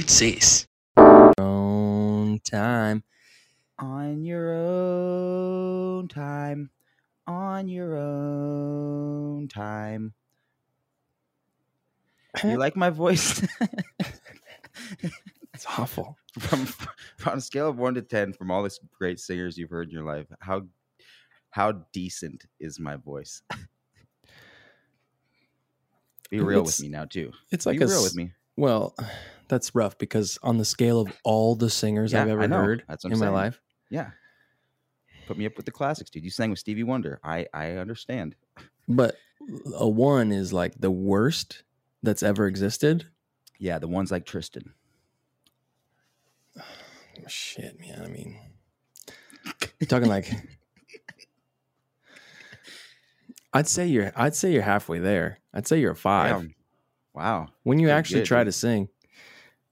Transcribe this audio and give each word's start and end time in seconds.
Scootsies. 0.00 0.66
Own 1.38 2.38
time. 2.44 3.02
On 3.78 4.22
your 4.24 4.52
own 4.54 6.06
time. 6.08 6.68
On 7.26 7.66
your 7.66 7.96
own 7.96 9.48
time. 9.48 10.12
You 12.44 12.58
like 12.58 12.76
my 12.76 12.90
voice? 12.90 13.42
It's 15.54 15.64
awful. 15.78 16.18
from 16.38 16.66
on 17.24 17.38
a 17.38 17.40
scale 17.40 17.66
of 17.70 17.78
one 17.78 17.94
to 17.94 18.02
ten, 18.02 18.34
from 18.34 18.50
all 18.50 18.62
the 18.62 18.70
great 18.98 19.18
singers 19.18 19.56
you've 19.56 19.70
heard 19.70 19.88
in 19.88 19.94
your 19.94 20.04
life, 20.04 20.26
how 20.40 20.66
how 21.48 21.72
decent 21.94 22.44
is 22.60 22.78
my 22.78 22.96
voice? 22.96 23.40
Be 26.28 26.40
real 26.40 26.58
It's- 26.60 26.78
with 26.78 26.84
me 26.84 26.90
now, 26.90 27.06
too. 27.06 27.32
It's 27.50 27.64
like 27.64 27.78
Be 27.78 27.84
a 27.84 27.88
real 27.88 27.96
s- 28.00 28.04
with 28.04 28.16
me. 28.16 28.32
Well, 28.58 28.94
that's 29.48 29.74
rough 29.74 29.96
because 29.98 30.38
on 30.42 30.58
the 30.58 30.64
scale 30.64 31.00
of 31.00 31.12
all 31.24 31.54
the 31.54 31.70
singers 31.70 32.14
I've 32.14 32.28
ever 32.28 32.46
heard 32.48 32.84
That's 32.88 33.04
in 33.04 33.18
my 33.18 33.28
life, 33.28 33.60
Yeah. 33.90 34.10
Put 35.26 35.36
me 35.38 35.46
up 35.46 35.56
with 35.56 35.66
the 35.66 35.72
classics, 35.72 36.08
dude. 36.10 36.22
You 36.22 36.30
sang 36.30 36.50
with 36.50 36.60
Stevie 36.60 36.84
Wonder. 36.84 37.18
I 37.24 37.46
I 37.52 37.72
understand. 37.72 38.36
but 38.88 39.16
a 39.74 39.88
one 39.88 40.30
is 40.30 40.52
like 40.52 40.74
the 40.78 40.90
worst 40.90 41.64
that's 42.02 42.22
ever 42.22 42.46
existed. 42.46 43.06
Yeah, 43.58 43.78
the 43.78 43.88
ones 43.88 44.12
like 44.12 44.24
Tristan. 44.24 44.72
Shit, 47.26 47.80
man. 47.80 48.02
I 48.04 48.08
mean, 48.08 48.38
you're 49.80 49.88
talking 49.88 50.08
like, 50.08 50.30
I'd 53.52 53.66
say 53.66 53.86
you're. 53.86 54.12
I'd 54.14 54.34
say 54.34 54.52
you're 54.52 54.62
halfway 54.62 54.98
there. 54.98 55.38
I'd 55.52 55.66
say 55.66 55.80
you're 55.80 55.92
a 55.92 55.96
five. 55.96 56.36
Damn. 56.36 56.54
Wow. 57.14 57.48
When 57.62 57.78
you 57.78 57.88
actually 57.88 58.20
good, 58.20 58.26
try 58.26 58.44
to 58.44 58.52
sing, 58.52 58.88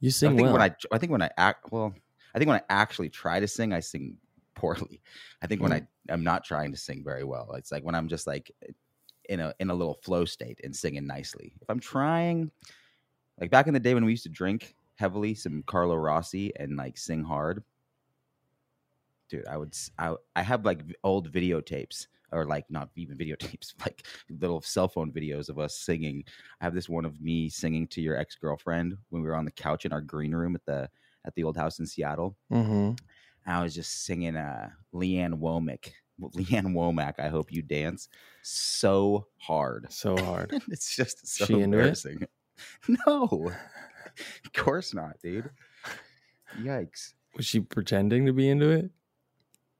you 0.05 0.11
I 0.11 0.35
think 0.35 0.37
well. 0.37 0.53
when 0.53 0.63
I 0.63 0.75
I 0.93 0.99
think 0.99 1.13
when 1.13 1.23
I 1.23 1.31
act 1.37 1.73
well, 1.73 1.95
I 2.35 2.39
think 2.39 2.49
when 2.49 2.59
I 2.59 2.63
actually 2.69 3.09
try 3.11 3.41
to 3.41 3.49
sing, 3.49 3.73
I 3.73 3.81
sing 3.81 4.17
poorly. 4.55 5.01
I 5.43 5.47
think 5.47 5.61
when 5.63 5.73
Mm. 5.73 5.87
I 6.09 6.13
am 6.13 6.23
not 6.23 6.45
trying 6.45 6.71
to 6.73 6.79
sing 6.79 7.03
very 7.05 7.25
well, 7.25 7.53
it's 7.55 7.73
like 7.73 7.85
when 7.85 7.95
I'm 7.95 8.09
just 8.09 8.27
like 8.27 8.51
in 9.29 9.41
a 9.41 9.55
in 9.59 9.71
a 9.71 9.75
little 9.75 9.95
flow 9.95 10.25
state 10.25 10.61
and 10.63 10.75
singing 10.75 11.07
nicely. 11.07 11.55
If 11.61 11.71
I'm 11.71 11.81
trying, 11.81 12.51
like 13.41 13.51
back 13.51 13.67
in 13.67 13.75
the 13.75 13.81
day 13.81 13.95
when 13.95 14.05
we 14.05 14.13
used 14.13 14.25
to 14.25 14.29
drink 14.29 14.77
heavily, 14.97 15.35
some 15.35 15.63
Carlo 15.67 15.97
Rossi 15.97 16.55
and 16.57 16.77
like 16.77 16.99
sing 16.99 17.25
hard, 17.25 17.65
dude, 19.29 19.47
I 19.47 19.57
would 19.57 19.77
I 19.99 20.15
I 20.37 20.43
have 20.43 20.65
like 20.65 20.83
old 21.03 21.33
videotapes 21.33 22.07
or 22.35 22.45
like 22.47 22.65
not 22.69 22.91
even 22.97 23.17
videotapes, 23.17 23.73
like 23.81 24.07
little 24.29 24.61
cell 24.61 24.89
phone 24.89 25.13
videos 25.13 25.49
of 25.49 25.59
us 25.59 25.77
singing. 25.79 26.25
I 26.61 26.65
have 26.65 26.75
this 26.75 26.89
one 26.89 27.05
of 27.05 27.21
me 27.21 27.49
singing 27.49 27.87
to 27.89 28.01
your 28.03 28.17
ex 28.17 28.35
girlfriend 28.37 28.97
when 29.11 29.23
we 29.23 29.29
were 29.29 29.37
on 29.37 29.45
the 29.45 29.51
couch 29.53 29.85
in 29.87 29.93
our 29.93 30.01
green 30.01 30.35
room 30.35 30.55
at 30.55 30.65
the 30.65 30.91
at 31.25 31.35
the 31.35 31.45
old 31.45 31.57
house 31.57 31.79
in 31.79 31.87
Seattle. 31.87 32.37
hmm 32.51 32.93
And 33.47 33.57
I 33.57 33.63
was 33.63 33.75
just 33.75 34.05
singing 34.05 34.37
uh 34.37 34.71
Lee 34.93 35.19
Ann 35.19 35.39
Womack. 35.39 35.93
Lee 36.35 36.47
Ann 36.55 36.75
Womack, 36.75 37.19
I 37.19 37.29
hope 37.29 37.51
you 37.53 37.63
dance 37.63 38.09
so 38.43 39.27
hard. 39.39 39.87
So 39.91 40.17
hard. 40.17 40.53
it's 40.69 40.95
just 40.95 41.27
so 41.27 41.47
She 41.47 41.61
embarrassing. 41.61 42.27
No, 42.89 43.51
of 44.45 44.53
course 44.53 44.95
not, 44.95 45.19
dude. 45.21 45.51
Yikes. 46.61 47.15
Was 47.37 47.47
she 47.47 47.61
pretending 47.61 48.27
to 48.27 48.33
be 48.33 48.49
into 48.49 48.71
it? 48.71 48.91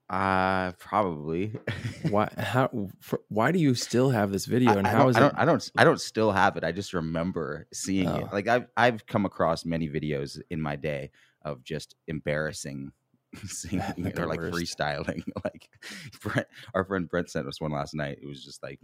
Uh 0.09 0.71
probably. 0.73 1.53
Why? 2.09 2.29
How? 2.37 2.89
For, 3.01 3.21
why 3.29 3.51
do 3.51 3.57
you 3.59 3.73
still 3.73 4.11
have 4.11 4.31
this 4.31 4.45
video? 4.45 4.77
And 4.77 4.85
I 4.85 4.91
how 4.91 5.05
don't, 5.11 5.15
I 5.15 5.17
it? 5.17 5.21
don't, 5.21 5.33
I 5.39 5.45
don't, 5.45 5.71
I 5.77 5.83
don't 5.83 5.99
still 6.01 6.31
have 6.31 6.57
it. 6.57 6.63
I 6.63 6.71
just 6.71 6.93
remember 6.93 7.67
seeing 7.73 8.07
Oh. 8.07 8.17
it. 8.17 8.27
Like 8.31 8.47
I've, 8.47 8.67
I've 8.77 9.05
come 9.07 9.25
across 9.25 9.65
many 9.65 9.89
videos 9.89 10.39
in 10.51 10.61
my 10.61 10.75
day 10.75 11.09
of 11.43 11.63
just 11.63 11.95
embarrassing 12.07 12.91
singing 13.47 14.13
or 14.17 14.27
like 14.27 14.39
worst. 14.39 14.53
freestyling. 14.77 15.23
like 15.43 15.69
Brent, 16.21 16.47
our 16.75 16.85
friend 16.85 17.09
Brent 17.09 17.31
sent 17.31 17.47
us 17.47 17.59
one 17.59 17.71
last 17.71 17.95
night. 17.95 18.19
It 18.21 18.27
was 18.27 18.43
just 18.45 18.61
like 18.61 18.79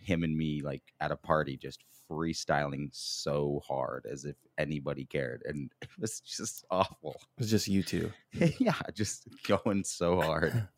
him 0.00 0.22
and 0.22 0.36
me, 0.36 0.62
like 0.62 0.82
at 1.00 1.12
a 1.12 1.16
party, 1.16 1.56
just 1.56 1.84
freestyling 2.10 2.88
so 2.92 3.60
hard 3.66 4.06
as 4.10 4.24
if 4.24 4.36
anybody 4.58 5.04
cared, 5.04 5.42
and 5.46 5.70
it 5.82 5.88
was 5.98 6.20
just 6.20 6.64
awful. 6.70 7.12
it 7.36 7.40
was 7.40 7.50
just 7.50 7.68
you 7.68 7.82
two. 7.82 8.12
yeah, 8.58 8.74
just 8.94 9.28
going 9.46 9.84
so 9.84 10.20
hard. 10.20 10.68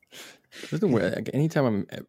This 0.63 0.73
is 0.73 0.81
weird. 0.81 1.15
Like, 1.17 1.31
anytime 1.35 1.65
I'm 1.67 1.87
uh, 1.93 2.01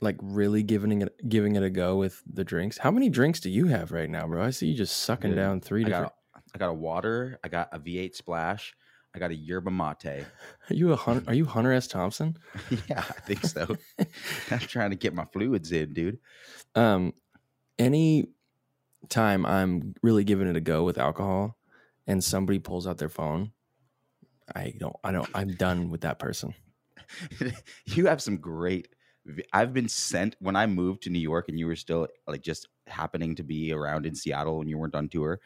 like 0.00 0.16
really 0.22 0.62
giving 0.62 1.02
it 1.02 1.28
giving 1.28 1.56
it 1.56 1.62
a 1.62 1.70
go 1.70 1.96
with 1.96 2.22
the 2.32 2.44
drinks. 2.44 2.78
How 2.78 2.90
many 2.90 3.08
drinks 3.08 3.40
do 3.40 3.50
you 3.50 3.66
have 3.66 3.92
right 3.92 4.08
now, 4.08 4.26
bro? 4.26 4.42
I 4.42 4.50
see 4.50 4.68
you 4.68 4.76
just 4.76 4.98
sucking 4.98 5.30
Dude, 5.30 5.36
down 5.36 5.60
three 5.60 5.82
I 5.84 5.88
different. 5.88 6.12
got, 6.34 6.42
I 6.54 6.58
got 6.58 6.70
a 6.70 6.74
water. 6.74 7.38
I 7.44 7.48
got 7.48 7.68
a 7.72 7.78
V8 7.78 8.14
splash. 8.14 8.74
I 9.16 9.18
got 9.18 9.30
a 9.30 9.34
yerba 9.34 9.70
mate. 9.70 10.04
Are 10.04 10.24
you 10.74 10.92
a 10.92 10.96
hunter? 10.96 11.24
Are 11.26 11.34
you 11.34 11.46
Hunter 11.46 11.72
S. 11.72 11.86
Thompson? 11.86 12.36
Yeah, 12.88 13.00
I 13.00 13.20
think 13.20 13.44
so. 13.44 13.76
I'm 14.50 14.58
trying 14.58 14.90
to 14.90 14.96
get 14.96 15.14
my 15.14 15.24
fluids 15.24 15.72
in, 15.72 15.94
dude. 15.94 16.18
Um, 16.74 17.14
any 17.78 18.26
time 19.08 19.46
I'm 19.46 19.94
really 20.02 20.24
giving 20.24 20.48
it 20.48 20.56
a 20.56 20.60
go 20.60 20.84
with 20.84 20.98
alcohol, 20.98 21.56
and 22.06 22.22
somebody 22.22 22.58
pulls 22.58 22.86
out 22.86 22.98
their 22.98 23.08
phone, 23.08 23.52
I 24.54 24.74
don't. 24.78 24.96
I 25.02 25.12
don't. 25.12 25.28
I'm 25.34 25.54
done 25.54 25.88
with 25.88 26.02
that 26.02 26.18
person. 26.18 26.54
you 27.86 28.06
have 28.06 28.20
some 28.20 28.36
great. 28.36 28.88
I've 29.52 29.72
been 29.72 29.88
sent 29.88 30.36
when 30.40 30.56
I 30.56 30.66
moved 30.66 31.04
to 31.04 31.10
New 31.10 31.18
York, 31.18 31.48
and 31.48 31.58
you 31.58 31.66
were 31.66 31.76
still 31.76 32.06
like 32.26 32.42
just 32.42 32.68
happening 32.86 33.34
to 33.36 33.42
be 33.42 33.72
around 33.72 34.04
in 34.04 34.14
Seattle 34.14 34.58
when 34.58 34.68
you 34.68 34.76
weren't 34.76 34.94
on 34.94 35.08
tour. 35.08 35.40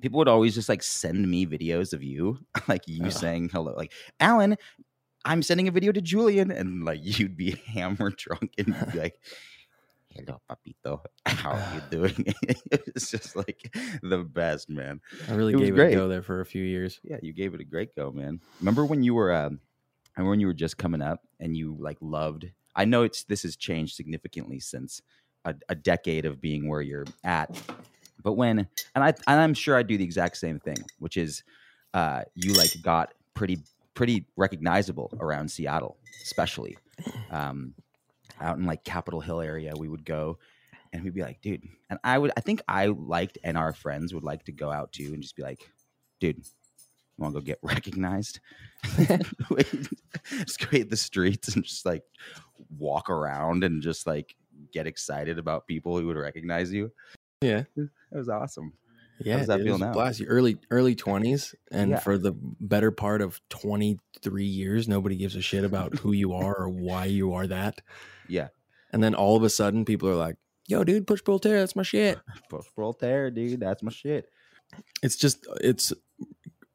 People 0.00 0.18
would 0.18 0.28
always 0.28 0.54
just 0.54 0.68
like 0.68 0.82
send 0.82 1.28
me 1.28 1.46
videos 1.46 1.92
of 1.92 2.02
you, 2.02 2.38
like 2.68 2.82
you 2.86 3.10
saying 3.10 3.50
hello, 3.50 3.74
like 3.76 3.92
Alan. 4.20 4.56
I'm 5.24 5.42
sending 5.42 5.68
a 5.68 5.72
video 5.72 5.92
to 5.92 6.00
Julian, 6.00 6.50
and 6.50 6.84
like 6.84 7.00
you'd 7.02 7.36
be 7.36 7.50
hammer 7.66 8.10
drunk 8.10 8.54
and 8.56 8.68
you'd 8.68 8.92
be 8.92 8.98
like, 9.06 9.20
"Hello, 10.08 10.40
papito, 10.48 11.00
how 11.26 11.50
are 11.50 11.74
you 11.74 11.80
doing?" 11.90 12.24
it's 12.70 13.10
just 13.10 13.34
like 13.36 13.74
the 14.02 14.18
best, 14.18 14.70
man. 14.70 15.00
I 15.28 15.34
really 15.34 15.54
It 15.54 15.58
gave 15.58 15.76
it 15.78 15.92
a 15.92 15.96
go 15.96 16.08
there 16.08 16.22
for 16.22 16.40
a 16.40 16.46
few 16.46 16.62
years. 16.62 17.00
Yeah, 17.02 17.18
you 17.20 17.32
gave 17.32 17.54
it 17.54 17.60
a 17.60 17.64
great 17.64 17.94
go, 17.94 18.10
man. 18.12 18.40
Remember 18.60 18.84
when 18.86 19.02
you 19.02 19.14
were 19.14 19.32
um 19.34 19.60
remember 20.16 20.30
when 20.30 20.40
you 20.40 20.46
were 20.46 20.54
just 20.54 20.78
coming 20.78 21.02
up 21.02 21.20
and 21.40 21.56
you 21.56 21.76
like 21.78 21.98
loved 22.00 22.50
I 22.74 22.84
know 22.84 23.02
it's 23.02 23.24
this 23.24 23.42
has 23.42 23.56
changed 23.56 23.96
significantly 23.96 24.60
since 24.60 25.02
a, 25.44 25.54
a 25.68 25.74
decade 25.74 26.24
of 26.24 26.40
being 26.40 26.68
where 26.68 26.80
you're 26.80 27.06
at. 27.24 27.50
But 28.22 28.32
when 28.34 28.66
and 28.94 29.04
I 29.04 29.08
and 29.08 29.40
I'm 29.40 29.54
sure 29.54 29.76
I 29.76 29.82
do 29.82 29.96
the 29.96 30.04
exact 30.04 30.36
same 30.36 30.58
thing, 30.58 30.78
which 30.98 31.16
is 31.16 31.42
uh 31.94 32.22
you 32.34 32.52
like 32.54 32.70
got 32.82 33.14
pretty 33.34 33.58
pretty 33.94 34.26
recognizable 34.36 35.12
around 35.20 35.50
Seattle, 35.50 35.96
especially. 36.22 36.76
Um 37.30 37.74
out 38.40 38.58
in 38.58 38.66
like 38.66 38.84
Capitol 38.84 39.20
Hill 39.20 39.40
area, 39.40 39.74
we 39.76 39.88
would 39.88 40.04
go 40.04 40.38
and 40.92 41.04
we'd 41.04 41.14
be 41.14 41.22
like, 41.22 41.40
dude, 41.40 41.64
and 41.90 41.98
I 42.04 42.18
would 42.18 42.32
I 42.36 42.40
think 42.40 42.62
I 42.68 42.86
liked 42.86 43.38
and 43.44 43.56
our 43.56 43.72
friends 43.72 44.14
would 44.14 44.24
like 44.24 44.44
to 44.44 44.52
go 44.52 44.70
out 44.70 44.92
too 44.92 45.12
and 45.12 45.22
just 45.22 45.36
be 45.36 45.42
like, 45.42 45.70
dude, 46.20 46.38
you 46.38 46.44
want 47.18 47.34
to 47.34 47.40
go 47.40 47.44
get 47.44 47.58
recognized? 47.62 48.40
just 48.96 50.60
go 50.60 50.68
hit 50.70 50.90
the 50.90 50.96
streets 50.96 51.54
and 51.54 51.64
just 51.64 51.84
like 51.84 52.04
walk 52.76 53.10
around 53.10 53.64
and 53.64 53.82
just 53.82 54.06
like 54.06 54.34
get 54.72 54.86
excited 54.86 55.38
about 55.38 55.66
people 55.66 55.98
who 55.98 56.06
would 56.06 56.16
recognize 56.16 56.72
you. 56.72 56.90
Yeah, 57.40 57.64
It 58.12 58.16
was 58.18 58.28
awesome. 58.28 58.72
yeah. 59.20 59.38
does 59.38 59.46
that 59.48 59.58
dude, 59.58 59.66
feel 59.66 59.74
it 59.74 59.78
was 59.78 59.82
a 59.82 59.86
now? 59.86 59.92
Blast. 59.92 60.20
Your 60.20 60.28
early 60.30 60.58
early 60.70 60.94
twenties, 60.94 61.54
and 61.70 61.90
Yeah. 61.92 61.98
for 62.00 62.18
the 62.18 62.32
better 62.60 62.90
part 62.90 63.20
of 63.20 63.40
twenty 63.48 63.98
three 64.22 64.46
years, 64.46 64.88
nobody 64.88 65.16
gives 65.16 65.36
a 65.36 65.42
shit 65.42 65.64
about 65.64 65.98
who 65.98 66.12
you 66.12 66.32
are 66.34 66.54
or 66.54 66.68
why 66.68 67.04
you 67.06 67.34
are 67.34 67.46
that. 67.46 67.80
Yeah. 68.28 68.48
And 68.92 69.02
then 69.02 69.14
all 69.14 69.36
of 69.36 69.42
a 69.42 69.50
sudden, 69.50 69.84
people 69.84 70.08
are 70.08 70.14
like, 70.16 70.36
"Yo, 70.66 70.82
dude, 70.84 71.06
push 71.06 71.22
pull 71.22 71.38
tear, 71.38 71.58
that's 71.60 71.76
my 71.76 71.82
shit." 71.82 72.18
Post 72.50 72.70
tear, 73.00 73.30
dude. 73.30 73.60
That's 73.60 73.82
my 73.82 73.90
shit. 73.90 74.28
It's 75.02 75.16
just 75.16 75.46
it's 75.60 75.92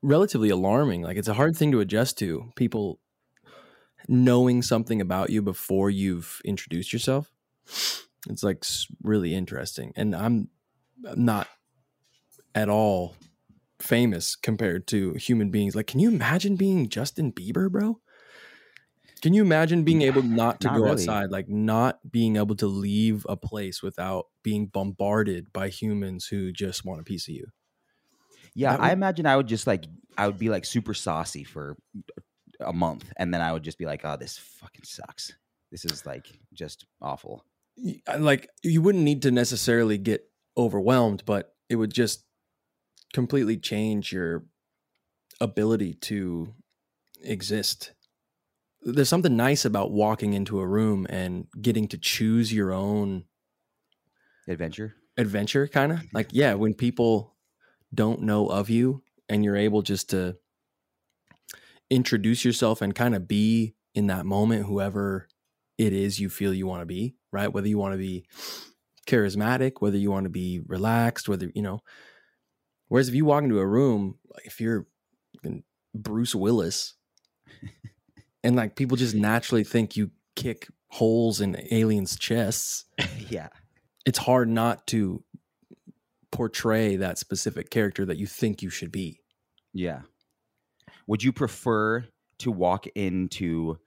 relatively 0.01 0.49
alarming. 0.49 1.01
Like 1.01 1.17
it's 1.17 1.27
a 1.27 1.33
hard 1.33 1.55
thing 1.55 1.71
to 1.71 1.79
adjust 1.79 2.17
to. 2.19 2.51
People 2.55 2.99
knowing 4.07 4.61
something 4.61 4.99
about 4.99 5.29
you 5.29 5.41
before 5.41 5.89
you've 5.89 6.41
introduced 6.43 6.91
yourself. 6.91 7.31
It's 8.29 8.43
like 8.43 8.63
really 9.01 9.33
interesting, 9.33 9.93
and 9.95 10.15
I'm 10.15 10.49
not 11.15 11.47
at 12.55 12.69
all 12.69 13.15
famous 13.81 14.35
compared 14.35 14.87
to 14.87 15.13
human 15.13 15.51
beings. 15.51 15.75
Like, 15.75 15.87
can 15.87 15.99
you 15.99 16.09
imagine 16.09 16.55
being 16.55 16.89
Justin 16.89 17.31
Bieber, 17.31 17.71
bro? 17.71 18.01
Can 19.21 19.33
you 19.33 19.41
imagine 19.41 19.83
being 19.83 20.01
able 20.01 20.21
not 20.21 20.61
to 20.61 20.69
Not 20.69 20.69
go 20.69 20.85
really. 20.85 20.91
outside, 20.91 21.31
like 21.31 21.47
not 21.47 22.11
being 22.11 22.35
able 22.35 22.55
to 22.57 22.67
leave 22.67 23.25
a 23.29 23.37
place 23.37 23.81
without 23.81 24.27
being 24.43 24.67
bombarded 24.67 25.51
by 25.53 25.69
humans 25.69 26.27
who 26.27 26.51
just 26.51 26.83
want 26.85 27.01
a 27.01 27.03
piece 27.03 27.27
of 27.27 27.33
you? 27.35 27.47
Yeah, 28.53 28.75
That 28.75 28.79
I 28.79 28.91
imagine 28.91 29.25
I 29.25 29.35
would 29.37 29.47
just 29.47 29.67
like 29.67 29.85
I 30.17 30.27
would 30.27 30.37
be 30.37 30.49
like 30.49 30.65
super 30.65 30.93
saucy 30.93 31.43
for 31.43 31.77
a 32.59 32.73
month, 32.73 33.11
and 33.17 33.33
then 33.33 33.41
I 33.41 33.51
would 33.53 33.63
just 33.63 33.77
be 33.77 33.85
like, 33.85 34.01
"Oh, 34.05 34.17
this 34.17 34.37
fucking 34.37 34.85
sucks. 34.85 35.33
This 35.71 35.85
is 35.85 36.05
like 36.05 36.39
just 36.53 36.85
awful." 37.01 37.45
like 38.19 38.49
you 38.61 38.81
wouldn't 38.81 39.03
need 39.03 39.23
to 39.23 39.31
necessarily 39.31 39.97
get 39.97 40.21
overwhelmed, 40.57 41.23
but 41.25 41.55
it 41.69 41.75
would 41.75 41.93
just 41.93 42.23
completely 43.13 43.57
change 43.57 44.11
your 44.11 44.45
ability 45.39 45.93
to 45.93 46.53
exist. 47.23 47.93
There's 48.81 49.09
something 49.09 49.35
nice 49.35 49.65
about 49.65 49.91
walking 49.91 50.33
into 50.33 50.59
a 50.59 50.67
room 50.67 51.07
and 51.09 51.47
getting 51.61 51.87
to 51.89 51.97
choose 51.97 52.51
your 52.51 52.73
own 52.73 53.25
Adventure. 54.47 54.95
adventure 55.17 55.67
kind 55.69 55.93
of 55.93 55.99
mm-hmm. 55.99 56.07
like 56.17 56.27
yeah 56.33 56.53
when 56.53 56.73
people 56.73 57.33
don't 57.93 58.21
know 58.21 58.47
of 58.47 58.69
you 58.69 59.01
and 59.29 59.45
you're 59.45 59.55
able 59.55 59.81
just 59.81 60.09
to 60.09 60.35
introduce 61.89 62.43
yourself 62.43 62.81
and 62.81 62.93
kind 62.93 63.15
of 63.15 63.25
be 63.25 63.73
in 63.95 64.07
that 64.07 64.25
moment 64.25 64.65
whoever 64.65 65.29
it 65.77 65.93
is 65.93 66.19
you 66.19 66.29
feel 66.29 66.53
you 66.53 66.67
want 66.67 66.81
to 66.81 66.85
be 66.85 67.15
right 67.31 67.53
whether 67.53 67.69
you 67.69 67.77
want 67.77 67.93
to 67.93 67.97
be 67.97 68.25
charismatic 69.07 69.73
whether 69.79 69.97
you 69.97 70.11
want 70.11 70.25
to 70.25 70.29
be 70.29 70.61
relaxed 70.67 71.27
whether 71.27 71.51
you 71.53 71.61
know 71.61 71.79
whereas 72.87 73.09
if 73.09 73.15
you 73.15 73.25
walk 73.25 73.43
into 73.43 73.59
a 73.59 73.67
room 73.67 74.17
like 74.33 74.45
if 74.45 74.59
you're 74.59 74.85
bruce 75.93 76.33
willis 76.33 76.95
and 78.43 78.55
like 78.55 78.75
people 78.75 78.97
just 78.97 79.15
naturally 79.15 79.63
think 79.63 79.95
you 79.95 80.11
kick 80.35 80.67
holes 80.89 81.41
in 81.41 81.57
aliens 81.71 82.17
chests 82.17 82.85
yeah. 83.29 83.49
it's 84.05 84.19
hard 84.19 84.49
not 84.49 84.87
to 84.87 85.23
portray 86.33 86.95
that 86.95 87.19
specific 87.19 87.69
character 87.69 88.03
that 88.05 88.17
you 88.17 88.25
think 88.25 88.61
you 88.61 88.69
should 88.69 88.91
be. 88.91 89.21
Yeah. 89.71 90.01
Would 91.07 91.23
you 91.23 91.31
prefer 91.31 92.05
to 92.39 92.51
walk 92.51 92.87
into 92.95 93.77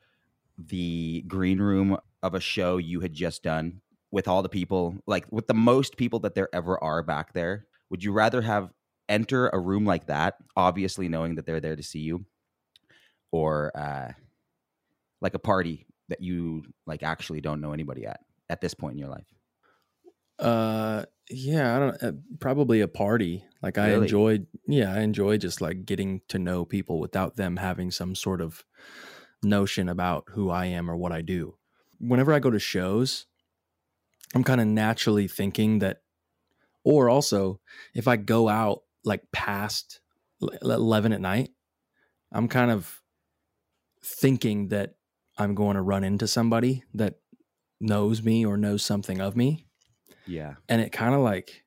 the 0.57 1.25
green 1.27 1.59
room 1.59 1.99
of 2.23 2.35
a 2.35 2.41
show 2.41 2.79
you 2.79 3.01
had 3.01 3.12
just 3.12 3.43
done 3.43 3.83
with 4.17 4.27
all 4.27 4.43
the 4.43 4.49
people, 4.49 4.97
like 5.07 5.27
with 5.31 5.47
the 5.47 5.53
most 5.53 5.99
people 5.99 6.21
that 6.21 6.35
there 6.35 6.49
ever 6.55 6.83
are 6.83 7.03
back 7.03 7.35
there? 7.35 7.67
Would 7.91 8.03
you 8.03 8.13
rather 8.13 8.41
have 8.41 8.73
enter 9.11 9.49
a 9.49 9.59
room 9.61 9.85
like 9.85 10.07
that, 10.07 10.37
obviously 10.57 11.07
knowing 11.07 11.35
that 11.35 11.45
they're 11.45 11.61
there 11.61 11.77
to 11.77 11.83
see 11.83 11.99
you, 11.99 12.25
or 13.31 13.77
uh, 13.77 14.13
like 15.21 15.35
a 15.35 15.39
party 15.39 15.87
that 16.09 16.23
you 16.23 16.63
like 16.87 17.03
actually 17.03 17.43
don't 17.43 17.61
know 17.61 17.75
anybody 17.75 18.07
at 18.07 18.21
at 18.49 18.63
this 18.63 18.73
point 18.73 18.95
in 18.95 18.99
your 18.99 19.11
life? 19.11 19.27
Uh, 20.39 21.05
yeah, 21.29 21.77
I 21.77 21.79
don't. 21.79 22.03
Uh, 22.03 22.12
probably 22.41 22.81
a 22.81 22.89
party. 22.89 23.45
Like 23.62 23.77
I 23.77 23.89
Really? 23.89 24.05
enjoyed. 24.05 24.47
Yeah, 24.67 24.95
I 24.95 25.01
enjoy 25.01 25.37
just 25.37 25.61
like 25.61 25.85
getting 25.85 26.23
to 26.29 26.39
know 26.39 26.65
people 26.65 27.01
without 27.01 27.37
them 27.37 27.59
having 27.59 27.91
some 27.91 28.15
sort 28.15 28.41
of 28.41 28.65
notion 29.43 29.91
about 29.91 30.25
who 30.31 30.49
I 30.49 30.67
am 30.67 30.91
or 30.91 30.97
what 30.97 31.12
I 31.12 31.21
do. 31.21 31.59
Whenever 31.99 32.33
I 32.33 32.39
go 32.39 32.51
to 32.51 32.59
shows, 32.59 33.27
I'm 34.34 34.44
kind 34.44 34.61
of 34.61 34.67
naturally 34.67 35.28
thinking 35.28 35.78
that, 35.81 35.99
or 36.84 37.08
also 37.08 37.61
if 37.94 38.08
I 38.08 38.17
go 38.17 38.49
out 38.49 38.82
like 39.05 39.23
past 39.32 40.00
11 40.62 41.12
at 41.12 41.20
night, 41.20 41.50
I'm 42.32 42.49
kind 42.49 42.70
of 42.70 43.00
thinking 44.05 44.69
that 44.69 44.94
I'm 45.38 45.55
going 45.55 45.76
to 45.76 45.82
run 45.82 46.05
into 46.05 46.26
somebody 46.26 46.82
that 46.94 47.14
knows 47.81 48.23
me 48.23 48.44
or 48.46 48.56
knows 48.56 48.82
something 48.82 49.20
of 49.20 49.37
me 49.37 49.67
Yeah. 50.26 50.55
and 50.69 50.81
it 50.81 50.93
kind 50.93 51.14
of 51.14 51.20
like 51.20 51.64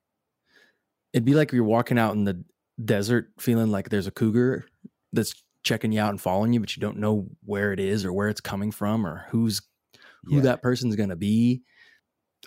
it'd 1.13 1.25
be 1.25 1.33
like 1.35 1.51
you're 1.51 1.63
walking 1.63 1.99
out 1.99 2.15
in 2.15 2.23
the 2.23 2.43
desert 2.83 3.29
feeling 3.39 3.69
like 3.71 3.89
there's 3.89 4.07
a 4.07 4.11
cougar 4.11 4.65
that's 5.13 5.33
checking 5.63 5.91
you 5.91 5.99
out 5.99 6.09
and 6.09 6.21
following 6.21 6.53
you 6.53 6.59
but 6.59 6.75
you 6.75 6.81
don't 6.81 6.97
know 6.97 7.27
where 7.43 7.73
it 7.73 7.79
is 7.79 8.05
or 8.05 8.13
where 8.13 8.29
it's 8.29 8.41
coming 8.41 8.71
from 8.71 9.05
or 9.05 9.25
who's 9.29 9.61
who 10.23 10.37
Yeah. 10.37 10.41
that 10.43 10.61
person's 10.63 10.95
going 10.95 11.09
to 11.09 11.15
be 11.15 11.61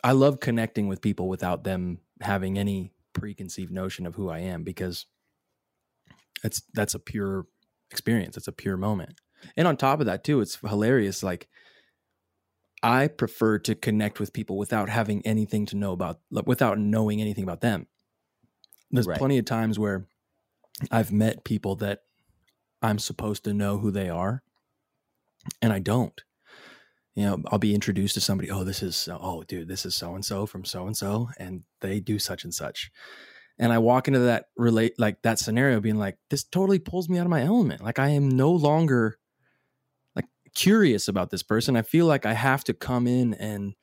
i 0.04 0.12
love 0.12 0.40
connecting 0.40 0.88
with 0.88 1.00
people 1.00 1.28
without 1.28 1.64
them 1.64 1.98
having 2.20 2.58
any 2.58 2.92
preconceived 3.12 3.72
notion 3.72 4.06
of 4.06 4.14
who 4.14 4.28
i 4.28 4.38
am 4.38 4.62
because 4.64 5.06
that's 6.42 6.62
that's 6.74 6.94
a 6.94 6.98
pure 6.98 7.46
experience 7.90 8.36
it's 8.36 8.48
a 8.48 8.52
pure 8.52 8.76
moment 8.76 9.20
and 9.56 9.68
on 9.68 9.76
top 9.76 10.00
of 10.00 10.06
that 10.06 10.24
too 10.24 10.40
it's 10.40 10.56
hilarious 10.56 11.22
like 11.22 11.48
I 12.82 13.06
prefer 13.06 13.58
to 13.60 13.74
connect 13.76 14.18
with 14.18 14.32
people 14.32 14.58
without 14.58 14.88
having 14.88 15.24
anything 15.24 15.66
to 15.66 15.76
know 15.76 15.92
about, 15.92 16.20
without 16.30 16.78
knowing 16.78 17.20
anything 17.20 17.44
about 17.44 17.60
them. 17.60 17.86
There's 18.90 19.06
Right. 19.06 19.18
plenty 19.18 19.38
of 19.38 19.44
times 19.44 19.78
where 19.78 20.08
I've 20.90 21.12
met 21.12 21.44
people 21.44 21.76
that 21.76 22.04
I'm 22.82 22.98
supposed 22.98 23.44
to 23.44 23.54
know 23.54 23.78
who 23.78 23.90
they 23.90 24.08
are, 24.08 24.42
and 25.60 25.72
I 25.72 25.78
don't. 25.78 26.20
You 27.14 27.24
know, 27.24 27.42
I'll 27.48 27.58
be 27.58 27.74
introduced 27.74 28.14
to 28.14 28.20
somebody. 28.20 28.50
Oh, 28.50 28.64
this 28.64 28.82
is 28.82 29.08
oh, 29.10 29.42
dude, 29.42 29.68
this 29.68 29.84
is 29.84 29.94
so 29.94 30.14
and 30.14 30.24
so 30.24 30.46
from 30.46 30.64
so 30.64 30.86
and 30.86 30.96
so, 30.96 31.28
and 31.38 31.62
they 31.80 32.00
do 32.00 32.18
such 32.18 32.44
and 32.44 32.54
such. 32.54 32.90
And 33.58 33.72
I 33.72 33.78
walk 33.78 34.08
into 34.08 34.20
that 34.20 34.46
relate 34.56 34.98
like 34.98 35.20
that 35.22 35.38
scenario, 35.38 35.80
being 35.80 35.98
like, 35.98 36.16
this 36.30 36.42
totally 36.42 36.78
pulls 36.78 37.08
me 37.08 37.18
out 37.18 37.26
of 37.26 37.30
my 37.30 37.42
element. 37.42 37.82
Like 37.82 37.98
I 37.98 38.08
am 38.08 38.30
no 38.30 38.50
longer 38.50 39.18
like 40.16 40.24
curious 40.54 41.06
about 41.06 41.30
this 41.30 41.42
person. 41.42 41.76
I 41.76 41.82
feel 41.82 42.06
like 42.06 42.24
I 42.24 42.32
have 42.32 42.64
to 42.64 42.72
come 42.74 43.06
in 43.06 43.34
and 43.34 43.74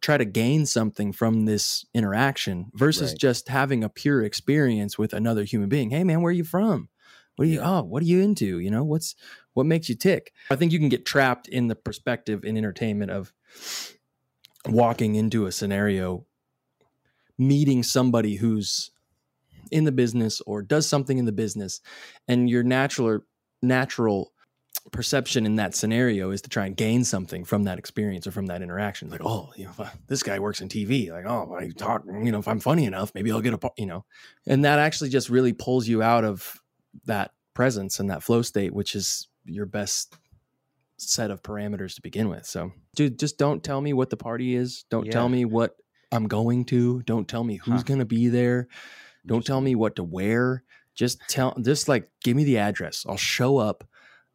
try 0.00 0.16
to 0.16 0.24
gain 0.24 0.64
something 0.64 1.12
from 1.12 1.44
this 1.44 1.84
interaction 1.92 2.70
versus 2.72 3.10
Right. 3.10 3.18
just 3.18 3.48
having 3.48 3.84
a 3.84 3.90
pure 3.90 4.22
experience 4.22 4.96
with 4.96 5.12
another 5.12 5.44
human 5.44 5.68
being. 5.68 5.90
Hey 5.90 6.02
man, 6.04 6.22
where 6.22 6.30
are 6.30 6.32
you 6.32 6.44
from? 6.44 6.88
What 7.36 7.46
are 7.46 7.50
you 7.50 7.60
oh, 7.60 7.82
what 7.82 8.02
are 8.02 8.06
you 8.06 8.20
into? 8.22 8.58
You 8.58 8.70
know, 8.70 8.84
what's 8.84 9.14
what 9.54 9.66
makes 9.66 9.88
you 9.88 9.94
tick? 9.94 10.32
I 10.50 10.56
think 10.56 10.72
you 10.72 10.78
can 10.78 10.88
get 10.88 11.04
trapped 11.04 11.48
in 11.48 11.68
the 11.68 11.74
perspective 11.74 12.44
in 12.44 12.56
entertainment 12.56 13.10
of 13.10 13.32
walking 14.68 15.14
into 15.14 15.46
a 15.46 15.52
scenario 15.52 16.26
meeting 17.38 17.82
somebody 17.82 18.36
who's 18.36 18.90
in 19.70 19.84
the 19.84 19.92
business 19.92 20.40
or 20.42 20.62
does 20.62 20.86
something 20.86 21.18
in 21.18 21.24
the 21.24 21.32
business 21.32 21.80
and 22.28 22.50
your 22.50 22.62
natural 22.62 23.20
natural 23.62 24.32
perception 24.92 25.46
in 25.46 25.56
that 25.56 25.74
scenario 25.74 26.30
is 26.30 26.42
to 26.42 26.48
try 26.48 26.66
and 26.66 26.76
gain 26.76 27.04
something 27.04 27.44
from 27.44 27.64
that 27.64 27.78
experience 27.78 28.26
or 28.26 28.30
from 28.30 28.46
that 28.46 28.62
interaction. 28.62 29.10
Like 29.10 29.22
oh 29.24 29.50
you 29.56 29.64
know 29.64 29.72
I- 29.78 29.90
this 30.08 30.22
guy 30.22 30.38
works 30.38 30.60
in 30.60 30.68
tv 30.68 31.10
like 31.10 31.24
oh 31.26 31.56
I 31.58 31.70
talk 31.70 32.02
you 32.06 32.30
know 32.32 32.38
if 32.38 32.48
i'm 32.48 32.60
funny 32.60 32.84
enough 32.84 33.12
maybe 33.14 33.30
i'll 33.32 33.40
get 33.40 33.54
a 33.54 33.70
you 33.76 33.86
know? 33.86 34.04
And 34.46 34.64
that 34.64 34.78
actually 34.78 35.10
just 35.10 35.30
really 35.30 35.52
pulls 35.52 35.88
you 35.88 36.02
out 36.02 36.24
of 36.24 36.60
that 37.06 37.32
presence 37.54 38.00
and 38.00 38.10
that 38.10 38.22
flow 38.22 38.42
state 38.42 38.74
which 38.74 38.94
is 38.94 39.28
your 39.44 39.66
best 39.66 40.16
set 40.96 41.30
of 41.30 41.42
parameters 41.42 41.94
to 41.94 42.02
begin 42.02 42.28
with. 42.28 42.44
So 42.46 42.72
dude 42.94 43.18
just 43.18 43.38
don't 43.38 43.62
tell 43.64 43.80
me 43.80 43.92
what 43.92 44.10
the 44.10 44.16
party 44.16 44.54
is. 44.54 44.84
Don't 44.90 45.06
Yeah. 45.06 45.12
tell 45.12 45.28
me 45.28 45.44
what 45.44 45.76
i'm 46.12 46.26
going 46.28 46.64
to. 46.66 47.02
Don't 47.02 47.28
tell 47.28 47.44
me 47.44 47.56
who's 47.56 47.80
Huh. 47.80 47.84
going 47.84 48.00
to 48.00 48.04
be 48.06 48.28
there. 48.28 48.68
Don't 49.26 49.44
tell 49.46 49.60
me 49.60 49.74
what 49.74 49.96
to 49.96 50.04
wear. 50.04 50.64
Just 50.94 51.20
tell 51.28 51.54
just 51.62 51.88
like 51.88 52.10
give 52.22 52.36
me 52.36 52.44
the 52.44 52.58
address. 52.58 53.04
I'll 53.08 53.16
show 53.16 53.58
up 53.58 53.84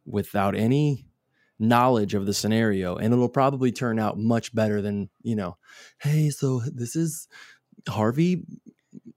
without 0.06 0.56
any 0.56 1.06
knowledge 1.60 2.14
of 2.14 2.26
the 2.26 2.34
scenario 2.34 2.96
and 2.98 3.14
it'll 3.14 3.30
probably 3.30 3.72
turn 3.72 3.98
out 3.98 4.18
much 4.18 4.54
better 4.54 4.82
than 4.82 5.10
you 5.24 5.36
know 5.36 5.56
hey 6.00 6.30
so 6.30 6.60
this 6.66 6.98
is 6.98 7.30
harvey 7.88 8.44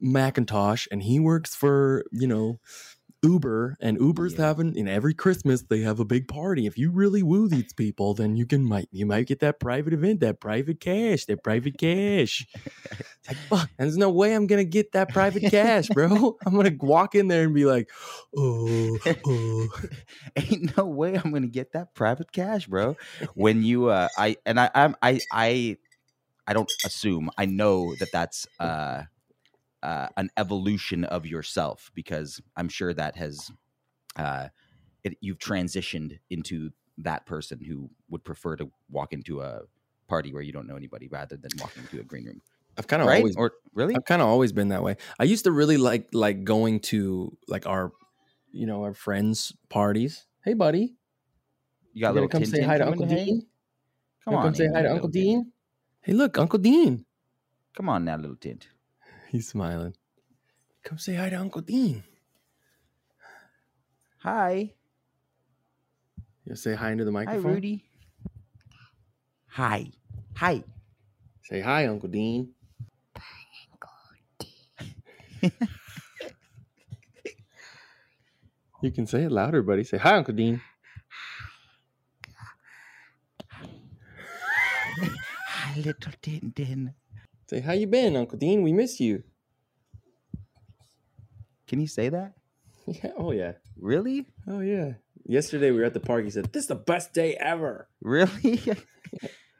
mcintosh 0.01 0.87
and 0.93 1.03
he 1.03 1.19
works 1.19 1.55
for 1.55 2.05
you 2.13 2.29
know 2.29 2.61
uber 3.23 3.77
and 3.81 3.99
uber's 4.01 4.35
Yeah. 4.39 4.47
having 4.47 4.77
in 4.77 4.87
every 4.87 5.13
christmas 5.15 5.63
they 5.63 5.81
have 5.81 5.99
a 5.99 6.05
big 6.05 6.29
party 6.29 6.67
if 6.67 6.79
you 6.79 6.91
really 6.91 7.23
woo 7.23 7.49
these 7.49 7.73
people 7.73 8.15
then 8.15 8.37
you 8.37 8.47
can 8.47 8.65
might 8.65 8.89
you 8.93 9.07
might 9.07 9.27
get 9.27 9.41
that 9.41 9.59
private 9.59 9.93
event 9.93 10.21
that 10.21 10.41
private 10.41 10.79
cash 10.81 11.25
that 11.25 11.43
private 11.43 11.77
cash 11.79 12.47
it's 12.53 13.29
like 13.29 13.39
fuck 13.51 13.71
there's 13.77 13.97
no 13.97 14.09
way 14.09 14.35
i'm 14.35 14.47
gonna 14.47 14.63
get 14.65 14.93
that 14.93 15.13
private 15.13 15.43
cash 15.51 15.89
bro 15.89 16.37
i'm 16.47 16.55
gonna 16.55 16.71
walk 16.81 17.17
in 17.17 17.27
there 17.27 17.43
and 17.45 17.55
be 17.55 17.65
like 17.65 17.91
oh 18.37 18.99
oh 19.27 19.69
ain't 20.37 20.77
no 20.77 20.87
way 20.87 21.15
I'm 21.15 21.33
gonna 21.33 21.47
get 21.47 21.73
that 21.73 21.95
private 21.95 22.33
cash, 22.33 22.67
bro. 22.67 22.97
When 23.35 23.63
you, 23.63 23.89
uh, 23.89 24.09
I 24.17 24.37
and 24.47 24.59
I, 24.61 24.71
I'm, 24.75 24.95
I, 25.03 25.21
I, 25.33 25.77
I 26.47 26.53
don't 26.53 26.71
assume. 26.85 27.31
I 27.37 27.47
know 27.47 27.95
that 27.97 28.13
that's 28.13 28.47
uh, 28.61 29.03
uh, 29.83 30.09
an 30.17 30.31
evolution 30.37 31.05
of 31.05 31.27
yourself 31.27 31.91
because 31.95 32.41
I'm 32.57 32.69
sure 32.69 32.93
that 32.95 33.17
has, 33.17 33.51
uh, 34.17 34.49
it, 35.05 35.17
you've 35.21 35.39
transitioned 35.39 36.19
into 36.31 36.71
that 36.99 37.27
person 37.27 37.61
who 37.63 37.91
would 38.11 38.25
prefer 38.25 38.57
to 38.57 38.71
walk 38.91 39.13
into 39.13 39.41
a 39.41 39.61
party 40.09 40.33
where 40.33 40.43
you 40.43 40.53
don't 40.53 40.67
know 40.67 40.77
anybody 40.77 41.07
rather 41.09 41.37
than 41.37 41.51
walking 41.61 41.83
into 41.83 42.01
a 42.01 42.05
green 42.05 42.25
room, 42.27 42.41
i've 42.77 42.87
kind 42.89 43.03
of 43.03 43.09
right? 43.09 43.19
always 43.19 43.37
or 43.37 43.53
really? 43.75 43.95
I've 43.95 44.05
kind 44.05 44.21
of 44.23 44.29
always 44.29 44.53
been 44.53 44.69
that 44.69 44.83
way. 44.83 44.97
I 45.19 45.25
used 45.25 45.45
to 45.45 45.53
really 45.53 45.77
like 45.77 46.09
like 46.13 46.45
going 46.45 46.81
to 46.93 47.37
like 47.47 47.67
our, 47.67 47.93
you 48.51 48.67
know, 48.67 48.83
our 48.83 48.95
friends' 48.95 49.53
parties. 49.69 50.27
Hey, 50.45 50.55
buddy, 50.55 50.97
You 51.93 52.01
got 52.01 52.09
a 52.09 52.11
you 52.11 52.15
little 52.15 52.29
come 52.29 52.45
say 52.45 52.63
hi 52.63 52.79
to 52.79 52.87
Uncle? 52.87 53.07
Dean? 53.07 53.47
Come 54.25 54.35
on, 54.35 54.43
come 54.43 54.55
say 54.55 54.69
hi 54.73 54.83
to 54.83 54.91
Uncle 54.93 55.09
Dean. 55.09 55.53
Hey, 56.01 56.15
look, 56.15 56.39
Uncle 56.39 56.59
Dean. 56.59 57.05
Come 57.77 57.89
on 57.89 58.05
now, 58.05 58.17
little 58.17 58.37
tint. 58.37 58.69
He's 59.31 59.49
smiling. 59.49 59.95
Come 60.85 60.99
say 60.99 61.15
hi 61.15 61.29
to 61.29 61.37
Uncle 61.37 61.61
Dean. 61.61 62.03
Hi. 64.21 64.73
You 66.45 66.57
say 66.57 66.75
hi 66.75 66.93
into 66.93 67.05
the 67.05 67.13
microphone. 67.13 67.43
Hi. 67.43 67.49
Rudy. 67.51 67.85
Hi. 69.49 69.93
Hi. 70.37 70.65
Say 71.43 71.61
hi, 71.61 71.87
Uncle 71.87 72.09
Dean. 72.09 72.55
Bye, 73.15 73.23
Uncle 73.73 73.91
Dean. 74.39 75.53
You 78.83 78.91
can 78.93 79.07
say 79.07 79.25
it 79.25 79.33
louder, 79.33 79.63
buddy. 79.63 79.85
Say 79.85 79.99
hi, 79.99 80.17
Uncle 80.17 80.35
Dean. 80.35 80.61
Hi, 85.49 85.81
little 85.81 86.13
Din 86.23 86.53
Din. 86.55 86.95
Say 87.49 87.61
how 87.61 87.73
you 87.73 87.87
been, 87.87 88.15
Uncle 88.15 88.39
Dean? 88.39 88.63
We 88.63 88.73
miss 88.73 89.01
you. 89.01 89.23
Can 91.67 91.81
you 91.81 91.87
say 91.87 92.09
that? 92.09 92.35
Yeah. 92.87 93.11
Oh 93.19 93.33
yeah. 93.33 93.53
Really? 93.79 94.25
Oh 94.47 94.61
yeah. 94.61 94.95
Yesterday 95.27 95.73
we 95.73 95.81
were 95.81 95.85
at 95.85 95.93
the 95.93 96.01
park. 96.01 96.25
He 96.25 96.31
said, 96.31 96.51
"This 96.55 96.63
is 96.63 96.69
the 96.69 96.75
best 96.75 97.13
day 97.13 97.35
ever." 97.35 97.87
Really? 98.01 98.31
this 98.63 98.81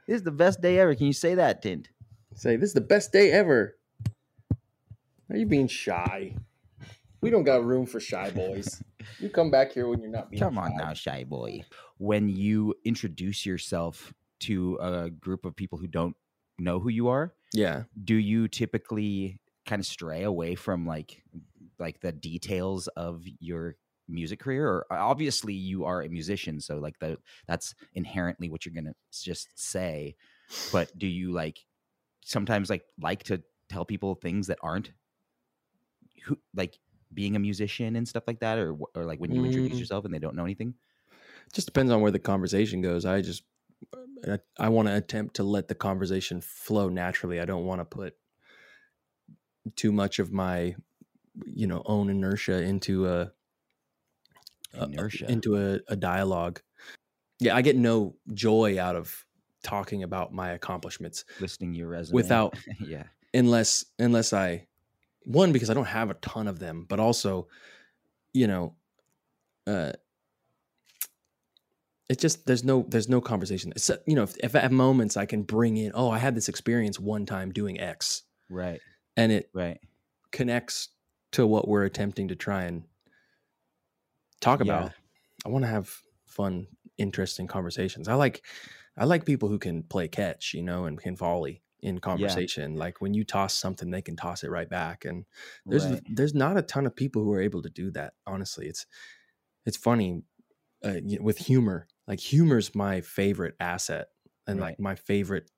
is 0.07 0.23
the 0.23 0.31
best 0.31 0.63
day 0.63 0.79
ever. 0.79 0.95
Can 0.95 1.09
you 1.09 1.13
say 1.13 1.35
that, 1.35 1.61
Tint? 1.61 1.91
Say, 2.35 2.57
"This 2.57 2.69
is 2.69 2.75
the 2.75 2.81
best 2.81 3.13
day 3.13 3.31
ever." 3.31 3.77
Are 5.29 5.37
you 5.37 5.45
being 5.45 5.69
shy? 5.69 6.37
We 7.21 7.29
don't 7.29 7.45
got 7.45 7.67
room 7.67 7.85
for 7.85 8.01
shy 8.01 8.31
boys. 8.31 8.83
you 9.19 9.29
come 9.29 9.51
back 9.51 9.73
here 9.73 9.87
when 9.87 10.01
you're 10.01 10.11
not 10.11 10.31
being. 10.31 10.43
Come 10.43 10.57
on 10.57 10.71
shy. 10.71 10.77
now, 10.79 10.95
shy 10.95 11.25
boy. 11.25 11.65
When 11.99 12.31
you 12.31 12.77
introduce 12.87 13.45
yourself 13.45 14.15
to 14.41 14.79
a 14.81 15.11
group 15.11 15.45
of 15.45 15.55
people 15.55 15.77
who 15.77 15.87
don't 15.87 16.17
know 16.59 16.81
who 16.81 16.89
you 16.89 17.09
are, 17.09 17.35
Yeah. 17.53 17.85
do 18.05 18.15
you 18.15 18.49
typically 18.49 19.41
kind 19.67 19.81
of 19.81 19.87
stray 19.87 20.23
away 20.23 20.55
from 20.55 20.87
like 20.87 21.23
like 21.79 22.01
the 22.01 22.13
details 22.13 22.89
of 22.89 23.25
your 23.41 23.77
music 24.09 24.41
career 24.41 24.67
or 24.67 24.87
uh, 24.93 24.97
obviously 24.97 25.53
you 25.53 25.85
are 25.85 26.03
a 26.03 26.09
musician 26.09 26.61
so 26.61 26.79
like 26.79 26.99
the 26.99 27.19
that's 27.47 27.75
inherently 27.95 28.49
what 28.49 28.65
you're 28.65 28.75
gonna 28.75 28.95
just 29.13 29.51
say 29.59 30.17
but 30.71 30.97
do 30.99 31.07
you 31.07 31.33
like 31.33 31.67
sometimes 32.25 32.71
like 32.71 32.85
like 33.01 33.23
to 33.25 33.43
tell 33.69 33.85
people 33.85 34.15
things 34.15 34.47
that 34.49 34.59
aren't 34.63 34.93
who 36.25 36.39
like 36.55 36.79
being 37.13 37.37
a 37.37 37.39
musician 37.39 37.97
and 37.97 38.07
stuff 38.07 38.25
like 38.27 38.41
that 38.41 38.59
or 38.59 38.77
or 38.95 39.05
like 39.05 39.19
when 39.21 39.33
you 39.33 39.45
introduce 39.45 39.79
Mm. 39.79 39.81
yourself 39.81 40.05
and 40.05 40.13
they 40.13 40.19
don't 40.19 40.37
know 40.37 40.45
anything 40.45 40.75
just 41.53 41.67
depends 41.67 41.93
on 41.93 42.01
where 42.03 42.11
the 42.13 42.19
conversation 42.19 42.83
goes. 42.83 43.05
I 43.07 43.23
just 43.23 43.45
I, 44.27 44.39
I 44.59 44.69
want 44.69 44.89
to 44.89 44.97
attempt 44.97 45.37
to 45.37 45.43
let 45.45 45.69
the 45.69 45.75
conversation 45.75 46.41
flow 46.41 46.89
naturally. 46.89 47.41
I 47.41 47.45
don't 47.45 47.65
want 47.65 47.81
to 47.81 47.85
put 47.85 48.15
too 49.77 49.93
much 49.93 50.19
of 50.19 50.33
my 50.33 50.75
you 51.47 51.67
know 51.67 51.83
own 51.87 52.11
inertia 52.11 52.63
into 52.63 53.07
a, 53.07 53.31
a- 54.75 54.81
a- 54.81 54.85
Inertia. 54.85 55.31
into 55.31 55.57
a, 55.57 55.81
a 55.89 55.97
dialogue. 55.97 56.61
Yeah, 57.41 57.55
I 57.55 57.63
get 57.63 57.77
no 57.77 58.17
joy 58.35 58.81
out 58.81 58.97
of 58.97 59.25
talking 59.63 60.03
about 60.03 60.33
my 60.33 60.51
accomplishments 60.51 61.25
listening 61.41 61.75
your 61.75 61.89
resume 61.89 62.15
without 62.15 62.57
yeah 62.81 63.05
unless 63.35 63.85
unless 63.99 64.33
I 64.33 64.67
one 65.25 65.53
because 65.53 65.69
I 65.69 65.75
don't 65.75 65.85
have 65.85 66.11
a 66.11 66.15
ton 66.15 66.49
of 66.49 66.59
them, 66.59 66.87
but 66.89 66.99
also, 66.99 67.49
you 68.33 68.47
know, 68.47 68.75
uh, 69.67 69.93
it 72.09 72.19
just 72.19 72.47
there's 72.47 72.65
no 72.65 72.85
there's 72.89 73.09
no 73.09 73.21
conversation. 73.21 73.73
It's, 73.77 73.91
you 74.07 74.15
know, 74.15 74.23
if, 74.23 74.37
if 74.39 74.55
at 74.55 74.73
moments 74.73 75.17
I 75.17 75.27
can 75.27 75.43
bring 75.43 75.77
in, 75.77 75.93
oh, 75.95 76.11
I 76.11 76.19
had 76.19 76.35
this 76.35 76.49
experience 76.49 76.99
one 76.99 77.27
time 77.27 77.53
doing 77.53 77.81
X, 77.81 78.23
right 78.49 78.81
and 79.17 79.33
it 79.33 79.51
right 79.53 79.79
connects 80.33 80.89
to 81.33 81.47
what 81.47 81.69
we're 81.69 81.85
attempting 81.85 82.29
to 82.29 82.37
try 82.37 82.65
and 82.65 82.85
talk 84.41 84.61
Yeah. 84.61 84.65
about. 84.65 84.93
I 85.45 85.49
want 85.51 85.65
to 85.65 85.69
have 85.69 85.95
fun, 86.27 86.67
interesting 86.97 87.47
conversations. 87.47 88.09
I 88.09 88.15
like 88.15 88.45
I 88.97 89.05
like 89.05 89.25
people 89.25 89.49
who 89.49 89.59
can 89.59 89.83
play 89.83 90.09
catch, 90.09 90.55
you 90.55 90.63
know, 90.63 90.85
and 90.87 91.01
can 91.01 91.17
volley 91.17 91.63
in 91.81 91.99
conversation. 92.01 92.75
Like 92.75 93.01
when 93.01 93.15
you 93.15 93.25
toss 93.25 93.55
something, 93.55 93.91
they 93.91 94.03
can 94.03 94.17
toss 94.17 94.43
it 94.43 94.51
right 94.51 94.69
back. 94.69 95.05
And 95.05 95.27
there's 95.67 95.85
right. 95.85 96.03
there's 96.09 96.35
not 96.35 96.57
a 96.57 96.63
ton 96.63 96.87
of 96.87 96.97
people 96.97 97.23
who 97.23 97.33
are 97.33 97.41
able 97.41 97.63
to 97.63 97.71
do 97.71 97.91
that. 97.93 98.15
Honestly, 98.27 98.67
it's 98.67 98.87
it's 99.67 99.77
funny 99.77 100.23
uh, 100.85 100.97
with 101.21 101.39
humor. 101.39 101.87
Like 102.09 102.21
humor's 102.21 102.75
my 102.75 103.03
favorite 103.03 103.57
asset 103.61 104.09
and 104.49 104.61
Right. 104.61 104.71
like 104.71 104.81
my 104.81 104.97
favorite 104.97 105.51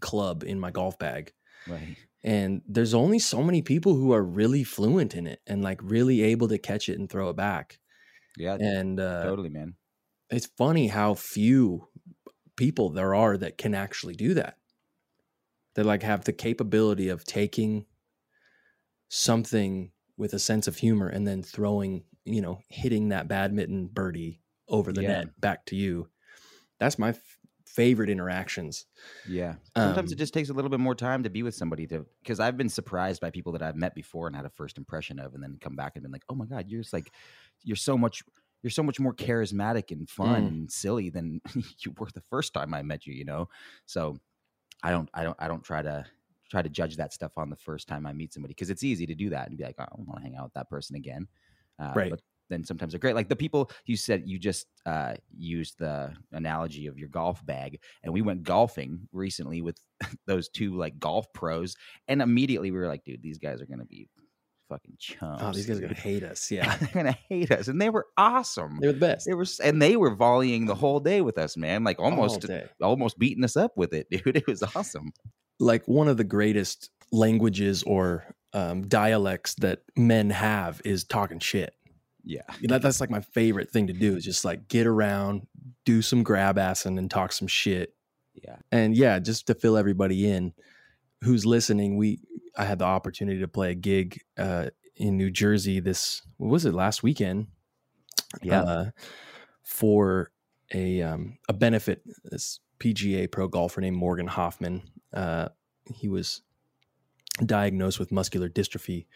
club 0.00 0.44
in 0.44 0.58
my 0.58 0.70
golf 0.70 0.98
bag. 0.98 1.32
Right. 1.66 1.96
And 2.22 2.62
there's 2.66 2.94
only 2.94 3.18
so 3.18 3.42
many 3.42 3.62
people 3.62 3.94
who 3.94 4.12
are 4.12 4.22
really 4.24 4.64
fluent 4.64 5.14
in 5.14 5.26
it 5.26 5.40
and 5.46 5.62
like 5.62 5.80
really 5.82 6.22
able 6.22 6.48
to 6.48 6.58
catch 6.58 6.88
it 6.88 6.98
and 6.98 7.08
throw 7.10 7.30
it 7.30 7.36
back. 7.36 7.80
Yeah 8.36 8.58
and 8.60 9.00
uh, 9.00 9.22
totally 9.22 9.48
man. 9.50 9.76
it's 10.30 10.46
funny 10.58 10.88
how 10.88 11.14
few 11.14 11.88
people 12.56 12.90
there 12.90 13.14
are 13.14 13.36
that 13.38 13.58
can 13.58 13.74
actually 13.74 14.14
do 14.14 14.34
that. 14.34 14.58
That 15.74 15.86
like 15.86 16.02
have 16.02 16.24
the 16.24 16.32
capability 16.32 17.08
of 17.08 17.24
taking 17.24 17.86
something 19.08 19.92
with 20.16 20.32
a 20.34 20.38
sense 20.38 20.66
of 20.68 20.76
humor 20.76 21.08
and 21.08 21.26
then 21.26 21.42
throwing 21.42 22.04
you 22.24 22.40
know 22.40 22.60
hitting 22.68 23.08
that 23.08 23.28
badminton 23.28 23.86
birdie 23.88 24.40
over 24.68 24.92
the 24.92 25.02
Yeah. 25.02 25.04
net 25.04 25.28
back 25.40 25.66
to 25.66 25.76
you 25.76 26.08
that's 26.80 26.98
my 26.98 27.10
f- 27.10 27.38
favorite 27.66 28.10
interactions 28.10 28.86
Yeah. 29.24 29.56
Sometimes 29.76 30.12
Um, 30.12 30.12
it 30.12 30.16
just 30.18 30.34
takes 30.34 30.50
a 30.50 30.52
little 30.52 30.68
bit 30.70 30.80
more 30.80 30.94
time 30.94 31.22
to 31.24 31.30
be 31.30 31.42
with 31.42 31.54
somebody 31.54 31.86
to 31.88 32.06
because 32.22 32.38
I've 32.38 32.56
been 32.56 32.68
surprised 32.68 33.20
by 33.20 33.30
people 33.30 33.52
that 33.52 33.62
I've 33.62 33.74
met 33.76 33.94
before 33.94 34.26
and 34.28 34.36
had 34.36 34.44
a 34.44 34.50
first 34.50 34.78
impression 34.78 35.18
of 35.18 35.34
and 35.34 35.42
then 35.42 35.58
come 35.60 35.74
back 35.74 35.96
and 35.96 36.02
been 36.02 36.12
like, 36.12 36.24
"Oh 36.28 36.34
my 36.36 36.46
god, 36.46 36.68
you're 36.68 36.82
just 36.82 36.92
like 36.92 37.12
you're 37.62 37.76
so 37.76 37.98
much 37.98 38.22
you're 38.62 38.70
so 38.70 38.82
much 38.84 39.00
more 39.00 39.14
charismatic 39.14 39.90
and 39.90 40.08
fun 40.08 40.46
Mm. 40.46 40.54
and 40.54 40.70
silly 40.70 41.10
than 41.10 41.40
you 41.80 41.92
were 41.98 42.08
the 42.14 42.20
first 42.30 42.54
time 42.54 42.72
I 42.72 42.82
met 42.82 43.06
you, 43.06 43.14
you 43.14 43.24
know?" 43.24 43.48
So 43.86 44.18
I 44.82 44.90
don't 44.90 45.08
I 45.14 45.24
don't 45.24 45.36
I 45.40 45.48
don't 45.48 45.64
try 45.64 45.82
to 45.82 46.06
try 46.50 46.62
to 46.62 46.68
judge 46.68 46.96
that 46.96 47.12
stuff 47.12 47.38
on 47.38 47.50
the 47.50 47.56
first 47.56 47.88
time 47.88 48.06
I 48.06 48.12
meet 48.12 48.32
somebody 48.32 48.52
because 48.54 48.70
it's 48.70 48.84
easy 48.84 49.06
to 49.06 49.14
do 49.14 49.30
that 49.30 49.48
and 49.48 49.56
be 49.58 49.64
like, 49.64 49.76
"Oh, 49.78 49.84
I 49.84 49.96
don't 49.96 50.06
want 50.06 50.20
to 50.20 50.24
hang 50.24 50.36
out 50.36 50.44
with 50.44 50.54
that 50.54 50.70
person 50.70 50.96
again." 50.96 51.28
Uh, 51.78 51.94
Right. 51.94 52.08
But 52.08 52.20
then 52.50 52.64
sometimes 52.64 52.92
they're 52.92 53.00
great. 53.00 53.14
Like 53.14 53.28
the 53.28 53.36
people 53.36 53.70
you 53.86 53.96
said 53.96 54.22
you 54.26 54.38
just 54.38 54.66
uh, 54.86 55.14
used 55.36 55.78
the 55.78 56.12
analogy 56.32 56.86
of 56.86 56.98
your 56.98 57.08
golf 57.08 57.44
bag, 57.44 57.80
and 58.02 58.12
we 58.12 58.22
went 58.22 58.42
golfing 58.42 59.08
recently 59.12 59.62
with 59.62 59.78
those 60.26 60.48
two 60.48 60.76
like 60.76 60.98
golf 60.98 61.32
pros, 61.32 61.76
and 62.08 62.22
immediately 62.22 62.70
we 62.70 62.78
were 62.78 62.88
like, 62.88 63.04
dude, 63.04 63.22
these 63.22 63.38
guys 63.38 63.60
are 63.60 63.66
gonna 63.66 63.86
be 63.86 64.08
fucking 64.70 64.96
chumps. 64.98 65.42
oh 65.44 65.52
these 65.52 65.66
guys 65.66 65.76
are 65.76 65.82
gonna 65.82 65.94
hate 65.94 66.22
us 66.22 66.50
yeah 66.50 66.74
they're 66.76 66.88
gonna 66.94 67.18
hate 67.28 67.50
us, 67.50 67.68
and 67.68 67.80
they 67.80 67.90
were 67.90 68.06
awesome. 68.16 68.78
They 68.80 68.88
were 68.88 68.92
the 68.92 69.00
best 69.00 69.26
They 69.26 69.34
were, 69.34 69.46
and 69.62 69.80
they 69.80 69.96
were 69.96 70.14
volleying 70.14 70.66
the 70.66 70.74
whole 70.74 71.00
day 71.00 71.20
with 71.20 71.38
us, 71.38 71.56
man. 71.56 71.84
Like 71.84 71.98
almost, 72.00 72.46
almost 72.82 73.18
beating 73.18 73.44
us 73.44 73.56
up 73.56 73.72
with 73.76 73.92
it, 73.92 74.08
dude. 74.10 74.36
It 74.36 74.46
was 74.46 74.62
awesome. 74.62 75.12
like 75.60 75.86
one 75.86 76.08
of 76.08 76.16
the 76.16 76.24
greatest 76.24 76.90
languages 77.12 77.82
or 77.84 78.24
um, 78.52 78.82
dialects 78.82 79.54
that 79.56 79.80
men 79.96 80.30
have 80.30 80.80
is 80.84 81.04
talking 81.04 81.38
shit. 81.38 81.74
Yeah, 82.24 82.42
That, 82.62 82.82
that's 82.82 83.00
like 83.00 83.10
my 83.10 83.20
favorite 83.20 83.70
thing 83.70 83.88
to 83.88 83.92
do 83.92 84.16
is 84.16 84.24
just 84.24 84.44
like 84.44 84.68
get 84.68 84.86
around, 84.86 85.46
do 85.84 86.00
some 86.00 86.22
grab 86.22 86.56
assing 86.56 86.98
and 86.98 87.10
talk 87.10 87.32
some 87.32 87.48
shit. 87.48 87.94
yeah, 88.34 88.56
And 88.72 88.96
yeah, 88.96 89.18
just 89.18 89.46
to 89.48 89.54
fill 89.54 89.76
everybody 89.76 90.30
in 90.30 90.54
who's 91.22 91.44
listening, 91.44 91.96
we 91.96 92.20
I 92.56 92.64
had 92.64 92.78
the 92.78 92.84
opportunity 92.84 93.40
to 93.40 93.48
play 93.48 93.72
a 93.72 93.74
gig 93.74 94.20
uh, 94.38 94.70
in 94.96 95.16
New 95.16 95.30
Jersey 95.30 95.80
this 95.80 96.22
what 96.38 96.48
was 96.48 96.64
it 96.64 96.74
last 96.74 97.02
weekend? 97.02 97.48
yeah. 98.42 98.62
uh, 98.62 98.90
for 99.62 100.30
a 100.72 101.02
um, 101.02 101.38
a 101.48 101.52
benefit. 101.52 102.02
This 102.24 102.60
PGA 102.78 103.30
pro 103.30 103.48
golfer 103.48 103.80
named 103.80 103.96
Morgan 103.96 104.26
Hoffman. 104.26 104.82
Uh, 105.12 105.48
he 105.94 106.08
was 106.08 106.42
diagnosed 107.44 107.98
with 107.98 108.12
muscular 108.12 108.48
dystrophy, 108.48 109.06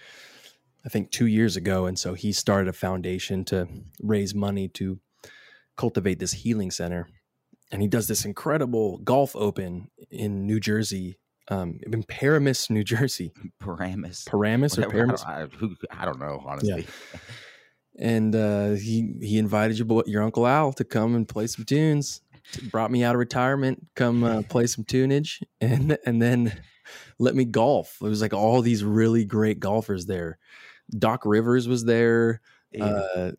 I 0.89 0.91
think, 0.91 1.11
two 1.11 1.27
years 1.27 1.55
ago, 1.55 1.85
and 1.85 1.99
so 1.99 2.15
he 2.15 2.33
started 2.33 2.67
a 2.67 2.73
foundation 2.73 3.45
to 3.45 3.69
raise 4.01 4.35
money 4.35 4.69
to 4.69 4.99
cultivate 5.77 6.19
this 6.19 6.33
healing 6.33 6.71
center. 6.71 7.11
And 7.71 7.83
he 7.83 7.89
does 7.89 8.09
this 8.09 8.25
incredible 8.25 8.97
golf 8.97 9.37
open 9.37 9.91
in 10.11 10.47
New 10.47 10.59
Jersey, 10.59 11.19
um, 11.49 11.79
in 11.83 12.05
Paramus, 12.05 12.71
New 12.71 12.85
Jersey. 12.85 13.35
Paramus. 13.61 14.25
Paramus 14.25 14.79
or 14.79 14.87
I 14.87 14.91
Paramus? 14.91 15.25
I, 15.25 15.43
who, 15.59 15.77
I 15.91 16.07
don't 16.07 16.19
know, 16.19 16.43
honestly. 16.47 16.87
Yeah. 16.87 17.21
and 17.99 18.35
uh, 18.35 18.71
he 18.71 19.13
he 19.21 19.37
invited 19.37 19.77
your 19.77 19.85
boy, 19.85 20.05
your 20.07 20.23
uncle 20.23 20.47
Al 20.47 20.73
to 20.73 20.85
come 20.85 21.17
and 21.17 21.29
play 21.29 21.49
some 21.49 21.67
tunes. 21.67 22.23
Brought 22.71 22.91
me 22.91 23.05
out 23.05 23.15
of 23.15 23.19
retirement, 23.19 23.89
come 23.95 24.25
uh, 24.25 24.41
play 24.41 24.67
some 24.69 24.85
tunage, 24.85 25.43
and 25.61 25.99
and 26.07 26.23
then 26.23 26.59
let 27.19 27.35
me 27.35 27.45
golf. 27.45 27.99
It 28.01 28.09
was 28.09 28.23
like 28.23 28.33
all 28.33 28.63
these 28.63 28.83
really 28.83 29.27
great 29.27 29.61
golfers 29.61 30.07
there. 30.07 30.39
Doc 30.97 31.25
Rivers 31.25 31.67
was 31.69 31.85
there. 31.85 32.41
Dude, 32.73 32.83
Uh, 32.83 33.33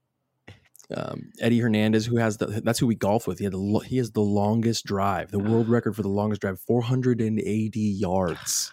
um, 0.95 1.29
Eddie 1.39 1.59
Hernandez, 1.59 2.07
who 2.07 2.17
has 2.17 2.37
the 2.37 2.47
that's 2.63 2.79
who 2.79 2.87
we 2.87 2.95
golf 2.95 3.27
with. 3.27 3.37
He 3.37 3.43
had 3.43 3.53
the 3.53 3.79
he 3.85 3.97
has 3.97 4.11
the 4.11 4.21
longest 4.21 4.85
drive, 4.85 5.29
the 5.29 5.37
world 5.37 5.69
record 5.69 5.95
for 5.95 6.01
the 6.01 6.09
longest 6.09 6.41
drive, 6.41 6.59
480 6.61 7.79
yards. 7.79 8.71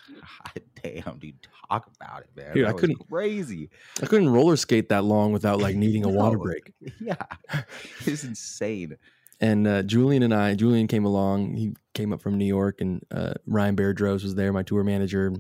God 0.54 0.62
damn, 0.83 1.18
dude, 1.18 1.35
talk 1.68 1.90
about 2.00 2.23
it, 2.23 2.30
man. 2.35 2.54
Dude, 2.54 2.64
that 2.64 2.71
I 2.71 2.73
was 2.73 2.80
couldn't- 2.80 3.09
crazy. 3.11 3.68
I 4.02 4.06
couldn't 4.06 4.30
roller 4.30 4.56
skate 4.56 4.88
that 4.88 5.04
long 5.04 5.33
without 5.33 5.61
like 5.61 5.76
needing 5.76 6.04
a 6.04 6.09
water 6.21 6.38
break. 6.38 6.73
Yeah, 7.00 7.16
it's 8.06 8.25
insane. 8.25 8.97
and 9.40 9.66
uh, 9.66 9.83
Julian 9.83 10.23
and 10.23 10.33
I, 10.35 10.54
Julian 10.54 10.87
came 10.87 11.04
along. 11.04 11.54
He 11.54 11.76
came 11.92 12.14
up 12.14 12.23
from 12.23 12.38
New 12.38 12.47
York, 12.47 12.80
and 12.80 13.04
uh, 13.11 13.35
Ryan 13.47 13.76
Bairdrose 13.76 14.23
was 14.23 14.35
there, 14.35 14.54
my 14.54 14.62
tour 14.62 14.83
manager. 14.85 15.35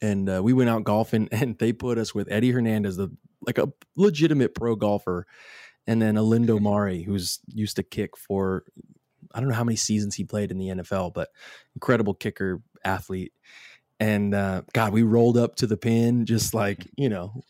And 0.00 0.28
uh, 0.28 0.40
we 0.42 0.52
went 0.52 0.70
out 0.70 0.84
golfing, 0.84 1.28
and 1.32 1.58
they 1.58 1.72
put 1.72 1.98
us 1.98 2.14
with 2.14 2.30
Eddie 2.30 2.50
Hernandez, 2.50 2.96
the 2.96 3.10
like 3.46 3.58
a 3.58 3.72
legitimate 3.96 4.54
pro 4.54 4.74
golfer, 4.74 5.26
and 5.86 6.02
then 6.02 6.16
Olindo 6.16 6.60
Mare, 6.60 7.02
who's 7.02 7.40
used 7.46 7.76
to 7.76 7.82
kick 7.82 8.16
for 8.16 8.64
I 9.34 9.40
don't 9.40 9.48
know 9.48 9.54
how 9.54 9.64
many 9.64 9.76
seasons 9.76 10.14
he 10.14 10.24
played 10.24 10.50
in 10.50 10.58
the 10.58 10.68
NFL, 10.68 11.12
but 11.14 11.28
incredible 11.74 12.14
kicker 12.14 12.62
athlete. 12.84 13.32
And 14.00 14.34
uh, 14.34 14.62
God, 14.72 14.92
we 14.92 15.02
rolled 15.02 15.36
up 15.36 15.56
to 15.56 15.66
the 15.66 15.76
pin 15.76 16.24
just 16.24 16.54
like 16.54 16.86
you 16.96 17.08
know 17.08 17.42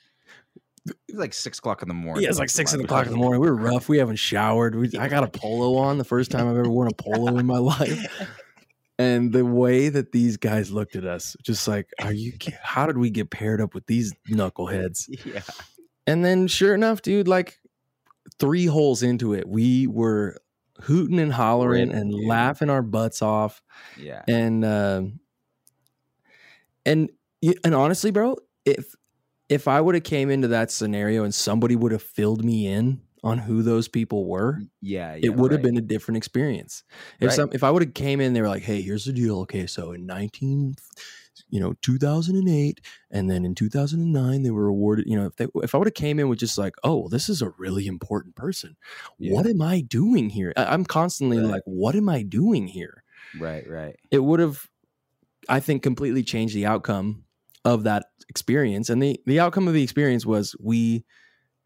it 0.87 0.97
was 1.15 1.19
like 1.19 1.35
six 1.35 1.59
o'clock 1.59 1.83
in 1.83 1.89
the 1.89 1.95
morning. 1.95 2.23
Yeah, 2.23 2.31
it's 2.31 2.39
like 2.39 2.51
six 2.51 2.73
o'clock 2.73 3.07
in 3.07 3.13
the 3.13 3.19
morning. 3.19 3.41
We 3.41 3.49
were 3.49 3.57
rough. 3.57 3.89
We 3.89 3.99
haven't 3.99 4.17
showered. 4.17 4.75
We, 4.75 4.91
I 4.99 5.09
got 5.09 5.25
a 5.25 5.29
polo 5.29 5.77
on 5.77 5.99
the 5.99 6.05
first 6.05 6.31
time 6.31 6.49
I've 6.49 6.57
ever 6.57 6.71
worn 6.71 6.89
a 6.89 6.95
polo 6.95 7.37
in 7.39 7.47
my 7.47 7.59
life. 7.59 8.07
And 8.99 9.33
the 9.33 9.45
way 9.45 9.89
that 9.91 10.11
these 10.11 10.37
guys 10.37 10.73
looked 10.73 10.97
at 10.97 11.05
us, 11.05 11.37
just 11.43 11.69
like, 11.69 11.89
are 12.03 12.13
you? 12.13 12.33
How 12.63 12.87
did 12.87 12.99
we 12.99 13.11
get 13.11 13.31
paired 13.31 13.61
up 13.61 13.75
with 13.75 13.87
these 13.87 14.13
knuckleheads? 14.29 15.09
Yeah. 15.25 15.43
And 16.07 16.25
then, 16.25 16.47
sure 16.47 16.75
enough, 16.75 17.03
dude, 17.03 17.29
like 17.29 17.59
three 18.39 18.67
holes 18.67 19.03
into 19.03 19.35
it, 19.35 19.47
we 19.47 19.87
were 19.87 20.39
hooting 20.81 21.19
and 21.19 21.33
hollering 21.33 21.93
and 21.93 22.11
dude. 22.11 22.27
laughing 22.27 22.71
our 22.71 22.83
butts 22.83 23.23
off. 23.23 23.63
Yeah. 23.97 24.23
And 24.27 24.65
uh, 24.65 25.03
and 26.85 27.11
and 27.65 27.75
honestly, 27.75 28.11
bro, 28.11 28.37
if 28.65 28.95
if 29.49 29.69
I 29.69 29.81
would 29.81 29.95
have 29.95 30.05
came 30.05 30.31
into 30.31 30.49
that 30.49 30.71
scenario 30.71 31.25
and 31.25 31.35
somebody 31.35 31.77
would 31.77 31.93
have 31.93 32.03
filled 32.03 32.45
me 32.45 32.67
in 32.67 33.01
on 33.25 33.39
who 33.39 33.63
those 33.63 33.89
people 33.89 34.27
were, 34.27 34.61
Yeah. 34.81 35.17
it 35.21 35.35
would 35.35 35.53
have 35.53 35.63
been 35.63 35.77
a 35.77 35.81
different 35.83 36.17
experience. 36.17 36.85
If 37.21 37.29
Right. 37.29 37.37
some 37.37 37.51
if 37.53 37.63
I 37.65 37.71
would 37.71 37.83
have 37.83 37.95
came 37.95 38.21
in, 38.21 38.33
they 38.33 38.41
were 38.41 38.49
like, 38.49 38.63
"Hey, 38.63 38.81
here's 38.83 39.05
the 39.05 39.13
deal. 39.13 39.39
Okay, 39.41 39.67
so 39.67 39.93
in 39.93 40.07
nineteen, 40.07 40.75
you 41.51 41.61
know, 41.61 41.75
two 41.83 41.99
thousand 41.99 42.37
and 42.37 42.49
eight, 42.49 42.81
and 43.11 43.31
then 43.31 43.45
in 43.45 43.55
two 43.55 43.69
thousand 43.69 44.01
and 44.03 44.13
nine, 44.13 44.43
they 44.43 44.51
were 44.51 44.67
awarded. 44.69 45.07
You 45.09 45.17
know, 45.17 45.27
if 45.27 45.37
they 45.37 45.47
if 45.63 45.75
I 45.75 45.79
would 45.79 45.87
have 45.89 45.95
came 45.95 46.19
in 46.19 46.29
with 46.29 46.39
just 46.39 46.59
like, 46.59 46.75
oh, 46.85 46.97
well, 46.99 47.09
this 47.09 47.29
is 47.29 47.43
a 47.43 47.51
really 47.59 47.87
important 47.87 48.37
person. 48.37 48.77
What 49.19 49.47
am 49.47 49.63
I 49.63 49.81
doing 49.81 50.31
here? 50.31 50.53
I, 50.57 50.67
I'm 50.67 50.85
constantly 50.85 51.39
Right. 51.39 51.47
like, 51.53 51.63
what 51.65 51.95
am 51.97 52.09
I 52.09 52.23
doing 52.23 52.67
here? 52.69 53.03
Right. 53.39 53.69
Right. 53.69 53.97
It 54.11 54.21
would 54.25 54.41
have, 54.41 54.69
I 55.49 55.61
think, 55.61 55.83
completely 55.83 56.23
changed 56.23 56.55
the 56.55 56.67
outcome 56.67 57.25
of 57.65 57.83
that 57.85 58.07
experience. 58.29 58.89
And 58.91 59.03
the 59.03 59.21
the 59.27 59.41
outcome 59.41 59.67
of 59.69 59.75
the 59.75 59.83
experience 59.83 60.25
was 60.27 60.55
we 60.61 61.05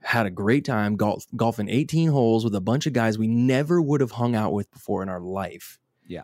had 0.02 0.26
a 0.26 0.30
great 0.30 0.64
time 0.64 0.96
golf 0.96 1.26
golfing 1.36 1.68
18 1.68 2.08
holes 2.08 2.44
with 2.44 2.54
a 2.54 2.60
bunch 2.60 2.86
of 2.86 2.92
guys 2.92 3.18
we 3.18 3.28
never 3.28 3.80
would 3.80 4.00
have 4.00 4.10
hung 4.12 4.34
out 4.34 4.52
with 4.52 4.70
before 4.70 5.02
in 5.02 5.08
our 5.08 5.20
life. 5.20 5.78
Yeah. 6.06 6.22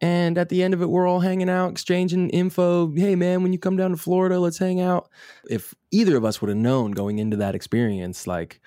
And 0.00 0.38
at 0.38 0.48
the 0.48 0.62
end 0.62 0.74
of 0.74 0.82
it, 0.82 0.88
we're 0.88 1.06
all 1.06 1.20
hanging 1.20 1.48
out, 1.50 1.70
exchanging 1.72 2.30
info. 2.30 2.90
Hey, 2.94 3.14
man, 3.14 3.42
when 3.42 3.52
you 3.52 3.58
come 3.58 3.76
down 3.76 3.90
to 3.90 3.96
Florida, 3.96 4.40
let's 4.40 4.58
hang 4.58 4.80
out. 4.80 5.10
If 5.48 5.74
either 5.90 6.16
of 6.16 6.24
us 6.24 6.40
would 6.40 6.48
have 6.48 6.56
known 6.58 6.92
going 6.92 7.18
into 7.18 7.36
that 7.36 7.54
experience, 7.54 8.26
like, 8.26 8.60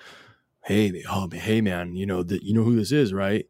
hey, 0.62 1.02
oh, 1.10 1.28
hey, 1.32 1.60
man, 1.60 1.94
you 1.96 2.06
know 2.06 2.22
that 2.22 2.42
you 2.42 2.54
know 2.54 2.62
who 2.62 2.76
this 2.76 2.92
is, 2.92 3.12
right? 3.12 3.46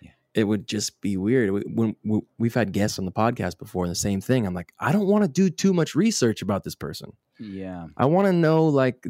Yeah. 0.00 0.10
It 0.34 0.44
would 0.44 0.66
just 0.66 1.00
be 1.00 1.16
weird. 1.16 1.50
We- 1.50 1.60
When 1.72 1.96
we- 2.04 2.22
we've 2.38 2.54
had 2.54 2.72
guests 2.72 2.98
on 2.98 3.04
the 3.04 3.12
podcast 3.12 3.58
before, 3.58 3.84
and 3.84 3.90
the 3.90 3.94
same 3.96 4.20
thing. 4.20 4.46
I'm 4.46 4.54
like, 4.54 4.72
I 4.80 4.90
don't 4.90 5.06
want 5.06 5.22
to 5.24 5.28
do 5.28 5.50
too 5.50 5.72
much 5.74 5.94
research 5.94 6.40
about 6.42 6.64
this 6.64 6.74
person. 6.74 7.12
Yeah. 7.38 7.88
I 7.96 8.06
want 8.06 8.26
to 8.26 8.32
know 8.32 8.66
like 8.66 9.06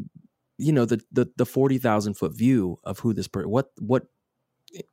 you 0.58 0.72
know 0.72 0.84
the 0.84 1.00
the 1.12 1.30
the 1.36 1.46
40,000 1.46 2.14
foot 2.14 2.36
view 2.36 2.78
of 2.84 2.98
who 3.00 3.14
this 3.14 3.28
person 3.28 3.50
what 3.50 3.70
what 3.80 4.06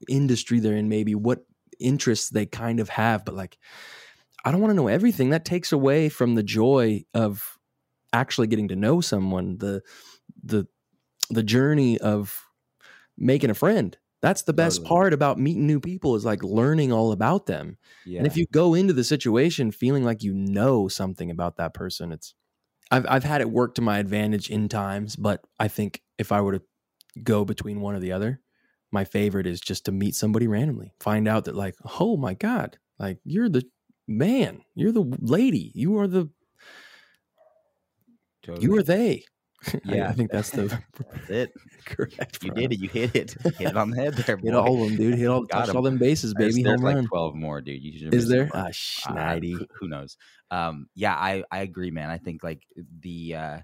industry 0.07 0.59
they're 0.59 0.77
in 0.77 0.89
maybe 0.89 1.15
what 1.15 1.45
interests 1.79 2.29
they 2.29 2.45
kind 2.45 2.79
of 2.79 2.89
have 2.89 3.25
but 3.25 3.35
like 3.35 3.57
I 4.45 4.51
don't 4.51 4.61
want 4.61 4.71
to 4.71 4.75
know 4.75 4.87
everything 4.87 5.31
that 5.31 5.43
takes 5.43 5.71
away 5.71 6.07
from 6.09 6.35
the 6.35 6.43
joy 6.43 7.03
of 7.13 7.57
actually 8.13 8.47
getting 8.47 8.69
to 8.69 8.75
know 8.75 9.01
someone 9.01 9.57
the 9.57 9.81
the 10.43 10.67
the 11.29 11.43
journey 11.43 11.97
of 11.99 12.45
making 13.17 13.49
a 13.49 13.53
friend 13.55 13.97
that's 14.21 14.43
the 14.43 14.53
best 14.53 14.77
Totally. 14.79 14.89
part 14.89 15.13
about 15.13 15.39
meeting 15.39 15.67
new 15.67 15.79
people 15.79 16.15
is 16.15 16.25
like 16.25 16.43
learning 16.43 16.91
all 16.93 17.11
about 17.11 17.45
them 17.47 17.77
Yeah. 18.05 18.19
and 18.19 18.27
if 18.27 18.37
you 18.37 18.45
go 18.51 18.73
into 18.73 18.93
the 18.93 19.03
situation 19.03 19.71
feeling 19.71 20.03
like 20.03 20.23
you 20.23 20.33
know 20.33 20.87
something 20.87 21.29
about 21.31 21.57
that 21.57 21.73
person, 21.73 22.11
it's 22.11 22.33
I've 22.91 23.05
I've 23.07 23.23
had 23.23 23.41
it 23.41 23.49
work 23.49 23.75
to 23.75 23.81
my 23.81 23.99
advantage 23.99 24.49
in 24.49 24.69
times, 24.69 25.15
but 25.15 25.41
I 25.59 25.67
think 25.67 26.01
if 26.17 26.31
I 26.31 26.41
were 26.41 26.53
to 26.53 26.61
go 27.23 27.45
between 27.45 27.81
one 27.81 27.95
or 27.95 27.99
the 27.99 28.11
other, 28.11 28.41
my 28.91 29.03
favorite 29.03 29.47
is 29.47 29.59
just 29.59 29.85
to 29.85 29.91
meet 29.91 30.15
somebody 30.15 30.47
randomly. 30.47 30.93
Find 30.99 31.27
out 31.27 31.45
that 31.45 31.55
like, 31.55 31.75
oh 31.99 32.17
my 32.17 32.33
God, 32.33 32.77
like 32.99 33.19
you're 33.23 33.49
the 33.49 33.63
man, 34.07 34.61
you're 34.75 34.91
the 34.91 35.17
lady, 35.19 35.71
you 35.73 35.97
are 35.99 36.07
the 36.07 36.29
Totally. 38.43 38.63
you 38.63 38.77
are 38.77 38.83
they. 38.83 39.25
I- 39.73 39.79
Yeah. 39.95 40.09
I, 40.09 40.13
think 40.13 40.31
that's 40.31 40.49
the 40.51 40.67
That's 40.97 41.29
it. 41.29 41.53
correct. 41.85 42.43
You 42.43 42.51
did 42.51 42.73
it. 42.73 42.79
You 42.79 42.89
hit 42.89 43.15
it. 43.15 43.35
Hit 43.57 43.69
it 43.69 43.77
on 43.77 43.89
the 43.91 43.97
head 44.01 44.13
there, 44.13 44.37
boy. 44.37 44.47
Hit 44.47 44.55
all 44.55 44.83
of 44.83 44.89
them, 44.89 44.97
dude. 44.97 45.15
Hit 45.17 45.27
all, 45.27 45.43
Got 45.43 45.69
all 45.75 45.81
them 45.81 45.97
bases, 45.97 46.33
baby. 46.33 46.63
there's 46.63 46.75
Home 46.79 46.83
like 46.85 46.95
run. 46.95 47.07
12 47.07 47.35
more, 47.35 47.61
dude. 47.61 47.81
You 47.83 47.97
should 47.99 48.13
Is 48.13 48.27
there? 48.27 48.49
Ah, 48.53 48.65
Uh, 48.65 48.67
schneidi. 48.69 49.53
who, 49.53 49.65
who 49.79 49.87
knows? 49.87 50.17
Um, 50.51 50.87
yeah, 50.95 51.13
I, 51.15 51.43
I 51.51 51.59
agree, 51.59 51.91
man. 51.91 52.09
I 52.09 52.17
think 52.17 52.43
like 52.43 52.63
the 53.01 53.35
uh, 53.35 53.57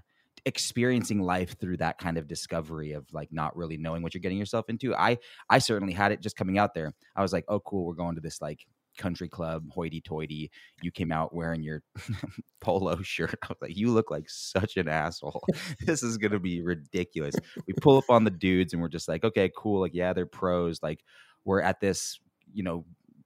experiencing 0.44 1.20
life 1.20 1.58
through 1.60 1.76
that 1.78 1.98
kind 1.98 2.18
of 2.18 2.26
discovery 2.26 2.92
of 2.92 3.06
like 3.12 3.32
not 3.32 3.56
really 3.56 3.76
knowing 3.76 4.02
what 4.02 4.14
you're 4.14 4.20
getting 4.20 4.38
yourself 4.38 4.68
into. 4.68 4.94
I 4.94 5.18
I 5.48 5.58
certainly 5.58 5.92
had 5.92 6.12
it 6.12 6.20
just 6.20 6.36
coming 6.36 6.58
out 6.58 6.74
there. 6.74 6.92
I 7.14 7.22
was 7.22 7.32
like, 7.32 7.44
oh, 7.48 7.60
cool, 7.60 7.86
we're 7.86 7.94
going 7.94 8.16
to 8.16 8.20
this 8.20 8.40
like 8.42 8.66
country 8.98 9.28
club, 9.28 9.64
hoity-toity. 9.70 10.50
You 10.82 10.90
came 10.90 11.12
out 11.12 11.34
wearing 11.34 11.62
your 11.62 11.82
polo 12.60 13.00
shirt. 13.02 13.38
I 13.42 13.48
was 13.48 13.58
like, 13.60 13.76
you 13.76 13.90
look 13.90 14.10
like 14.10 14.28
such 14.28 14.76
an 14.76 14.88
asshole. 14.88 15.44
this 15.86 16.02
is 16.02 16.18
gonna 16.18 16.40
be 16.40 16.62
ridiculous. 16.62 17.34
We 17.66 17.74
pull 17.74 17.98
up 17.98 18.10
on 18.10 18.24
the 18.24 18.30
dudes 18.30 18.72
and 18.72 18.82
we're 18.82 18.88
just 18.88 19.08
like, 19.08 19.24
okay, 19.24 19.50
cool. 19.56 19.80
Like, 19.80 19.94
yeah, 19.94 20.12
they're 20.12 20.26
pros. 20.26 20.82
Like, 20.82 21.04
we're 21.44 21.60
at 21.60 21.80
this, 21.80 22.18
you 22.52 22.62
know, 22.62 22.84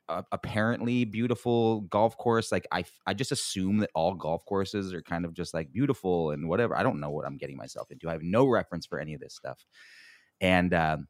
uh, 0.09 0.23
apparently 0.33 1.05
beautiful 1.05 1.81
golf 1.83 2.17
course. 2.17 2.53
Like 2.53 2.67
I 2.71 2.85
I 3.07 3.15
just 3.15 3.33
assume 3.33 3.79
that 3.79 3.91
all 3.95 4.15
golf 4.15 4.45
courses 4.45 4.93
are 4.93 5.03
kind 5.03 5.25
of 5.25 5.35
just 5.35 5.53
like 5.53 5.73
beautiful 5.73 6.31
and 6.31 6.49
whatever. 6.49 6.77
I 6.77 6.83
don't 6.83 7.01
know 7.01 7.11
what 7.11 7.27
I'm 7.27 7.37
getting 7.37 7.57
myself 7.57 7.91
into. 7.91 8.09
I 8.09 8.13
have 8.13 8.23
no 8.23 8.47
reference 8.47 8.87
for 8.87 9.01
any 9.01 9.15
of 9.15 9.21
this 9.21 9.35
stuff. 9.35 9.65
And 10.41 10.73
um, 10.75 11.09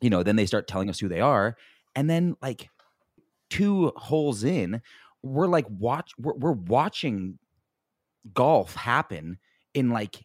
you 0.00 0.10
know, 0.10 0.22
then 0.22 0.36
they 0.36 0.46
start 0.46 0.68
telling 0.68 0.90
us 0.90 0.98
who 0.98 1.08
they 1.08 1.20
are, 1.20 1.56
and 1.94 2.10
then 2.10 2.36
like 2.42 2.68
two 3.56 3.92
holes 3.96 4.44
in, 4.44 4.80
we're 5.22 5.46
like 5.48 5.66
watch, 5.70 6.12
we're, 6.18 6.34
we're 6.34 6.52
watching 6.52 7.38
golf 8.32 8.74
happen 8.74 9.38
in 9.74 9.90
like 9.90 10.24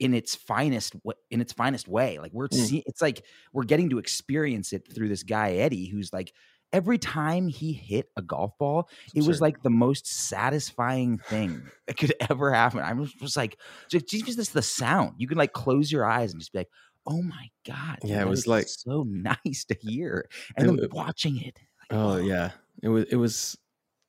in 0.00 0.14
its 0.14 0.34
finest 0.34 0.94
in 1.30 1.40
its 1.40 1.52
finest 1.52 1.88
way 1.88 2.18
like 2.20 2.32
we're 2.32 2.48
Mm. 2.48 2.54
see, 2.66 2.82
it's 2.86 3.02
like 3.02 3.24
we're 3.52 3.64
getting 3.64 3.90
to 3.90 3.98
experience 3.98 4.72
it 4.72 4.92
through 4.92 5.08
this 5.08 5.22
guy 5.22 5.52
eddie 5.54 5.86
who's 5.88 6.12
like 6.12 6.32
every 6.72 6.98
time 6.98 7.48
he 7.48 7.72
hit 7.72 8.06
a 8.16 8.22
golf 8.22 8.56
ball 8.58 8.88
it 9.14 9.24
was 9.24 9.40
like 9.40 9.62
the 9.62 9.70
most 9.70 10.06
satisfying 10.06 11.18
thing 11.18 11.62
that 11.86 11.96
could 11.96 12.12
ever 12.30 12.52
happen. 12.52 12.80
I 12.80 12.92
was 12.92 13.12
just 13.12 13.36
like 13.36 13.58
just, 13.90 14.08
just 14.08 14.36
this 14.36 14.50
the 14.50 14.62
sound 14.62 15.14
you 15.18 15.26
can 15.28 15.38
like 15.38 15.52
close 15.52 15.90
your 15.92 16.04
eyes 16.04 16.32
and 16.32 16.40
just 16.40 16.52
be 16.52 16.58
like 16.60 16.70
oh 17.06 17.22
my 17.22 17.48
god 17.66 17.98
Yeah, 18.04 18.20
it 18.22 18.28
was 18.28 18.46
like- 18.46 18.68
so 18.68 19.04
nice 19.08 19.64
to 19.66 19.76
hear 19.80 20.28
and 20.56 20.68
then 20.68 20.88
watching 20.92 21.40
it 21.40 21.58
Oh 21.90 22.18
yeah, 22.18 22.52
it 22.82 22.88
was. 22.88 23.04
It 23.10 23.16
was 23.16 23.56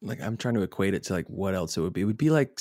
like 0.02 0.22
I'm 0.22 0.38
trying 0.38 0.56
to 0.56 0.62
equate 0.62 0.94
it 0.94 1.04
to 1.04 1.14
like 1.14 1.28
what 1.28 1.56
else 1.56 1.78
it 1.78 1.82
would 1.82 1.94
be. 1.94 2.02
It 2.02 2.06
would 2.06 2.18
be 2.18 2.30
like 2.30 2.60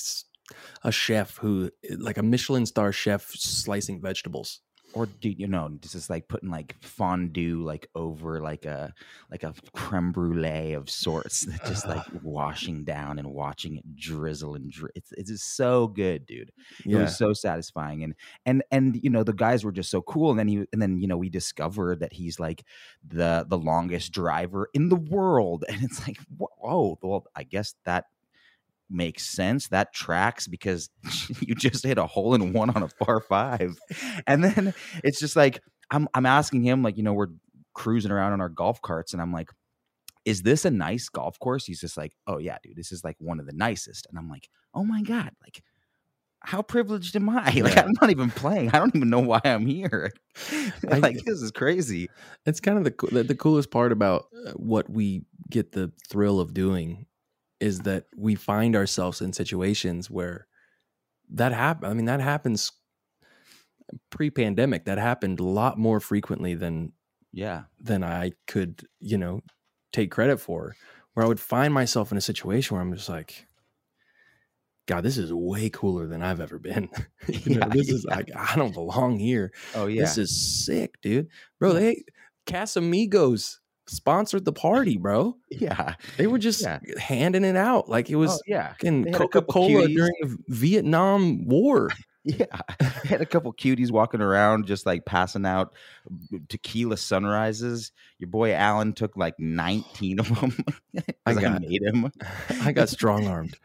a 0.84 0.92
chef 0.92 1.36
who, 1.38 1.70
eh, 1.84 1.96
like 1.98 2.18
a 2.18 2.22
Michelin 2.22 2.66
star 2.66 2.92
chef, 2.92 3.30
slicing 3.32 4.00
vegetables. 4.00 4.60
Or 4.92 5.06
do 5.06 5.28
you 5.28 5.46
know 5.46 5.68
this 5.82 5.94
is 5.94 6.08
like 6.08 6.28
putting 6.28 6.48
like 6.50 6.74
fondue 6.82 7.62
like 7.62 7.88
over 7.94 8.40
like 8.40 8.64
a 8.64 8.92
like 9.30 9.42
a 9.42 9.54
creme 9.74 10.12
brulee 10.12 10.72
of 10.72 10.88
sorts 10.88 11.42
that 11.42 11.62
just 11.62 11.86
like 11.86 12.06
washing 12.10 12.84
down 12.84 13.18
and 13.18 13.30
watching 13.30 13.76
it 13.76 13.96
drizzle 13.96 14.54
and 14.54 14.70
dri- 14.70 14.90
it's 14.94 15.12
it's 15.12 15.30
just 15.30 15.56
so 15.56 15.88
good 15.88 16.24
dude. 16.26 16.50
It 16.90 16.96
Yeah, 16.96 16.98
was 16.98 17.16
so 17.16 17.32
satisfying 17.34 18.02
and 18.02 18.14
and 18.46 18.62
and 18.70 18.98
you 19.02 19.10
know 19.10 19.22
the 19.24 19.32
guys 19.34 19.64
were 19.64 19.72
just 19.72 19.90
so 19.90 20.00
cool 20.02 20.30
and 20.30 20.38
then 20.38 20.48
he 20.48 20.64
and 20.72 20.80
then 20.80 20.98
you 20.98 21.06
know 21.06 21.18
we 21.18 21.28
discovered 21.28 22.00
that 22.00 22.12
he's 22.14 22.40
like 22.40 22.64
the 23.06 23.46
the 23.48 23.58
longest 23.58 24.12
driver 24.12 24.68
in 24.74 24.88
the 24.88 24.96
world 24.96 25.64
and 25.68 25.82
it's 25.82 26.06
like 26.06 26.18
wh- 26.40 26.44
oh 26.64 26.98
well 27.02 27.26
i 27.36 27.42
guess 27.42 27.74
that 27.84 28.06
makes 28.90 29.24
sense 29.24 29.68
that 29.68 29.92
tracks 29.92 30.46
because 30.46 30.88
you 31.40 31.54
just 31.54 31.84
hit 31.84 31.98
a 31.98 32.06
hole 32.06 32.34
in 32.34 32.52
one 32.52 32.70
on 32.70 32.82
a 32.82 32.88
par 33.04 33.20
five 33.20 33.76
and 34.26 34.42
then 34.42 34.72
it's 35.04 35.20
just 35.20 35.36
like 35.36 35.60
i'm 35.90 36.08
i'm 36.14 36.26
asking 36.26 36.62
him 36.62 36.82
like 36.82 36.96
you 36.96 37.02
know 37.02 37.12
we're 37.12 37.28
cruising 37.74 38.10
around 38.10 38.32
on 38.32 38.40
our 38.40 38.48
golf 38.48 38.80
carts 38.82 39.12
and 39.12 39.20
i'm 39.20 39.32
like 39.32 39.50
is 40.24 40.42
this 40.42 40.64
a 40.64 40.70
nice 40.70 41.08
golf 41.08 41.38
course 41.38 41.64
he's 41.66 41.80
just 41.80 41.96
like 41.96 42.12
oh 42.26 42.38
yeah 42.38 42.56
dude 42.62 42.76
this 42.76 42.92
is 42.92 43.04
like 43.04 43.16
one 43.18 43.38
of 43.40 43.46
the 43.46 43.52
nicest 43.52 44.06
and 44.08 44.18
i'm 44.18 44.28
like 44.28 44.48
oh 44.74 44.84
my 44.84 45.02
god 45.02 45.30
like 45.42 45.62
how 46.40 46.62
privileged 46.62 47.16
am 47.16 47.28
I? 47.28 47.50
Like 47.60 47.74
Yeah. 47.74 47.82
I'm 47.82 47.94
not 48.00 48.10
even 48.10 48.30
playing. 48.30 48.70
I 48.70 48.78
don't 48.78 48.94
even 48.94 49.10
know 49.10 49.18
why 49.18 49.40
I'm 49.44 49.66
here. 49.66 50.12
I- 50.88 50.98
like 50.98 51.16
this 51.24 51.42
is 51.42 51.50
crazy. 51.50 52.08
it's 52.46 52.60
kind 52.60 52.78
of 52.78 52.84
the 52.84 52.94
the, 53.10 53.22
the 53.24 53.34
coolest 53.34 53.72
part 53.72 53.90
about 53.90 54.26
uh, 54.46 54.52
what 54.52 54.88
we 54.88 55.22
get 55.50 55.72
the 55.72 55.90
thrill 56.08 56.38
of 56.38 56.54
doing 56.54 57.06
is 57.60 57.80
that 57.80 58.04
we 58.16 58.34
find 58.34 58.76
ourselves 58.76 59.20
in 59.20 59.32
situations 59.32 60.10
where 60.10 60.46
that 61.30 61.52
happen. 61.52 61.90
I 61.90 61.94
mean, 61.94 62.06
that 62.06 62.20
happens. 62.20 62.72
pre-pandemic 64.10 64.84
that 64.84 64.98
happened 64.98 65.40
a 65.40 65.44
lot 65.44 65.78
more 65.78 65.98
frequently 66.00 66.54
than 66.54 66.92
Yeah. 67.32 67.64
than 67.80 68.04
I 68.04 68.32
could, 68.46 68.86
you 69.00 69.16
know, 69.16 69.40
take 69.92 70.10
credit 70.10 70.38
for. 70.40 70.76
Where 71.14 71.24
I 71.24 71.28
would 71.28 71.40
find 71.40 71.72
myself 71.72 72.12
in 72.12 72.18
a 72.18 72.20
situation 72.20 72.74
where 72.76 72.82
I'm 72.82 72.92
just 72.94 73.08
like, 73.08 73.46
God, 74.86 75.02
this 75.02 75.16
is 75.18 75.32
way 75.32 75.68
cooler 75.70 76.06
than 76.06 76.22
I've 76.22 76.40
ever 76.40 76.58
been. 76.58 76.88
you 77.28 77.56
know, 77.56 77.66
Yeah, 77.66 77.68
this 77.72 77.88
is 77.88 78.04
yeah. 78.08 78.16
like 78.16 78.30
I 78.36 78.56
don't 78.56 78.74
belong 78.74 79.18
here. 79.18 79.52
Oh 79.74 79.86
yeah. 79.86 80.02
This 80.02 80.18
is 80.18 80.64
sick, 80.66 81.00
dude. 81.00 81.28
Bro, 81.58 81.72
Yeah. 81.74 81.78
they 81.80 82.04
Casamigos 82.46 83.58
sponsored 83.88 84.44
the 84.44 84.52
party, 84.52 84.96
bro. 84.96 85.36
yeah. 85.50 85.94
They 86.16 86.26
were 86.26 86.38
just 86.38 86.62
Yeah. 86.62 86.78
handing 86.98 87.44
it 87.44 87.56
out 87.56 87.88
like 87.88 88.10
it 88.10 88.16
was 88.16 88.32
oh, 88.32 88.40
yeah. 88.46 88.68
fucking 88.68 89.02
They 89.02 89.10
had 89.10 89.20
a 89.20 89.28
Coca 89.28 89.42
Cola 89.42 89.88
during 89.88 90.12
the 90.22 90.36
Vietnam 90.48 91.46
War. 91.46 91.90
Yeah. 92.24 92.44
They 92.78 93.08
had 93.08 93.22
a 93.22 93.26
couple 93.26 93.50
cuties 93.54 93.90
walking 93.90 94.20
around 94.20 94.66
just 94.66 94.84
like 94.84 95.06
passing 95.06 95.46
out 95.46 95.72
tequila 96.50 96.98
sunrises. 96.98 97.90
Your 98.18 98.28
boy 98.28 98.52
Alan 98.52 98.92
took 98.92 99.16
like 99.16 99.38
19 99.38 100.20
of 100.20 100.38
them. 100.38 100.54
I 101.24 101.30
I 101.30 101.34
got- 101.34 101.62
made 101.62 101.80
him. 101.80 102.12
I 102.60 102.72
got 102.72 102.90
strong 102.90 103.26
armed. 103.28 103.56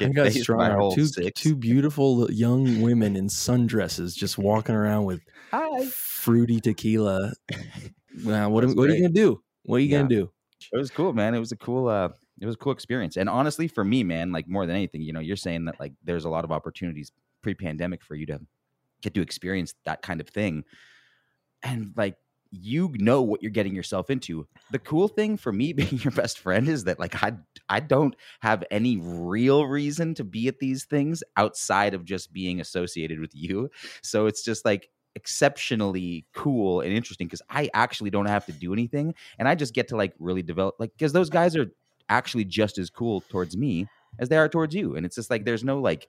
I 0.00 0.08
got 0.10 0.30
strong 0.32 0.60
armed. 0.60 0.94
Two, 0.94 1.06
six. 1.06 1.40
two 1.40 1.56
beautiful 1.56 2.30
young 2.30 2.80
women 2.82 3.16
in 3.16 3.26
sundresses 3.26 4.14
just 4.14 4.38
walking 4.38 4.76
around 4.76 5.04
with 5.06 5.20
Hi. 5.50 5.86
fruity 5.86 6.60
tequila. 6.60 7.32
Well, 8.22 8.50
what, 8.50 8.64
what 8.76 8.90
are 8.90 8.92
you 8.92 9.02
gonna 9.02 9.12
do? 9.14 9.42
What 9.64 9.76
are 9.76 9.80
you 9.80 9.90
Yeah. 9.90 9.96
gonna 9.96 10.08
do? 10.08 10.30
It 10.72 10.78
was 10.78 10.90
cool, 10.90 11.12
man. 11.12 11.34
It 11.34 11.38
was 11.40 11.52
a 11.52 11.56
cool 11.56 11.88
uh 11.88 12.10
it 12.40 12.46
was 12.46 12.56
a 12.56 12.58
cool 12.58 12.72
experience. 12.72 13.16
And 13.16 13.28
honestly, 13.28 13.68
for 13.68 13.84
me, 13.84 14.04
man, 14.04 14.32
like 14.32 14.48
more 14.48 14.66
than 14.66 14.76
anything, 14.76 15.02
you 15.02 15.12
know, 15.12 15.20
you're 15.20 15.36
saying 15.36 15.66
that 15.66 15.78
like 15.80 15.94
there's 16.02 16.24
a 16.24 16.30
lot 16.30 16.44
of 16.44 16.52
opportunities 16.52 17.12
pre-pandemic 17.42 18.02
for 18.04 18.14
you 18.14 18.26
to 18.26 18.40
get 19.02 19.14
to 19.14 19.22
experience 19.22 19.74
that 19.84 20.02
kind 20.02 20.20
of 20.20 20.28
thing. 20.28 20.64
And 21.62 21.92
like 21.96 22.16
you 22.56 22.90
know 23.00 23.20
what 23.20 23.42
you're 23.42 23.50
getting 23.50 23.74
yourself 23.74 24.10
into. 24.10 24.46
The 24.70 24.78
cool 24.78 25.08
thing 25.08 25.36
for 25.36 25.52
me 25.52 25.72
being 25.74 25.98
your 25.98 26.12
best 26.12 26.38
friend 26.38 26.68
is 26.68 26.84
that 26.84 26.98
like 27.00 27.22
I 27.22 27.32
I 27.68 27.80
don't 27.80 28.14
have 28.40 28.64
any 28.70 28.98
real 28.98 29.66
reason 29.66 30.14
to 30.14 30.24
be 30.24 30.48
at 30.48 30.60
these 30.60 30.84
things 30.84 31.22
outside 31.36 31.94
of 31.94 32.04
just 32.04 32.32
being 32.32 32.60
associated 32.60 33.20
with 33.20 33.32
you. 33.34 33.70
So 34.02 34.26
it's 34.26 34.44
just 34.44 34.64
like 34.64 34.90
exceptionally 35.16 36.24
cool 36.34 36.80
and 36.80 36.92
interesting 36.92 37.26
because 37.26 37.42
I 37.48 37.70
actually 37.74 38.10
don't 38.10 38.26
have 38.26 38.46
to 38.46 38.52
do 38.52 38.72
anything 38.72 39.14
and 39.38 39.48
I 39.48 39.54
just 39.54 39.74
get 39.74 39.88
to 39.88 39.96
like 39.96 40.12
really 40.18 40.42
develop 40.42 40.76
like 40.78 40.92
because 40.92 41.12
those 41.12 41.30
guys 41.30 41.56
are 41.56 41.70
actually 42.08 42.44
just 42.44 42.78
as 42.78 42.90
cool 42.90 43.20
towards 43.28 43.56
me 43.56 43.88
as 44.18 44.28
they 44.28 44.36
are 44.36 44.48
towards 44.48 44.74
you. 44.74 44.96
And 44.96 45.06
it's 45.06 45.16
just 45.16 45.30
like 45.30 45.44
there's 45.44 45.64
no 45.64 45.78
like 45.78 46.08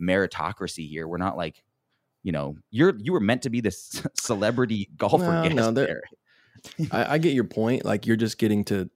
meritocracy 0.00 0.88
here. 0.88 1.06
We're 1.06 1.18
not 1.18 1.36
like, 1.36 1.62
you 2.22 2.32
know, 2.32 2.56
you're 2.70 2.94
you 2.98 3.12
were 3.12 3.20
meant 3.20 3.42
to 3.42 3.50
be 3.50 3.60
this 3.60 4.02
celebrity 4.14 4.88
golfer 4.96 5.48
no, 5.48 5.70
there- 5.70 5.86
there. 5.86 6.02
I, 6.90 7.14
I 7.14 7.18
get 7.18 7.32
your 7.34 7.44
point. 7.44 7.84
Like 7.84 8.06
you're 8.06 8.16
just 8.16 8.38
getting 8.38 8.64
to 8.64 8.90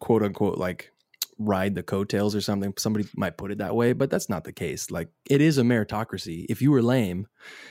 quote 0.00 0.22
unquote 0.22 0.58
like 0.58 0.90
ride 1.38 1.74
the 1.74 1.82
coattails 1.82 2.34
or 2.34 2.40
something. 2.40 2.72
Somebody 2.78 3.06
might 3.16 3.36
put 3.36 3.50
it 3.50 3.58
that 3.58 3.74
way, 3.74 3.92
but 3.92 4.10
that's 4.10 4.28
not 4.28 4.44
the 4.44 4.52
case. 4.52 4.90
Like 4.90 5.08
it 5.28 5.40
is 5.40 5.58
a 5.58 5.62
meritocracy. 5.62 6.46
If 6.48 6.62
you 6.62 6.70
were 6.70 6.82
lame 6.82 7.26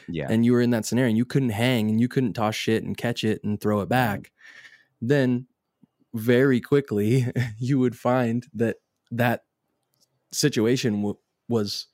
Yeah. 0.10 0.28
and 0.30 0.46
you 0.46 0.54
were 0.54 0.62
in 0.62 0.72
that 0.72 0.86
scenario 0.86 1.10
and 1.10 1.18
you 1.18 1.26
couldn't 1.26 1.50
hang 1.52 1.90
and 1.90 2.00
you 2.00 2.08
couldn't 2.08 2.34
toss 2.34 2.56
shit 2.56 2.84
and 2.84 2.98
catch 2.98 3.24
it 3.24 3.44
and 3.44 3.60
throw 3.60 3.82
it 3.82 3.90
back, 3.90 4.20
mm-hmm. 4.20 5.08
then 5.08 5.48
very 6.14 6.62
quickly 6.62 7.26
you 7.58 7.80
would 7.80 7.98
find 7.98 8.46
that 8.54 8.78
that 9.12 9.44
situation 10.32 10.96
w- 10.98 11.18
was 11.48 11.88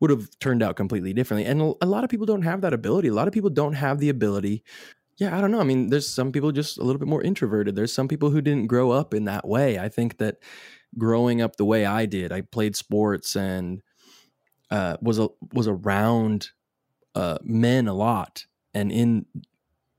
would 0.00 0.10
have 0.10 0.28
turned 0.40 0.62
out 0.62 0.74
completely 0.74 1.12
differently. 1.12 1.44
And 1.48 1.60
a- 1.62 1.74
a 1.82 1.86
lot 1.86 2.02
of 2.02 2.10
people 2.10 2.26
don't 2.26 2.42
have 2.42 2.62
that 2.62 2.72
ability. 2.72 3.08
A 3.08 3.14
lot 3.14 3.28
of 3.28 3.34
people 3.34 3.50
don't 3.50 3.74
have 3.74 3.98
the 3.98 4.08
ability. 4.08 4.64
Yeah, 5.18 5.36
I 5.36 5.40
don't 5.40 5.52
know. 5.52 5.60
I 5.60 5.64
mean, 5.64 5.90
there's 5.90 6.08
some 6.08 6.32
people 6.32 6.50
just 6.50 6.78
a 6.78 6.82
little 6.82 6.98
bit 6.98 7.06
more 7.06 7.22
introverted. 7.22 7.76
There's 7.76 7.92
some 7.92 8.08
people 8.08 8.30
who 8.30 8.40
didn't 8.40 8.66
grow 8.66 8.90
up 8.90 9.14
in 9.14 9.26
that 9.26 9.46
way. 9.46 9.78
I 9.78 9.88
think 9.88 10.16
that 10.18 10.38
growing 10.98 11.40
up 11.40 11.56
the 11.56 11.64
way 11.64 11.84
I 11.84 12.06
did, 12.06 12.32
I 12.32 12.42
played 12.42 12.76
sports 12.76 13.36
and 13.36 13.82
uh, 14.70 14.96
was 15.00 15.18
a, 15.18 15.28
was 15.52 15.68
around 15.68 16.50
uh, 17.14 17.38
men 17.42 17.88
a 17.88 17.94
lot, 17.94 18.46
and 18.74 18.90
in 18.90 19.26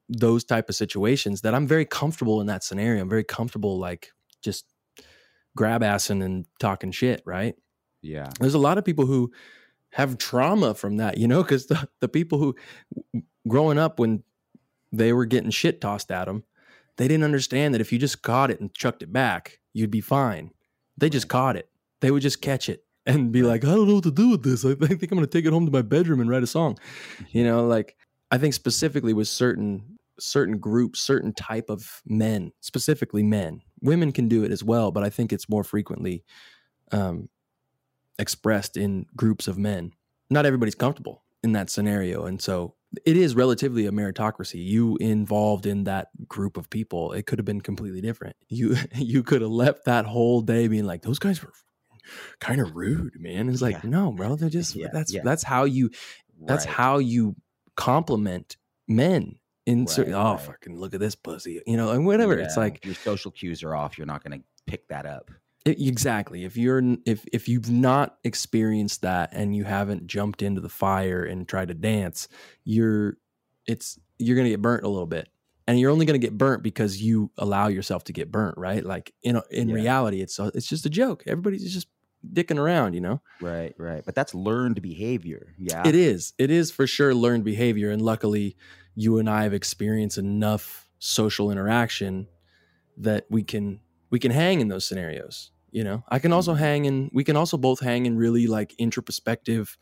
those 0.09 0.43
type 0.43 0.69
of 0.69 0.75
situations, 0.75 1.41
that 1.41 1.53
I'm 1.55 1.67
very 1.67 1.85
comfortable 1.85 2.41
in 2.41 2.47
that 2.47 2.63
scenario. 2.63 3.01
I'm 3.01 3.09
very 3.09 3.23
comfortable, 3.23 3.79
like 3.79 4.11
just 4.43 4.65
grab 5.55 5.81
assing 5.81 6.23
and 6.23 6.45
talking 6.59 6.91
shit. 6.91 7.21
Right? 7.25 7.55
yeah. 8.03 8.29
There's 8.39 8.53
a 8.53 8.59
lot 8.59 8.77
of 8.77 8.85
people 8.85 9.05
who 9.05 9.31
have 9.91 10.17
trauma 10.17 10.75
from 10.75 10.97
that, 10.97 11.17
you 11.17 11.27
know, 11.27 11.41
because 11.41 11.67
the, 11.67 11.87
the 12.01 12.09
people 12.09 12.37
who 12.37 12.55
growing 13.47 13.79
up 13.79 13.97
when 13.97 14.23
they 14.91 15.13
were 15.13 15.25
getting 15.25 15.49
shit 15.49 15.81
tossed 15.81 16.11
at 16.11 16.25
them, 16.25 16.43
they 16.97 17.07
didn't 17.07 17.23
understand 17.23 17.73
that 17.73 17.81
if 17.81 17.91
you 17.91 17.97
just 17.97 18.21
caught 18.21 18.51
it 18.51 18.59
and 18.59 18.73
chucked 18.75 19.01
it 19.01 19.11
back, 19.11 19.59
you'd 19.73 19.89
be 19.89 20.01
fine. 20.01 20.51
They 20.97 21.09
just 21.09 21.27
caught 21.27 21.55
it. 21.55 21.69
They 22.01 22.11
would 22.11 22.21
just 22.21 22.41
catch 22.41 22.69
it 22.69 22.83
and 23.05 23.31
be 23.31 23.43
like, 23.43 23.63
I 23.63 23.69
don't 23.69 23.87
know 23.87 23.95
what 23.95 24.03
to 24.03 24.11
do 24.11 24.29
with 24.29 24.43
this. 24.43 24.65
I 24.65 24.75
think 24.75 25.03
I'm 25.03 25.17
going 25.17 25.21
to 25.21 25.27
take 25.27 25.45
it 25.45 25.53
home 25.53 25.65
to 25.65 25.71
my 25.71 25.81
bedroom 25.81 26.19
and 26.19 26.29
write 26.29 26.43
a 26.43 26.47
song. 26.47 26.77
You 27.31 27.43
know, 27.43 27.65
like 27.65 27.95
I 28.31 28.37
think 28.37 28.53
specifically 28.53 29.13
with 29.13 29.27
certain 29.27 29.97
certain 30.19 30.59
groups, 30.59 31.01
certain 31.01 31.33
type 31.33 31.69
of 31.69 32.01
men, 32.05 32.51
specifically 32.61 33.23
men. 33.23 33.61
Women 33.81 34.11
can 34.11 34.27
do 34.27 34.43
it 34.43 34.51
as 34.51 34.63
well, 34.63 34.91
but 34.91 35.03
I 35.03 35.09
think 35.09 35.33
it's 35.33 35.49
more 35.49 35.63
frequently 35.63 36.23
um, 36.91 37.29
expressed 38.19 38.77
in 38.77 39.07
groups 39.15 39.47
of 39.47 39.57
men. 39.57 39.91
Not 40.29 40.45
everybody's 40.45 40.75
comfortable 40.75 41.23
in 41.43 41.53
that 41.53 41.69
scenario, 41.69 42.25
and 42.25 42.41
so 42.41 42.75
it 43.05 43.17
is 43.17 43.35
relatively 43.35 43.85
a 43.87 43.91
meritocracy. 43.91 44.63
You 44.63 44.97
involved 44.97 45.65
in 45.65 45.85
that 45.85 46.07
group 46.27 46.57
of 46.57 46.69
people, 46.69 47.11
it 47.13 47.25
could 47.25 47.39
have 47.39 47.45
been 47.45 47.61
completely 47.61 48.01
different. 48.01 48.35
You 48.49 48.75
you 48.95 49.23
could 49.23 49.41
have 49.41 49.51
left 49.51 49.85
that 49.85 50.05
whole 50.05 50.41
day 50.41 50.67
being 50.67 50.85
like, 50.85 51.01
those 51.01 51.19
guys 51.19 51.41
were 51.43 51.51
kind 52.39 52.59
of 52.61 52.75
rude, 52.75 53.19
man. 53.19 53.49
It's 53.49 53.61
like, 53.61 53.83
Yeah. 53.83 53.89
no, 53.89 54.11
bro, 54.11 54.35
they're 54.35 54.49
just 54.49 54.75
Yeah, 54.75 54.89
that's 54.91 55.13
yeah. 55.13 55.21
that's 55.23 55.43
how 55.43 55.63
you 55.65 55.89
that's 56.45 56.65
Right. 56.65 56.75
how 56.75 56.97
you 56.97 57.35
compliment 57.75 58.57
men 58.87 59.35
in 59.65 59.87
certain. 59.87 60.13
Oh, 60.13 60.33
right. 60.33 60.41
fucking 60.41 60.77
look 60.77 60.93
at 60.93 60.99
this 60.99 61.15
pussy, 61.15 61.61
you 61.65 61.77
know, 61.77 61.91
and 61.91 62.05
whatever. 62.05 62.37
It's 62.37 62.57
like 62.57 62.83
your 62.85 62.95
social 62.95 63.31
cues 63.31 63.63
are 63.63 63.73
off, 63.75 63.97
you're 63.97 64.07
not 64.07 64.23
going 64.23 64.39
to 64.39 64.45
pick 64.67 64.87
that 64.89 65.05
up. 65.05 65.31
Exactly. 65.65 66.43
If 66.43 66.57
you're 66.57 66.81
if 67.05 67.25
if 67.31 67.47
you've 67.47 67.69
not 67.71 68.17
experienced 68.23 69.01
that 69.01 69.29
and 69.33 69.55
you 69.55 69.63
haven't 69.63 70.07
jumped 70.07 70.41
into 70.41 70.61
the 70.61 70.69
fire 70.69 71.23
and 71.23 71.47
tried 71.47 71.69
to 71.69 71.73
dance, 71.73 72.27
you're 72.63 73.17
it's 73.65 73.99
you're 74.19 74.35
gonna 74.35 74.49
get 74.49 74.61
burnt 74.61 74.83
a 74.83 74.89
little 74.89 75.07
bit, 75.07 75.29
and 75.67 75.79
you're 75.79 75.91
only 75.91 76.05
gonna 76.05 76.17
get 76.17 76.37
burnt 76.37 76.63
because 76.63 77.01
you 77.01 77.31
allow 77.37 77.67
yourself 77.67 78.03
to 78.05 78.13
get 78.13 78.31
burnt, 78.31 78.57
right? 78.57 78.83
Like 78.83 79.13
in 79.23 79.37
a- 79.37 79.43
in 79.51 79.69
Yeah. 79.69 79.75
reality, 79.75 80.21
it's 80.21 80.37
a, 80.39 80.51
it's 80.53 80.67
just 80.67 80.85
a 80.85 80.89
joke. 80.89 81.23
Everybody's 81.27 81.73
just 81.73 81.87
dicking 82.33 82.57
around, 82.57 82.93
you 82.93 83.01
know. 83.01 83.21
Right, 83.41 83.73
right. 83.77 84.03
But 84.05 84.15
that's 84.15 84.33
learned 84.33 84.81
behavior. 84.81 85.53
Yeah. 85.57 85.85
It 85.85 85.95
is. 85.95 86.33
It 86.37 86.51
is 86.51 86.71
for 86.71 86.87
sure 86.87 87.13
learned 87.13 87.43
behavior. 87.43 87.89
And 87.89 88.01
luckily, 88.01 88.55
you 88.95 89.17
and 89.17 89.29
I 89.29 89.43
have 89.43 89.53
experienced 89.53 90.17
enough 90.17 90.87
social 90.99 91.51
interaction 91.51 92.27
that 92.97 93.25
we 93.29 93.43
can 93.43 93.79
we 94.09 94.19
can 94.19 94.31
hang 94.31 94.61
in 94.61 94.67
those 94.67 94.85
scenarios. 94.85 95.49
You 95.73 95.83
know, 95.85 96.05
I 96.09 96.19
can 96.19 96.33
also 96.33 96.53
Mhm. 96.53 96.55
hang 96.55 96.85
in. 96.85 97.11
We 97.13 97.25
can 97.25 97.37
also 97.37 97.57
both 97.57 97.81
hang 97.81 98.07
in 98.07 98.17
really 98.17 98.47
like 98.47 98.75
introspective, 98.75 99.77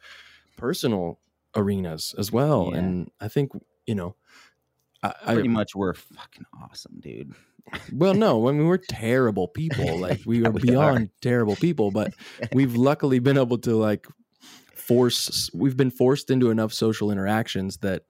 personal 0.58 1.22
arenas 1.56 2.16
as 2.18 2.32
well. 2.32 2.72
Yeah. 2.72 2.74
And 2.74 3.12
I 3.22 3.30
think 3.30 3.52
you 3.88 3.96
know, 3.96 4.18
I, 5.04 5.14
I 5.26 5.34
Pretty 5.34 5.48
much 5.48 5.76
we're 5.76 5.94
fucking 5.94 6.46
awesome, 6.54 7.00
dude. 7.00 7.34
well, 7.92 8.14
no, 8.14 8.48
I 8.48 8.52
mean 8.52 8.68
we're 8.68 8.78
terrible 8.78 9.48
people. 9.48 10.00
Like 10.00 10.22
we 10.26 10.44
Yeah, 10.44 10.50
are 10.50 10.54
we 10.62 10.62
beyond 10.62 11.10
terrible 11.22 11.58
people, 11.58 11.92
but 11.92 12.14
we've 12.52 12.76
luckily 12.76 13.20
been 13.20 13.38
able 13.38 13.58
to 13.60 13.76
like 13.76 14.08
force. 14.76 15.50
We've 15.54 15.78
been 15.78 15.92
forced 15.92 16.32
into 16.32 16.52
enough 16.52 16.74
social 16.74 17.12
interactions 17.12 17.80
that 17.80 18.04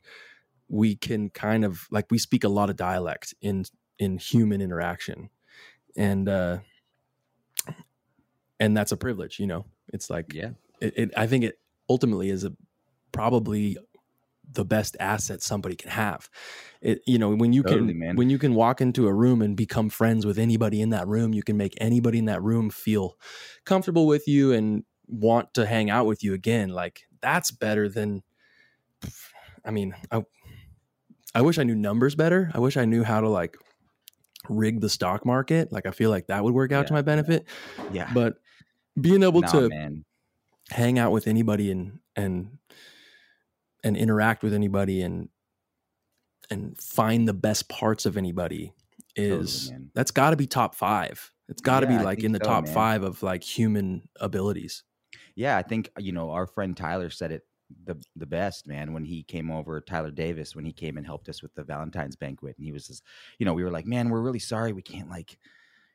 we 0.70 0.96
can 0.96 1.30
kind 1.32 1.66
of 1.66 1.88
like 1.92 2.08
we 2.12 2.20
speak 2.20 2.44
a 2.44 2.50
lot 2.50 2.70
of 2.70 2.78
dialect 2.78 3.34
in 3.42 3.66
in 4.00 4.18
human 4.20 4.62
interaction, 4.62 5.30
and 5.98 6.30
uh 6.30 6.60
and 8.62 8.78
that's 8.78 8.94
a 8.94 8.98
privilege. 8.98 9.40
You 9.40 9.48
know, 9.48 9.66
it's 9.90 10.10
like 10.10 10.34
Yeah. 10.34 10.52
it, 10.80 10.94
it 10.98 11.12
I 11.18 11.28
think 11.28 11.44
it 11.44 11.60
ultimately 11.90 12.30
is 12.30 12.46
a 12.46 12.54
probably 13.12 13.78
the 14.54 14.66
best 14.66 14.98
asset 15.00 15.42
somebody 15.42 15.76
can 15.76 15.90
have. 15.92 16.30
It 16.82 17.02
you 17.06 17.18
know 17.20 17.36
when 17.36 17.54
you 17.54 17.64
Totally, 17.64 17.94
can 17.94 18.00
man. 18.00 18.16
when 18.16 18.30
you 18.30 18.38
can 18.38 18.54
walk 18.54 18.80
into 18.82 19.08
a 19.08 19.14
room 19.14 19.42
and 19.42 19.58
become 19.58 19.90
friends 19.90 20.26
with 20.26 20.38
anybody 20.38 20.82
in 20.82 20.90
that 20.92 21.08
room, 21.08 21.34
you 21.34 21.44
can 21.44 21.58
make 21.58 21.74
anybody 21.82 22.20
in 22.20 22.26
that 22.26 22.42
room 22.42 22.70
feel 22.70 23.18
comfortable 23.66 24.08
with 24.08 24.28
you 24.28 24.54
and 24.54 24.84
want 25.08 25.54
to 25.56 25.66
hang 25.66 25.90
out 25.90 26.06
with 26.06 26.24
you 26.24 26.34
again. 26.34 26.70
Like 26.70 27.02
that's 27.22 27.52
better 27.52 27.90
than 27.90 28.24
I 29.66 29.72
mean, 29.72 29.96
I 30.12 30.24
I 31.34 31.42
wish 31.42 31.58
I 31.60 31.64
knew 31.64 31.76
numbers 31.76 32.16
better. 32.16 32.52
I 32.54 32.60
wish 32.60 32.78
I 32.78 32.86
knew 32.86 33.04
how 33.04 33.22
to 33.22 33.30
like 33.30 33.56
rig 34.50 34.82
the 34.82 34.90
stock 34.90 35.26
market. 35.26 35.72
Like 35.72 35.86
I 35.86 35.92
feel 35.92 36.10
like 36.10 36.28
that 36.28 36.44
would 36.44 36.54
work 36.54 36.72
out 36.72 36.88
to 36.88 36.94
my 36.94 37.02
benefit. 37.02 37.48
Yeah. 37.94 38.10
But 38.14 38.36
being 39.00 39.24
able 39.24 39.44
Nah, 39.44 39.46
to 39.46 39.72
man. 39.72 40.06
hang 40.72 41.00
out 41.00 41.12
with 41.12 41.28
anybody 41.28 41.72
and 41.72 42.00
and 42.16 42.58
and 43.84 43.98
interact 43.98 44.44
with 44.44 44.54
anybody 44.54 45.02
and 45.02 45.30
and 46.50 46.80
find 46.80 47.28
the 47.28 47.34
best 47.34 47.70
parts 47.70 48.06
of 48.06 48.18
anybody 48.18 48.74
is 49.16 49.72
Totally, 49.72 49.92
that's 49.94 50.12
got 50.12 50.32
to 50.32 50.36
be 50.36 50.48
top 50.48 50.76
five. 50.76 51.32
It's 51.50 51.62
got 51.62 51.82
to 51.82 51.88
Yeah, 51.88 51.88
be 51.88 52.00
like 52.00 52.24
in 52.24 52.32
the 52.32 52.40
so, 52.40 52.40
top 52.40 52.68
man. 52.68 52.68
five 52.68 53.04
of 53.04 53.24
like 53.24 53.44
human 53.44 54.08
abilities. 54.20 54.84
Yeah, 55.36 55.58
I 55.58 55.62
think 55.64 55.90
you 55.98 56.12
know 56.12 56.32
our 56.32 56.48
friend 56.48 56.76
Tyler 56.76 57.10
said 57.10 57.32
it 57.32 57.44
the 57.86 58.02
the 58.16 58.26
best, 58.26 58.68
man. 58.68 58.94
When 58.94 59.06
he 59.06 59.24
came 59.24 59.52
over, 59.52 59.80
Tyler 59.82 60.12
Davis, 60.12 60.56
when 60.56 60.66
he 60.66 60.74
came 60.74 60.98
and 60.98 61.06
helped 61.06 61.30
us 61.30 61.42
with 61.42 61.54
the 61.56 61.64
Valentine's 61.64 62.16
banquet, 62.16 62.58
and 62.58 62.66
he 62.66 62.72
was 62.72 62.88
just, 62.88 63.04
you 63.40 63.46
know, 63.46 63.54
we 63.54 63.64
were 63.64 63.72
like, 63.72 63.86
man, 63.86 64.10
we're 64.10 64.22
really 64.22 64.40
sorry, 64.40 64.74
we 64.74 64.82
can't 64.82 65.10
like, 65.10 65.38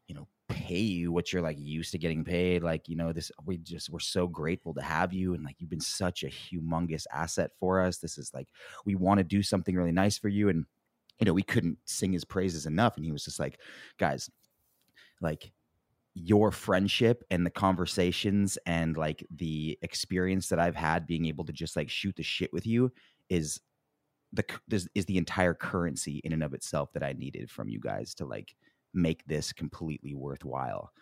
you 0.09 0.14
know, 0.14 0.28
pay 0.48 0.78
you 0.78 1.12
what 1.12 1.32
you're 1.32 1.42
like 1.42 1.59
used 1.59 1.92
to 1.92 1.98
getting 1.98 2.24
paid. 2.24 2.62
Like, 2.62 2.88
you 2.88 2.96
know, 2.96 3.12
this 3.12 3.30
we 3.44 3.59
just 3.59 3.90
we're 3.90 3.98
so 3.98 4.26
grateful 4.26 4.74
to 4.74 4.82
have 4.82 5.12
you, 5.12 5.35
and 5.35 5.44
like 5.44 5.56
you've 5.59 5.70
been 5.70 5.80
such 5.80 6.22
a 6.22 6.28
humongous 6.28 7.06
asset 7.12 7.50
for 7.59 7.80
us. 7.80 7.98
This 7.98 8.18
is 8.18 8.32
like 8.35 8.48
we 8.85 8.94
want 8.94 9.18
to 9.18 9.24
do 9.24 9.42
something 9.42 9.74
really 9.74 9.92
nice 9.92 10.18
for 10.18 10.28
you, 10.28 10.48
and 10.48 10.64
you 11.18 11.24
know, 11.24 11.32
we 11.32 11.42
couldn't 11.42 11.78
sing 11.85 12.12
his 12.12 12.24
praises 12.24 12.66
enough. 12.66 12.96
And 12.96 13.04
he 13.04 13.12
was 13.12 13.24
just 13.24 13.40
like, 13.40 13.59
guys, 13.98 14.30
like 15.20 15.52
your 16.14 16.50
friendship 16.50 17.24
and 17.30 17.44
the 17.44 17.50
conversations 17.50 18.59
and 18.66 18.96
like 18.96 19.24
the 19.30 19.78
experience 19.82 20.48
that 20.48 20.59
I've 20.59 20.76
had 20.76 21.06
being 21.06 21.26
able 21.26 21.44
to 21.44 21.52
just 21.52 21.76
like 21.76 21.90
shoot 21.90 22.16
the 22.16 22.22
shit 22.22 22.52
with 22.52 22.66
you 22.66 22.92
is 23.28 23.61
the 24.32 24.44
c- 24.48 24.56
is, 24.70 24.88
is 24.94 25.04
the 25.06 25.18
entire 25.18 25.54
currency 25.54 26.20
in 26.24 26.32
and 26.32 26.42
of 26.42 26.54
itself 26.54 26.92
that 26.92 27.02
I 27.02 27.12
needed 27.12 27.50
from 27.50 27.68
you 27.68 27.78
guys 27.78 28.14
to 28.14 28.24
like 28.24 28.54
make 28.96 29.24
this 29.26 29.52
completely 29.52 30.14
worthwhile. 30.14 30.92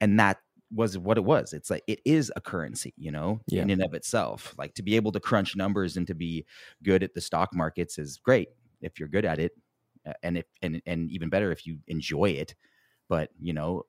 And 0.00 0.18
that 0.20 0.38
was 0.74 0.96
what 0.96 1.18
it 1.18 1.24
was. 1.24 1.52
It's 1.52 1.70
like 1.70 1.84
it 1.86 2.00
is 2.04 2.32
a 2.34 2.40
currency, 2.40 2.94
you 2.96 3.10
know, 3.12 3.40
Yeah. 3.48 3.62
in 3.62 3.70
and 3.70 3.82
of 3.84 3.94
itself. 3.94 4.54
Like 4.58 4.74
to 4.74 4.82
be 4.82 4.96
able 4.96 5.12
to 5.12 5.20
crunch 5.20 5.54
numbers 5.56 5.96
and 5.96 6.06
to 6.06 6.14
be 6.14 6.46
good 6.82 7.02
at 7.02 7.14
the 7.14 7.20
stock 7.20 7.54
markets 7.54 7.98
is 7.98 8.16
great 8.18 8.48
if 8.80 8.98
you're 8.98 9.08
good 9.08 9.24
at 9.26 9.38
it, 9.38 9.52
and 10.22 10.38
if 10.38 10.46
and 10.62 10.82
and 10.86 11.10
even 11.10 11.28
better 11.28 11.52
if 11.52 11.66
you 11.66 11.78
enjoy 11.88 12.30
it. 12.30 12.54
But 13.08 13.30
you 13.38 13.52
know, 13.52 13.84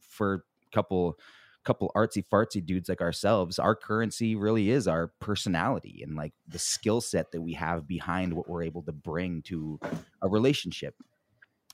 for 0.00 0.44
a 0.66 0.70
couple 0.74 1.18
couple 1.64 1.90
artsy 1.96 2.22
fartsy 2.26 2.64
dudes 2.64 2.88
like 2.90 3.00
ourselves, 3.00 3.58
our 3.58 3.74
currency 3.74 4.34
really 4.36 4.70
is 4.70 4.86
our 4.86 5.08
personality 5.18 6.02
and 6.02 6.14
like 6.14 6.34
the 6.46 6.58
skill 6.58 7.00
set 7.00 7.32
that 7.32 7.40
we 7.40 7.54
have 7.54 7.86
behind 7.88 8.34
what 8.34 8.48
we're 8.48 8.62
able 8.62 8.82
to 8.82 8.92
bring 8.92 9.40
to 9.42 9.80
a 10.20 10.28
relationship. 10.28 10.94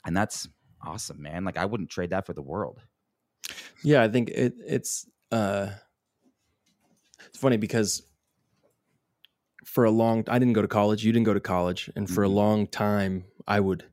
And 0.05 0.15
that's 0.15 0.47
awesome, 0.83 1.21
man. 1.21 1.43
Like 1.45 1.57
I 1.57 1.65
wouldn't 1.65 1.89
trade 1.89 2.09
that 2.11 2.25
for 2.25 2.33
the 2.33 2.41
world. 2.41 2.79
Yeah, 3.83 4.03
I 4.03 4.07
think 4.09 4.29
it, 4.29 4.53
it's 4.65 5.07
uh, 5.31 5.69
it's 7.27 7.37
funny 7.37 7.57
because 7.57 8.03
for 9.65 9.83
a 9.85 9.91
long 9.91 10.23
I 10.27 10.39
didn't 10.39 10.53
go 10.53 10.61
to 10.61 10.67
college, 10.67 11.03
you 11.03 11.11
didn't 11.11 11.25
go 11.25 11.33
to 11.33 11.39
college, 11.39 11.89
and 11.95 12.09
for 12.09 12.23
a 12.23 12.27
Mhm. 12.29 12.33
long 12.33 12.67
time 12.67 13.25
I 13.47 13.59
would 13.59 13.85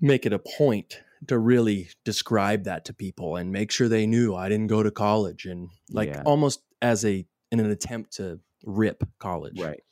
make 0.00 0.24
it 0.26 0.32
a 0.32 0.38
point 0.38 1.00
to 1.28 1.38
really 1.38 1.90
describe 2.04 2.64
that 2.64 2.84
to 2.86 2.94
people 2.94 3.36
and 3.36 3.52
make 3.52 3.70
sure 3.70 3.88
they 3.88 4.06
knew 4.06 4.34
I 4.34 4.48
didn't 4.48 4.68
go 4.68 4.82
to 4.82 4.90
college 4.90 5.44
and 5.44 5.68
like 5.90 6.08
Yeah. 6.08 6.22
almost 6.24 6.62
as 6.80 7.04
a 7.04 7.26
in 7.52 7.60
an 7.60 7.70
attempt 7.70 8.12
to 8.14 8.40
rip 8.64 9.04
college. 9.18 9.60
Right. 9.60 9.82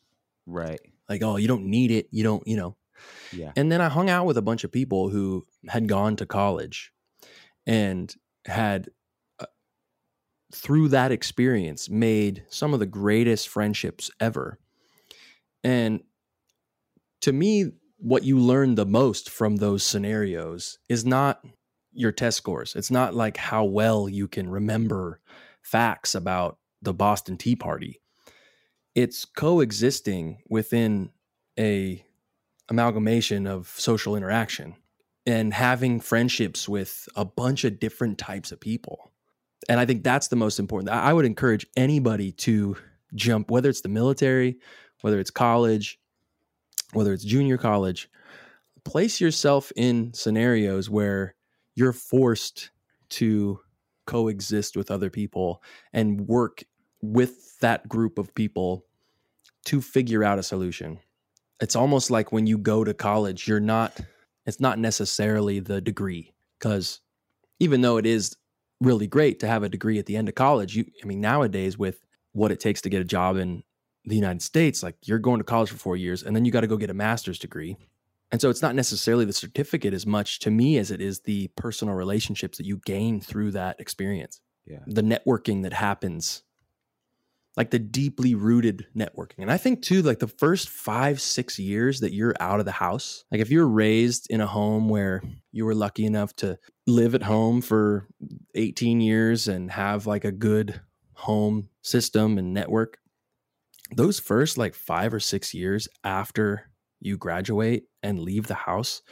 Right. 0.46 0.80
Like, 1.10 1.22
oh, 1.22 1.36
you 1.36 1.46
don't 1.48 1.66
need 1.66 1.90
it, 1.90 2.08
you 2.10 2.22
don't, 2.22 2.46
you 2.48 2.56
know. 2.56 2.76
Yeah. 3.32 3.52
And 3.56 3.70
then 3.70 3.80
I 3.80 3.88
hung 3.88 4.10
out 4.10 4.26
with 4.26 4.36
a 4.36 4.42
bunch 4.42 4.64
of 4.64 4.72
people 4.72 5.08
who 5.08 5.44
had 5.68 5.88
gone 5.88 6.16
to 6.16 6.26
college 6.26 6.92
and 7.66 8.14
had, 8.46 8.88
uh, 9.38 9.46
through 10.54 10.88
that 10.88 11.12
experience, 11.12 11.90
made 11.90 12.44
some 12.48 12.72
of 12.72 12.80
the 12.80 12.86
greatest 12.86 13.48
friendships 13.48 14.10
ever. 14.20 14.58
And 15.62 16.00
to 17.22 17.32
me, 17.32 17.72
what 17.98 18.24
you 18.24 18.38
learn 18.38 18.74
the 18.74 18.86
most 18.86 19.28
from 19.28 19.56
those 19.56 19.82
scenarios 19.82 20.78
is 20.88 21.04
not 21.04 21.44
your 21.92 22.12
test 22.12 22.36
scores. 22.36 22.76
It's 22.76 22.90
not 22.90 23.14
like 23.14 23.36
how 23.36 23.64
well 23.64 24.08
you 24.08 24.28
can 24.28 24.48
remember 24.48 25.20
facts 25.62 26.14
about 26.14 26.58
the 26.80 26.94
Boston 26.94 27.36
Tea 27.36 27.56
Party. 27.56 28.00
It's 28.94 29.24
coexisting 29.24 30.38
within 30.48 31.10
a 31.58 32.04
amalgamation 32.68 33.46
of 33.46 33.68
social 33.76 34.16
interaction 34.16 34.76
and 35.26 35.52
having 35.52 36.00
friendships 36.00 36.68
with 36.68 37.08
a 37.16 37.24
bunch 37.24 37.64
of 37.64 37.78
different 37.78 38.18
types 38.18 38.52
of 38.52 38.60
people. 38.60 39.10
And 39.68 39.80
I 39.80 39.86
think 39.86 40.02
that's 40.02 40.28
the 40.28 40.36
most 40.36 40.58
important. 40.58 40.90
I 40.90 41.12
would 41.12 41.24
encourage 41.24 41.66
anybody 41.76 42.32
to 42.32 42.76
jump, 43.14 43.50
whether 43.50 43.68
it's 43.68 43.80
the 43.80 43.88
military, 43.88 44.58
whether 45.02 45.18
it's 45.18 45.30
college, 45.30 45.98
whether 46.92 47.12
it's 47.12 47.24
junior 47.24 47.58
college, 47.58 48.08
place 48.84 49.20
yourself 49.20 49.70
in 49.76 50.12
scenarios 50.14 50.88
where 50.88 51.34
you're 51.74 51.92
forced 51.92 52.70
to 53.10 53.60
coexist 54.06 54.76
with 54.76 54.90
other 54.90 55.10
people 55.10 55.62
and 55.92 56.26
work 56.26 56.64
with 57.02 57.58
that 57.60 57.88
group 57.88 58.18
of 58.18 58.34
people 58.34 58.86
to 59.66 59.82
figure 59.82 60.24
out 60.24 60.38
a 60.38 60.42
solution 60.42 60.98
it's 61.60 61.76
almost 61.76 62.10
like 62.10 62.32
when 62.32 62.46
you 62.46 62.58
go 62.58 62.84
to 62.84 62.94
college 62.94 63.46
you're 63.48 63.60
not 63.60 63.98
it's 64.46 64.60
not 64.60 64.78
necessarily 64.78 65.60
the 65.60 65.80
degree 65.80 66.32
because 66.58 67.00
even 67.60 67.80
though 67.80 67.96
it 67.96 68.06
is 68.06 68.36
really 68.80 69.06
great 69.06 69.40
to 69.40 69.46
have 69.48 69.62
a 69.62 69.68
degree 69.68 69.98
at 69.98 70.06
the 70.06 70.16
end 70.16 70.28
of 70.28 70.34
college 70.34 70.76
you 70.76 70.84
i 71.02 71.06
mean 71.06 71.20
nowadays 71.20 71.76
with 71.78 72.00
what 72.32 72.50
it 72.52 72.60
takes 72.60 72.80
to 72.82 72.88
get 72.88 73.00
a 73.00 73.04
job 73.04 73.36
in 73.36 73.62
the 74.04 74.14
united 74.16 74.40
states 74.42 74.82
like 74.82 74.96
you're 75.04 75.18
going 75.18 75.38
to 75.38 75.44
college 75.44 75.70
for 75.70 75.76
four 75.76 75.96
years 75.96 76.22
and 76.22 76.34
then 76.34 76.44
you 76.44 76.52
got 76.52 76.60
to 76.62 76.66
go 76.66 76.76
get 76.76 76.90
a 76.90 76.94
master's 76.94 77.38
degree 77.38 77.76
and 78.30 78.40
so 78.42 78.50
it's 78.50 78.62
not 78.62 78.74
necessarily 78.74 79.24
the 79.24 79.32
certificate 79.32 79.94
as 79.94 80.06
much 80.06 80.38
to 80.40 80.50
me 80.50 80.76
as 80.78 80.90
it 80.90 81.00
is 81.00 81.20
the 81.20 81.48
personal 81.56 81.94
relationships 81.94 82.58
that 82.58 82.66
you 82.66 82.78
gain 82.84 83.20
through 83.20 83.50
that 83.50 83.78
experience 83.80 84.40
Yeah. 84.66 84.80
the 84.86 85.02
networking 85.02 85.62
that 85.64 85.72
happens 85.72 86.42
like 87.58 87.70
the 87.70 87.78
deeply 87.80 88.36
rooted 88.36 88.86
networking. 88.96 89.40
And 89.40 89.50
i 89.50 89.56
think 89.56 89.82
too 89.82 90.00
like 90.02 90.20
the 90.20 90.28
first 90.28 90.68
five 90.68 91.20
six 91.20 91.58
years 91.58 92.00
that 92.00 92.14
you're 92.14 92.36
out 92.40 92.60
of 92.60 92.66
the 92.66 92.72
house 92.72 93.24
like 93.32 93.40
if 93.40 93.50
you're 93.50 93.68
raised 93.68 94.28
in 94.30 94.40
a 94.40 94.46
home 94.46 94.88
where 94.88 95.22
you 95.50 95.64
were 95.64 95.74
lucky 95.74 96.06
enough 96.06 96.34
to 96.36 96.56
live 96.86 97.16
at 97.16 97.24
home 97.24 97.60
for 97.60 98.06
18 98.54 99.00
years 99.00 99.48
and 99.48 99.72
have 99.72 100.06
like 100.06 100.24
a 100.24 100.32
good 100.32 100.80
home 101.14 101.68
system 101.82 102.38
and 102.38 102.54
network 102.54 102.98
those 103.96 104.20
first 104.20 104.56
like 104.56 104.74
five 104.74 105.12
or 105.12 105.20
six 105.20 105.52
years 105.52 105.88
after 106.04 106.70
you 107.00 107.16
graduate 107.16 107.84
and 108.04 108.20
leave 108.20 108.46
the 108.46 108.54
house 108.54 109.02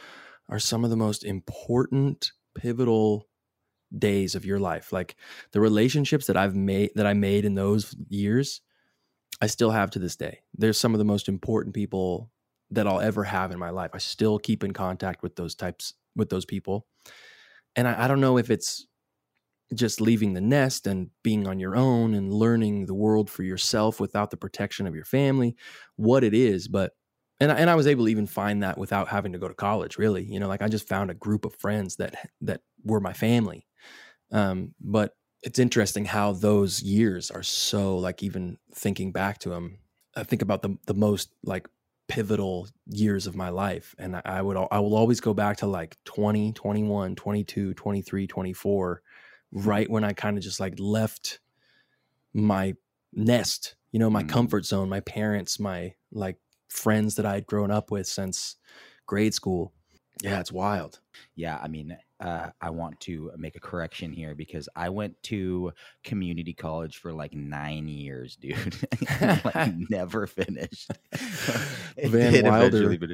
are 0.49 0.59
some 0.59 0.85
of 0.85 0.89
the 0.89 0.95
most 0.95 1.25
important 1.25 2.31
pivotal 2.55 3.27
days 3.97 4.35
of 4.35 4.45
your 4.45 4.59
life 4.59 4.91
like 4.91 5.15
the 5.51 5.61
relationships 5.61 6.27
that 6.27 6.35
i've 6.35 6.55
made 6.55 6.91
that 6.95 7.07
i 7.07 7.13
made 7.13 7.45
in 7.45 7.55
those 7.55 7.95
years 8.09 8.61
i 9.41 9.47
still 9.47 9.71
have 9.71 9.91
to 9.91 9.99
this 9.99 10.15
day. 10.15 10.39
There's 10.55 10.77
some 10.77 10.93
of 10.93 10.99
the 10.99 11.05
most 11.05 11.29
important 11.29 11.75
people 11.75 12.31
that 12.71 12.87
i'll 12.87 12.99
ever 12.99 13.23
have 13.23 13.51
in 13.51 13.59
my 13.59 13.69
life. 13.69 13.91
I 13.93 13.99
still 13.99 14.39
keep 14.39 14.63
in 14.63 14.73
contact 14.73 15.23
with 15.23 15.35
those 15.35 15.55
types 15.55 15.93
with 16.15 16.29
those 16.29 16.45
people. 16.45 16.85
And 17.75 17.87
i, 17.87 18.05
I 18.05 18.07
don't 18.07 18.21
know 18.21 18.37
if 18.37 18.49
it's 18.49 18.85
just 19.73 19.99
leaving 19.99 20.33
the 20.33 20.41
nest 20.41 20.87
and 20.87 21.09
being 21.23 21.45
on 21.45 21.59
your 21.59 21.75
own 21.75 22.13
and 22.13 22.33
learning 22.33 22.85
the 22.85 22.93
world 22.93 23.29
for 23.29 23.43
yourself 23.43 23.99
without 23.99 24.31
the 24.31 24.37
protection 24.37 24.87
of 24.87 24.95
your 24.95 25.03
family 25.03 25.57
what 25.97 26.23
it 26.23 26.33
is 26.33 26.69
but 26.69 26.93
and 27.39 27.51
I, 27.51 27.55
and 27.55 27.69
I 27.69 27.75
was 27.75 27.85
able 27.85 28.05
to 28.05 28.11
even 28.11 28.25
find 28.25 28.63
that 28.63 28.79
without 28.79 29.09
having 29.09 29.33
to 29.33 29.37
go 29.37 29.47
to 29.47 29.53
college 29.53 29.97
really. 29.97 30.23
You 30.23 30.39
know 30.39 30.47
like 30.47 30.61
i 30.61 30.67
just 30.67 30.87
found 30.87 31.11
a 31.11 31.15
group 31.15 31.45
of 31.45 31.55
friends 31.55 31.97
that 31.97 32.15
that 32.41 32.61
were 32.83 33.01
my 33.01 33.13
family 33.13 33.66
um 34.31 34.73
but 34.79 35.15
it's 35.43 35.59
interesting 35.59 36.05
how 36.05 36.31
those 36.33 36.81
years 36.81 37.31
are 37.31 37.43
so 37.43 37.97
like 37.97 38.23
even 38.23 38.57
thinking 38.73 39.11
back 39.11 39.37
to 39.39 39.49
them 39.49 39.79
i 40.15 40.23
think 40.23 40.41
about 40.41 40.61
the 40.61 40.77
the 40.85 40.93
most 40.93 41.33
like 41.43 41.67
pivotal 42.09 42.69
years 42.85 43.27
of 43.27 43.35
my 43.35 43.49
life. 43.49 43.93
And 43.97 44.15
I, 44.15 44.21
I 44.23 44.41
would 44.41 44.55
i 44.71 44.79
will 44.79 44.95
always 44.95 45.19
go 45.19 45.33
back 45.33 45.57
to 45.57 45.67
like 45.67 45.97
20 46.05 46.53
21 46.53 47.15
22 47.15 47.73
23 47.73 48.27
24 48.27 49.01
right 49.51 49.89
when 49.89 50.03
i 50.05 50.13
kind 50.13 50.37
of 50.37 50.43
just 50.43 50.59
like 50.59 50.75
left 50.79 51.39
my 52.33 52.73
nest 53.13 53.75
you 53.91 53.99
know 53.99 54.09
my 54.09 54.23
Mhm. 54.23 54.23
comfort 54.23 54.65
zone 54.65 54.89
my 54.89 54.99
parents 55.01 55.59
my 55.59 55.93
like 56.11 56.37
friends 56.69 57.15
that 57.15 57.25
i'd 57.25 57.45
grown 57.47 57.71
up 57.71 57.91
with 57.91 58.07
since 58.07 58.57
grade 59.05 59.33
school. 59.33 59.73
Yeah 60.21 60.39
it's 60.39 60.51
wild. 60.51 61.01
Yeah, 61.35 61.57
I 61.61 61.67
mean, 61.67 61.97
uh, 62.19 62.49
I 62.59 62.71
want 62.71 62.99
to 63.01 63.31
make 63.37 63.55
a 63.55 63.59
correction 63.59 64.11
here 64.11 64.33
because 64.33 64.67
I 64.75 64.89
went 64.89 65.21
to 65.23 65.73
community 66.03 66.53
college 66.53 66.97
for 66.97 67.13
like 67.13 67.33
nine 67.33 67.87
years, 67.87 68.35
dude. 68.35 68.75
like 69.21 69.73
never 69.89 70.27
finished. 70.27 70.91
It 71.99 72.09
Van 72.09 72.45
Wilder. 72.45 72.95
but 72.97 73.09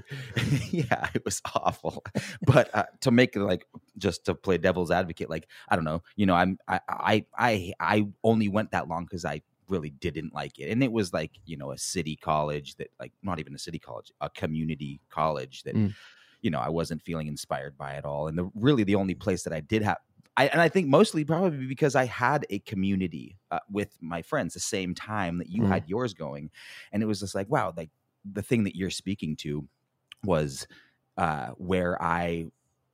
yeah, 0.74 1.08
it 1.13 1.24
was 1.24 1.42
awful. 1.56 2.04
But 2.46 2.70
uh, 2.76 2.84
to 3.02 3.12
make 3.12 3.36
like 3.38 3.66
just 3.98 4.26
to 4.26 4.36
play 4.36 4.58
devil's 4.58 4.92
advocate, 4.92 5.30
like 5.30 5.48
I 5.70 5.76
don't 5.76 5.86
know, 5.86 6.04
you 6.18 6.26
know, 6.26 6.34
I'm 6.34 6.58
I 6.68 6.82
I 6.89 7.26
I, 7.38 7.74
I 7.80 8.08
only 8.26 8.50
went 8.50 8.72
that 8.72 8.89
long 8.89 9.06
because 9.06 9.24
I 9.24 9.42
really 9.70 9.89
didn't 9.89 10.34
like 10.34 10.60
it. 10.60 10.70
And 10.70 10.84
it 10.84 10.92
was 10.92 11.13
like, 11.13 11.32
you 11.46 11.56
know, 11.56 11.72
a 11.72 11.78
city 11.78 12.18
college 12.18 12.76
that 12.76 12.89
like 13.00 13.13
not 13.22 13.39
even 13.39 13.56
a 13.56 13.60
city 13.60 13.80
college, 13.80 14.12
a 14.20 14.30
community 14.30 15.00
college 15.10 15.63
that 15.63 15.76
Mm. 15.76 15.94
You 16.43 16.51
know, 16.51 16.60
I 16.60 16.69
wasn't 16.69 17.01
feeling 17.01 17.27
inspired 17.27 17.77
by 17.77 17.93
it 17.95 18.06
all. 18.06 18.27
And 18.27 18.38
the 18.38 18.51
really 18.56 18.84
the 18.84 18.95
only 18.95 19.15
place 19.15 19.43
that 19.45 19.53
I 19.53 19.62
did 19.62 19.82
have 19.84 19.97
I, 20.38 20.47
and 20.47 20.62
I 20.62 20.69
think 20.69 20.88
mostly 20.88 21.25
probably 21.25 21.67
because 21.67 21.95
I 21.95 22.06
had 22.06 22.45
a 22.51 22.60
community 22.60 23.38
uh, 23.51 23.60
with 23.71 23.97
my 24.01 24.23
friends 24.23 24.56
the 24.56 24.60
same 24.62 24.95
time 24.95 25.39
that 25.39 25.49
you 25.49 25.63
Mm. 25.63 25.67
had 25.67 25.88
yours 25.88 26.13
going, 26.15 26.51
and 26.91 27.03
it 27.03 27.08
was 27.08 27.19
just 27.19 27.36
like, 27.36 27.49
wow, 27.49 27.73
like 27.77 27.91
the 28.25 28.43
thing 28.43 28.63
that 28.65 28.75
you're 28.75 28.91
speaking 28.91 29.36
to 29.38 29.67
was 30.23 30.67
uh, 31.17 31.49
where 31.51 32.01
I 32.01 32.47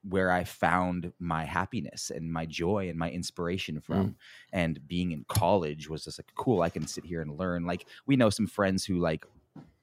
where 0.03 0.31
I 0.31 0.45
found 0.45 1.11
my 1.19 1.43
happiness 1.43 2.09
and 2.09 2.31
my 2.31 2.45
joy 2.45 2.89
and 2.89 2.97
my 2.97 3.11
inspiration 3.11 3.81
from. 3.81 4.15
And 4.53 4.87
being 4.87 5.11
in 5.11 5.25
college 5.27 5.89
was 5.89 6.05
just 6.05 6.19
like 6.19 6.31
cool. 6.35 6.61
I 6.61 6.69
can 6.69 6.87
sit 6.87 7.05
here 7.05 7.21
and 7.21 7.37
learn. 7.37 7.65
Like 7.65 7.85
we 8.05 8.15
know 8.15 8.29
some 8.29 8.47
friends 8.47 8.85
who 8.85 8.99
like 8.99 9.25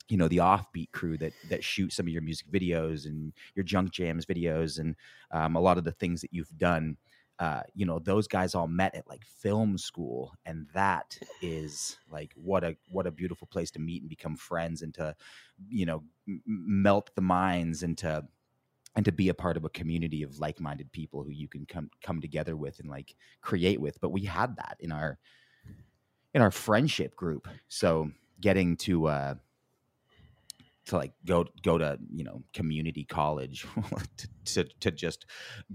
you 0.09 0.17
know 0.17 0.29
the 0.29 0.39
offbeat 0.39 0.91
crew 0.93 1.17
that 1.19 1.33
that 1.49 1.65
shoot 1.65 1.93
some 1.93 2.07
of 2.07 2.13
your 2.13 2.23
music 2.23 2.47
videos 2.51 3.07
and 3.07 3.33
your 3.55 3.65
junk 3.65 3.91
jams 3.91 4.27
videos 4.27 4.79
and 4.79 4.95
um, 5.31 5.57
a 5.57 5.61
lot 5.61 5.79
of 5.79 5.85
the 5.85 5.93
things 5.93 6.21
that 6.21 6.33
you've 6.33 6.57
done 6.57 6.97
uh, 7.39 7.61
you 7.75 7.85
know 7.85 7.99
those 7.99 8.27
guys 8.27 8.55
all 8.55 8.67
met 8.67 8.95
at 8.95 9.07
like 9.09 9.25
film 9.25 9.77
school 9.77 10.33
and 10.47 10.67
that 10.73 11.19
is 11.43 11.99
like 12.11 12.33
what 12.35 12.65
a 12.65 12.75
what 12.91 13.07
a 13.07 13.11
beautiful 13.11 13.47
place 13.47 13.71
to 13.71 13.79
meet 13.79 14.01
and 14.01 14.09
become 14.09 14.37
friends 14.37 14.81
and 14.81 14.95
to 14.95 15.15
you 15.69 15.85
know 15.85 16.03
m- 16.27 16.43
melt 16.47 17.11
the 17.15 17.21
minds 17.21 17.83
and 17.83 17.99
to 17.99 18.25
and 18.97 19.05
to 19.05 19.13
be 19.13 19.29
a 19.29 19.35
part 19.35 19.59
of 19.59 19.65
a 19.65 19.71
community 19.71 20.23
of 20.23 20.39
like-minded 20.39 20.91
people 20.91 21.23
who 21.23 21.31
you 21.31 21.47
can 21.47 21.67
come 21.67 21.91
come 22.03 22.21
together 22.21 22.57
with 22.57 22.81
and 22.81 22.89
like 22.89 23.15
create 23.43 23.81
with. 23.81 24.01
But 24.01 24.11
we 24.11 24.25
had 24.25 24.57
that 24.57 24.77
in 24.81 24.91
our 24.91 25.19
in 26.33 26.41
our 26.41 26.51
friendship 26.51 27.15
group. 27.15 27.47
So 27.69 28.11
getting 28.41 28.77
to 28.79 29.07
uh 29.07 29.35
to 30.87 30.97
like 30.97 31.13
go 31.25 31.45
go 31.63 31.77
to 31.77 31.99
you 32.13 32.25
know 32.25 32.43
community 32.53 33.05
college 33.05 33.67
to, 34.17 34.29
to 34.45 34.65
to 34.81 34.91
just 34.91 35.27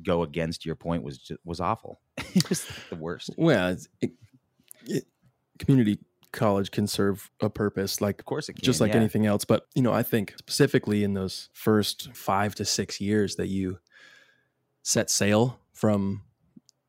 go 0.03 0.23
against 0.23 0.65
your 0.65 0.75
point 0.75 1.03
was 1.03 1.17
just, 1.17 1.39
was 1.43 1.59
awful 1.59 1.99
it 2.17 2.47
was 2.49 2.65
the 2.89 2.95
worst 2.95 3.29
Well, 3.37 3.75
it, 4.01 4.11
it, 4.85 5.05
community 5.59 5.99
college 6.31 6.71
can 6.71 6.87
serve 6.87 7.29
a 7.41 7.49
purpose, 7.49 8.01
like 8.01 8.19
of 8.19 8.25
course 8.25 8.49
it 8.49 8.53
can 8.53 8.63
just 8.63 8.81
like 8.81 8.91
yeah. 8.91 8.97
anything 8.97 9.25
else. 9.25 9.45
But 9.45 9.67
you 9.75 9.81
know, 9.81 9.93
I 9.93 10.03
think 10.03 10.33
specifically 10.37 11.03
in 11.03 11.13
those 11.13 11.49
first 11.53 12.09
five 12.13 12.55
to 12.55 12.65
six 12.65 13.01
years 13.01 13.35
that 13.35 13.47
you 13.47 13.79
set 14.83 15.09
sail 15.09 15.59
from 15.73 16.23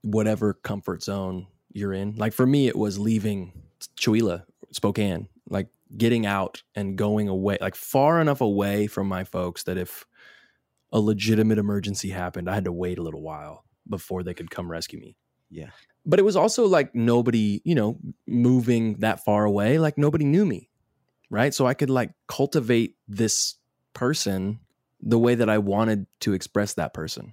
whatever 0.02 0.54
comfort 0.54 1.02
zone 1.02 1.46
you're 1.72 1.92
in. 1.92 2.14
Like 2.16 2.32
for 2.32 2.46
me, 2.46 2.68
it 2.68 2.76
was 2.76 2.98
leaving 2.98 3.52
Chewelah, 3.98 4.44
Spokane, 4.70 5.28
like 5.48 5.68
getting 5.96 6.26
out 6.26 6.62
and 6.74 6.96
going 6.96 7.28
away, 7.28 7.58
like 7.60 7.74
far 7.74 8.20
enough 8.20 8.40
away 8.40 8.86
from 8.86 9.08
my 9.08 9.24
folks 9.24 9.64
that 9.64 9.78
if 9.78 10.06
a 10.92 11.00
legitimate 11.00 11.58
emergency 11.58 12.10
happened, 12.10 12.48
I 12.48 12.54
had 12.54 12.64
to 12.64 12.72
wait 12.72 12.98
a 12.98 13.02
little 13.02 13.22
while 13.22 13.64
before 13.88 14.22
they 14.22 14.34
could 14.34 14.50
come 14.50 14.70
rescue 14.70 15.00
me 15.00 15.16
yeah 15.50 15.70
but 16.04 16.18
it 16.18 16.24
was 16.24 16.36
also 16.36 16.66
like 16.66 16.94
nobody, 16.94 17.60
you 17.64 17.74
know, 17.74 17.98
moving 18.26 18.94
that 18.98 19.24
far 19.24 19.44
away, 19.44 19.78
like 19.78 19.96
nobody 19.98 20.24
knew 20.24 20.44
me. 20.44 20.68
Right. 21.30 21.54
So 21.54 21.66
I 21.66 21.74
could 21.74 21.90
like 21.90 22.10
cultivate 22.28 22.96
this 23.08 23.54
person 23.94 24.60
the 25.00 25.18
way 25.18 25.34
that 25.34 25.48
I 25.48 25.58
wanted 25.58 26.06
to 26.20 26.34
express 26.34 26.74
that 26.74 26.92
person. 26.92 27.32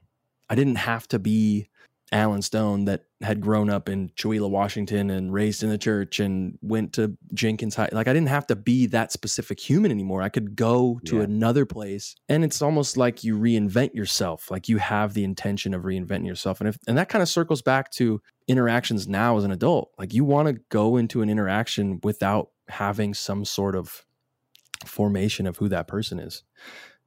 I 0.50 0.56
didn't 0.56 0.76
have 0.76 1.08
to 1.10 1.20
be 1.20 1.70
Alan 2.12 2.42
Stone 2.42 2.86
that 2.86 3.06
had 3.22 3.40
grown 3.40 3.70
up 3.70 3.88
in 3.88 4.10
Chewelah, 4.10 4.50
Washington 4.50 5.10
and 5.10 5.32
raised 5.32 5.62
in 5.62 5.70
the 5.70 5.78
church 5.78 6.20
and 6.20 6.58
went 6.62 6.94
to 6.94 7.16
Jenkins 7.34 7.76
High. 7.76 7.90
Like 7.92 8.08
I 8.08 8.14
didn't 8.14 8.30
have 8.30 8.48
to 8.48 8.56
be 8.56 8.88
that 8.88 9.12
specific 9.12 9.60
human 9.60 9.92
anymore. 9.92 10.22
I 10.22 10.30
could 10.30 10.56
go 10.56 11.00
to 11.06 11.18
Yeah. 11.18 11.24
another 11.24 11.66
place 11.66 12.16
and 12.28 12.44
it's 12.44 12.62
almost 12.62 12.98
like 12.98 13.24
you 13.24 13.38
reinvent 13.38 13.94
yourself. 13.94 14.50
Like 14.50 14.68
you 14.68 14.78
have 14.78 15.14
the 15.14 15.24
intention 15.24 15.74
of 15.74 15.84
reinventing 15.84 16.26
yourself. 16.26 16.60
And 16.62 16.70
if 16.70 16.78
and 16.88 16.98
that 16.98 17.10
kind 17.10 17.22
of 17.22 17.30
circles 17.30 17.62
back 17.62 17.92
to 17.92 18.22
interactions 18.48 19.08
now 19.08 19.38
as 19.38 19.44
an 19.44 19.52
adult. 19.52 19.92
Like 20.00 20.14
you 20.14 20.24
want 20.26 20.48
to 20.48 20.62
go 20.70 20.98
into 20.98 21.22
an 21.22 21.30
interaction 21.30 22.00
without 22.04 22.50
having 22.70 23.14
some 23.14 23.46
sort 23.46 23.76
of 23.76 24.04
formation 24.86 25.46
of 25.46 25.58
who 25.58 25.70
that 25.70 25.88
person 25.88 26.20
is. 26.20 26.44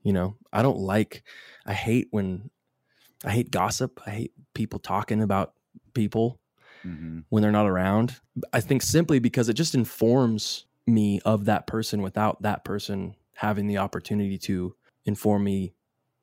You 0.03 0.12
know, 0.12 0.37
I 0.53 0.62
don't 0.62 0.79
like 0.79 1.23
I 1.67 1.73
hate 1.75 2.09
when 2.11 2.51
I 3.25 3.31
hate 3.31 3.51
gossip. 3.51 4.01
I 4.07 4.11
hate 4.11 4.33
people 4.55 4.79
talking 4.79 5.23
about 5.23 5.55
people 5.95 6.41
hmm 6.85 7.21
when 7.31 7.43
they're 7.43 7.53
not 7.53 7.69
around. 7.69 8.21
I 8.53 8.61
think 8.61 8.83
simply 8.83 9.19
because 9.19 9.49
it 9.49 9.55
just 9.55 9.75
informs 9.75 10.67
me 10.87 11.21
of 11.25 11.47
that 11.47 11.67
person 11.67 12.03
without 12.03 12.43
that 12.43 12.65
person 12.65 13.15
having 13.37 13.67
the 13.67 13.79
opportunity 13.79 14.39
to 14.39 14.75
inform 15.07 15.45
me 15.45 15.75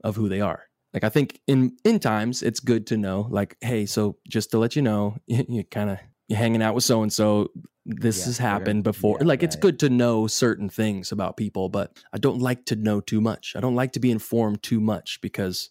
of 0.03 0.15
who 0.15 0.29
they 0.29 0.41
are. 0.41 0.65
Like 0.93 1.03
I 1.03 1.09
think 1.09 1.39
in 1.47 1.77
in 1.83 1.99
times 1.99 2.43
it's 2.43 2.59
good 2.59 2.87
to 2.87 2.97
know 2.97 3.27
like 3.29 3.57
hey, 3.61 3.85
so 3.85 4.17
just 4.27 4.51
to 4.51 4.59
let 4.59 4.75
you 4.75 4.81
know, 4.81 5.17
you, 5.27 5.63
kind 5.65 5.89
of 5.89 5.99
you're 6.27 6.39
hanging 6.39 6.61
out 6.61 6.75
with 6.75 6.83
so 6.83 7.01
and 7.01 7.11
so 7.13 7.49
this 7.85 8.19
Yeah, 8.19 8.25
has 8.25 8.37
happened 8.37 8.83
before. 8.83 9.17
yeah, 9.19 9.27
like 9.27 9.41
it's 9.43 9.55
good 9.55 9.79
to 9.79 9.89
know 9.89 10.27
certain 10.27 10.69
things 10.69 11.11
about 11.11 11.37
people, 11.37 11.69
but 11.69 11.97
I 12.13 12.17
don't 12.17 12.39
like 12.39 12.65
to 12.65 12.75
know 12.75 13.01
too 13.01 13.21
much. 13.21 13.53
I 13.55 13.61
don't 13.61 13.75
like 13.75 13.93
to 13.93 13.99
be 13.99 14.11
informed 14.11 14.61
too 14.61 14.79
much 14.79 15.19
because 15.21 15.69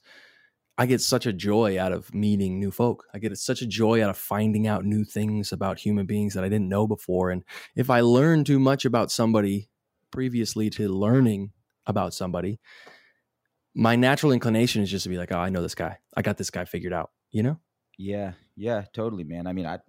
I 0.81 0.87
get 0.87 1.01
such 1.01 1.27
a 1.27 1.33
joy 1.33 1.79
out 1.79 1.93
of 1.93 2.15
meeting 2.15 2.61
new 2.61 2.71
folk. 2.71 3.05
I 3.13 3.19
get 3.19 3.37
such 3.37 3.63
a 3.63 3.67
joy 3.67 4.03
out 4.03 4.11
of 4.11 4.17
finding 4.17 4.69
out 4.69 4.85
new 4.85 5.05
things 5.05 5.51
about 5.51 5.81
human 5.81 6.07
beings 6.07 6.35
that 6.35 6.45
I 6.45 6.49
didn't 6.49 6.69
know 6.69 6.87
before. 6.87 7.31
And 7.31 7.43
if 7.75 7.91
I 7.91 8.01
learn 8.01 8.45
too 8.45 8.61
much 8.61 8.85
about 8.85 9.11
somebody 9.11 9.69
previously 10.13 10.71
to 10.71 10.89
learning 10.89 11.51
about 11.85 12.15
somebody, 12.15 12.61
my 13.75 13.97
natural 13.97 14.31
inclination 14.31 14.83
is 14.83 14.91
just 14.91 15.03
to 15.03 15.09
be 15.09 15.19
like, 15.19 15.33
oh, 15.33 15.39
I 15.39 15.51
know 15.51 15.63
this 15.63 15.75
guy. 15.75 15.99
I 16.17 16.23
got 16.23 16.37
this 16.37 16.51
guy 16.51 16.65
figured 16.65 16.93
out, 16.93 17.11
you 17.33 17.43
know? 17.43 17.59
Yeah, 17.99 18.35
yeah, 18.57 18.85
totally, 18.93 19.25
man. 19.25 19.49
I 19.49 19.53
mean, 19.53 19.67
I, 19.67 19.81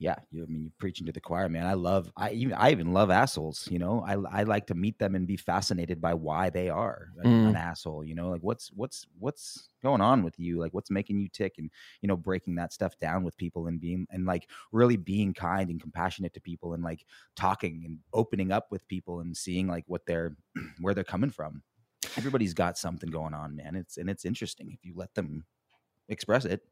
yeah, 0.00 0.14
you. 0.30 0.44
I 0.44 0.46
mean, 0.46 0.62
you're 0.62 0.72
preaching 0.78 1.06
to 1.06 1.12
the 1.12 1.20
choir, 1.20 1.48
man. 1.48 1.66
I 1.66 1.74
love. 1.74 2.12
I 2.16 2.30
even. 2.30 2.54
I 2.54 2.70
even 2.70 2.92
love 2.92 3.10
assholes. 3.10 3.66
You 3.70 3.80
know, 3.80 4.04
I 4.06 4.14
I 4.40 4.42
like 4.44 4.68
to 4.68 4.74
meet 4.74 4.96
them 4.98 5.16
and 5.16 5.26
be 5.26 5.36
fascinated 5.36 6.00
by 6.00 6.14
why 6.14 6.50
they 6.50 6.68
are 6.68 7.08
an, 7.18 7.30
Mm. 7.30 7.48
an 7.50 7.56
asshole. 7.56 8.04
You 8.04 8.14
know, 8.14 8.28
like 8.30 8.40
what's 8.42 8.70
what's 8.72 9.06
what's 9.18 9.70
going 9.82 10.00
on 10.00 10.22
with 10.22 10.38
you? 10.38 10.58
Like 10.60 10.72
what's 10.72 10.90
making 10.90 11.18
you 11.18 11.28
tick? 11.28 11.54
And 11.58 11.68
you 12.00 12.06
know, 12.06 12.16
breaking 12.16 12.54
that 12.56 12.72
stuff 12.72 12.96
down 13.00 13.24
with 13.24 13.36
people 13.36 13.66
and 13.66 13.80
being 13.80 14.06
and 14.10 14.24
like 14.24 14.48
really 14.70 14.96
being 14.96 15.34
kind 15.34 15.68
and 15.68 15.80
compassionate 15.82 16.32
to 16.34 16.40
people 16.40 16.74
and 16.74 16.84
like 16.84 17.04
talking 17.34 17.82
and 17.84 17.98
opening 18.12 18.52
up 18.52 18.70
with 18.70 18.86
people 18.86 19.18
and 19.20 19.36
seeing 19.36 19.66
like 19.66 19.84
what 19.88 20.06
they're 20.06 20.36
where 20.80 20.94
they're 20.94 21.02
coming 21.02 21.30
from. 21.30 21.62
Everybody's 22.16 22.54
got 22.54 22.78
something 22.78 23.10
going 23.10 23.34
on, 23.34 23.56
man. 23.56 23.74
It's 23.74 23.96
and 23.96 24.08
it's 24.08 24.24
interesting 24.24 24.70
if 24.72 24.84
you 24.84 24.92
let 24.94 25.12
them 25.14 25.44
express 26.08 26.44
it. 26.44 26.62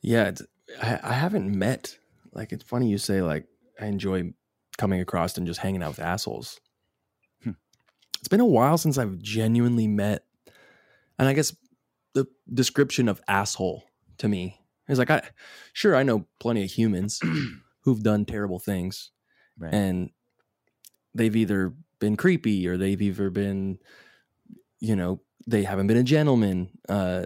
Yeah. 0.00 0.28
It's, 0.28 0.42
I, 0.82 0.98
I 1.02 1.12
haven't 1.12 1.54
met, 1.54 1.98
like, 2.32 2.52
it's 2.52 2.64
funny 2.64 2.88
you 2.88 2.98
say, 2.98 3.22
like, 3.22 3.46
I 3.80 3.86
enjoy 3.86 4.32
coming 4.78 5.00
across 5.00 5.36
and 5.36 5.46
just 5.46 5.60
hanging 5.60 5.82
out 5.82 5.90
with 5.90 5.98
assholes. 6.00 6.60
Hmm. 7.42 7.52
It's 8.18 8.28
been 8.28 8.40
a 8.40 8.46
while 8.46 8.78
since 8.78 8.98
I've 8.98 9.18
genuinely 9.18 9.86
met, 9.86 10.24
and 11.18 11.28
I 11.28 11.32
guess 11.32 11.54
the 12.14 12.26
description 12.52 13.08
of 13.08 13.20
asshole 13.28 13.84
to 14.18 14.28
me 14.28 14.60
is 14.88 14.98
like, 14.98 15.10
I, 15.10 15.22
sure, 15.72 15.94
I 15.94 16.02
know 16.02 16.26
plenty 16.40 16.64
of 16.64 16.70
humans 16.70 17.20
who've 17.84 18.02
done 18.02 18.24
terrible 18.24 18.58
things 18.58 19.10
Right. 19.58 19.74
and 19.74 20.10
they've 21.14 21.36
either 21.36 21.74
been 21.98 22.16
creepy 22.16 22.66
or 22.66 22.78
they've 22.78 23.02
either 23.02 23.28
been 23.28 23.78
you 24.78 24.96
know 24.96 25.20
they 25.46 25.64
haven't 25.64 25.86
been 25.86 25.98
a 25.98 26.02
gentleman 26.02 26.70
uh 26.88 27.24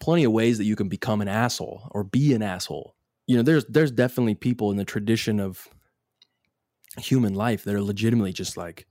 plenty 0.00 0.24
of 0.24 0.32
ways 0.32 0.58
that 0.58 0.64
you 0.64 0.74
can 0.74 0.88
become 0.88 1.20
an 1.20 1.28
asshole 1.28 1.88
or 1.92 2.02
be 2.02 2.34
an 2.34 2.42
asshole 2.42 2.95
you 3.26 3.36
know 3.36 3.42
there's 3.42 3.64
there's 3.66 3.90
definitely 3.90 4.34
people 4.34 4.70
in 4.70 4.76
the 4.76 4.84
tradition 4.84 5.40
of 5.40 5.68
human 6.98 7.34
life 7.34 7.64
that 7.64 7.74
are 7.74 7.82
legitimately 7.82 8.32
just 8.32 8.56
like 8.56 8.86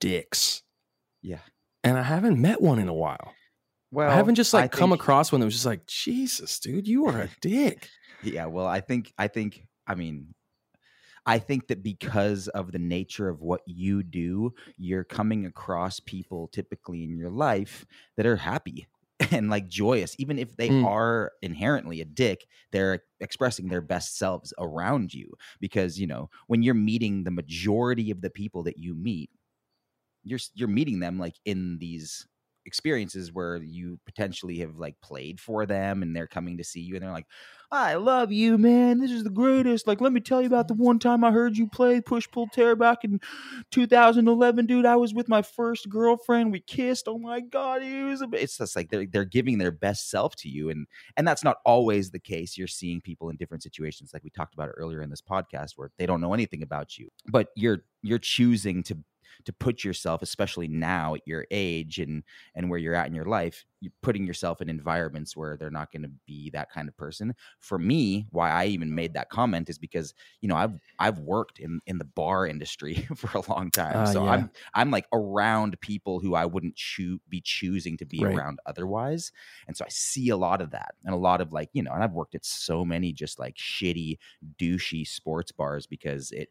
dicks. 0.00 0.62
Yeah. 1.22 1.38
and 1.82 1.98
i 1.98 2.02
haven't 2.02 2.40
met 2.40 2.60
one 2.60 2.78
in 2.78 2.88
a 2.88 2.94
while. 2.94 3.34
Well, 3.90 4.08
i 4.10 4.14
haven't 4.14 4.34
just 4.36 4.52
like 4.54 4.64
I 4.64 4.68
come 4.68 4.90
think- 4.90 5.00
across 5.00 5.32
one 5.32 5.40
that 5.40 5.46
was 5.46 5.54
just 5.54 5.66
like 5.66 5.86
jesus 5.86 6.58
dude 6.60 6.86
you 6.86 7.06
are 7.06 7.22
a 7.22 7.28
dick. 7.40 7.88
Yeah, 8.22 8.46
well, 8.46 8.66
I 8.66 8.80
think 8.80 9.12
I 9.16 9.28
think 9.28 9.64
I 9.86 9.94
mean 9.94 10.34
I 11.24 11.38
think 11.38 11.68
that 11.68 11.82
because 11.82 12.48
of 12.48 12.72
the 12.72 12.78
nature 12.78 13.28
of 13.28 13.42
what 13.42 13.60
you 13.66 14.02
do, 14.02 14.54
you're 14.78 15.04
coming 15.04 15.44
across 15.46 16.00
people 16.00 16.48
typically 16.48 17.04
in 17.04 17.16
your 17.18 17.28
life 17.30 17.84
that 18.16 18.24
are 18.26 18.36
happy 18.36 18.86
and 19.32 19.50
like 19.50 19.68
joyous 19.68 20.14
even 20.18 20.38
if 20.38 20.56
they 20.56 20.70
Mm. 20.70 20.84
are 20.84 21.32
inherently 21.42 22.00
a 22.00 22.04
dick 22.04 22.46
they're 22.72 23.00
expressing 23.20 23.68
their 23.68 23.80
best 23.80 24.16
selves 24.16 24.52
around 24.58 25.12
you 25.14 25.32
because 25.60 25.98
you 25.98 26.06
know 26.06 26.28
when 26.46 26.62
you're 26.62 26.74
meeting 26.74 27.24
the 27.24 27.30
majority 27.30 28.10
of 28.10 28.20
the 28.20 28.30
people 28.30 28.62
that 28.62 28.78
you 28.78 28.94
meet 28.94 29.30
you're 30.24 30.40
you're 30.54 30.68
meeting 30.68 31.00
them 31.00 31.18
like 31.18 31.36
in 31.44 31.78
these 31.78 32.26
experiences 32.68 33.32
where 33.32 33.56
you 33.56 33.98
potentially 34.06 34.58
have 34.58 34.78
like 34.78 34.94
played 35.00 35.40
for 35.40 35.66
them 35.66 36.02
and 36.02 36.14
they're 36.14 36.28
coming 36.28 36.58
to 36.58 36.64
see 36.64 36.80
you 36.80 36.94
and 36.94 37.02
they're 37.02 37.10
like 37.10 37.26
I 37.70 37.96
love 37.96 38.32
you, 38.32 38.56
man. 38.56 38.98
This 38.98 39.10
is 39.10 39.24
the 39.24 39.30
greatest. 39.30 39.86
Like, 39.86 40.00
let 40.00 40.10
me 40.10 40.20
tell 40.20 40.40
you 40.40 40.46
about 40.46 40.68
the 40.68 40.74
one 40.74 40.98
time 40.98 41.22
I 41.22 41.30
heard 41.30 41.58
you 41.58 41.66
play 41.66 42.00
push 42.00 42.26
pull 42.30 42.46
tear 42.46 42.74
back 42.74 43.04
in 43.04 43.20
2011, 43.72 44.64
dude. 44.64 44.86
I 44.86 44.96
was 44.96 45.12
with 45.12 45.28
my 45.28 45.42
first 45.42 45.90
girlfriend. 45.90 46.50
We 46.50 46.60
kissed. 46.60 47.08
Oh 47.08 47.18
my 47.18 47.40
god, 47.40 47.82
it 47.82 48.04
was. 48.04 48.22
A, 48.22 48.28
it's 48.32 48.56
just 48.56 48.74
like 48.74 48.88
they're 48.88 49.06
they're 49.06 49.26
giving 49.26 49.58
their 49.58 49.70
best 49.70 50.08
self 50.08 50.34
to 50.36 50.48
you, 50.48 50.70
and 50.70 50.86
and 51.18 51.28
that's 51.28 51.44
not 51.44 51.58
always 51.66 52.10
the 52.10 52.18
case. 52.18 52.56
You're 52.56 52.68
seeing 52.68 53.02
people 53.02 53.28
in 53.28 53.36
different 53.36 53.62
situations, 53.62 54.12
like 54.14 54.24
we 54.24 54.30
talked 54.30 54.54
about 54.54 54.70
earlier 54.74 55.02
in 55.02 55.10
this 55.10 55.22
podcast, 55.22 55.72
where 55.76 55.90
they 55.98 56.06
don't 56.06 56.22
know 56.22 56.32
anything 56.32 56.62
about 56.62 56.96
you, 56.96 57.10
but 57.26 57.48
you're 57.54 57.84
you're 58.02 58.18
choosing 58.18 58.82
to 58.84 58.96
to 59.44 59.52
put 59.52 59.84
yourself 59.84 60.22
especially 60.22 60.68
now 60.68 61.14
at 61.14 61.26
your 61.26 61.46
age 61.50 61.98
and 61.98 62.22
and 62.54 62.68
where 62.68 62.78
you're 62.78 62.94
at 62.94 63.06
in 63.06 63.14
your 63.14 63.24
life 63.24 63.64
you're 63.80 63.92
putting 64.02 64.26
yourself 64.26 64.60
in 64.60 64.68
environments 64.68 65.36
where 65.36 65.56
they're 65.56 65.70
not 65.70 65.92
going 65.92 66.02
to 66.02 66.10
be 66.26 66.50
that 66.50 66.70
kind 66.70 66.88
of 66.88 66.96
person 66.96 67.34
for 67.60 67.78
me 67.78 68.26
why 68.30 68.50
i 68.50 68.66
even 68.66 68.94
made 68.94 69.14
that 69.14 69.30
comment 69.30 69.68
is 69.68 69.78
because 69.78 70.14
you 70.40 70.48
know 70.48 70.56
i've 70.56 70.72
i've 70.98 71.18
worked 71.20 71.58
in 71.58 71.80
in 71.86 71.98
the 71.98 72.04
bar 72.04 72.46
industry 72.46 73.06
for 73.16 73.38
a 73.38 73.50
long 73.50 73.70
time 73.70 73.96
uh, 73.96 74.06
so 74.06 74.24
yeah. 74.24 74.32
i'm 74.32 74.50
i'm 74.74 74.90
like 74.90 75.06
around 75.12 75.78
people 75.80 76.18
who 76.18 76.34
i 76.34 76.44
wouldn't 76.44 76.76
choo- 76.76 77.20
be 77.28 77.40
choosing 77.40 77.96
to 77.96 78.04
be 78.04 78.24
right. 78.24 78.34
around 78.34 78.58
otherwise 78.66 79.32
and 79.66 79.76
so 79.76 79.84
i 79.84 79.88
see 79.88 80.30
a 80.30 80.36
lot 80.36 80.60
of 80.60 80.70
that 80.70 80.94
and 81.04 81.14
a 81.14 81.18
lot 81.18 81.40
of 81.40 81.52
like 81.52 81.68
you 81.72 81.82
know 81.82 81.92
and 81.92 82.02
i've 82.02 82.12
worked 82.12 82.34
at 82.34 82.44
so 82.44 82.84
many 82.84 83.12
just 83.12 83.38
like 83.38 83.56
shitty 83.56 84.16
douchey 84.60 85.06
sports 85.06 85.52
bars 85.52 85.86
because 85.86 86.30
it 86.32 86.48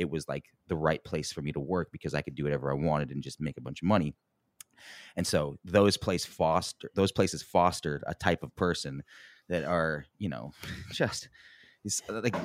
it 0.00 0.10
was 0.10 0.26
like 0.26 0.46
the 0.66 0.76
right 0.76 1.04
place 1.04 1.30
for 1.30 1.42
me 1.42 1.52
to 1.52 1.60
work 1.60 1.90
because 1.92 2.14
I 2.14 2.22
could 2.22 2.34
do 2.34 2.44
whatever 2.44 2.72
I 2.72 2.74
wanted 2.74 3.10
and 3.10 3.22
just 3.22 3.38
make 3.38 3.58
a 3.58 3.60
bunch 3.60 3.82
of 3.82 3.86
money. 3.86 4.14
And 5.14 5.26
so 5.26 5.56
those 5.62 5.98
place 5.98 6.24
foster 6.24 6.90
those 6.94 7.12
places 7.12 7.42
fostered 7.42 8.02
a 8.06 8.14
type 8.14 8.42
of 8.42 8.56
person 8.56 9.02
that 9.50 9.64
are, 9.64 10.06
you 10.18 10.30
know, 10.30 10.52
just 10.92 11.28
is 11.84 12.02
uh, 12.08 12.22
like 12.22 12.36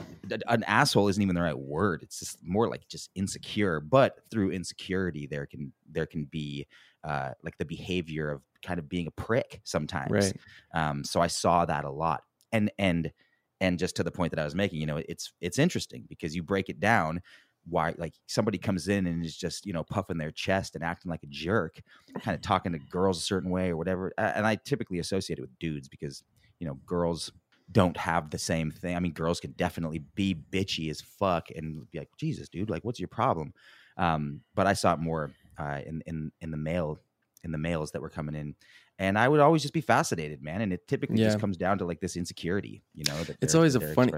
an 0.48 0.64
asshole 0.66 1.08
isn't 1.08 1.22
even 1.22 1.36
the 1.36 1.42
right 1.42 1.58
word. 1.58 2.04
It's 2.04 2.20
just 2.20 2.40
more 2.44 2.68
like 2.68 2.88
just 2.90 3.10
insecure. 3.16 3.80
But 3.80 4.20
through 4.30 4.52
insecurity, 4.52 5.28
there 5.28 5.46
can 5.46 5.72
there 5.90 6.06
can 6.06 6.26
be 6.26 6.68
uh, 7.06 7.32
like 7.42 7.58
the 7.58 7.66
behavior 7.66 8.32
of 8.32 8.42
kind 8.62 8.80
of 8.80 8.90
being 8.90 9.08
a 9.08 9.12
prick 9.12 9.62
sometimes. 9.64 10.12
Right. 10.12 10.34
Um, 10.74 11.06
so 11.06 11.22
I 11.22 11.28
saw 11.28 11.64
that 11.64 11.86
a 11.86 11.92
lot, 11.92 12.24
and 12.52 12.70
and 12.78 13.14
and 13.62 13.80
just 13.80 13.96
to 13.96 14.04
the 14.04 14.12
point 14.12 14.32
that 14.32 14.40
I 14.40 14.44
was 14.44 14.56
making, 14.56 14.80
you 14.80 14.86
know, 14.86 14.98
it's 14.98 15.32
it's 15.42 15.60
interesting 15.60 16.06
because 16.10 16.36
you 16.36 16.44
break 16.44 16.70
it 16.70 16.80
down 16.80 17.22
why 17.68 17.94
like 17.98 18.14
somebody 18.28 18.58
comes 18.58 18.88
in 18.88 19.08
and 19.08 19.26
is 19.26 19.36
just 19.36 19.66
you 19.66 19.74
know 19.74 19.84
puffing 19.84 20.18
their 20.18 20.32
chest 20.32 20.76
and 20.76 20.84
acting 20.84 21.10
like 21.10 21.24
a 21.24 21.28
jerk 21.28 21.82
kind 22.22 22.36
of 22.36 22.42
talking 22.42 22.72
to 22.72 22.80
girls 22.80 23.18
a 23.18 23.22
certain 23.22 23.50
way 23.50 23.70
or 23.70 23.78
whatever 23.78 24.14
and 24.18 24.46
i 24.46 24.56
typically 24.56 25.00
associate 25.00 25.40
it 25.40 25.42
with 25.42 25.60
dudes 25.60 25.88
because 25.88 26.24
you 26.60 26.68
know 26.68 26.76
girls 26.86 27.32
don't 27.72 27.98
have 27.98 28.30
the 28.30 28.38
same 28.38 28.70
thing 28.70 28.96
i 28.96 29.00
mean 29.00 29.14
girls 29.14 29.40
can 29.40 29.52
definitely 29.52 30.04
be 30.14 30.36
bitchy 30.52 30.90
as 30.90 31.02
fuck 31.02 31.48
and 31.56 31.90
be 31.92 32.00
like 32.00 32.10
jesus 32.18 32.48
dude 32.50 32.70
like 32.70 32.86
what's 32.86 33.00
your 33.00 33.08
problem 33.08 33.54
um, 33.98 34.42
but 34.54 34.68
i 34.68 34.74
saw 34.74 34.94
it 34.94 35.00
more 35.00 35.32
uh, 35.58 35.80
in 35.86 36.02
in 36.06 36.32
in 36.42 36.52
the 36.52 36.58
male 36.58 37.00
in 37.44 37.52
the 37.52 37.58
males 37.58 37.92
that 37.92 38.02
were 38.02 38.10
coming 38.10 38.36
in 38.36 38.56
and 38.98 39.20
I 39.20 39.28
would 39.28 39.40
always 39.40 39.62
just 39.62 39.74
be 39.74 39.82
fascinated, 39.82 40.42
man. 40.42 40.62
And 40.62 40.72
it 40.72 40.88
typically 40.88 41.18
yeah. 41.18 41.28
just 41.28 41.40
comes 41.40 41.58
down 41.58 41.80
to 41.80 41.86
like 41.86 42.00
this 42.00 42.16
insecurity, 42.16 42.82
you 42.94 43.04
know. 43.08 43.16
It's 43.42 43.54
always 43.54 43.76
a 43.76 43.82
funny. 43.94 44.14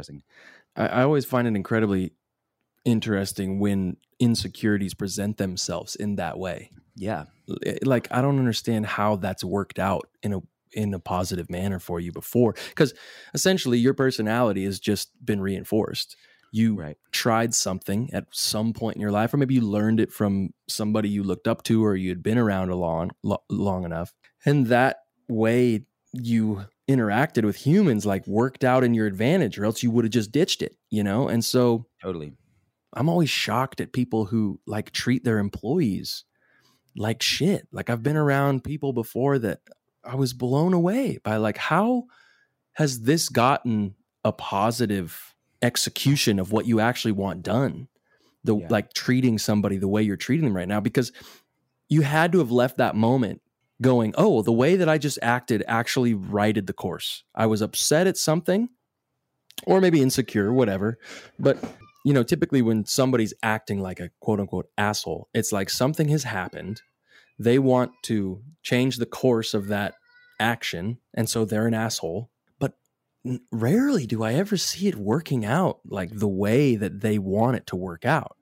I, 0.75 0.87
I, 0.87 1.01
always 1.01 1.25
find 1.25 1.47
it 1.47 1.55
incredibly 1.55 2.13
interesting 2.87 3.59
when 3.59 3.97
insecurities 4.17 4.93
present 4.93 5.37
themselves 5.37 5.95
in 5.95 6.15
that 6.15 6.39
way. 6.39 6.71
Yeah. 6.95 7.25
Eh, 7.65 7.77
like 7.83 8.07
I 8.11 8.21
don't 8.21 8.39
understand 8.39 8.85
how 8.85 9.17
that's 9.17 9.43
worked 9.43 9.77
out 9.77 10.07
in 10.23 10.33
a 10.33 10.39
in 10.71 10.93
a 10.93 10.99
positive 10.99 11.49
manner 11.49 11.79
for 11.79 11.99
you 11.99 12.11
before 12.11 12.53
cuz 12.75 12.93
essentially 13.33 13.77
your 13.77 13.93
personality 13.93 14.63
has 14.63 14.79
just 14.79 15.11
been 15.23 15.41
reinforced. 15.41 16.15
You 16.51 16.75
right. 16.75 16.97
tried 17.11 17.53
something 17.53 18.09
at 18.13 18.27
some 18.31 18.71
point 18.71 18.95
in 18.95 19.01
your 19.01 19.11
life 19.11 19.33
or 19.33 19.37
maybe 19.37 19.55
you 19.55 19.61
learned 19.61 19.99
it 19.99 20.13
from 20.13 20.53
somebody 20.69 21.09
you 21.09 21.23
looked 21.23 21.47
up 21.47 21.63
to 21.63 21.83
or 21.83 21.95
you 21.95 22.09
had 22.09 22.23
been 22.23 22.37
around 22.37 22.69
a 22.69 22.75
long 22.75 23.11
lo- 23.21 23.43
long 23.49 23.83
enough. 23.83 24.13
And 24.45 24.67
that 24.67 24.97
way 25.27 25.85
you 26.13 26.65
interacted 26.89 27.43
with 27.43 27.57
humans 27.57 28.05
like 28.05 28.25
worked 28.27 28.63
out 28.63 28.85
in 28.85 28.93
your 28.93 29.07
advantage 29.07 29.59
or 29.59 29.65
else 29.65 29.83
you 29.83 29.91
would 29.91 30.05
have 30.05 30.13
just 30.13 30.31
ditched 30.31 30.61
it, 30.61 30.77
you 30.89 31.03
know? 31.03 31.27
And 31.27 31.43
so 31.43 31.85
Totally 32.01 32.31
I'm 32.97 33.09
always 33.09 33.29
shocked 33.29 33.79
at 33.79 33.93
people 33.93 34.25
who 34.25 34.59
like 34.65 34.91
treat 34.91 35.23
their 35.23 35.37
employees 35.37 36.23
like 36.95 37.21
shit. 37.21 37.67
Like 37.71 37.91
I've 37.91 38.01
been 38.01 38.17
around 38.17 38.63
people 38.63 38.91
before 38.91 39.37
that 39.37 39.59
I 40.03 40.15
was 40.15 40.33
blown 40.33 40.73
away 40.73 41.19
by 41.23 41.37
like 41.37 41.57
how 41.57 42.05
has 42.73 43.01
this 43.01 43.29
gotten 43.29 43.93
a 44.25 44.31
positive 44.31 45.35
execution 45.61 46.39
of 46.39 46.51
what 46.51 46.65
you 46.65 46.79
actually 46.79 47.11
want 47.11 47.43
done? 47.43 47.87
The 48.43 48.57
yeah. 48.57 48.67
like 48.71 48.93
treating 48.93 49.37
somebody 49.37 49.77
the 49.77 49.87
way 49.87 50.01
you're 50.01 50.17
treating 50.17 50.45
them 50.45 50.57
right 50.57 50.67
now 50.67 50.79
because 50.79 51.11
you 51.89 52.01
had 52.01 52.31
to 52.31 52.39
have 52.39 52.51
left 52.51 52.77
that 52.77 52.95
moment 52.95 53.41
going, 53.79 54.15
"Oh, 54.17 54.29
well, 54.29 54.43
the 54.43 54.51
way 54.51 54.75
that 54.75 54.89
I 54.89 54.97
just 54.97 55.19
acted 55.21 55.63
actually 55.67 56.15
righted 56.15 56.65
the 56.65 56.73
course. 56.73 57.23
I 57.35 57.45
was 57.45 57.61
upset 57.61 58.07
at 58.07 58.17
something 58.17 58.69
or 59.65 59.81
maybe 59.81 60.01
insecure, 60.01 60.51
whatever, 60.51 60.97
but 61.37 61.57
you 62.07 62.13
know, 62.13 62.23
typically 62.23 62.61
when 62.61 62.85
somebody's 62.85 63.33
acting 63.43 63.81
like 63.81 63.99
a 63.99 64.09
quote 64.21 64.39
unquote 64.39 64.69
asshole, 64.77 65.27
it's 65.33 65.51
like 65.51 65.69
something 65.69 66.07
has 66.07 66.23
happened. 66.23 66.81
They 67.37 67.59
want 67.59 67.91
to 68.03 68.41
change 68.63 68.95
the 68.95 69.05
course 69.05 69.53
of 69.53 69.67
that 69.67 69.95
action. 70.39 70.99
And 71.13 71.29
so 71.29 71.43
they're 71.43 71.67
an 71.67 71.73
asshole. 71.73 72.31
But 72.59 72.75
rarely 73.51 74.07
do 74.07 74.23
I 74.23 74.35
ever 74.35 74.55
see 74.55 74.87
it 74.87 74.95
working 74.95 75.43
out 75.43 75.81
like 75.85 76.09
the 76.13 76.29
way 76.29 76.77
that 76.77 77.01
they 77.01 77.19
want 77.19 77.57
it 77.57 77.67
to 77.67 77.75
work 77.75 78.05
out. 78.05 78.37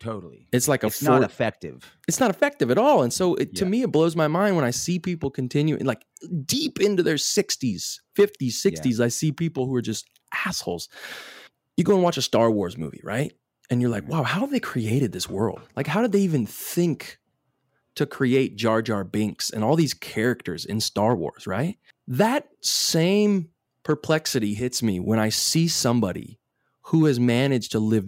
Totally. 0.00 0.48
It's 0.50 0.66
like 0.66 0.82
a 0.82 0.86
it's 0.86 1.00
for- 1.00 1.10
not 1.10 1.22
effective. 1.22 1.94
It's 2.08 2.20
not 2.20 2.30
effective 2.30 2.70
at 2.70 2.78
all. 2.78 3.02
And 3.02 3.12
so 3.12 3.34
it, 3.34 3.54
to 3.56 3.66
me, 3.66 3.82
it 3.82 3.92
blows 3.92 4.16
my 4.16 4.28
mind 4.28 4.56
when 4.56 4.64
I 4.64 4.70
see 4.70 4.98
people 4.98 5.30
continue 5.30 5.76
like 5.76 6.06
deep 6.46 6.80
into 6.80 7.02
their 7.02 7.16
60s, 7.16 7.96
50s, 8.18 8.48
60s. 8.48 8.98
Yeah. 8.98 9.04
I 9.04 9.08
see 9.08 9.30
people 9.30 9.66
who 9.66 9.76
are 9.76 9.82
just 9.82 10.08
assholes 10.46 10.88
you 11.80 11.84
go 11.84 11.94
and 11.94 12.02
watch 12.02 12.16
a 12.16 12.22
Star 12.22 12.50
Wars 12.50 12.76
movie, 12.78 13.00
right? 13.02 13.32
And 13.70 13.80
you're 13.80 13.90
like, 13.90 14.08
wow, 14.08 14.22
how 14.22 14.40
have 14.40 14.50
they 14.50 14.60
created 14.60 15.12
this 15.12 15.28
world? 15.28 15.60
Like, 15.76 15.86
how 15.86 16.02
did 16.02 16.12
they 16.12 16.20
even 16.20 16.46
think 16.46 17.18
to 17.94 18.06
create 18.06 18.56
Jar 18.56 18.82
Jar 18.82 19.02
Binks 19.02 19.50
and 19.50 19.64
all 19.64 19.76
these 19.76 19.94
characters 19.94 20.64
in 20.64 20.80
Star 20.80 21.16
Wars, 21.16 21.46
right? 21.46 21.76
That 22.06 22.48
same 22.60 23.48
perplexity 23.82 24.54
hits 24.54 24.82
me 24.82 25.00
when 25.00 25.18
I 25.18 25.30
see 25.30 25.68
somebody 25.68 26.38
who 26.84 27.06
has 27.06 27.18
managed 27.18 27.72
to 27.72 27.78
live 27.78 28.06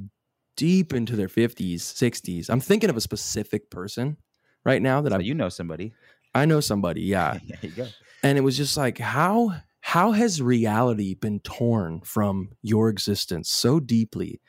deep 0.56 0.92
into 0.92 1.16
their 1.16 1.28
50s, 1.28 1.76
60s. 1.76 2.50
I'm 2.50 2.60
thinking 2.60 2.90
of 2.90 2.96
a 2.96 3.00
specific 3.00 3.70
person 3.70 4.16
right 4.64 4.82
now 4.82 5.00
that 5.00 5.12
so 5.12 5.16
I 5.16 5.20
you 5.20 5.34
know 5.34 5.48
somebody. 5.48 5.92
I 6.34 6.44
know 6.44 6.60
somebody, 6.60 7.02
yeah. 7.02 7.38
there 7.46 7.58
you 7.62 7.70
go. 7.70 7.88
And 8.22 8.38
it 8.38 8.42
was 8.42 8.56
just 8.56 8.76
like, 8.76 8.98
how 8.98 9.54
how 9.82 10.12
has 10.12 10.40
reality 10.40 11.14
been 11.14 11.40
torn 11.40 12.00
from 12.00 12.50
your 12.62 12.88
existence 12.88 13.50
so 13.50 13.80
deeply 13.80 14.40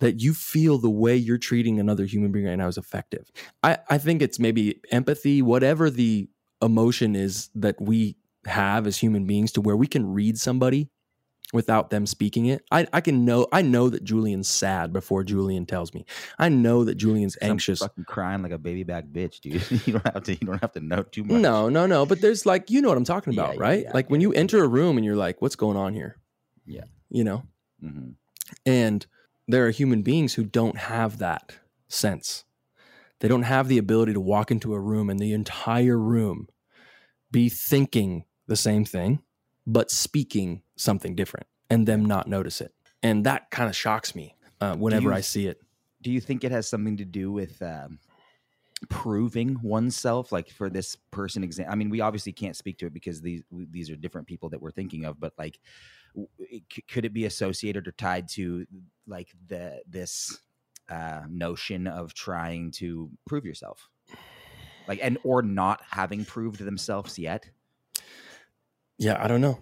that 0.00 0.20
you 0.20 0.34
feel 0.34 0.76
the 0.76 0.90
way 0.90 1.16
you're 1.16 1.38
treating 1.38 1.78
another 1.78 2.04
human 2.04 2.32
being 2.32 2.46
right 2.46 2.56
now 2.56 2.66
is 2.66 2.76
effective? 2.76 3.30
I, 3.62 3.78
I 3.88 3.98
think 3.98 4.20
it's 4.20 4.40
maybe 4.40 4.80
empathy, 4.90 5.40
whatever 5.40 5.88
the 5.88 6.28
emotion 6.60 7.14
is 7.14 7.48
that 7.54 7.80
we 7.80 8.16
have 8.44 8.88
as 8.88 8.98
human 8.98 9.24
beings 9.24 9.52
to 9.52 9.60
where 9.60 9.76
we 9.76 9.86
can 9.86 10.12
read 10.12 10.36
somebody 10.36 10.90
without 11.52 11.90
them 11.90 12.06
speaking 12.06 12.46
it. 12.46 12.64
I, 12.70 12.86
I 12.92 13.00
can 13.00 13.24
know 13.24 13.46
I 13.52 13.62
know 13.62 13.88
that 13.88 14.04
Julian's 14.04 14.48
sad 14.48 14.92
before 14.92 15.22
Julian 15.22 15.66
tells 15.66 15.92
me. 15.94 16.06
I 16.38 16.48
know 16.48 16.84
that 16.84 16.96
Julian's 16.96 17.36
anxious. 17.40 17.82
I'm 17.82 17.88
fucking 17.88 18.04
crying 18.04 18.42
like 18.42 18.52
a 18.52 18.58
baby 18.58 18.82
back 18.82 19.04
bitch, 19.04 19.40
dude. 19.40 19.62
you 19.86 19.92
don't 19.92 20.14
have 20.14 20.22
to 20.24 20.32
you 20.32 20.46
don't 20.46 20.60
have 20.60 20.72
to 20.72 20.80
know 20.80 21.02
too 21.02 21.24
much. 21.24 21.40
No, 21.40 21.68
no, 21.68 21.86
no. 21.86 22.06
But 22.06 22.20
there's 22.20 22.46
like 22.46 22.70
you 22.70 22.80
know 22.80 22.88
what 22.88 22.96
I'm 22.96 23.04
talking 23.04 23.32
about, 23.32 23.54
yeah, 23.54 23.60
right? 23.60 23.82
Yeah, 23.84 23.90
like 23.92 24.10
when 24.10 24.20
you 24.20 24.32
enter 24.32 24.62
a 24.64 24.68
room 24.68 24.96
and 24.96 25.04
you're 25.04 25.16
like, 25.16 25.42
what's 25.42 25.56
going 25.56 25.76
on 25.76 25.94
here? 25.94 26.16
Yeah. 26.66 26.84
You 27.10 27.24
know? 27.24 27.44
Mm-hmm. 27.82 28.10
And 28.66 29.06
there 29.48 29.66
are 29.66 29.70
human 29.70 30.02
beings 30.02 30.34
who 30.34 30.44
don't 30.44 30.78
have 30.78 31.18
that 31.18 31.52
sense. 31.88 32.44
They 33.20 33.28
don't 33.28 33.42
have 33.42 33.68
the 33.68 33.78
ability 33.78 34.14
to 34.14 34.20
walk 34.20 34.50
into 34.50 34.74
a 34.74 34.80
room 34.80 35.08
and 35.08 35.20
the 35.20 35.32
entire 35.32 35.98
room 35.98 36.48
be 37.30 37.48
thinking 37.48 38.24
the 38.46 38.56
same 38.56 38.84
thing, 38.84 39.22
but 39.66 39.90
speaking 39.90 40.62
something 40.82 41.14
different 41.14 41.46
and 41.70 41.86
them 41.86 42.04
not 42.04 42.26
notice 42.26 42.60
it. 42.60 42.72
And 43.02 43.24
that 43.24 43.50
kind 43.50 43.68
of 43.68 43.76
shocks 43.76 44.14
me 44.14 44.36
uh, 44.60 44.76
whenever 44.76 45.10
you, 45.10 45.14
I 45.14 45.20
see 45.20 45.46
it. 45.46 45.60
Do 46.02 46.10
you 46.10 46.20
think 46.20 46.44
it 46.44 46.52
has 46.52 46.68
something 46.68 46.96
to 46.98 47.04
do 47.04 47.32
with 47.32 47.60
um, 47.62 47.98
proving 48.88 49.58
oneself? 49.62 50.30
Like 50.30 50.50
for 50.50 50.70
this 50.70 50.96
person, 51.10 51.42
exam. 51.42 51.66
I 51.70 51.74
mean, 51.74 51.90
we 51.90 52.00
obviously 52.00 52.32
can't 52.32 52.56
speak 52.56 52.78
to 52.78 52.86
it 52.86 52.94
because 52.94 53.20
these 53.20 53.42
these 53.50 53.90
are 53.90 53.96
different 53.96 54.28
people 54.28 54.50
that 54.50 54.60
we're 54.60 54.70
thinking 54.70 55.04
of. 55.04 55.18
But 55.18 55.32
like, 55.38 55.58
it, 56.38 56.62
could 56.88 57.04
it 57.04 57.12
be 57.12 57.24
associated 57.24 57.88
or 57.88 57.92
tied 57.92 58.28
to 58.30 58.66
like 59.06 59.28
the 59.48 59.82
this 59.88 60.38
uh, 60.88 61.22
notion 61.28 61.86
of 61.86 62.14
trying 62.14 62.70
to 62.72 63.10
prove 63.26 63.44
yourself? 63.44 63.88
like 64.88 64.98
and 65.02 65.16
or 65.22 65.42
not 65.42 65.80
having 65.90 66.24
proved 66.24 66.58
themselves 66.58 67.18
yet 67.18 67.48
Yeah, 68.98 69.22
I 69.22 69.28
don't 69.28 69.40
know. 69.40 69.58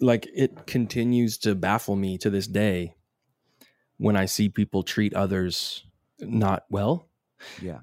Like 0.00 0.28
it 0.34 0.66
continues 0.66 1.38
to 1.38 1.54
baffle 1.54 1.96
me 1.96 2.18
to 2.18 2.30
this 2.30 2.46
day 2.46 2.94
when 3.98 4.16
I 4.16 4.24
see 4.26 4.48
people 4.48 4.82
treat 4.82 5.12
others 5.14 5.84
not 6.20 6.64
well. 6.70 7.08
Yeah. 7.60 7.80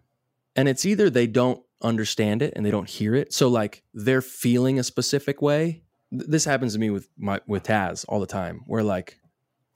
And 0.56 0.68
it's 0.68 0.86
either 0.86 1.10
they 1.10 1.28
don't 1.28 1.62
understand 1.82 2.42
it 2.42 2.54
and 2.56 2.66
they 2.66 2.72
don't 2.72 2.90
hear 2.90 3.14
it. 3.16 3.34
So 3.34 3.48
like 3.50 3.84
they're 3.94 4.22
feeling 4.22 4.80
a 4.80 4.84
specific 4.84 5.42
way. 5.42 5.84
This 6.12 6.46
happens 6.46 6.74
to 6.74 6.80
me 6.80 6.90
with 6.90 7.10
my 7.18 7.42
with 7.48 7.64
Taz 7.64 8.06
all 8.08 8.20
the 8.20 8.26
time 8.26 8.62
where 8.68 8.84
like 8.84 9.20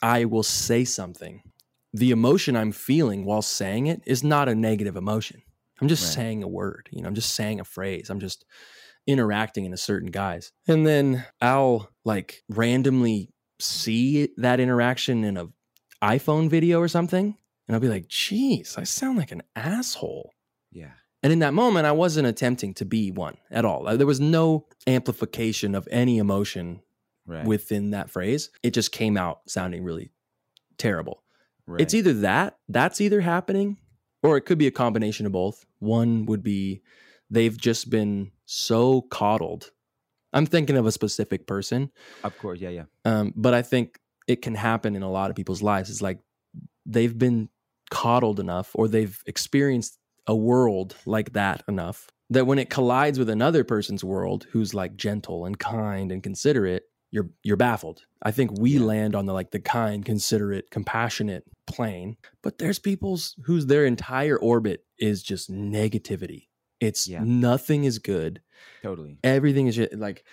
I 0.02 0.24
will 0.24 0.42
say 0.42 0.84
something. 0.84 1.42
The 1.92 2.10
emotion 2.10 2.56
I'm 2.56 2.72
feeling 2.72 3.24
while 3.24 3.42
saying 3.42 3.86
it 3.86 4.02
is 4.06 4.22
not 4.24 4.48
a 4.48 4.54
negative 4.54 4.96
emotion. 4.96 5.42
I'm 5.80 5.88
just 5.88 6.04
Right. 6.04 6.14
saying 6.14 6.42
a 6.42 6.48
word, 6.48 6.88
you 6.92 7.02
know, 7.02 7.08
I'm 7.08 7.14
just 7.14 7.34
saying 7.34 7.60
a 7.60 7.64
phrase. 7.64 8.10
I'm 8.10 8.20
just 8.20 8.44
interacting 9.06 9.64
in 9.64 9.72
a 9.72 9.78
certain 9.78 10.10
guise. 10.10 10.52
And 10.68 10.86
then 10.86 11.24
I'll 11.40 11.90
like 12.04 12.42
randomly 12.48 13.30
see 13.58 14.28
that 14.36 14.60
interaction 14.60 15.24
in 15.24 15.36
a 15.36 15.48
iPhone 16.02 16.48
video 16.48 16.80
or 16.80 16.88
something. 16.88 17.36
And 17.68 17.74
I'll 17.74 17.80
be 17.80 17.88
like, 17.88 18.08
geez, 18.08 18.76
I 18.78 18.84
sound 18.84 19.18
like 19.18 19.32
an 19.32 19.42
asshole. 19.54 20.32
yeah 20.72 20.92
And 21.22 21.32
in 21.32 21.40
that 21.40 21.54
moment, 21.54 21.86
I 21.86 21.92
wasn't 21.92 22.26
attempting 22.26 22.74
to 22.74 22.84
be 22.84 23.10
one 23.10 23.36
at 23.50 23.64
all. 23.64 23.84
There 23.96 24.06
was 24.06 24.20
no 24.20 24.66
amplification 24.86 25.74
of 25.74 25.86
any 25.90 26.18
emotion 26.18 26.80
right 27.26 27.46
within 27.46 27.90
that 27.90 28.10
phrase. 28.10 28.50
It 28.62 28.72
just 28.72 28.92
came 28.92 29.16
out 29.16 29.42
sounding 29.46 29.84
really 29.84 30.10
terrible. 30.78 31.22
right. 31.66 31.80
It's 31.80 31.94
either 31.94 32.14
that, 32.14 32.56
that's 32.68 33.00
either 33.00 33.20
happening, 33.20 33.76
or 34.22 34.36
it 34.36 34.42
could 34.42 34.58
be 34.58 34.66
a 34.66 34.72
combination 34.72 35.26
of 35.26 35.32
both. 35.32 35.64
One 35.78 36.26
would 36.26 36.42
be 36.42 36.82
they've 37.30 37.56
just 37.56 37.90
been 37.90 38.32
so 38.50 39.02
coddled. 39.02 39.70
I'm 40.32 40.46
thinking 40.46 40.76
of 40.76 40.86
a 40.86 40.92
specific 40.92 41.46
person, 41.46 41.90
of 42.24 42.36
course 42.36 42.60
yeah 42.60 42.70
yeah 42.70 42.84
um, 43.04 43.32
but 43.36 43.54
I 43.54 43.62
think 43.62 43.98
it 44.28 44.42
can 44.42 44.54
happen 44.54 44.94
in 44.96 45.02
a 45.02 45.10
lot 45.10 45.30
of 45.30 45.36
people's 45.36 45.62
lives. 45.62 45.90
It's 45.90 46.02
like 46.02 46.18
they've 46.86 47.16
been 47.16 47.48
coddled 47.90 48.38
enough, 48.40 48.70
or 48.74 48.88
they've 48.88 49.20
experienced 49.26 49.98
a 50.26 50.34
world 50.36 50.96
like 51.06 51.32
that 51.32 51.62
enough 51.68 52.08
that 52.30 52.46
when 52.46 52.58
it 52.60 52.70
collides 52.70 53.18
with 53.18 53.28
another 53.28 53.64
person's 53.64 54.04
world, 54.04 54.46
who's 54.52 54.72
like 54.74 54.96
gentle 54.96 55.44
and 55.46 55.58
kind 55.58 56.12
and 56.12 56.22
considerate, 56.22 56.84
you're 57.10 57.30
you're 57.42 57.56
baffled. 57.56 58.04
I 58.22 58.30
think 58.30 58.52
we 58.52 58.78
Yeah. 58.78 58.84
land 58.92 59.14
on 59.16 59.26
the 59.26 59.32
like 59.32 59.50
the 59.50 59.58
kind, 59.60 60.04
considerate, 60.04 60.70
compassionate 60.70 61.44
plane, 61.66 62.16
but 62.42 62.58
there's 62.58 62.78
people's 62.78 63.34
whose 63.46 63.66
their 63.66 63.84
entire 63.84 64.38
orbit 64.38 64.84
is 64.98 65.22
just 65.24 65.50
negativity. 65.50 66.46
It's 66.80 67.06
Yeah. 67.08 67.22
nothing 67.24 67.84
is 67.84 67.98
good 67.98 68.40
totally 68.82 69.18
everything 69.24 69.66
is 69.66 69.76
ju- 69.76 69.88
like 69.92 70.24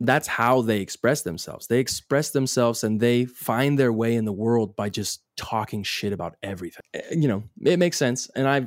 that's 0.00 0.26
how 0.26 0.62
they 0.62 0.80
express 0.80 1.22
themselves 1.22 1.66
they 1.66 1.78
express 1.80 2.30
themselves 2.30 2.84
and 2.84 3.00
they 3.00 3.24
find 3.26 3.78
their 3.78 3.92
way 3.92 4.14
in 4.14 4.24
the 4.24 4.32
world 4.32 4.74
by 4.76 4.88
just 4.88 5.22
talking 5.36 5.82
shit 5.82 6.12
about 6.12 6.36
everything 6.42 6.82
Eh, 6.94 7.02
you 7.22 7.28
know 7.28 7.42
it 7.64 7.78
makes 7.78 7.96
sense 7.98 8.30
and 8.34 8.46
i 8.48 8.66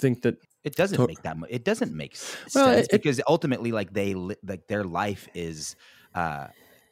think 0.00 0.22
that 0.22 0.36
It 0.64 0.74
doesn't 0.76 0.98
To- 0.98 1.06
make 1.06 1.22
that 1.22 1.36
much. 1.38 1.50
It 1.50 1.64
doesn't 1.64 1.94
make 1.94 2.12
Well, 2.54 2.66
sense 2.74 2.86
it- 2.86 2.92
because 2.92 3.20
ultimately, 3.26 3.70
like 3.72 3.90
they, 3.94 4.12
li- 4.14 4.42
like 4.42 4.66
their 4.66 4.84
life 4.84 5.24
is, 5.32 5.76
uh, 6.14 6.48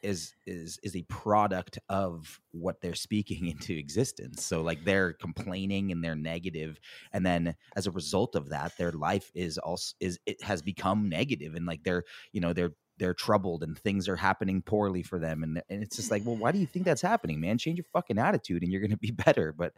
is 0.07 0.33
is 0.45 0.79
is 0.83 0.95
a 0.95 1.03
product 1.03 1.77
of 1.89 2.39
what 2.51 2.81
they're 2.81 2.95
speaking 2.95 3.47
into 3.53 3.73
existence. 3.77 4.43
So 4.43 4.61
like 4.61 4.83
they're 4.85 5.13
complaining 5.13 5.91
and 5.91 6.03
they're 6.03 6.15
negative, 6.15 6.79
and 7.11 7.25
then 7.25 7.55
as 7.75 7.87
a 7.87 7.91
result 7.91 8.35
of 8.35 8.49
that, 8.49 8.77
their 8.77 8.93
life 8.93 9.31
is 9.35 9.57
also 9.57 9.95
is 9.99 10.19
it 10.25 10.41
has 10.41 10.61
become 10.61 11.09
negative, 11.09 11.55
and 11.55 11.65
like 11.65 11.83
they're 11.83 12.03
you 12.31 12.41
know 12.41 12.53
they're 12.53 12.73
they're 12.99 13.13
troubled 13.13 13.61
and 13.61 13.77
things 13.77 14.09
are 14.09 14.15
happening 14.15 14.61
poorly 14.61 15.03
for 15.03 15.19
them, 15.19 15.43
and 15.43 15.61
and 15.69 15.83
it's 15.83 15.97
just 15.97 16.09
like, 16.09 16.25
well, 16.25 16.37
why 16.37 16.51
do 16.51 16.59
you 16.59 16.65
think 16.65 16.85
that's 16.85 17.01
happening, 17.01 17.39
man? 17.39 17.57
Change 17.57 17.77
your 17.77 17.85
fucking 17.91 18.17
attitude, 18.17 18.63
and 18.63 18.71
you're 18.71 18.81
gonna 18.81 18.97
be 18.97 19.11
better. 19.25 19.53
But 19.55 19.73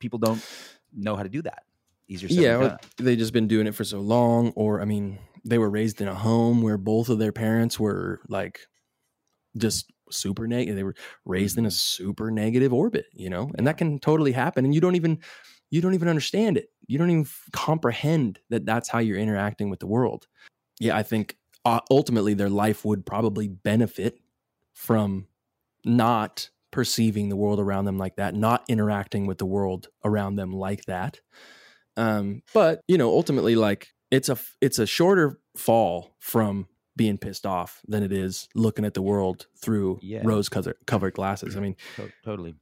people 0.00 0.18
don't 0.18 0.44
know 0.92 1.14
how 1.14 1.22
to 1.22 1.28
do 1.28 1.42
that. 1.42 1.62
Easier 2.06 2.28
said 2.28 2.42
yeah 2.42 2.76
they 2.98 3.16
just 3.16 3.32
been 3.32 3.48
doing 3.48 3.66
it 3.66 3.74
for 3.74 3.82
so 3.82 3.98
long 3.98 4.52
or 4.56 4.82
i 4.82 4.84
mean 4.84 5.18
they 5.42 5.56
were 5.56 5.70
raised 5.70 6.02
in 6.02 6.08
a 6.08 6.14
home 6.14 6.60
where 6.60 6.76
both 6.76 7.08
of 7.08 7.18
their 7.18 7.32
parents 7.32 7.80
were 7.80 8.20
like 8.28 8.60
just 9.56 9.90
super 10.10 10.46
negative 10.46 10.76
they 10.76 10.82
were 10.82 10.94
raised 11.24 11.56
in 11.56 11.66
a 11.66 11.70
super 11.70 12.30
negative 12.30 12.72
orbit 12.72 13.06
you 13.14 13.30
know 13.30 13.50
and 13.56 13.66
that 13.66 13.78
can 13.78 13.98
totally 13.98 14.32
happen 14.32 14.64
and 14.64 14.74
you 14.74 14.80
don't 14.80 14.96
even 14.96 15.18
you 15.74 15.80
don't 15.80 15.94
even 15.94 16.08
understand 16.08 16.56
it. 16.56 16.68
You 16.86 16.98
don't 16.98 17.10
even 17.10 17.26
comprehend 17.50 18.38
that 18.48 18.64
that's 18.64 18.88
how 18.88 19.00
you're 19.00 19.18
interacting 19.18 19.70
with 19.70 19.80
the 19.80 19.88
world. 19.88 20.28
Yeah 20.78 20.96
i 20.96 21.02
think 21.02 21.36
uh, 21.64 21.80
ultimately 21.90 22.34
their 22.34 22.50
life 22.50 22.84
would 22.84 23.06
probably 23.06 23.48
benefit 23.48 24.20
from 24.74 25.26
not 25.84 26.50
perceiving 26.70 27.28
the 27.28 27.36
world 27.36 27.58
around 27.58 27.86
them 27.86 27.96
like 27.96 28.16
that 28.16 28.34
not 28.34 28.64
interacting 28.68 29.26
with 29.26 29.38
the 29.38 29.46
world 29.46 29.88
around 30.04 30.36
them 30.36 30.52
like 30.52 30.84
that. 30.86 31.20
Um 31.96 32.42
but 32.52 32.80
you 32.88 32.98
know 32.98 33.10
ultimately 33.10 33.56
like 33.56 33.88
it's 34.10 34.28
a 34.28 34.36
it's 34.60 34.78
a 34.78 34.86
shorter 34.86 35.38
fall 35.56 36.16
from 36.18 36.66
being 36.96 37.18
pissed 37.18 37.46
off 37.46 37.80
than 37.88 38.02
it 38.02 38.12
is 38.12 38.48
looking 38.54 38.84
at 38.84 38.94
the 38.94 39.02
world 39.02 39.46
through 39.56 39.98
Yeah. 40.02 40.22
rose 40.24 40.48
covered 40.48 41.14
glasses 41.14 41.54
i 41.54 41.56
mm-hmm. 41.56 41.62
mean 41.62 41.76
To- 41.96 42.12
totally. 42.24 42.54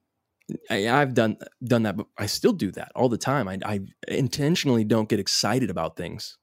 I, 0.71 0.89
I've 0.89 1.15
done 1.15 1.37
done 1.65 1.85
that, 1.85 1.97
but 1.97 2.07
I 2.19 2.27
still 2.27 2.53
do 2.53 2.71
that 2.73 2.93
all 2.95 3.09
the 3.09 3.17
time. 3.17 3.49
I, 3.49 3.59
I 3.65 3.81
intentionally 4.09 4.85
don't 4.85 5.09
get 5.09 5.21
excited 5.21 5.71
about 5.71 5.97
things 5.97 6.37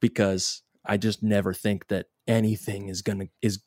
because 0.00 0.62
I 0.84 0.96
just 0.96 1.22
never 1.22 1.52
think 1.54 1.88
that 1.88 2.06
anything 2.26 2.88
is 2.88 3.02
gonna 3.02 3.26
is 3.40 3.62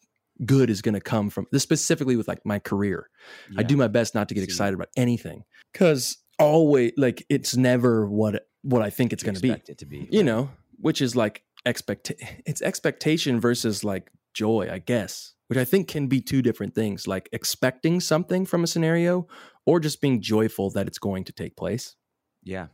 good 0.45 0.69
is 0.69 0.81
gonna 0.81 1.01
come 1.01 1.29
from 1.29 1.47
this 1.51 1.63
specifically 1.63 2.17
with 2.17 2.27
like 2.27 2.45
my 2.45 2.59
career. 2.59 3.09
I 3.57 3.63
do 3.63 3.77
my 3.77 3.87
best 3.87 4.15
not 4.15 4.27
to 4.29 4.35
get 4.35 4.41
See. 4.41 4.45
excited 4.45 4.73
about 4.73 4.89
anything 4.97 5.43
because 5.71 6.17
always 6.39 6.91
like 6.97 7.25
it's 7.29 7.55
never 7.55 8.07
what 8.07 8.47
what 8.63 8.81
I 8.81 8.89
think 8.89 9.13
it's 9.13 9.23
gonna 9.23 9.39
be. 9.39 9.51
It 9.51 9.77
to 9.77 9.85
be. 9.85 10.07
You 10.11 10.23
know, 10.23 10.49
which 10.77 11.01
is 11.01 11.15
like 11.15 11.43
expect 11.65 12.11
it's 12.45 12.61
expectation 12.61 13.39
versus 13.39 13.83
like 13.83 14.11
joy, 14.33 14.69
I 14.71 14.79
guess. 14.79 15.33
Which 15.47 15.59
I 15.59 15.65
think 15.65 15.87
can 15.87 16.07
be 16.07 16.21
two 16.21 16.41
different 16.41 16.73
things, 16.73 17.07
like 17.07 17.29
expecting 17.31 17.99
something 17.99 18.47
from 18.47 18.63
a 18.63 18.67
scenario 18.67 19.27
or 19.67 19.79
just 19.79 20.01
being 20.01 20.19
joyful 20.19 20.71
that 20.71 20.87
it's 20.87 20.97
going 20.97 21.23
to 21.25 21.31
take 21.31 21.55
place. 21.55 21.95
Yeah. 22.41 22.67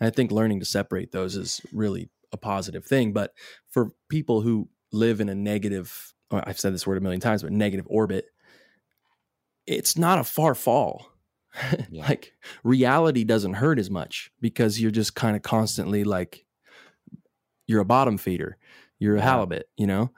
And 0.00 0.06
I 0.06 0.10
think 0.10 0.30
learning 0.30 0.60
to 0.60 0.66
separate 0.66 1.12
those 1.12 1.36
is 1.36 1.60
really 1.70 2.08
a 2.32 2.38
positive 2.38 2.86
thing. 2.86 3.12
But 3.12 3.34
for 3.68 3.92
people 4.08 4.40
who 4.40 4.70
live 4.90 5.20
in 5.20 5.28
a 5.28 5.34
negative 5.34 6.14
I've 6.30 6.60
said 6.60 6.74
this 6.74 6.86
word 6.86 6.98
a 6.98 7.00
million 7.00 7.20
times, 7.20 7.42
but 7.42 7.52
negative 7.52 7.86
orbit, 7.88 8.26
it's 9.66 9.96
not 9.96 10.18
a 10.18 10.24
far 10.24 10.54
fall. 10.54 11.12
Yeah. 11.90 12.06
like 12.06 12.34
reality 12.62 13.24
doesn't 13.24 13.54
hurt 13.54 13.78
as 13.78 13.90
much 13.90 14.30
because 14.40 14.80
you're 14.80 14.90
just 14.90 15.14
kind 15.14 15.34
of 15.34 15.42
constantly 15.42 16.04
like, 16.04 16.44
you're 17.68 17.80
a 17.80 17.84
bottom 17.84 18.18
feeder, 18.18 18.56
you're 18.98 19.16
a 19.16 19.20
halibut, 19.20 19.68
you 19.76 19.86
know? 19.86 20.10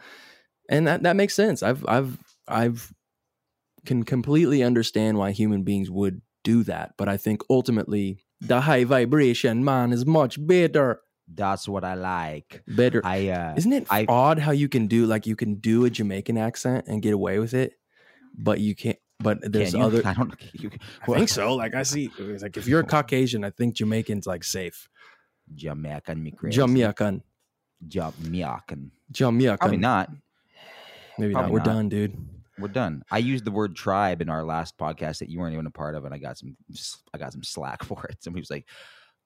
And 0.70 0.86
that, 0.86 1.02
that 1.02 1.16
makes 1.16 1.34
sense. 1.34 1.62
I've, 1.62 1.84
I've, 1.86 2.16
I've 2.48 2.92
can 3.84 4.04
completely 4.04 4.62
understand 4.62 5.18
why 5.18 5.32
human 5.32 5.62
beings 5.62 5.90
would 5.90 6.22
do 6.44 6.62
that. 6.64 6.94
But 6.96 7.08
I 7.08 7.16
think 7.16 7.42
ultimately 7.50 8.24
the 8.40 8.60
high 8.62 8.84
vibration 8.84 9.64
man 9.64 9.92
is 9.92 10.06
much 10.06 10.44
better. 10.46 11.00
That's 11.32 11.68
what 11.68 11.84
I 11.84 11.94
like. 11.94 12.62
Better. 12.66 13.00
I 13.04 13.28
uh 13.28 13.54
Isn't 13.56 13.72
it 13.72 13.86
I- 13.90 14.06
odd 14.08 14.38
how 14.38 14.50
you 14.52 14.68
can 14.68 14.86
do 14.86 15.06
like 15.06 15.26
you 15.26 15.36
can 15.36 15.54
do 15.56 15.84
a 15.84 15.90
Jamaican 15.90 16.36
accent 16.38 16.86
and 16.88 17.00
get 17.02 17.14
away 17.14 17.38
with 17.38 17.54
it, 17.54 17.74
but 18.36 18.60
you 18.60 18.74
can't. 18.74 18.98
But 19.22 19.38
there's 19.52 19.74
you? 19.74 19.80
other. 19.82 20.02
I 20.06 20.14
don't 20.14 20.32
you, 20.52 20.70
I 21.02 21.06
think 21.06 21.28
so. 21.28 21.54
Like 21.54 21.74
I 21.74 21.82
see, 21.84 22.10
like 22.18 22.56
if 22.56 22.66
you're 22.66 22.80
a 22.80 22.84
Caucasian, 22.96 23.44
I 23.44 23.50
think 23.50 23.74
Jamaican's 23.76 24.26
like 24.26 24.42
safe. 24.44 24.88
Jamaican 25.54 26.22
me 26.22 26.30
crazy. 26.32 26.56
Jamaican, 26.56 27.22
Jamaican. 27.86 28.90
Jamaican. 29.10 29.58
Probably 29.58 29.76
not. 29.76 30.10
Maybe 31.18 31.34
not. 31.34 31.50
We're 31.50 31.58
not. 31.58 31.66
done, 31.66 31.88
dude. 31.88 32.16
We're 32.58 32.68
done. 32.68 33.02
I 33.10 33.18
used 33.18 33.44
the 33.44 33.50
word 33.50 33.74
tribe 33.74 34.20
in 34.20 34.28
our 34.28 34.44
last 34.44 34.76
podcast 34.76 35.18
that 35.18 35.28
you 35.28 35.38
weren't 35.38 35.54
even 35.54 35.66
a 35.66 35.70
part 35.70 35.94
of, 35.94 36.04
and 36.04 36.14
I 36.14 36.18
got 36.18 36.38
some 36.38 36.56
I 37.14 37.18
got 37.18 37.32
some 37.32 37.42
slack 37.42 37.82
for 37.84 38.04
it. 38.06 38.22
Somebody 38.22 38.42
was 38.42 38.50
like, 38.50 38.66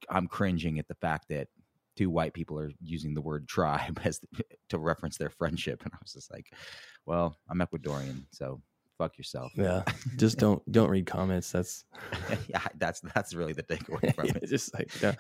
I'm 0.09 0.27
cringing 0.27 0.79
at 0.79 0.89
the 0.89 0.95
fact 0.95 1.29
that 1.31 1.49
two 1.97 2.11
white 2.11 2.33
people 2.33 2.59
are 2.59 2.71
using 2.83 3.15
the 3.15 3.21
word 3.21 3.49
tribe 3.49 4.01
as 4.05 4.21
to 4.69 4.79
reference 4.79 5.19
their 5.19 5.31
friendship. 5.31 5.83
And 5.85 5.93
I 5.93 5.99
was 6.03 6.13
just 6.13 6.33
like, 6.33 6.53
Well, 7.07 7.37
I'm 7.49 7.59
Ecuadorian, 7.59 8.25
so 8.31 8.61
fuck 8.99 9.19
yourself. 9.19 9.53
Yeah, 9.57 9.83
just 10.17 10.39
don't 10.39 10.63
don't 10.71 10.91
read 10.91 11.07
comments. 11.07 11.51
That's 11.53 11.85
yeah, 12.49 12.61
that's 12.77 13.01
that's 13.15 13.35
really 13.35 13.53
the 13.53 13.63
takeaway 13.63 14.15
from 14.15 14.27
it. 14.29 14.49
just 14.49 14.75
like 14.75 14.91
yeah, 15.03 15.15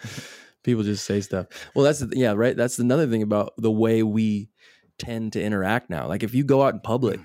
people 0.64 0.82
just 0.82 1.04
say 1.04 1.20
stuff. 1.20 1.46
Well, 1.74 1.84
that's 1.84 2.04
yeah, 2.12 2.32
right. 2.32 2.56
That's 2.56 2.78
another 2.78 3.06
thing 3.06 3.22
about 3.22 3.52
the 3.58 3.70
way 3.70 4.02
we 4.02 4.50
tend 4.98 5.32
to 5.34 5.42
interact 5.42 5.90
now. 5.90 6.08
Like 6.08 6.22
if 6.22 6.34
you 6.34 6.42
go 6.44 6.62
out 6.62 6.74
in 6.74 6.80
public, 6.80 7.20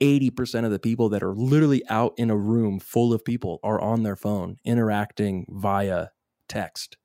eighty 0.00 0.30
percent 0.30 0.64
of 0.66 0.72
the 0.72 0.78
people 0.78 1.08
that 1.10 1.22
are 1.22 1.34
literally 1.34 1.82
out 1.88 2.14
in 2.16 2.30
a 2.30 2.36
room 2.36 2.80
full 2.80 3.12
of 3.12 3.24
people 3.24 3.60
are 3.62 3.80
on 3.80 4.02
their 4.02 4.16
phone 4.16 4.56
interacting 4.64 5.46
via 5.50 6.08
text, 6.48 6.96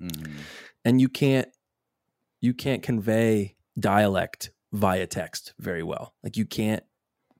Mhm. 0.00 0.30
and 0.84 1.00
you 1.00 1.08
can't 1.08 1.48
you 2.40 2.54
can't 2.54 2.82
convey 2.82 3.56
dialect 3.78 4.50
via 4.72 5.06
text 5.06 5.52
very 5.58 5.82
well. 5.82 6.14
Like 6.22 6.36
you 6.36 6.46
can't 6.46 6.82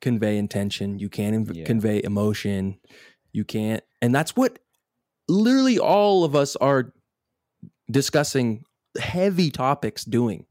convey 0.01 0.37
intention, 0.37 0.99
you 0.99 1.09
can't 1.09 1.37
inv- 1.47 1.57
Yeah. 1.57 1.64
convey 1.64 2.03
emotion, 2.03 2.78
you 3.33 3.45
can't, 3.45 3.83
and 4.03 4.14
that's 4.14 4.35
what 4.37 4.59
literally 5.28 5.78
all 5.78 6.24
of 6.24 6.35
us 6.35 6.57
are 6.57 6.93
discussing 7.91 8.64
heavy 8.99 9.51
topics 9.51 10.05
doing. 10.05 10.47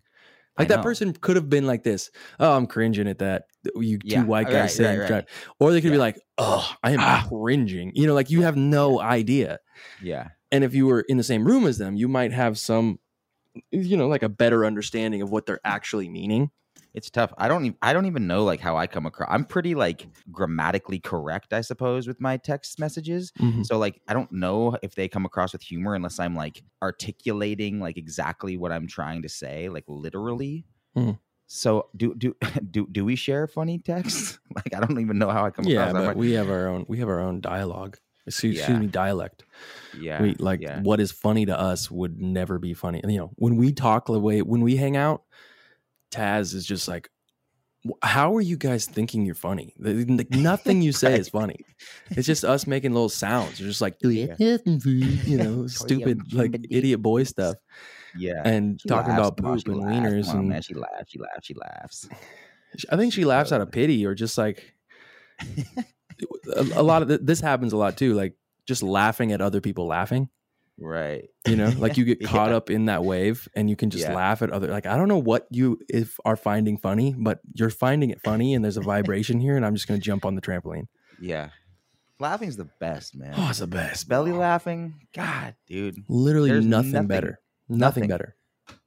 Like 0.58 0.68
that 0.68 0.84
person 0.84 1.14
could 1.14 1.38
have 1.38 1.50
been 1.50 1.66
like 1.66 1.84
this. 1.84 2.12
Oh, 2.38 2.52
I'm 2.58 2.68
cringing 2.68 3.08
at 3.08 3.20
that. 3.20 3.44
You 3.78 3.98
two 3.98 4.08
Yeah, 4.08 4.24
white 4.26 4.48
guys 4.48 4.54
right, 4.56 4.72
saying, 4.72 5.00
right, 5.00 5.10
right. 5.10 5.30
or 5.58 5.72
they 5.72 5.80
could 5.80 5.94
be 5.94 5.98
like, 5.98 6.20
"Oh, 6.38 6.70
I 6.84 6.92
am 6.92 7.00
Ah. 7.00 7.26
cringing." 7.30 7.94
You 7.96 8.08
know, 8.08 8.14
like 8.14 8.30
you 8.30 8.42
have 8.42 8.58
no 8.58 9.00
idea 9.00 9.60
Yeah. 10.04 10.30
and 10.52 10.66
if 10.66 10.74
you 10.74 10.86
were 10.86 11.02
in 11.08 11.16
the 11.16 11.24
same 11.24 11.46
room 11.46 11.66
as 11.66 11.78
them 11.78 11.96
you 11.96 12.08
might 12.10 12.34
have 12.34 12.58
some 12.60 13.00
you 13.72 13.96
know 13.96 14.08
like 14.10 14.24
a 14.24 14.30
better 14.30 14.66
understanding 14.66 15.22
of 15.22 15.30
what 15.32 15.46
they're 15.46 15.62
actually 15.64 16.10
meaning 16.10 16.52
It's 16.94 17.10
tough. 17.10 17.34
I 17.38 17.48
don't. 17.48 17.66
Even, 17.66 17.78
I 17.82 17.94
don't 17.94 18.06
even 18.08 18.28
know 18.28 18.44
like 18.44 18.60
how 18.60 18.76
I 18.78 18.88
come 18.88 19.06
across. 19.06 19.30
I'm 19.32 19.46
pretty 19.46 19.76
like 19.76 20.08
grammatically 20.32 21.00
correct, 21.00 21.54
I 21.54 21.62
suppose, 21.62 22.08
with 22.08 22.20
my 22.20 22.38
text 22.38 22.80
messages. 22.80 23.32
So 23.64 23.78
like, 23.78 24.02
I 24.08 24.14
don't 24.14 24.32
know 24.32 24.76
if 24.82 24.96
they 24.96 25.08
come 25.08 25.26
across 25.26 25.54
with 25.54 25.62
humor 25.62 25.94
unless 25.94 26.20
I'm 26.20 26.36
like 26.36 26.64
articulating 26.82 27.80
like 27.80 27.98
exactly 27.98 28.58
what 28.58 28.72
I'm 28.72 28.88
trying 28.88 29.22
to 29.22 29.30
say, 29.30 29.70
like 29.70 29.86
literally. 29.88 30.66
Mhm. 30.98 31.20
So 31.48 31.90
do 31.96 32.16
do 32.16 32.36
do 32.72 32.88
do 32.92 33.06
we 33.06 33.16
share 33.16 33.48
funny 33.48 33.80
texts? 33.80 34.40
like 34.56 34.74
I 34.74 34.80
don't 34.80 35.00
even 35.00 35.18
know 35.18 35.30
how 35.30 35.46
I 35.46 35.52
come 35.52 35.66
yeah 35.66 35.88
across. 35.88 36.02
I'm 36.02 36.08
but 36.10 36.18
we 36.18 36.32
have 36.34 36.50
our 36.50 36.68
own 36.68 36.86
we 36.88 37.00
have 37.00 37.10
our 37.10 37.20
own 37.20 37.42
dialogue 37.42 37.98
excuse, 38.28 38.58
excuse 38.58 38.80
me 38.80 38.88
dialect 38.88 39.44
yeah, 39.98 40.22
we 40.22 40.36
like 40.36 40.62
yeah. 40.62 40.82
what 40.82 41.00
is 41.00 41.12
funny 41.12 41.46
to 41.48 41.60
us 41.60 41.90
would 41.90 42.22
never 42.22 42.60
be 42.60 42.74
funny 42.74 43.00
and 43.02 43.12
you 43.12 43.18
know 43.18 43.32
when 43.36 43.56
we 43.56 43.72
talk 43.72 44.06
the 44.06 44.20
way 44.20 44.42
when 44.42 44.62
we 44.62 44.76
hang 44.76 44.96
out 44.96 45.24
taz 46.12 46.54
is 46.54 46.66
just 46.66 46.88
like 46.88 47.10
how 48.04 48.36
are 48.36 48.42
you 48.42 48.58
guys 48.58 48.86
thinking 48.86 49.26
you're 49.26 49.34
funny? 49.36 49.74
Like, 49.80 50.30
nothing 50.32 50.82
you 50.82 50.92
say 51.04 51.18
is 51.18 51.30
funny. 51.30 51.64
It's 52.10 52.28
just 52.28 52.44
us 52.44 52.68
making 52.68 52.92
little 52.94 53.08
sounds. 53.08 53.52
It's 53.52 53.60
just 53.60 53.80
like 53.82 53.96
Yeah. 54.02 54.36
you 54.38 55.38
know 55.38 55.62
oh, 55.64 55.68
stupid 55.68 56.34
like 56.34 56.60
idiot 56.70 57.02
boy 57.02 57.24
stuff. 57.24 57.56
Yeah. 58.18 58.42
and 58.44 58.82
She 58.82 58.90
talking 58.90 59.12
laughs, 59.14 59.20
about 59.20 59.38
come 59.38 59.56
poop 59.56 59.68
and 59.68 59.78
laughs, 59.78 59.96
wieners 59.96 60.26
come 60.26 60.32
on, 60.32 60.40
and 60.40 60.50
man, 60.50 60.62
she 60.62 60.74
laughs, 60.74 61.10
she 61.12 61.20
laughs, 61.20 61.46
she 61.46 61.54
laughs. 61.54 62.10
I 62.92 62.98
think 62.98 63.14
she 63.14 63.24
laughs 63.24 63.52
out 63.54 63.62
of 63.62 63.72
pity 63.72 64.06
or 64.06 64.14
just 64.14 64.38
like 64.38 64.74
a, 66.56 66.66
a 66.76 66.84
lot 66.84 67.02
of 67.02 67.08
th- 67.08 67.22
this 67.24 67.40
happens 67.40 67.72
a 67.74 67.78
lot 67.78 67.98
too. 67.98 68.14
Like 68.14 68.36
just 68.68 68.84
laughing 68.84 69.32
at 69.32 69.40
other 69.42 69.62
people 69.62 69.88
laughing. 69.88 70.30
Right. 70.82 71.30
You 71.48 71.56
know, 71.56 71.74
like 71.78 71.98
you 71.98 72.06
get 72.12 72.24
caught 72.24 72.50
Yeah. 72.52 72.56
up 72.58 72.70
in 72.70 72.86
that 72.86 73.04
wave 73.04 73.48
and 73.56 73.70
you 73.70 73.76
can 73.76 73.90
just 73.90 74.06
Yeah. 74.06 74.14
laugh 74.16 74.42
at 74.42 74.50
other. 74.52 74.68
Like 74.68 74.86
I 74.86 74.96
don't 74.96 75.08
know 75.08 75.18
what 75.18 75.48
you 75.52 75.80
if 75.90 76.18
are 76.26 76.36
finding 76.38 76.78
funny, 76.78 77.14
but 77.18 77.40
you're 77.54 77.70
finding 77.70 78.10
it 78.12 78.22
funny, 78.22 78.54
and 78.54 78.64
there's 78.64 78.78
a 78.78 78.82
vibration 78.96 79.40
here, 79.40 79.56
and 79.58 79.66
I'm 79.66 79.76
just 79.76 79.88
gonna 79.88 80.00
jump 80.00 80.26
on 80.26 80.36
the 80.36 80.42
trampoline. 80.42 80.88
Yeah. 81.22 81.50
Laughing's 82.20 82.58
the 82.58 82.70
best, 82.80 83.16
man. 83.16 83.34
Oh, 83.38 83.50
it's 83.50 83.60
the 83.60 83.68
best. 83.68 84.08
belly 84.10 84.32
laughing. 84.34 84.96
God, 85.16 85.56
dude. 85.68 86.04
Literally 86.10 86.50
nothing, 86.66 86.92
nothing- 86.92 87.08
better. 87.08 87.40
Nothing, 87.70 87.80
nothing. 87.80 88.08
better. 88.10 88.36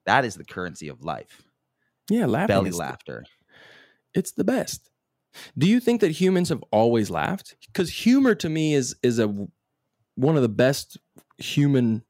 That 0.07 0.24
is 0.24 0.34
the 0.34 0.45
currency 0.45 0.88
of 0.88 1.03
life. 1.05 1.40
Yeah, 2.11 2.26
laughing. 2.26 2.49
belly 2.49 2.70
laughter. 2.72 3.24
It's 4.14 4.32
the 4.32 4.45
best. 4.45 4.90
Do 5.57 5.66
you 5.68 5.80
think 5.80 6.01
that 6.03 6.11
humans 6.11 6.51
have 6.51 6.62
always 6.70 7.09
laughed? 7.09 7.57
Because 7.66 7.88
humor 7.90 8.34
to 8.34 8.49
me 8.51 8.74
is 8.74 8.95
is 9.03 9.18
a 9.18 9.28
one 10.14 10.36
of 10.36 10.43
the 10.43 10.49
best 10.49 10.99
human 11.43 12.05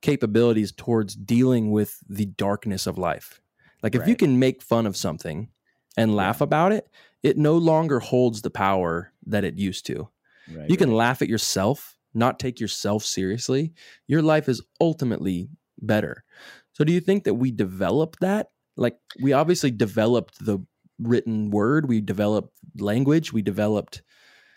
capabilities 0.00 0.72
towards 0.72 1.14
dealing 1.14 1.70
with 1.70 1.98
the 2.08 2.26
darkness 2.26 2.86
of 2.86 2.96
life. 2.96 3.40
Like 3.82 3.94
if 3.94 4.06
you 4.06 4.16
can 4.16 4.38
make 4.38 4.62
fun 4.62 4.86
of 4.86 4.96
something 4.96 5.48
and 5.96 6.14
laugh 6.14 6.40
about 6.40 6.72
it, 6.72 6.88
it 7.22 7.36
no 7.36 7.56
longer 7.56 8.00
holds 8.00 8.42
the 8.42 8.50
power 8.50 9.12
that 9.26 9.44
it 9.44 9.54
used 9.54 9.86
to. 9.86 10.08
Right, 10.50 10.68
You 10.68 10.76
can 10.76 10.92
laugh 10.92 11.22
at 11.22 11.28
yourself, 11.28 11.96
not 12.14 12.38
take 12.38 12.60
yourself 12.60 13.04
seriously. 13.04 13.72
Your 14.06 14.22
life 14.22 14.48
is 14.48 14.62
ultimately 14.80 15.48
better. 15.80 16.24
So 16.72 16.84
do 16.84 16.92
you 16.92 17.00
think 17.00 17.24
that 17.24 17.34
we 17.34 17.50
developed 17.50 18.20
that? 18.20 18.48
Like 18.76 18.98
we 19.20 19.32
obviously 19.32 19.70
developed 19.70 20.44
the 20.44 20.60
written 20.98 21.50
word, 21.50 21.88
we 21.88 22.00
developed 22.00 22.52
language, 22.78 23.32
we 23.32 23.42
developed 23.42 24.02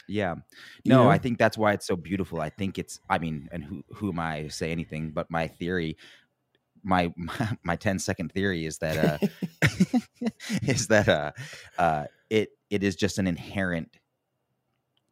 Yeah. 0.08 0.36
No, 0.86 1.04
know? 1.04 1.10
I 1.10 1.18
think 1.18 1.38
that's 1.38 1.58
why 1.58 1.74
it's 1.74 1.88
so 1.88 1.96
beautiful. 1.96 2.42
I 2.42 2.50
think 2.50 2.78
it's 2.78 3.00
I 3.10 3.18
mean, 3.20 3.50
and 3.52 3.64
who 3.64 3.84
who 3.94 4.10
am 4.10 4.20
I 4.20 4.44
to 4.44 4.50
say 4.50 4.72
anything, 4.72 5.12
but 5.12 5.30
my 5.32 5.48
theory 5.48 5.98
my 6.84 7.14
my, 7.16 7.58
my 7.64 7.76
10 7.76 8.00
second 8.00 8.32
theory 8.32 8.66
is 8.66 8.78
that 8.80 8.98
uh 8.98 9.18
is 10.68 10.88
that 10.88 11.08
uh 11.08 11.32
uh 11.78 12.06
it 12.30 12.50
it 12.70 12.84
is 12.84 12.96
just 12.96 13.18
an 13.18 13.28
inherent 13.28 13.98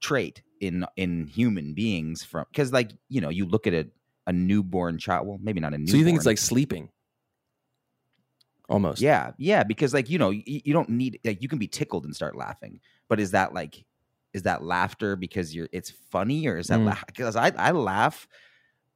trait 0.02 0.42
in 0.60 0.86
in 0.98 1.28
human 1.28 1.74
beings 1.74 2.24
from 2.24 2.46
because 2.52 2.74
like 2.74 2.92
you 3.08 3.22
know 3.22 3.30
you 3.30 3.46
look 3.46 3.68
at 3.68 3.74
a 3.74 3.88
a 4.28 4.34
newborn 4.34 4.98
child 4.98 5.28
well 5.28 5.40
maybe 5.42 5.60
not 5.60 5.74
a 5.74 5.78
newborn 5.78 5.88
So 5.88 5.98
you 5.98 6.06
think 6.06 6.18
it's 6.18 6.26
like 6.26 6.38
sleeping? 6.38 6.90
Almost. 8.70 9.02
Yeah, 9.02 9.32
yeah, 9.38 9.64
because 9.64 9.94
like 9.94 10.10
you 10.10 10.18
know, 10.18 10.30
you, 10.30 10.44
you 10.46 10.72
don't 10.72 10.90
need 10.90 11.20
like 11.26 11.42
you 11.42 11.50
can 11.50 11.60
be 11.60 11.68
tickled 11.68 12.06
and 12.06 12.16
start 12.16 12.38
laughing, 12.38 12.80
but 13.10 13.20
is 13.20 13.32
that 13.32 13.54
like 13.54 13.84
is 14.34 14.44
that 14.44 14.64
laughter 14.64 15.16
because 15.16 15.54
you're 15.56 15.70
it's 15.72 15.92
funny 16.12 16.48
or 16.48 16.58
is 16.58 16.68
that 16.68 16.80
Mm. 16.80 16.98
because 17.08 17.36
I 17.36 17.52
I 17.58 17.72
laugh 17.72 18.28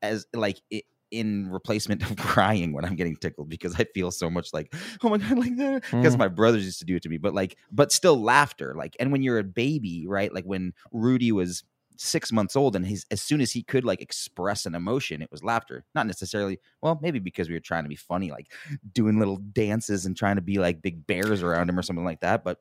as 0.02 0.26
like 0.34 0.62
i 0.74 0.82
in 1.12 1.50
replacement 1.50 2.02
of 2.04 2.18
crying 2.18 2.74
when 2.74 2.84
I'm 2.84 2.96
getting 2.96 3.16
tickled 3.16 3.48
because 3.48 3.76
I 3.80 3.86
feel 3.94 4.12
so 4.12 4.30
much 4.30 4.50
like 4.54 4.74
oh 5.04 5.10
my 5.10 5.18
god 5.18 5.38
like 5.38 5.56
that 5.58 5.84
because 5.92 6.16
Mm. 6.16 6.20
my 6.20 6.28
brothers 6.28 6.66
used 6.66 6.80
to 6.80 6.86
do 6.86 6.96
it 6.96 7.04
to 7.04 7.10
me, 7.10 7.18
but 7.18 7.34
like 7.34 7.58
but 7.72 7.92
still 7.92 8.22
laughter 8.22 8.74
like 8.76 8.96
and 9.00 9.12
when 9.12 9.22
you're 9.22 9.38
a 9.40 9.44
baby 9.44 10.06
right 10.08 10.34
like 10.34 10.46
when 10.46 10.74
Rudy 10.92 11.32
was 11.32 11.64
six 11.98 12.32
months 12.32 12.58
old 12.58 12.76
and 12.76 12.86
his 12.86 13.06
as 13.12 13.22
soon 13.22 13.40
as 13.40 13.54
he 13.54 13.64
could 13.64 13.86
like 13.86 14.02
express 14.02 14.66
an 14.66 14.76
emotion 14.76 15.22
it 15.22 15.32
was 15.32 15.44
laughter 15.46 15.86
not 15.96 16.06
necessarily 16.08 16.60
well 16.82 17.00
maybe 17.02 17.20
because 17.20 17.48
we 17.48 17.56
were 17.56 17.62
trying 17.62 17.84
to 17.84 17.90
be 17.90 17.96
funny 17.96 18.32
like 18.32 18.52
doing 18.92 19.18
little 19.18 19.38
dances 19.38 20.06
and 20.06 20.18
trying 20.18 20.36
to 20.36 20.42
be 20.42 20.58
like 20.58 20.82
big 20.82 21.08
bears 21.08 21.42
around 21.42 21.70
him 21.70 21.80
or 21.80 21.82
something 21.82 22.04
like 22.04 22.20
that 22.20 22.44
but 22.44 22.60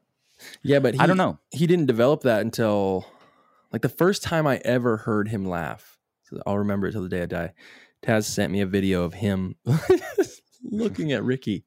Yeah, 0.62 0.78
but 0.80 0.94
he, 0.94 1.00
i 1.00 1.06
don't 1.06 1.16
know 1.16 1.38
He 1.50 1.66
didn't 1.66 1.86
develop 1.86 2.22
that 2.22 2.40
until 2.40 3.06
like 3.72 3.82
the 3.82 3.88
first 3.88 4.22
time 4.22 4.46
I 4.46 4.60
ever 4.64 4.98
heard 4.98 5.28
him 5.28 5.44
laugh. 5.44 5.98
So 6.24 6.40
I'll 6.46 6.58
remember 6.58 6.86
it 6.86 6.92
till 6.92 7.02
the 7.02 7.08
day 7.08 7.22
I 7.22 7.26
die. 7.26 7.52
Taz 8.02 8.24
sent 8.24 8.52
me 8.52 8.60
a 8.60 8.66
video 8.66 9.02
of 9.02 9.14
him 9.14 9.56
looking 10.62 11.12
at 11.12 11.24
Ricky. 11.24 11.64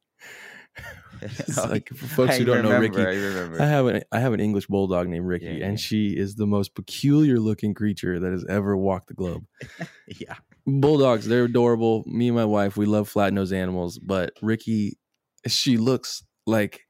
It's 1.20 1.58
oh, 1.58 1.66
like 1.66 1.90
for 1.90 2.06
folks 2.06 2.36
I 2.36 2.38
who 2.38 2.46
don't 2.46 2.64
know 2.64 2.80
Ricky, 2.80 3.02
i 3.02 3.64
I 3.64 3.66
have 3.66 3.88
an 3.88 4.04
I 4.12 4.20
have 4.20 4.34
an 4.34 4.40
English 4.40 4.68
bulldog 4.68 5.08
named 5.08 5.26
Ricky, 5.26 5.46
Yeah, 5.46 5.66
and 5.66 5.72
yeah. 5.72 5.76
she 5.76 6.10
is 6.10 6.36
the 6.36 6.46
most 6.46 6.76
peculiar 6.76 7.40
looking 7.40 7.74
creature 7.74 8.20
that 8.20 8.32
has 8.32 8.46
ever 8.48 8.78
walked 8.78 9.08
the 9.08 9.16
globe. 9.16 9.44
yeah 10.08 10.36
Bulldogs, 10.68 11.26
they're 11.26 11.46
adorable. 11.46 12.04
Me 12.06 12.28
and 12.28 12.36
my 12.36 12.46
wife, 12.46 12.76
we 12.76 12.86
love 12.86 13.08
flat 13.10 13.34
nosed 13.34 13.54
animals, 13.54 13.98
but 13.98 14.34
Ricky, 14.42 15.00
she 15.48 15.78
looks 15.78 16.24
like 16.46 16.82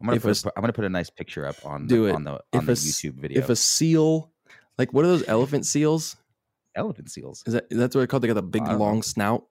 i'm 0.00 0.06
gonna 0.08 0.20
put 0.20 0.44
a- 0.44 0.52
i'm 0.56 0.62
gonna 0.62 0.72
put 0.72 0.84
a 0.84 0.88
nice 0.88 1.10
picture 1.10 1.46
up 1.46 1.56
on 1.64 1.86
Do 1.86 2.02
the, 2.04 2.08
it. 2.10 2.14
on 2.14 2.24
the 2.24 2.32
on 2.32 2.40
If 2.52 2.66
the 2.66 2.72
a 2.72 2.74
youtube 2.74 3.14
video 3.20 3.38
if 3.42 3.48
a 3.48 3.56
seal, 3.56 4.30
like 4.78 4.92
what 4.92 5.04
are 5.04 5.08
those 5.08 5.26
elephant 5.28 5.66
seals? 5.66 6.16
elephant 6.74 7.10
seals 7.10 7.42
Is 7.46 7.54
that 7.54 7.70
that's 7.70 7.94
what 7.94 8.00
they're 8.00 8.06
called? 8.06 8.22
They 8.22 8.28
got 8.28 8.34
the 8.34 8.42
big 8.42 8.64
don't 8.64 8.74
know. 8.74 8.78
long 8.84 9.02
snout. 9.02 9.44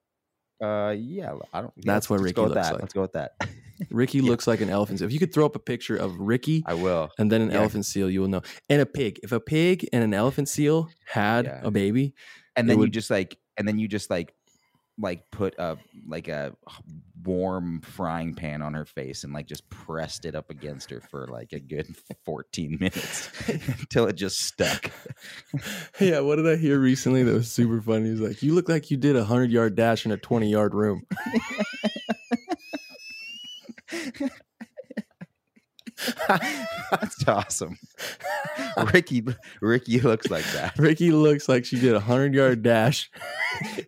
uh 0.64 0.93
yeah 0.98 1.34
i 1.54 1.62
don't 1.62 1.74
That's 1.84 2.10
what 2.10 2.20
Ricky 2.22 2.39
looks 2.41 2.54
that. 2.54 2.74
like. 2.74 2.82
let's 2.82 2.93
go 2.93 3.02
with 3.02 3.14
that 3.14 3.32
Ricky 3.89 4.20
Yeah. 4.20 4.30
looks 4.30 4.48
like 4.48 4.62
an 4.62 4.70
elephant. 4.70 5.00
seal. 5.00 5.08
If 5.08 5.12
you 5.14 5.20
could 5.20 5.34
throw 5.34 5.46
up 5.46 5.56
a 5.56 5.60
picture 5.60 5.98
of 5.98 6.18
Ricky 6.20 6.64
i 6.66 6.74
will 6.74 7.10
and 7.18 7.30
then 7.32 7.41
an 7.41 7.50
Yeah. 7.52 7.58
elephant 7.60 7.86
seal, 7.86 8.10
you 8.10 8.22
will 8.22 8.30
know. 8.30 8.41
And 8.70 8.82
a 8.82 8.86
pig. 8.86 9.20
If 9.24 9.32
a 9.34 9.39
pig 9.39 9.86
and 9.91 10.02
an 10.04 10.14
elephant 10.14 10.48
seal 10.48 10.88
had 11.06 11.46
Yeah. 11.46 11.60
a 11.64 11.72
baby, 11.72 12.14
and 12.56 12.70
then 12.70 12.80
you 12.80 12.88
just 12.89 13.10
like 13.10 13.38
and 13.58 13.68
then 13.68 13.78
you 13.80 13.88
just 13.89 14.10
like 14.10 14.34
like 14.98 15.30
put 15.32 15.54
a 15.58 15.78
like 16.08 16.28
a 16.28 16.56
warm 17.24 17.82
frying 17.82 18.34
pan 18.34 18.62
on 18.62 18.74
her 18.74 18.86
face 18.86 19.24
and 19.24 19.34
like 19.34 19.48
just 19.48 19.68
pressed 19.70 20.26
it 20.26 20.36
up 20.36 20.50
against 20.50 20.89
her 20.89 21.02
for 21.02 21.28
like 21.28 21.52
a 21.54 21.60
good 21.60 21.88
14 22.24 22.78
minutes 22.80 23.30
until 23.50 24.06
it 24.06 24.14
just 24.14 24.38
stuck 24.38 24.91
yeah. 26.00 26.20
What 26.20 26.38
did 26.38 26.48
I 26.48 26.56
hear 26.56 26.80
recently 26.80 27.24
that 27.24 27.34
was 27.34 27.52
super 27.52 27.82
funny? 27.82 28.06
He 28.06 28.12
was 28.12 28.22
like, 28.22 28.43
"You 28.43 28.54
look 28.54 28.70
like 28.70 28.91
you 28.91 28.98
did 28.98 29.16
a 29.16 29.24
hundred 29.24 29.52
yard 29.52 29.76
dash 29.76 30.06
in 30.06 30.12
a 30.12 30.18
twenty 30.18 30.50
yard 30.50 30.74
room." 30.74 31.04
that's 36.91 37.28
awesome 37.28 37.78
ricky 38.93 39.24
ricky 39.62 40.00
looks 40.02 40.30
like 40.30 40.43
that 40.52 40.78
Ricky 40.78 41.12
looks 41.12 41.48
like 41.48 41.64
she 41.66 41.80
did 41.80 41.96
a 41.96 42.00
hundred 42.02 42.34
yard 42.34 42.62
dash 42.64 43.10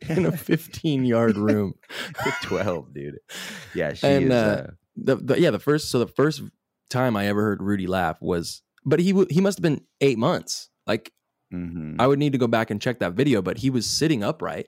in 0.09 0.25
a 0.25 0.31
fifteen 0.35 1.05
yard 1.05 1.37
room. 1.47 1.73
12 2.43 2.93
dude 2.93 3.19
yeah 3.73 3.93
she 3.93 4.07
And, 4.07 4.25
is 4.25 4.31
uh, 4.31 4.67
uh, 4.69 4.71
the, 4.95 5.15
the 5.15 5.39
yeah 5.41 5.51
the 5.51 5.59
first 5.59 5.89
so 5.89 5.99
the 5.99 6.07
first 6.07 6.41
time 6.89 7.15
I 7.15 7.27
ever 7.27 7.41
heard 7.41 7.61
Rudy 7.61 7.87
laugh 7.87 8.17
was 8.21 8.61
but 8.85 8.99
he 8.99 9.11
w- 9.11 9.27
he 9.29 9.41
must 9.41 9.57
have 9.57 9.63
been 9.63 9.81
eight 10.01 10.17
months 10.17 10.69
like 10.85 11.11
mhm. 11.53 11.95
I 11.99 12.07
would 12.07 12.19
need 12.19 12.31
to 12.33 12.37
go 12.37 12.47
back 12.47 12.69
and 12.71 12.81
check 12.81 12.99
that 12.99 13.13
video 13.13 13.41
but 13.41 13.57
he 13.59 13.69
was 13.69 13.85
sitting 13.85 14.23
upright 14.23 14.67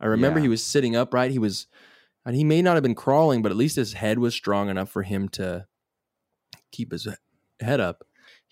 I 0.00 0.06
remember 0.06 0.38
Yeah. 0.38 0.44
he 0.44 0.48
was 0.48 0.64
sitting 0.64 0.96
upright 0.96 1.30
he 1.30 1.38
was 1.38 1.66
And 2.26 2.34
he 2.34 2.44
may 2.44 2.62
not 2.62 2.74
have 2.74 2.82
been 2.82 2.94
crawling, 2.94 3.42
but 3.42 3.52
at 3.52 3.58
least 3.58 3.76
his 3.76 3.92
head 3.92 4.18
was 4.18 4.34
strong 4.34 4.70
enough 4.70 4.88
for 4.90 5.02
him 5.02 5.28
to 5.30 5.66
keep 6.72 6.90
his 6.90 7.06
head 7.60 7.80
up. 7.80 8.04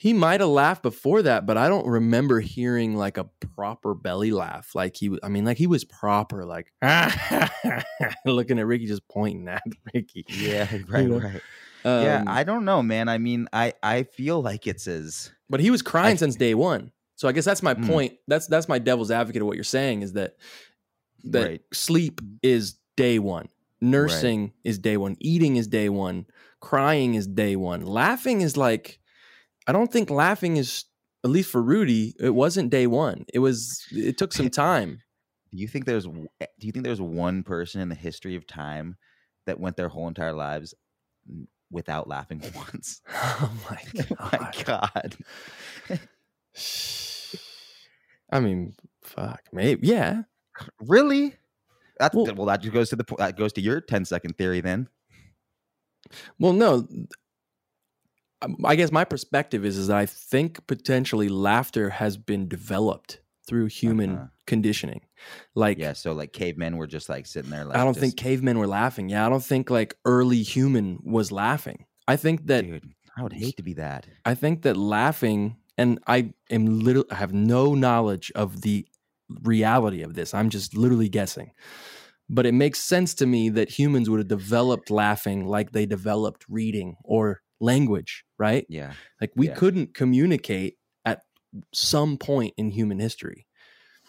He 0.03 0.13
might 0.13 0.41
have 0.41 0.49
laughed 0.49 0.83
before 0.83 1.23
that, 1.23 1.47
but 1.47 1.57
I 1.57 1.69
don't 1.69 1.87
remember 1.87 2.41
hearing 2.41 2.97
like 2.97 3.19
a 3.19 3.25
proper 3.55 3.95
belly 3.95 4.33
laugh. 4.33 4.75
Like 4.75 4.97
he, 4.97 5.17
I 5.23 5.29
mean, 5.29 5.45
like 5.45 5.59
he 5.59 5.69
was 5.69 5.85
proper, 5.85 6.45
like 6.45 6.73
looking 8.27 8.59
at 8.59 8.67
Ricky, 8.67 8.87
just 8.87 9.07
pointing 9.09 9.47
at 9.47 9.63
Ricky. 9.95 10.25
Yeah, 10.29 10.67
right, 10.89 11.07
know? 11.09 11.19
right. 11.21 11.43
yeah, 11.85 12.19
Um, 12.19 12.25
I 12.27 12.43
don't 12.43 12.65
know, 12.65 12.83
man. 12.83 13.09
I 13.09 13.19
mean, 13.19 13.47
I 13.53 13.75
I 13.81 14.03
feel 14.03 14.43
like 14.43 14.67
it's 14.67 14.87
his, 14.87 15.31
but 15.49 15.61
he 15.61 15.71
was 15.71 15.83
crying 15.83 16.15
I- 16.15 16.17
since 16.17 16.35
day 16.35 16.55
one. 16.55 16.91
So 17.15 17.29
I 17.29 17.33
guess 17.33 17.45
that's 17.45 17.63
my 17.63 17.75
Mm. 17.75 17.87
point. 17.87 18.13
That's 18.27 18.49
that's 18.49 18.67
my 18.69 18.81
devil's 18.81 19.13
advocate 19.13 19.43
of 19.43 19.47
what 19.47 19.55
you're 19.57 19.63
saying 19.63 20.03
is 20.03 20.15
that 20.15 20.35
that 21.27 21.47
Right. 21.47 21.61
sleep 21.73 22.21
is 22.43 22.75
day 22.97 23.21
one, 23.21 23.51
nursing 23.81 24.53
is 24.65 24.81
day 24.81 24.97
one, 24.97 25.17
eating 25.21 25.55
is 25.55 25.69
day 25.69 25.89
one, 25.89 26.27
crying 26.59 27.15
is 27.15 27.29
day 27.29 27.55
one, 27.55 27.87
laughing 27.87 28.41
is 28.41 28.57
like 28.57 28.99
I 29.67 29.73
don't 29.73 29.93
think 29.93 30.11
laughing 30.11 30.57
is 30.57 30.85
at 31.25 31.31
least 31.31 31.51
for 31.51 31.63
Rudy. 31.63 32.15
It 32.19 32.31
wasn't 32.35 32.71
day 32.71 32.87
one. 32.87 33.25
It 33.33 33.39
was. 33.39 33.85
It 33.93 34.19
took 34.19 34.33
some 34.33 34.51
time. 34.65 35.01
Do 35.53 35.59
you 35.59 35.69
think 35.69 35.85
there's 35.85 36.07
eh, 36.07 36.47
do 36.59 36.67
you 36.67 36.73
think 36.73 36.85
there's 36.85 37.01
one 37.01 37.43
person 37.43 37.81
in 37.81 37.89
the 37.89 37.95
history 37.95 38.37
of 38.37 38.47
time 38.47 38.97
that 39.47 39.61
went 39.61 39.77
their 39.77 39.89
whole 39.89 40.09
entire 40.09 40.33
lives 40.33 40.75
without 41.71 42.09
laughing 42.09 42.43
once? 42.57 43.01
Oh 43.15 43.53
my 43.71 43.83
Oh 44.21 44.29
my 44.33 44.51
god. 44.65 45.17
I 48.31 48.41
mean, 48.41 48.75
fuck, 49.03 49.43
maybe 49.53 49.87
yeah. 49.87 50.23
Really? 50.81 51.35
That's 51.99 52.15
Well- 52.15 52.35
well, 52.35 52.47
that 52.47 52.63
just 52.63 52.73
goes 52.73 52.89
to 52.91 52.97
the 52.97 53.05
that 53.19 53.37
goes 53.37 53.53
to 53.55 53.61
your 53.61 53.81
10 53.81 54.05
second 54.07 54.37
theory 54.39 54.61
then. 54.61 54.89
Well, 56.39 56.53
no. 56.53 56.89
Um, 58.43 58.57
I 58.65 58.77
guess 58.77 58.91
my 58.93 59.05
perspective 59.05 59.65
is 59.65 59.77
is 59.79 59.87
that 59.89 59.97
I 59.97 60.07
think 60.07 60.67
potentially 60.67 61.29
laughter 61.29 61.91
has 61.91 62.17
been 62.17 62.49
developed 62.49 63.21
through 63.47 63.67
human 63.67 64.11
Uh-huh. 64.17 64.27
conditioning. 64.47 65.01
Like 65.55 65.79
Yeah, 65.79 65.93
so 65.95 66.13
like 66.13 66.33
cavemen 66.33 66.77
were 66.77 66.87
just 66.87 67.09
like 67.09 67.27
sitting 67.27 67.51
there 67.51 67.65
like 67.65 67.77
I 67.77 67.85
don't 67.85 67.95
just- 67.95 68.01
think 68.01 68.17
cavemen 68.17 68.59
were 68.59 68.67
laughing. 68.69 69.09
Yeah, 69.09 69.27
I 69.27 69.29
don't 69.29 69.45
think 69.45 69.71
like 69.71 69.97
early 70.05 70.43
human 70.43 70.99
was 71.03 71.33
laughing. 71.33 71.87
I 72.09 72.17
think 72.17 72.47
that 72.47 72.65
dude, 72.65 72.93
I 73.17 73.23
would 73.23 73.33
hate 73.33 73.57
to 73.57 73.63
be 73.63 73.75
that. 73.75 74.07
I 74.25 74.35
think 74.35 74.63
that 74.63 74.77
laughing, 74.77 75.57
and 75.79 75.99
I 76.07 76.33
am 76.51 76.81
little, 76.81 77.05
I 77.11 77.17
have 77.17 77.33
no 77.33 77.75
knowledge 77.75 78.31
of 78.35 78.63
the 78.63 78.87
reality 79.43 80.03
of 80.03 80.15
this. 80.15 80.35
I'm 80.35 80.51
just 80.51 80.77
literally 80.77 81.09
guessing. 81.09 81.51
But 82.29 82.47
it 82.47 82.53
makes 82.55 82.81
sense 82.81 83.15
to 83.15 83.27
me 83.27 83.51
that 83.51 83.69
humans 83.71 84.09
would 84.09 84.19
have 84.21 84.29
developed 84.29 84.91
laughing 84.91 85.47
like 85.47 85.73
they 85.73 85.87
developed 85.87 86.45
reading 86.49 86.97
or 87.05 87.43
language, 87.63 88.25
right? 88.39 88.67
Yeah. 88.69 88.93
Like 89.21 89.31
we 89.37 89.49
Yeah. 89.49 89.55
couldn't 89.55 89.95
communicate 89.95 90.77
at 91.05 91.23
some 91.73 92.17
point 92.19 92.53
in 92.59 92.71
human 92.71 92.99
history. 92.99 93.47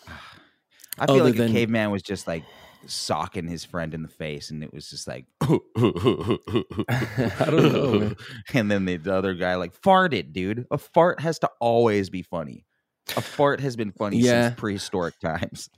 I 0.98 1.06
feel 1.08 1.24
like 1.24 1.36
than- 1.36 1.50
a 1.52 1.54
caveman 1.54 1.92
was 1.92 2.02
just 2.04 2.28
like 2.28 2.44
socking 2.86 3.48
his 3.48 3.64
friend 3.64 3.94
in 3.94 4.02
the 4.02 4.10
face 4.10 4.50
and 4.52 4.62
it 4.62 4.74
was 4.74 4.90
just 4.90 5.08
like 5.08 5.26
I 5.42 5.48
don't 7.46 7.74
know. 7.74 8.00
man. 8.00 8.16
and 8.54 8.70
then 8.72 8.86
the, 8.86 8.98
the 8.98 9.14
other 9.14 9.34
guy 9.34 9.56
like 9.56 9.80
farted, 9.82 10.34
dude. 10.34 10.66
A 10.72 10.78
fart 10.78 11.20
has 11.22 11.40
to 11.40 11.50
always 11.60 12.10
be 12.10 12.22
funny. 12.24 12.66
A 13.18 13.22
fart 13.22 13.60
has 13.62 13.76
been 13.76 13.92
funny 13.92 14.18
Yeah. 14.18 14.50
since 14.50 14.60
prehistoric 14.60 15.20
times. 15.20 15.70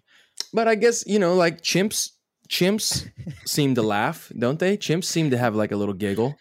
But 0.54 0.68
I 0.68 0.76
guess, 0.76 1.04
you 1.08 1.20
know, 1.20 1.36
like 1.36 1.62
chimps 1.62 2.12
chimps 2.50 3.10
seem 3.46 3.76
to 3.76 3.82
laugh, 3.82 4.32
don't 4.38 4.60
they? 4.60 4.78
Chimps 4.78 5.06
seem 5.06 5.32
to 5.32 5.38
have 5.38 5.56
like 5.56 5.72
a 5.72 5.76
little 5.78 5.96
giggle. 5.96 6.36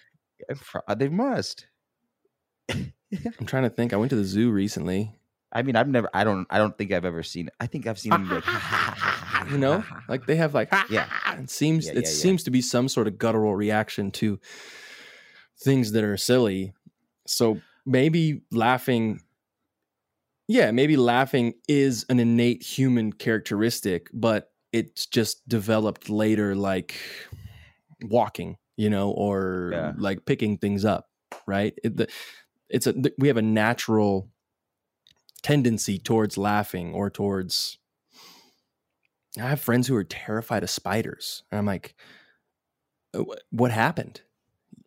Uh, 0.86 0.94
they 0.94 1.08
must. 1.08 1.66
I'm 2.70 3.46
trying 3.46 3.62
to 3.64 3.70
think. 3.70 3.92
I 3.92 3.96
went 3.96 4.10
to 4.10 4.16
the 4.16 4.24
zoo 4.24 4.50
recently. 4.50 5.14
I 5.52 5.62
mean, 5.62 5.76
I've 5.76 5.88
never. 5.88 6.08
I 6.12 6.24
don't. 6.24 6.46
I 6.50 6.58
don't 6.58 6.76
think 6.76 6.92
I've 6.92 7.04
ever 7.04 7.22
seen. 7.22 7.48
I 7.60 7.66
think 7.66 7.86
I've 7.86 7.98
seen 7.98 8.10
them 8.10 8.28
like, 8.28 8.44
you 9.50 9.58
know 9.58 9.84
like 10.08 10.24
they 10.26 10.36
have 10.36 10.54
like 10.54 10.72
Yeah. 10.88 11.06
it 11.38 11.50
seems 11.50 11.86
Yeah, 11.86 11.92
it 11.92 12.04
yeah. 12.04 12.10
seems 12.10 12.44
to 12.44 12.50
be 12.50 12.62
some 12.62 12.88
sort 12.88 13.06
of 13.06 13.18
guttural 13.18 13.54
reaction 13.54 14.10
to 14.12 14.40
things 15.62 15.92
that 15.92 16.02
are 16.02 16.16
silly 16.16 16.72
so 17.26 17.60
maybe 17.84 18.40
laughing 18.50 19.20
yeah 20.48 20.70
maybe 20.70 20.96
laughing 20.96 21.52
is 21.68 22.06
an 22.08 22.20
innate 22.20 22.62
human 22.62 23.12
characteristic 23.12 24.08
but 24.14 24.50
it's 24.72 25.04
just 25.04 25.46
developed 25.46 26.08
later 26.08 26.54
like 26.54 26.94
walking 28.04 28.56
you 28.76 28.90
know 28.90 29.10
or 29.10 29.70
Yeah. 29.72 29.92
like 29.96 30.24
picking 30.26 30.58
things 30.58 30.84
up 30.84 31.08
right 31.46 31.74
it, 31.84 31.96
the, 31.96 32.08
it's 32.68 32.86
a 32.86 32.94
we 33.18 33.28
have 33.28 33.36
a 33.36 33.42
natural 33.42 34.28
tendency 35.42 35.98
towards 35.98 36.36
laughing 36.38 36.94
or 36.94 37.10
towards 37.10 37.78
I 39.36 39.48
have 39.48 39.60
friends 39.60 39.88
who 39.88 39.96
are 39.96 40.04
terrified 40.04 40.62
of 40.62 40.70
spiders. 40.70 41.42
And 41.50 41.58
I'm 41.58 41.66
like, 41.66 41.96
"Uh, 43.12 43.24
what 43.50 43.72
happened? 43.72 44.20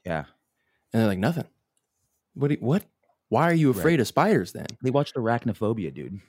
yeah. 0.06 0.24
And 0.94 1.02
they're 1.02 1.08
like, 1.08 1.20
nothing. 1.20 1.44
What? 2.34 2.52
you- 2.52 2.58
What? 2.62 2.86
Why 3.28 3.50
are 3.50 3.54
you 3.54 3.72
Right. 3.74 3.78
afraid 3.80 4.00
of 4.00 4.08
spiders 4.08 4.54
then? 4.54 4.68
They 4.82 4.90
watched 4.90 5.16
Arachnophobia, 5.16 5.94
dude. 5.94 6.22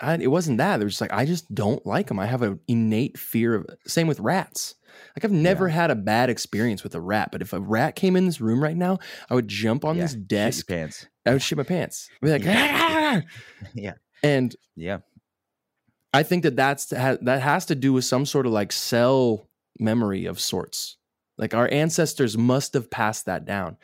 I, 0.00 0.14
it 0.14 0.30
wasn't 0.30 0.58
that. 0.58 0.78
They're 0.78 0.88
just 0.88 1.00
like, 1.00 1.12
I 1.12 1.24
just 1.24 1.52
don't 1.54 1.84
like 1.86 2.06
them. 2.08 2.18
I 2.18 2.26
have 2.26 2.42
an 2.42 2.60
innate 2.68 3.18
fear 3.18 3.54
of. 3.54 3.66
Same 3.86 4.06
with 4.06 4.20
rats. 4.20 4.74
Like 5.16 5.24
I've 5.24 5.32
never 5.32 5.68
had 5.68 5.90
a 5.90 5.94
bad 5.94 6.30
experience 6.30 6.82
with 6.82 6.94
a 6.94 7.00
rat, 7.00 7.30
but 7.32 7.42
if 7.42 7.52
a 7.52 7.60
rat 7.60 7.94
came 7.94 8.16
in 8.16 8.26
this 8.26 8.40
room 8.40 8.62
right 8.62 8.76
now, 8.76 8.98
I 9.30 9.34
would 9.34 9.48
jump 9.48 9.84
on 9.84 9.96
Yeah, 9.96 10.02
this 10.04 10.14
desk. 10.14 10.68
pants. 10.68 11.06
I 11.26 11.32
would 11.32 11.42
shit 11.42 11.58
my 11.58 11.64
pants. 11.64 12.08
I'd 12.22 12.26
be 12.26 12.32
like, 12.32 12.44
Yeah. 12.44 13.22
"Ah!" 13.22 13.22
Yeah. 13.74 13.92
and 14.22 14.54
Yeah. 14.76 14.98
I 16.14 16.22
think 16.22 16.42
that 16.44 16.56
that's 16.56 16.86
that 16.86 17.40
has 17.42 17.66
to 17.66 17.74
do 17.74 17.92
with 17.92 18.04
some 18.04 18.24
sort 18.26 18.46
of 18.46 18.52
like 18.52 18.72
cell 18.72 19.48
memory 19.78 20.24
of 20.24 20.40
sorts. 20.40 20.96
Like 21.36 21.54
our 21.54 21.68
ancestors 21.70 22.36
must 22.38 22.72
have 22.74 22.90
passed 22.90 23.26
that 23.26 23.44
down. 23.44 23.76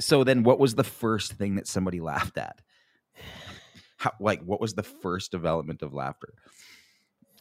So 0.00 0.24
then, 0.24 0.42
what 0.44 0.58
was 0.58 0.74
the 0.76 0.84
first 0.84 1.32
thing 1.34 1.56
that 1.56 1.66
somebody 1.68 2.00
laughed 2.00 2.38
at? 2.38 2.60
How, 4.04 4.12
like, 4.20 4.42
what 4.42 4.60
was 4.60 4.74
the 4.74 4.82
first 4.82 5.30
development 5.30 5.80
of 5.80 5.94
laughter? 5.94 6.34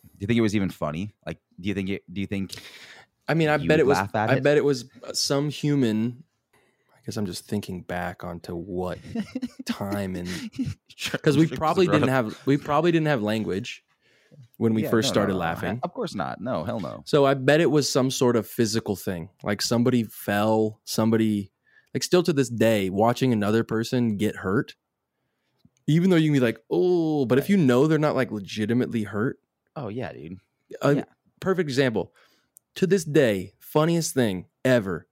Do 0.01 0.17
you 0.19 0.27
think 0.27 0.37
it 0.37 0.41
was 0.41 0.55
even 0.55 0.69
funny? 0.69 1.13
Like, 1.25 1.39
do 1.59 1.67
you 1.67 1.75
think 1.75 1.89
it? 1.89 2.03
Do 2.11 2.21
you 2.21 2.27
think? 2.27 2.53
I 3.27 3.33
mean, 3.33 3.49
I 3.49 3.57
bet 3.57 3.81
it 3.81 3.85
was. 3.85 3.97
I 3.97 4.35
it? 4.35 4.43
bet 4.43 4.55
it 4.55 4.63
was 4.63 4.85
uh, 5.05 5.11
some 5.11 5.49
human. 5.49 6.23
I 6.95 6.99
guess 7.05 7.17
I'm 7.17 7.25
just 7.25 7.47
thinking 7.47 7.81
back 7.81 8.23
onto 8.23 8.55
what 8.55 8.97
time 9.65 10.15
and 10.15 10.29
because 11.11 11.35
we 11.37 11.47
probably 11.47 11.85
didn't 11.85 12.07
have 12.07 12.33
we 12.45 12.55
probably 12.55 12.93
didn't 12.93 13.07
have 13.07 13.21
language 13.21 13.83
when 14.55 14.73
we 14.73 14.83
Yeah, 14.83 14.89
first 14.89 15.07
no, 15.07 15.09
no, 15.09 15.13
started 15.13 15.33
no, 15.33 15.39
no. 15.39 15.45
laughing. 15.45 15.79
Of 15.83 15.93
course 15.93 16.15
not. 16.15 16.39
No, 16.39 16.63
hell 16.63 16.79
no. 16.79 17.01
So 17.05 17.25
I 17.25 17.33
bet 17.33 17.59
it 17.59 17.69
was 17.71 17.91
some 17.91 18.09
sort 18.09 18.37
of 18.37 18.47
physical 18.47 18.95
thing. 18.95 19.27
Like 19.43 19.61
somebody 19.61 20.03
fell, 20.03 20.79
somebody 20.85 21.51
like 21.93 22.03
still 22.03 22.23
to 22.23 22.31
this 22.31 22.47
day, 22.47 22.89
watching 22.89 23.33
another 23.33 23.65
person 23.65 24.15
get 24.15 24.37
hurt. 24.37 24.75
Even 25.87 26.09
though 26.09 26.15
you 26.15 26.29
can 26.29 26.33
be 26.33 26.39
like, 26.39 26.59
oh, 26.69 27.25
but 27.25 27.37
if 27.37 27.49
you 27.49 27.57
know 27.57 27.87
they're 27.87 27.97
not 27.99 28.15
like 28.15 28.31
legitimately 28.31 29.03
hurt, 29.03 29.37
Oh 29.75 29.87
yeah, 29.89 30.13
dude. 30.13 30.37
a 30.81 30.95
Yeah. 30.97 31.03
perfect 31.39 31.67
example. 31.69 32.13
To 32.75 32.87
this 32.87 33.03
day, 33.03 33.53
funniest 33.59 34.13
thing 34.13 34.45
ever. 34.63 35.07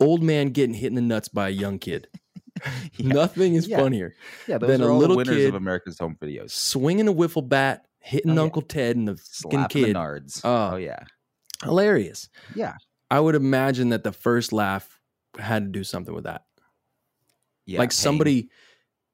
Old 0.00 0.22
man 0.22 0.50
getting 0.50 0.74
hit 0.74 0.86
in 0.88 0.94
the 0.94 1.00
nuts 1.02 1.28
by 1.28 1.48
a 1.48 1.52
young 1.52 1.78
kid. 1.78 2.08
Yeah. 2.14 2.22
Nothing 2.98 3.54
is 3.54 3.66
Yeah. 3.66 3.78
funnier. 3.78 4.14
Yeah, 4.46 4.56
are 4.56 4.64
a 4.72 4.86
all 4.86 4.98
little 4.98 5.22
kid 5.24 5.48
of 5.48 5.54
America's 5.54 5.98
Home 5.98 6.16
Videos. 6.20 6.50
Swinging 6.52 7.08
a 7.08 7.12
wiffle 7.12 7.46
bat, 7.46 7.86
hitting 7.98 8.38
Oh. 8.38 8.42
Uncle 8.44 8.62
Ted 8.62 8.96
and 8.96 9.08
the 9.08 9.16
fucking 9.16 9.50
Slapping 9.58 9.82
the 9.82 9.86
kid. 9.88 9.96
nards. 9.96 10.40
Oh. 10.44 10.74
oh 10.74 10.76
yeah. 10.76 11.04
Hilarious. 11.62 12.28
Yeah. 12.54 12.74
I 13.10 13.20
would 13.20 13.34
imagine 13.34 13.88
that 13.90 14.04
the 14.04 14.12
first 14.12 14.52
laugh 14.52 15.00
had 15.38 15.64
to 15.64 15.68
do 15.70 15.84
something 15.84 16.14
with 16.14 16.24
that. 16.24 16.44
Yeah. 17.66 17.78
like 17.80 17.90
pain, 17.90 17.94
somebody 17.94 18.50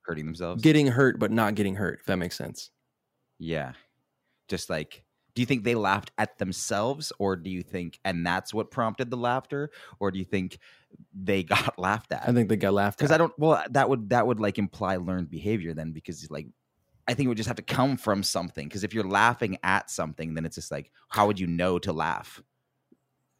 hurting 0.02 0.26
themselves. 0.26 0.62
getting 0.62 0.88
hurt 0.88 1.18
but 1.18 1.30
not 1.30 1.54
getting 1.54 1.76
hurt, 1.76 2.00
if 2.00 2.06
that 2.06 2.16
makes 2.16 2.36
sense. 2.36 2.70
Yeah. 3.38 3.72
Just 4.48 4.70
like, 4.70 5.04
do 5.34 5.40
you 5.42 5.46
think 5.46 5.64
they 5.64 5.74
laughed 5.74 6.10
at 6.18 6.38
themselves 6.38 7.12
or 7.18 7.36
do 7.36 7.48
you 7.50 7.62
think, 7.62 7.98
and 8.04 8.26
that's 8.26 8.52
what 8.52 8.70
prompted 8.70 9.10
the 9.10 9.16
laughter? 9.16 9.70
Or 9.98 10.10
do 10.10 10.18
you 10.18 10.24
think 10.24 10.58
they 11.14 11.42
got 11.42 11.78
laughed 11.78 12.12
at? 12.12 12.28
I 12.28 12.32
think 12.32 12.48
they 12.48 12.56
got 12.56 12.74
laughed 12.74 12.98
Because. 12.98 13.10
I 13.10 13.18
don't, 13.18 13.32
well, 13.38 13.64
that 13.70 13.88
would, 13.88 14.10
that 14.10 14.26
would 14.26 14.40
like 14.40 14.58
imply 14.58 14.96
learned 14.96 15.30
behavior 15.30 15.74
then 15.74 15.92
because 15.92 16.30
like, 16.30 16.46
I 17.08 17.14
think 17.14 17.26
it 17.26 17.28
would 17.28 17.36
just 17.36 17.48
have 17.48 17.56
to 17.56 17.62
come 17.62 17.96
from 17.96 18.22
something. 18.22 18.68
Because 18.68 18.84
if 18.84 18.94
you're 18.94 19.08
laughing 19.08 19.58
at 19.62 19.90
something, 19.90 20.34
then 20.34 20.44
it's 20.44 20.54
just 20.56 20.70
like, 20.70 20.92
how 21.08 21.26
would 21.26 21.40
you 21.40 21.46
know 21.46 21.78
to 21.80 21.92
laugh? 21.92 22.42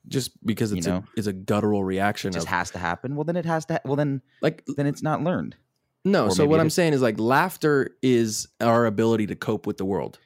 just 0.09 0.45
because 0.45 0.73
you 0.73 0.79
it's 0.79 0.87
know? 0.87 0.97
a 0.97 1.05
it's 1.17 1.27
a 1.27 1.33
guttural 1.33 1.85
reaction 1.85 2.31
It 2.31 2.35
just 2.35 2.47
of 2.47 2.51
has 2.51 2.71
to 2.73 2.79
happen. 2.79 3.15
Well, 3.15 3.25
then 3.25 3.37
it 3.37 3.45
has 3.45 3.65
to, 3.67 3.75
Ha- 3.75 3.81
well, 3.85 3.97
then, 3.97 4.21
like 4.41 4.65
then 4.77 4.87
it's 4.87 5.03
not 5.03 5.23
learned. 5.23 5.57
No. 6.05 6.27
or 6.27 6.31
So 6.31 6.47
what 6.47 6.61
I'm 6.61 6.67
is- 6.69 6.75
saying 6.75 6.93
is 6.93 7.03
like 7.03 7.19
laughter 7.19 7.97
is 8.03 8.49
our 8.61 8.87
ability 8.87 9.27
to 9.29 9.35
cope 9.37 9.67
with 9.67 9.77
the 9.79 9.85
world. 9.85 10.19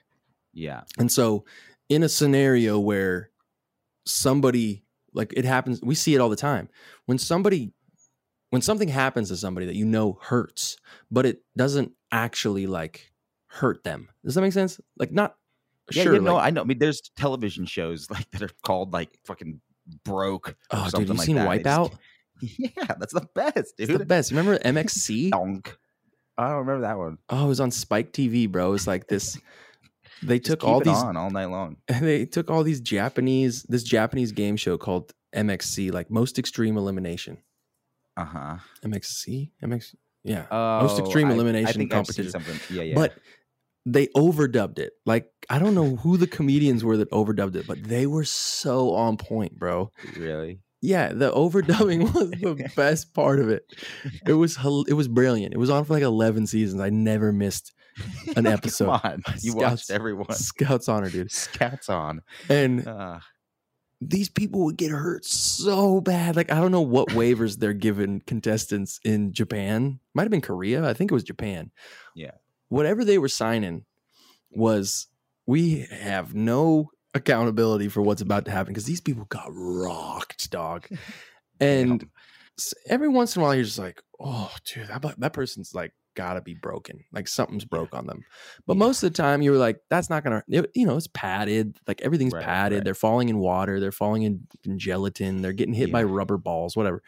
Yeah. 0.54 0.82
And 0.98 1.10
so 1.12 1.44
in 1.88 2.02
a 2.02 2.08
scenario 2.08 2.78
where 2.78 3.30
somebody 4.06 4.84
like 5.12 5.32
it 5.36 5.44
happens 5.44 5.80
we 5.82 5.94
see 5.94 6.14
it 6.14 6.20
all 6.20 6.28
the 6.28 6.36
time 6.36 6.68
when 7.06 7.18
somebody 7.18 7.72
when 8.50 8.62
something 8.62 8.88
happens 8.88 9.28
to 9.28 9.36
somebody 9.36 9.66
that 9.66 9.74
you 9.74 9.84
know 9.84 10.18
hurts 10.22 10.76
but 11.10 11.26
it 11.26 11.40
doesn't 11.56 11.90
actually 12.12 12.66
like 12.66 13.10
hurt 13.48 13.82
them 13.82 14.08
does 14.24 14.34
that 14.36 14.42
make 14.42 14.52
sense 14.52 14.80
like 14.98 15.10
not 15.10 15.36
Yeah, 15.90 16.04
sure 16.04 16.14
you 16.14 16.20
know, 16.20 16.34
like, 16.34 16.46
I 16.46 16.50
know. 16.50 16.60
I 16.60 16.64
mean, 16.64 16.78
there's 16.78 17.00
television 17.16 17.66
shows 17.66 18.08
like 18.10 18.30
that 18.30 18.42
are 18.42 18.50
called 18.62 18.92
like 18.92 19.10
fucking 19.24 19.60
broke. 20.04 20.50
or 20.50 20.54
oh 20.72 20.82
dude 20.84 20.90
something 20.92 21.08
you 21.08 21.14
like 21.14 21.26
seen 21.26 21.36
that. 21.36 21.48
Wipeout 21.48 21.92
Yeah, 22.58 22.70
that's 22.98 23.12
the 23.14 23.26
best, 23.34 23.76
dude. 23.76 23.90
it's 23.90 23.98
the 23.98 24.04
best 24.04 24.30
remember 24.30 24.58
mxc 24.64 25.30
Donk. 25.30 25.76
I 26.38 26.48
don't 26.48 26.58
remember 26.66 26.82
that 26.86 26.98
one. 26.98 27.18
oh 27.30 27.44
it 27.46 27.48
was 27.48 27.60
on 27.60 27.70
spike 27.70 28.12
tv 28.12 28.50
bro 28.50 28.68
it 28.68 28.72
was 28.72 28.86
like 28.86 29.06
this 29.08 29.38
they 30.22 30.38
took 30.38 30.64
all 30.64 30.80
it 30.80 30.84
these 30.84 30.96
on 30.96 31.16
all 31.16 31.30
night 31.30 31.46
long. 31.50 31.76
they 31.88 32.24
took 32.26 32.50
all 32.50 32.62
these 32.62 32.80
japanese 32.80 33.62
this 33.64 33.82
japanese 33.82 34.32
game 34.32 34.56
show 34.56 34.76
called 34.78 35.12
mxc 35.34 35.92
like 35.92 36.10
most 36.10 36.38
extreme 36.38 36.76
elimination 36.76 37.38
Uh 38.16 38.24
huh. 38.24 38.56
mxc 38.84 39.50
mx 39.62 39.94
yeah 40.24 40.46
Oh, 40.50 40.82
Most 40.82 40.98
extreme 40.98 41.28
I- 41.28 41.30
I 41.30 41.34
elimination 41.34 41.80
seen 41.82 41.88
competition. 41.88 42.30
something. 42.32 42.58
Yeah, 42.70 42.82
yeah. 42.82 42.94
But 42.96 43.14
they 43.84 44.08
overdubbed 44.08 44.80
it. 44.80 44.94
Like 45.06 45.30
I 45.48 45.60
don't 45.60 45.74
know 45.76 45.94
who 45.96 46.16
the 46.16 46.26
comedians 46.26 46.82
were 46.82 46.96
that 46.96 47.08
overdubbed 47.12 47.54
it, 47.54 47.66
but 47.68 47.84
they 47.84 48.06
were 48.08 48.24
so 48.24 48.94
on 48.94 49.16
point, 49.18 49.56
bro. 49.56 49.92
really, 50.16 50.58
Yeah, 50.86 51.12
the 51.12 51.32
overdubbing 51.32 52.02
was 52.14 52.30
the 52.30 52.70
best 52.76 53.12
part 53.12 53.40
of 53.40 53.48
it. 53.48 53.64
It 54.26 54.34
was 54.34 54.56
it 54.88 54.94
was 54.94 55.08
brilliant. 55.08 55.52
It 55.52 55.58
was 55.58 55.68
on 55.70 55.84
for 55.84 55.94
like 55.94 56.02
11 56.04 56.46
seasons. 56.46 56.80
I 56.80 56.90
never 56.90 57.32
missed 57.32 57.72
an 58.36 58.46
episode. 58.56 58.90
On, 58.90 59.22
you 59.40 59.50
Scouts- 59.52 59.54
watched 59.54 59.90
everyone. 59.90 60.32
Scouts 60.32 60.88
honor, 60.88 61.10
dude. 61.10 61.32
Scouts 61.32 61.88
on. 61.88 62.22
And 62.48 62.86
Uh, 62.86 63.18
these 64.00 64.28
people 64.28 64.64
would 64.66 64.76
get 64.76 64.90
hurt 64.92 65.24
so 65.24 66.00
bad. 66.00 66.36
Like 66.36 66.52
I 66.52 66.60
don't 66.60 66.70
know 66.72 66.82
what 66.82 67.08
waivers 67.08 67.58
they're 67.58 67.72
giving 67.72 68.20
contestants 68.26 69.00
in 69.04 69.32
Japan. 69.32 69.98
Might 70.14 70.22
have 70.24 70.30
been 70.30 70.40
Korea. 70.42 70.88
I 70.88 70.92
think 70.94 71.10
it 71.10 71.14
was 71.14 71.24
Japan. 71.24 71.72
Yeah. 72.14 72.32
Whatever 72.68 73.04
they 73.04 73.18
were 73.18 73.28
signing 73.28 73.86
was 74.50 75.08
we 75.46 75.86
have 75.90 76.34
no 76.34 76.90
accountability 77.16 77.88
for 77.88 78.02
what's 78.02 78.22
about 78.22 78.44
to 78.44 78.50
happen 78.50 78.72
because 78.72 78.84
these 78.86 79.00
people 79.00 79.24
got 79.28 79.48
rocked, 79.52 80.50
dog. 80.50 80.86
And 81.58 82.06
every 82.86 83.08
once 83.08 83.34
in 83.34 83.40
a 83.40 83.44
while 83.44 83.54
you're 83.54 83.64
just 83.64 83.78
like, 83.78 84.02
oh, 84.20 84.52
dude, 84.66 84.88
that 84.88 85.02
that 85.18 85.32
person's 85.32 85.74
like 85.74 85.92
gotta 86.14 86.40
be 86.42 86.52
broken. 86.54 87.02
Like 87.12 87.28
something's 87.28 87.64
broke 87.64 87.94
on 87.94 88.06
them. 88.06 88.24
But 88.66 88.74
Yeah. 88.76 88.80
most 88.80 89.02
of 89.02 89.10
the 89.12 89.16
time 89.16 89.40
you 89.42 89.52
were 89.52 89.56
like, 89.56 89.78
that's 89.88 90.10
not 90.10 90.22
gonna. 90.22 90.42
it- 90.48 90.70
you 90.74 90.86
know, 90.86 90.96
it's 90.98 91.06
padded. 91.08 91.78
Like 91.88 92.02
everything's 92.02 92.34
Right, 92.34 92.44
padded. 92.44 92.76
right. 92.78 92.84
They're 92.84 92.94
falling 92.94 93.30
in 93.30 93.38
water. 93.38 93.80
They're 93.80 93.90
falling 93.92 94.22
in, 94.24 94.46
in 94.64 94.78
gelatin. 94.78 95.40
They're 95.40 95.52
getting 95.54 95.74
hit 95.74 95.90
by 95.90 96.02
rubber 96.02 96.36
balls. 96.36 96.76
Whatever. 96.76 97.02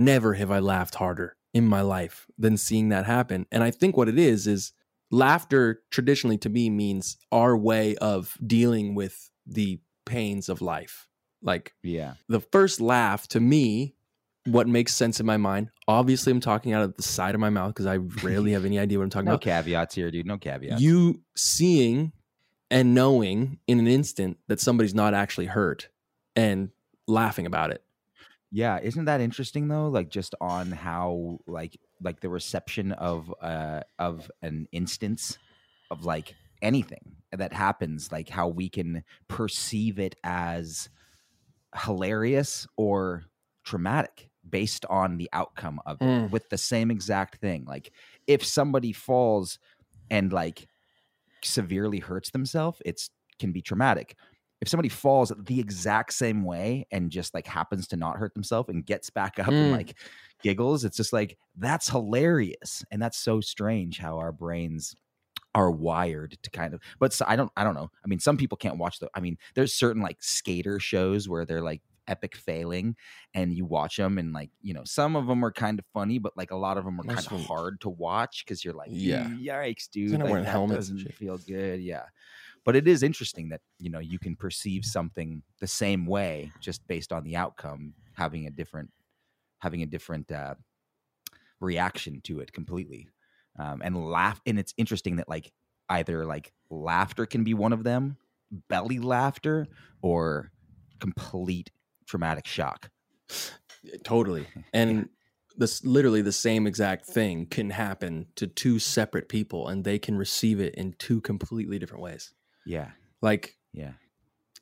Never 0.00 0.34
have 0.34 0.50
I 0.50 0.58
laughed 0.58 0.96
harder 0.96 1.36
in 1.54 1.66
my 1.66 1.82
life 1.82 2.26
than 2.38 2.56
seeing 2.56 2.88
that 2.88 3.06
happen. 3.06 3.46
And 3.52 3.62
I 3.62 3.70
think 3.70 3.96
what 3.96 4.08
it 4.08 4.18
is 4.18 4.46
is 4.48 4.72
laughter 5.12 5.82
traditionally 5.90 6.38
to 6.38 6.48
me 6.48 6.70
means 6.70 7.18
our 7.30 7.56
way 7.56 7.94
of 7.96 8.36
dealing 8.44 8.94
with 8.96 9.28
the 9.46 9.80
pains 10.04 10.48
of 10.48 10.60
life. 10.60 11.08
Like 11.42 11.74
yeah, 11.82 12.14
the 12.28 12.40
first 12.40 12.80
laugh 12.80 13.26
to 13.28 13.40
me, 13.40 13.94
what 14.46 14.68
makes 14.68 14.94
sense 14.94 15.18
in 15.18 15.26
my 15.26 15.36
mind, 15.36 15.70
obviously 15.88 16.30
I'm 16.30 16.40
talking 16.40 16.72
out 16.72 16.82
of 16.82 16.96
the 16.96 17.02
side 17.02 17.34
of 17.34 17.40
my 17.40 17.50
mouth 17.50 17.70
because 17.70 17.86
I 17.86 17.96
rarely 17.96 18.52
have 18.52 18.64
any 18.64 18.78
idea 18.78 18.98
what 18.98 19.04
I'm 19.04 19.10
talking 19.10 19.26
no 19.26 19.32
about. 19.32 19.46
No 19.46 19.52
caveats 19.52 19.94
here, 19.94 20.10
dude. 20.10 20.26
No 20.26 20.38
caveats. 20.38 20.80
You 20.80 21.20
seeing 21.36 22.12
and 22.70 22.94
knowing 22.94 23.58
in 23.66 23.78
an 23.78 23.86
instant 23.86 24.38
that 24.48 24.60
somebody's 24.60 24.94
not 24.94 25.14
actually 25.14 25.46
hurt 25.46 25.88
and 26.34 26.70
laughing 27.06 27.46
about 27.46 27.70
it. 27.70 27.82
Yeah, 28.50 28.78
isn't 28.82 29.06
that 29.06 29.20
interesting 29.20 29.68
though? 29.68 29.88
Like 29.88 30.10
just 30.10 30.34
on 30.40 30.70
how 30.72 31.38
like 31.46 31.78
like 32.02 32.20
the 32.20 32.28
reception 32.28 32.92
of 32.92 33.32
uh 33.40 33.80
of 33.98 34.30
an 34.42 34.68
instance 34.72 35.38
of 35.90 36.04
like 36.04 36.34
anything 36.62 37.16
that 37.32 37.52
happens, 37.52 38.12
like 38.12 38.28
how 38.28 38.48
we 38.48 38.68
can 38.68 39.04
perceive 39.28 39.98
it 39.98 40.16
as 40.24 40.90
hilarious 41.84 42.66
or 42.76 43.24
traumatic 43.64 44.30
based 44.48 44.84
on 44.86 45.18
the 45.18 45.28
outcome 45.32 45.80
of 45.86 46.02
it 46.02 46.20
Mm. 46.20 46.28
with 46.28 46.48
the 46.50 46.58
same 46.58 46.90
exact 46.90 47.36
thing. 47.40 47.64
Like 47.64 47.92
if 48.26 48.44
somebody 48.44 48.92
falls 48.92 49.58
and 50.10 50.32
like 50.32 50.68
severely 51.44 51.98
hurts 51.98 52.30
themselves, 52.30 52.80
it's 52.84 53.10
can 53.38 53.52
be 53.52 53.62
traumatic. 53.62 54.16
If 54.60 54.68
somebody 54.68 54.88
falls 54.88 55.32
the 55.36 55.58
exact 55.60 56.12
same 56.12 56.44
way 56.44 56.86
and 56.92 57.10
just 57.10 57.34
like 57.34 57.46
happens 57.46 57.88
to 57.88 57.96
not 57.96 58.18
hurt 58.18 58.34
themselves 58.34 58.68
and 58.68 58.86
gets 58.86 59.10
back 59.10 59.38
up 59.38 59.60
and 59.60 59.70
Mm. 59.70 59.72
like 59.72 59.98
giggles, 60.42 60.84
it's 60.84 60.96
just 60.96 61.12
like 61.12 61.38
that's 61.56 61.88
hilarious. 61.88 62.84
And 62.90 63.02
that's 63.02 63.18
so 63.18 63.40
strange 63.40 63.98
how 63.98 64.18
our 64.18 64.32
brains 64.32 64.94
are 65.54 65.70
wired 65.70 66.38
to 66.42 66.50
kind 66.50 66.72
of 66.74 66.80
but 66.98 67.12
so, 67.12 67.24
I 67.28 67.36
don't 67.36 67.52
I 67.56 67.64
don't 67.64 67.74
know. 67.74 67.90
I 68.04 68.08
mean 68.08 68.20
some 68.20 68.36
people 68.36 68.56
can't 68.56 68.78
watch 68.78 68.98
the 69.00 69.10
I 69.14 69.20
mean 69.20 69.36
there's 69.54 69.74
certain 69.74 70.02
like 70.02 70.22
skater 70.22 70.80
shows 70.80 71.28
where 71.28 71.44
they're 71.44 71.62
like 71.62 71.82
epic 72.08 72.34
failing 72.36 72.96
and 73.34 73.52
you 73.52 73.64
watch 73.64 73.96
them 73.96 74.18
and 74.18 74.32
like 74.32 74.50
you 74.60 74.74
know 74.74 74.82
some 74.84 75.14
of 75.14 75.26
them 75.26 75.44
are 75.44 75.52
kind 75.52 75.78
of 75.78 75.84
funny 75.92 76.18
but 76.18 76.36
like 76.36 76.50
a 76.50 76.56
lot 76.56 76.76
of 76.76 76.84
them 76.84 77.00
are 77.00 77.04
kind 77.04 77.18
of 77.18 77.46
hard 77.46 77.80
to 77.80 77.88
watch 77.88 78.44
because 78.44 78.64
you're 78.64 78.74
like 78.74 78.88
Yeah. 78.90 79.28
yikes 79.28 79.88
dude 79.88 80.12
like, 80.12 80.24
wearing 80.24 80.44
that 80.44 80.50
helmets 80.50 80.88
doesn't 80.88 81.14
feel 81.14 81.38
good. 81.38 81.80
Yeah. 81.80 82.06
But 82.64 82.76
it 82.76 82.86
is 82.88 83.02
interesting 83.02 83.48
that 83.50 83.60
you 83.78 83.90
know 83.90 83.98
you 83.98 84.18
can 84.18 84.36
perceive 84.36 84.84
something 84.84 85.42
the 85.60 85.66
same 85.66 86.06
way 86.06 86.52
just 86.60 86.86
based 86.88 87.12
on 87.12 87.24
the 87.24 87.36
outcome 87.36 87.94
having 88.14 88.46
a 88.46 88.50
different 88.50 88.90
having 89.58 89.82
a 89.82 89.86
different 89.86 90.30
uh, 90.32 90.54
reaction 91.60 92.20
to 92.22 92.40
it 92.40 92.52
completely 92.52 93.08
um, 93.58 93.80
and 93.84 93.96
laugh 94.10 94.40
and 94.46 94.58
it's 94.58 94.74
interesting 94.76 95.16
that 95.16 95.28
like 95.28 95.52
either 95.88 96.24
like 96.24 96.52
laughter 96.70 97.26
can 97.26 97.44
be 97.44 97.54
one 97.54 97.72
of 97.72 97.84
them 97.84 98.16
belly 98.68 98.98
laughter 98.98 99.66
or 100.02 100.50
complete 101.00 101.70
traumatic 102.06 102.46
shock 102.46 102.90
Totally. 104.04 104.46
And 104.72 105.08
this 105.56 105.84
literally 105.84 106.22
the 106.22 106.32
same 106.32 106.66
exact 106.66 107.04
thing 107.06 107.46
can 107.46 107.70
happen 107.70 108.26
to 108.36 108.46
two 108.46 108.78
separate 108.78 109.28
people 109.28 109.68
and 109.68 109.84
they 109.84 109.98
can 109.98 110.16
receive 110.16 110.60
it 110.60 110.74
in 110.76 110.94
two 110.98 111.20
completely 111.20 111.78
different 111.78 112.02
ways. 112.02 112.32
yeah 112.64 112.90
Like, 113.20 113.58
yeah 113.72 113.92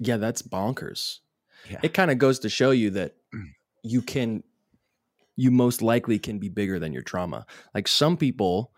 yeah, 0.03 0.17
that's 0.17 0.43
bonkers. 0.43 1.19
yeah 1.69 1.79
It 1.83 1.93
kind 1.95 2.11
of 2.11 2.19
goes 2.19 2.39
to 2.41 2.49
show 2.49 2.71
you 2.71 2.91
that 2.91 3.17
you 3.85 4.03
can 4.03 4.43
you 5.37 5.51
most 5.51 5.81
likely 5.81 6.19
can 6.19 6.39
be 6.39 6.49
bigger 6.49 6.79
than 6.79 6.93
your 6.93 7.03
trauma. 7.03 7.47
Like 7.75 7.87
some 7.87 8.17
people 8.17 8.73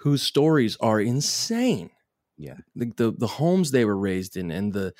whose 0.00 0.22
stories 0.22 0.76
are 0.80 1.00
insane. 1.00 1.90
Yeah. 2.36 2.58
The 2.74 2.92
the, 2.96 3.10
the 3.12 3.26
homes 3.26 3.70
they 3.70 3.84
were 3.84 3.96
raised 3.98 4.36
in 4.36 4.50
and 4.50 4.72
the 4.72 4.94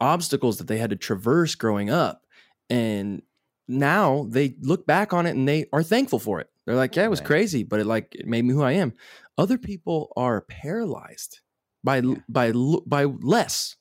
obstacles 0.00 0.58
that 0.58 0.66
they 0.68 0.78
had 0.78 0.90
to 0.90 0.96
traverse 0.96 1.54
growing 1.54 1.90
up 1.90 2.22
and 2.70 3.22
now 3.68 4.26
they 4.28 4.54
look 4.60 4.86
back 4.86 5.12
on 5.12 5.26
it 5.26 5.36
and 5.36 5.46
they 5.46 5.66
are 5.72 5.82
thankful 5.82 6.18
for 6.18 6.40
it. 6.40 6.48
They're 6.66 6.74
like, 6.76 6.96
yeah, 6.96 7.04
it 7.04 7.10
was 7.10 7.20
Right. 7.20 7.26
crazy, 7.26 7.62
but 7.62 7.78
it 7.80 7.86
like 7.86 8.14
it 8.14 8.26
made 8.26 8.44
me 8.44 8.52
who 8.54 8.62
I 8.62 8.72
am. 8.72 8.94
Other 9.38 9.58
people 9.58 10.12
are 10.16 10.40
paralyzed 10.42 11.40
by 11.84 11.98
Yeah. 11.98 12.14
by 12.28 12.52
by 12.52 13.04
less, 13.04 13.76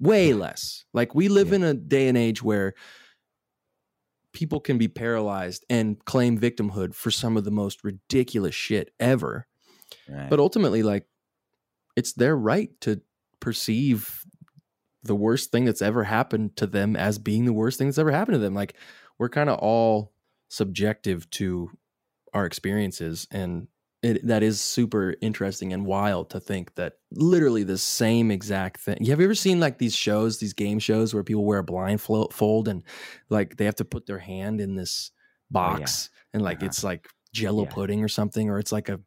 way 0.00 0.32
less. 0.32 0.84
Like 0.92 1.14
we 1.14 1.28
live 1.28 1.48
Yeah. 1.48 1.56
in 1.56 1.62
a 1.64 1.74
day 1.74 2.08
and 2.08 2.18
age 2.18 2.42
where 2.42 2.74
people 4.32 4.60
can 4.60 4.78
be 4.78 4.88
paralyzed 4.88 5.64
and 5.70 6.04
claim 6.04 6.38
victimhood 6.38 6.94
for 6.94 7.10
some 7.10 7.36
of 7.36 7.44
the 7.44 7.50
most 7.52 7.84
ridiculous 7.84 8.54
shit 8.54 8.92
ever. 8.98 9.46
Right. 10.08 10.28
But 10.30 10.40
ultimately, 10.40 10.82
like, 10.82 11.06
it's 11.96 12.12
their 12.12 12.36
right 12.36 12.70
to 12.82 13.00
perceive 13.40 14.24
the 15.02 15.14
worst 15.14 15.52
thing 15.52 15.64
that's 15.64 15.82
ever 15.82 16.04
happened 16.04 16.56
to 16.56 16.66
them 16.66 16.96
as 16.96 17.18
being 17.18 17.44
the 17.44 17.52
worst 17.52 17.78
thing 17.78 17.88
that's 17.88 17.98
ever 17.98 18.10
happened 18.10 18.34
to 18.34 18.38
them. 18.38 18.54
Like, 18.54 18.74
we're 19.18 19.28
kind 19.28 19.50
of 19.50 19.58
all 19.58 20.12
subjective 20.48 21.28
to 21.30 21.70
our 22.32 22.46
experiences. 22.46 23.26
And 23.30 23.68
it, 24.02 24.26
that 24.26 24.42
is 24.42 24.60
super 24.60 25.14
interesting 25.20 25.72
and 25.72 25.86
wild 25.86 26.30
to 26.30 26.40
think 26.40 26.74
that 26.74 26.94
literally 27.12 27.62
the 27.64 27.78
same 27.78 28.30
exact 28.30 28.80
thing. 28.80 29.04
Have 29.06 29.18
you 29.20 29.24
ever 29.24 29.34
seen 29.34 29.60
like 29.60 29.78
these 29.78 29.94
shows, 29.94 30.38
these 30.38 30.52
game 30.52 30.78
shows 30.78 31.14
where 31.14 31.22
people 31.22 31.44
wear 31.44 31.60
a 31.60 31.64
blindfold 31.64 32.68
and 32.68 32.82
like 33.30 33.56
they 33.56 33.64
have 33.64 33.76
to 33.76 33.84
put 33.84 34.06
their 34.06 34.18
hand 34.18 34.60
in 34.60 34.74
this 34.74 35.10
box 35.50 36.10
and 36.34 36.42
like 36.42 36.58
Uh-huh. 36.58 36.66
it's 36.66 36.84
like 36.84 37.08
jello 37.32 37.64
Yeah. 37.64 37.70
pudding 37.70 38.02
or 38.04 38.08
something, 38.08 38.50
or 38.50 38.58
it's 38.58 38.72
like 38.72 38.88
a 38.88 39.00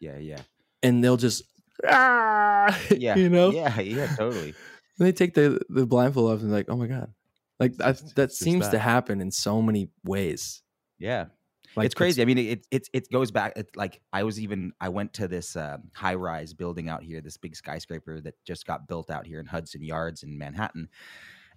yeah 0.00 0.18
yeah 0.18 0.40
and 0.82 1.02
they'll 1.02 1.16
just 1.16 1.42
ah, 1.88 2.78
yeah 2.90 3.16
you 3.16 3.28
know 3.28 3.50
yeah 3.50 3.80
yeah 3.80 4.06
totally 4.16 4.54
they 4.98 5.12
take 5.12 5.34
the 5.34 5.60
the 5.68 5.86
blindfold 5.86 6.32
off 6.32 6.40
and 6.40 6.52
like 6.52 6.66
oh 6.68 6.76
my 6.76 6.86
god 6.86 7.12
like 7.58 7.72
I, 7.82 7.92
that 8.14 8.24
it's 8.24 8.38
seems 8.38 8.68
to 8.68 8.78
happen 8.78 9.20
in 9.20 9.30
so 9.30 9.62
many 9.62 9.88
ways 10.04 10.62
yeah 10.98 11.26
like 11.76 11.86
it's 11.86 11.94
crazy. 11.94 12.22
I 12.22 12.24
mean, 12.24 12.38
it 12.38 12.66
it 12.70 12.88
it 12.94 13.12
goes 13.12 13.30
back. 13.30 13.52
It, 13.54 13.68
like 13.76 14.00
I 14.12 14.22
was 14.22 14.40
even 14.40 14.72
I 14.80 14.88
went 14.88 15.12
to 15.14 15.28
this 15.28 15.56
uh, 15.56 15.76
high 15.94 16.14
rise 16.14 16.54
building 16.54 16.88
out 16.88 17.02
here, 17.02 17.20
this 17.20 17.36
big 17.36 17.54
skyscraper 17.54 18.20
that 18.22 18.34
just 18.46 18.66
got 18.66 18.88
built 18.88 19.10
out 19.10 19.26
here 19.26 19.40
in 19.40 19.46
Hudson 19.46 19.84
Yards 19.84 20.22
in 20.22 20.38
Manhattan, 20.38 20.88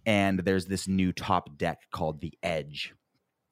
and 0.06 0.40
there's 0.40 0.66
this 0.66 0.90
new 0.90 1.14
top 1.14 1.58
deck 1.58 1.80
called 1.92 2.20
the 2.20 2.34
Edge. 2.44 2.94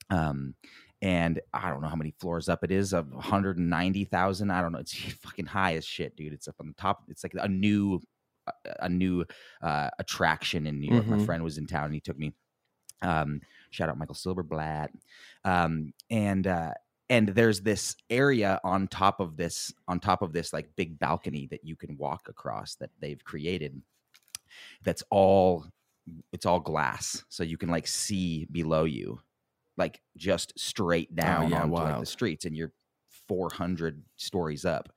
Um, 0.10 0.56
and 1.02 1.40
I 1.54 1.70
don't 1.70 1.82
know 1.82 1.88
how 1.88 1.96
many 1.96 2.12
floors 2.20 2.50
up 2.50 2.64
it 2.64 2.72
is 2.72 2.94
of 2.94 3.12
190,000. 3.12 4.50
I 4.52 4.62
don't 4.62 4.72
know. 4.72 4.80
It's 4.80 4.94
fucking 5.22 5.46
high 5.48 5.76
as 5.76 5.86
shit, 5.86 6.16
dude. 6.16 6.34
It's 6.34 6.48
up 6.48 6.56
on 6.60 6.68
the 6.68 6.74
top. 6.74 7.04
It's 7.10 7.24
like 7.24 7.34
a 7.36 7.48
new, 7.48 8.02
a 8.80 8.90
new 8.90 9.26
uh, 9.62 9.90
attraction 10.00 10.66
in 10.68 10.80
New 10.80 10.90
York. 10.90 11.08
My 11.08 11.18
Mhm. 11.18 11.26
friend 11.26 11.44
was 11.44 11.58
in 11.58 11.68
town 11.68 11.86
and 11.86 11.94
he 11.94 12.00
took 12.02 12.18
me. 12.18 12.34
Um, 13.02 13.42
shout 13.70 13.90
out 13.90 13.98
Michael 13.98 14.16
Silverblatt. 14.16 14.90
Um, 15.46 15.94
and 16.10 16.48
uh, 16.48 16.74
and 17.10 17.30
there's 17.30 17.62
this 17.62 17.96
area 18.10 18.60
on 18.64 18.88
top 18.88 19.20
of 19.20 19.38
this 19.38 19.74
on 19.88 20.00
top 20.00 20.22
of 20.22 20.34
this 20.34 20.52
like 20.52 20.76
big 20.76 20.98
balcony 21.00 21.48
that 21.52 21.64
you 21.64 21.76
can 21.76 21.96
walk 21.98 22.28
across 22.28 22.76
that 22.76 22.90
they've 23.00 23.24
created. 23.24 23.82
That's 24.84 25.04
all 25.12 25.66
it's 26.32 26.46
all 26.46 26.60
glass, 26.60 27.24
so 27.30 27.44
you 27.44 27.58
can 27.58 27.70
like 27.70 27.86
see 27.88 28.46
below 28.46 28.86
you, 28.86 29.20
like 29.78 30.02
just 30.18 30.58
straight 30.60 31.16
down 31.16 31.50
yeah, 31.50 31.62
onto 31.62 31.84
like, 31.84 32.00
the 32.00 32.06
streets, 32.06 32.46
and 32.46 32.56
you're 32.56 32.74
400 33.28 34.04
stories 34.18 34.66
up. 34.66 34.90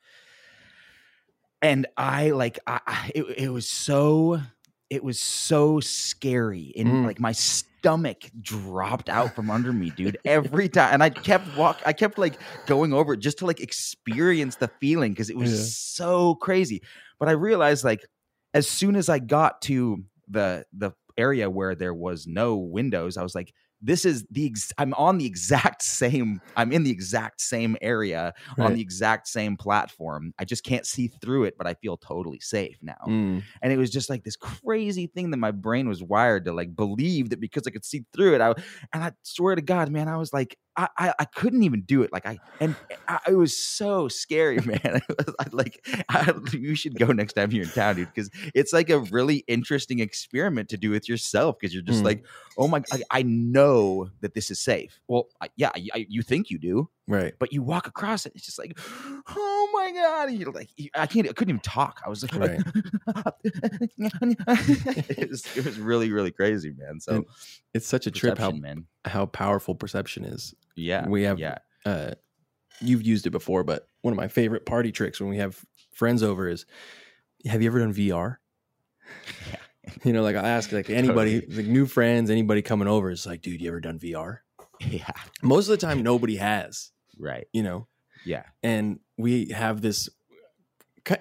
And 1.62 1.86
I 1.96 2.30
like 2.30 2.58
I, 2.66 3.10
it, 3.14 3.24
it 3.36 3.48
was 3.50 3.68
so 3.68 4.40
it 4.88 5.04
was 5.04 5.20
so 5.20 5.78
scary 5.80 6.72
and 6.76 6.88
Mm. 6.88 7.04
like 7.04 7.20
my 7.20 7.32
stomach 7.32 8.24
dropped 8.40 9.08
out 9.08 9.34
from 9.34 9.50
under 9.50 9.72
me 9.72 9.90
dude 9.90 10.18
every 10.24 10.68
time 10.68 10.92
and 10.94 11.02
i 11.02 11.10
kept 11.10 11.46
walk 11.48 11.80
i 11.86 11.92
kept 11.92 12.18
like 12.18 12.40
going 12.66 12.92
over 12.92 13.12
it 13.14 13.18
just 13.20 13.38
to 13.38 13.46
like 13.46 13.60
experience 13.60 14.56
the 14.56 14.68
feeling 14.80 15.12
because 15.12 15.30
it 15.30 15.36
was 15.36 15.52
Yeah. 15.52 15.64
so 15.64 16.34
crazy 16.36 16.82
but 17.18 17.28
i 17.28 17.32
realized 17.32 17.84
like 17.84 18.04
as 18.52 18.68
soon 18.68 18.96
as 18.96 19.08
i 19.08 19.18
got 19.18 19.62
to 19.62 20.04
the 20.28 20.64
the 20.72 20.90
area 21.16 21.48
where 21.48 21.74
there 21.74 21.94
was 21.94 22.26
no 22.26 22.56
windows 22.56 23.16
i 23.16 23.22
was 23.22 23.34
like 23.34 23.54
this 23.82 24.04
is 24.04 24.24
the 24.30 24.46
ex- 24.46 24.72
i'm 24.78 24.92
on 24.94 25.18
the 25.18 25.26
exact 25.26 25.82
same 25.82 26.40
i'm 26.56 26.70
in 26.72 26.82
the 26.82 26.90
exact 26.90 27.40
same 27.40 27.76
area 27.80 28.32
on 28.58 28.74
the 28.74 28.80
exact 28.80 29.26
same 29.28 29.56
platform 29.56 30.32
i 30.38 30.44
just 30.44 30.64
can't 30.64 30.86
see 30.86 31.08
through 31.22 31.44
it 31.44 31.56
but 31.56 31.66
i 31.66 31.74
feel 31.74 31.96
totally 31.96 32.40
safe 32.40 32.76
now 32.82 32.94
Mm. 33.06 33.42
and 33.62 33.72
it 33.72 33.76
was 33.78 33.90
just 33.90 34.10
like 34.10 34.22
this 34.24 34.36
crazy 34.36 35.06
thing 35.06 35.30
that 35.30 35.38
my 35.38 35.50
brain 35.50 35.88
was 35.88 36.02
wired 36.02 36.44
to 36.44 36.52
like 36.52 36.76
believe 36.76 37.30
that 37.30 37.40
because 37.40 37.66
I 37.66 37.70
could 37.70 37.84
see 37.84 38.04
through 38.12 38.34
it. 38.34 38.40
I 38.40 38.48
and 38.92 39.02
I 39.04 39.12
swear 39.22 39.54
to 39.54 39.62
God, 39.62 39.90
man, 39.90 40.08
I 40.08 40.16
was 40.16 40.32
like, 40.32 40.56
I 40.76 40.88
I, 40.98 41.14
I 41.20 41.24
couldn't 41.24 41.62
even 41.62 41.82
do 41.82 42.02
it. 42.02 42.12
Like 42.12 42.26
I 42.26 42.40
and 42.60 42.76
I, 43.08 43.18
it 43.28 43.34
was 43.34 43.56
so 43.56 44.08
scary, 44.08 44.60
man. 44.64 45.00
I, 45.38 45.46
like 45.52 45.86
I, 46.08 46.32
you 46.52 46.74
should 46.74 46.98
go 46.98 47.06
next 47.06 47.34
time 47.34 47.50
you're 47.52 47.64
in 47.64 47.70
town, 47.72 47.96
dude, 47.96 48.08
because 48.12 48.30
it's 48.54 48.72
like 48.72 48.90
a 48.90 48.98
really 49.00 49.44
interesting 49.48 50.00
experiment 50.00 50.68
to 50.70 50.76
do 50.76 50.90
with 50.90 51.08
yourself. 51.08 51.56
Because 51.58 51.74
you're 51.74 51.82
just 51.82 52.02
Mm. 52.02 52.04
like, 52.04 52.24
oh 52.56 52.68
my, 52.68 52.82
I, 52.92 53.02
I 53.10 53.22
know 53.22 54.10
that 54.20 54.34
this 54.34 54.50
is 54.50 54.60
safe. 54.60 55.00
Well, 55.08 55.28
I, 55.40 55.48
yeah, 55.56 55.70
I, 55.74 56.06
you 56.08 56.22
think 56.22 56.50
you 56.50 56.58
do, 56.58 56.88
Right. 57.10 57.34
but 57.38 57.52
you 57.52 57.62
walk 57.62 57.86
across 57.86 58.24
it, 58.24 58.32
it's 58.34 58.44
just 58.46 58.58
like, 58.58 58.78
oh 59.28 59.68
my 59.72 59.90
god! 59.92 60.32
You're 60.32 60.52
like, 60.52 60.68
I 60.94 61.06
can't, 61.06 61.28
I 61.28 61.32
couldn't 61.32 61.50
even 61.50 61.60
talk. 61.60 62.00
I 62.06 62.08
was 62.08 62.22
like, 62.22 62.34
Right. 62.34 62.60
it, 63.98 65.30
was, 65.30 65.44
it 65.56 65.64
was 65.64 65.78
really, 65.78 66.12
really 66.12 66.30
crazy, 66.30 66.72
man. 66.76 67.00
So 67.00 67.12
And 67.16 67.24
It's 67.74 67.86
such 67.86 68.06
a 68.06 68.10
trip 68.10 68.38
how 68.38 68.50
man. 68.50 68.86
how 69.04 69.26
powerful 69.26 69.74
perception 69.74 70.24
is. 70.24 70.54
Yeah, 70.76 71.06
we 71.08 71.22
have 71.24 71.38
yeah, 71.38 71.58
uh 71.84 72.12
you've 72.80 73.02
used 73.02 73.26
it 73.26 73.30
before, 73.30 73.64
but 73.64 73.86
one 74.02 74.12
of 74.12 74.16
my 74.16 74.28
favorite 74.28 74.64
party 74.64 74.92
tricks 74.92 75.20
when 75.20 75.28
we 75.28 75.36
have 75.38 75.62
friends 75.92 76.22
over 76.22 76.48
is 76.48 76.64
have 77.46 77.60
you 77.62 77.68
ever 77.68 77.80
done 77.80 77.92
VR? 77.94 78.36
Yeah. 79.50 79.56
You 80.04 80.12
know, 80.12 80.22
like 80.22 80.36
I 80.36 80.46
ask 80.48 80.70
like 80.70 80.88
anybody, 80.88 81.40
Totally. 81.40 81.62
like 81.64 81.66
new 81.72 81.84
friends, 81.84 82.30
anybody 82.30 82.62
coming 82.62 82.86
over 82.86 83.10
is 83.10 83.26
like, 83.26 83.40
dude, 83.42 83.60
you 83.60 83.66
ever 83.68 83.80
done 83.80 83.98
VR? 83.98 84.38
yeah, 84.78 85.10
Most 85.42 85.66
of 85.68 85.72
the 85.72 85.84
time 85.84 86.02
nobody 86.04 86.36
has, 86.36 86.92
right, 87.20 87.46
you 87.52 87.62
know. 87.62 87.86
yeah, 88.24 88.44
And 88.62 89.00
we 89.16 89.46
have 89.50 89.80
this 89.82 90.08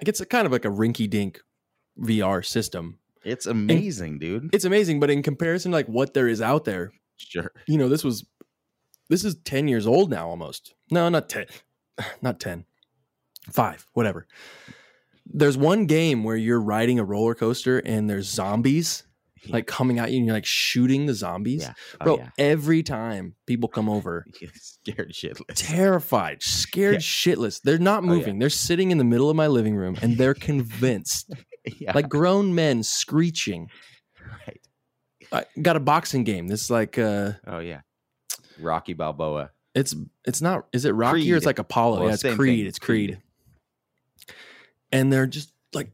it's 0.02 0.20
a 0.20 0.26
kind 0.26 0.46
of 0.46 0.52
like 0.52 0.64
a 0.64 0.68
rinky 0.68 1.08
dink 1.08 1.40
VR 1.98 2.44
system. 2.44 2.98
it's 3.24 3.46
amazing, 3.46 4.18
dude. 4.18 4.50
It's 4.54 4.64
amazing, 4.64 5.00
but 5.00 5.10
in 5.10 5.22
comparison 5.22 5.72
to 5.72 5.76
like 5.76 5.86
what 5.86 6.14
there 6.14 6.28
is 6.28 6.40
out 6.40 6.64
there, 6.64 6.92
Sure, 7.16 7.52
you 7.66 7.76
know, 7.76 7.88
this 7.88 8.02
was 8.02 8.24
this 9.08 9.24
is 9.24 9.34
10 9.44 9.68
years 9.68 9.86
old 9.86 10.10
now 10.10 10.28
almost. 10.28 10.74
No, 10.90 11.08
not 11.08 11.28
10. 11.28 11.46
Not 12.22 12.40
10. 12.40 12.64
5, 13.50 13.86
whatever. 13.92 14.26
There's 15.26 15.56
one 15.58 15.86
game 15.86 16.24
where 16.24 16.36
you're 16.36 16.60
riding 16.60 16.98
a 16.98 17.04
roller 17.04 17.34
coaster 17.34 17.78
and 17.78 18.08
there's 18.08 18.26
zombies 18.28 19.04
Yeah. 19.44 19.52
like 19.52 19.66
coming 19.66 19.98
at 19.98 20.10
you 20.10 20.18
and 20.18 20.26
you're 20.26 20.34
like 20.34 20.44
shooting 20.46 21.06
the 21.06 21.14
zombies. 21.14 21.62
Yeah. 21.62 21.72
Oh, 22.00 22.04
Bro, 22.04 22.18
yeah. 22.18 22.30
every 22.38 22.82
time 22.82 23.34
people 23.46 23.68
come 23.68 23.88
over, 23.88 24.26
scared 24.54 25.12
shitless. 25.12 25.44
terrified, 25.54 26.42
scared 26.42 26.98
shitless. 26.98 27.60
They're 27.62 27.78
not 27.78 28.02
Oh, 28.02 28.06
moving. 28.06 28.38
They're 28.38 28.50
sitting 28.50 28.90
in 28.90 28.98
the 28.98 29.04
middle 29.04 29.30
of 29.30 29.36
my 29.36 29.46
living 29.46 29.74
room 29.76 29.96
and 30.02 30.16
they're 30.18 30.34
convinced. 30.34 31.32
like 31.94 32.08
grown 32.08 32.54
men 32.54 32.82
screeching. 32.82 33.68
right. 34.46 34.60
I 35.32 35.44
got 35.62 35.76
a 35.76 35.80
boxing 35.80 36.24
game. 36.24 36.48
This 36.48 36.62
is 36.64 36.70
like 36.70 36.98
uh 36.98 37.32
Oh 37.46 37.58
yeah, 37.60 37.80
Rocky 38.58 38.94
Balboa. 38.94 39.50
it's 39.74 39.94
it's 40.26 40.42
not 40.42 40.66
is 40.72 40.84
it 40.84 40.90
Rocky 40.92 41.32
or 41.32 41.36
it's 41.36 41.44
Creed. 41.44 41.46
like 41.46 41.58
Apollo? 41.60 41.98
Well, 42.00 42.08
yeah, 42.08 42.14
it's 42.14 42.22
Creed. 42.22 42.58
thing. 42.60 42.66
It's 42.66 42.78
Creed. 42.78 43.18
And 44.92 45.12
they're 45.12 45.26
just 45.26 45.52
like 45.72 45.90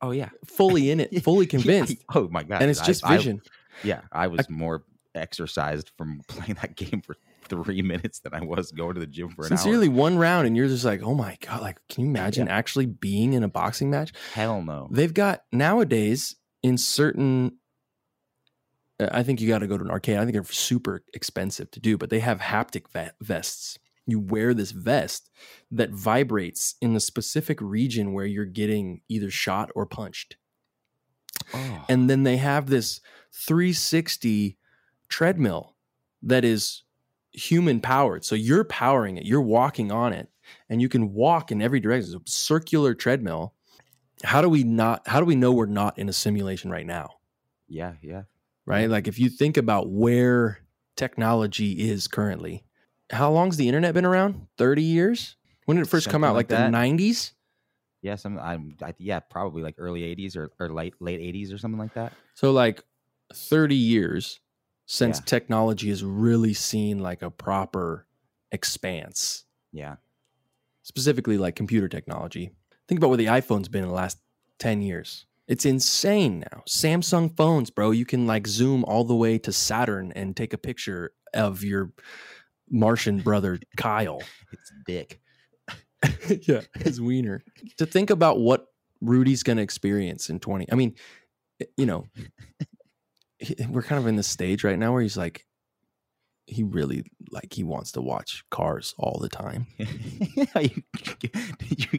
Oh 0.00 0.10
yeah, 0.12 0.28
fully 0.46 0.90
in 0.90 1.00
it, 1.00 1.22
fully 1.24 1.46
convinced. 1.46 1.92
Yeah. 1.98 2.04
Oh 2.14 2.28
my 2.28 2.42
god, 2.44 2.62
And 2.62 2.70
it's 2.70 2.80
just 2.80 3.04
I- 3.04 3.16
vision. 3.16 3.42
yeah, 3.82 4.02
I 4.12 4.26
was 4.28 4.48
more 4.48 4.84
exercised 5.14 5.90
from 5.96 6.20
playing 6.28 6.54
that 6.62 6.76
game 6.76 7.00
for 7.02 7.16
three 7.48 7.82
minutes 7.82 8.20
than 8.20 8.34
I 8.34 8.40
was 8.44 8.70
going 8.72 8.94
to 8.94 9.00
the 9.00 9.06
gym 9.06 9.30
for 9.30 9.42
an 9.42 9.48
Sincerely, 9.48 9.88
one 9.88 10.18
round, 10.18 10.46
and 10.46 10.56
you're 10.56 10.68
just 10.68 10.84
like, 10.84 11.02
oh 11.02 11.14
my 11.14 11.36
god! 11.40 11.62
Like, 11.62 11.78
can 11.88 12.04
you 12.04 12.10
imagine 12.10 12.46
actually 12.48 12.86
being 12.86 13.32
in 13.32 13.42
a 13.42 13.48
boxing 13.48 13.90
match? 13.90 14.12
Hell 14.34 14.62
no. 14.62 14.88
They've 14.90 15.12
got 15.14 15.42
nowadays 15.52 16.36
in 16.62 16.76
certain. 16.78 17.52
uh, 19.00 19.08
I 19.10 19.22
think 19.22 19.40
you 19.40 19.48
got 19.48 19.60
to 19.60 19.66
go 19.66 19.78
to 19.78 19.84
an 19.84 19.90
arcade. 19.90 20.16
I 20.18 20.20
think 20.20 20.32
they're 20.34 20.44
super 20.44 21.02
expensive 21.14 21.70
to 21.72 21.80
do, 21.80 21.96
but 21.96 22.10
they 22.10 22.20
have 22.20 22.38
haptic 22.40 22.84
vests. 23.20 23.78
You 24.08 24.18
wear 24.18 24.54
this 24.54 24.70
vest 24.70 25.30
that 25.70 25.90
vibrates 25.90 26.74
in 26.80 26.94
the 26.94 27.00
specific 27.00 27.60
region 27.60 28.12
where 28.12 28.26
you're 28.26 28.44
getting 28.44 29.02
either 29.08 29.30
shot 29.30 29.70
or 29.74 29.86
punched. 29.86 30.36
Oh, 31.54 31.84
And 31.88 32.08
then 32.08 32.22
they 32.22 32.38
have 32.38 32.68
this 32.68 33.00
360 33.32 34.58
treadmill 35.08 35.76
that 36.22 36.44
is 36.44 36.82
human 37.32 37.80
powered. 37.80 38.24
So 38.24 38.34
you're 38.34 38.64
powering 38.64 39.18
it, 39.18 39.26
you're 39.26 39.42
walking 39.42 39.92
on 39.92 40.12
it, 40.12 40.28
and 40.68 40.80
you 40.80 40.88
can 40.88 41.12
walk 41.12 41.52
in 41.52 41.62
every 41.62 41.80
direction. 41.80 42.14
It's 42.14 42.30
a 42.30 42.38
circular 42.38 42.94
treadmill. 42.94 43.54
How 44.24 44.40
do 44.40 44.48
we 44.48 44.64
not 44.64 45.06
how 45.06 45.20
do 45.20 45.26
we 45.26 45.36
know 45.36 45.52
we're 45.52 45.66
not 45.66 45.98
in 45.98 46.08
a 46.08 46.12
simulation 46.12 46.70
right 46.70 46.86
now? 46.86 47.10
yeah, 47.68 47.94
yeah. 48.02 48.22
Right? 48.66 48.90
Like 48.90 49.08
if 49.08 49.18
you 49.18 49.28
think 49.28 49.56
about 49.56 49.90
where 49.90 50.60
technology 50.96 51.88
is 51.90 52.08
currently, 52.08 52.64
how 53.10 53.30
long's 53.30 53.56
the 53.56 53.68
internet 53.68 53.94
been 53.94 54.04
around? 54.04 54.46
30 54.58 54.82
years? 54.82 55.36
When 55.66 55.76
did 55.76 55.86
it 55.86 55.90
first 55.90 56.08
come 56.08 56.24
out? 56.24 56.34
like 56.34 56.48
Like, 56.48 56.48
the 56.48 56.70
90s? 56.70 57.32
Yeah, 58.00 58.14
some 58.14 58.38
I'm 58.38 58.76
I, 58.80 58.94
yeah, 58.98 59.18
probably 59.20 59.62
like 59.62 59.74
early 59.78 60.02
'80s 60.04 60.36
or, 60.36 60.50
or 60.60 60.68
late 60.68 60.94
late 61.00 61.20
'80s 61.20 61.52
or 61.52 61.58
something 61.58 61.78
like 61.78 61.94
that. 61.94 62.12
So 62.34 62.52
like 62.52 62.84
30 63.34 63.74
years 63.74 64.40
since 64.86 65.18
Yeah. 65.18 65.24
technology 65.24 65.88
has 65.88 66.04
really 66.04 66.54
seen 66.54 67.00
like 67.00 67.22
a 67.22 67.30
proper 67.30 68.06
expanse, 68.52 69.44
Yeah, 69.72 69.96
specifically 70.82 71.38
like 71.38 71.56
computer 71.56 71.88
technology. 71.88 72.52
Think 72.86 72.98
about 72.98 73.08
where 73.08 73.16
the 73.18 73.26
iPhone's 73.26 73.68
been 73.68 73.82
in 73.82 73.88
the 73.88 73.94
last 73.94 74.18
10 74.58 74.80
years. 74.80 75.26
It's 75.46 75.64
insane 75.64 76.40
now. 76.40 76.62
Samsung 76.68 77.34
phones, 77.36 77.70
bro, 77.70 77.90
you 77.90 78.04
can 78.04 78.26
like 78.26 78.46
zoom 78.46 78.84
all 78.84 79.04
the 79.04 79.16
way 79.16 79.38
to 79.38 79.52
Saturn 79.52 80.12
and 80.12 80.36
take 80.36 80.52
a 80.52 80.58
picture 80.58 81.12
of 81.34 81.62
your 81.64 81.92
Martian 82.70 83.20
brother 83.20 83.58
Kyle. 83.76 84.22
it's 84.52 84.72
dick. 84.86 85.20
yeah, 86.46 86.60
his 86.76 87.00
wiener. 87.00 87.42
To 87.78 87.86
think 87.86 88.10
about 88.10 88.38
what 88.38 88.66
Rudy's 89.00 89.42
going 89.42 89.56
to 89.56 89.62
experience 89.62 90.30
in 90.30 90.38
20. 90.40 90.70
I 90.70 90.74
mean, 90.74 90.94
you 91.76 91.86
know, 91.86 92.06
we're 93.68 93.82
kind 93.82 94.00
of 94.00 94.06
in 94.06 94.16
this 94.16 94.28
stage 94.28 94.64
right 94.64 94.78
now 94.78 94.92
where 94.92 95.02
he's 95.02 95.16
like 95.16 95.44
he 96.46 96.62
really 96.62 97.04
like 97.30 97.52
he 97.52 97.62
wants 97.62 97.92
to 97.92 98.00
watch 98.00 98.42
cars 98.50 98.94
all 98.98 99.18
the 99.20 99.28
time. 99.28 99.66
you, 99.78 100.82
did 101.58 101.92
you 101.92 101.98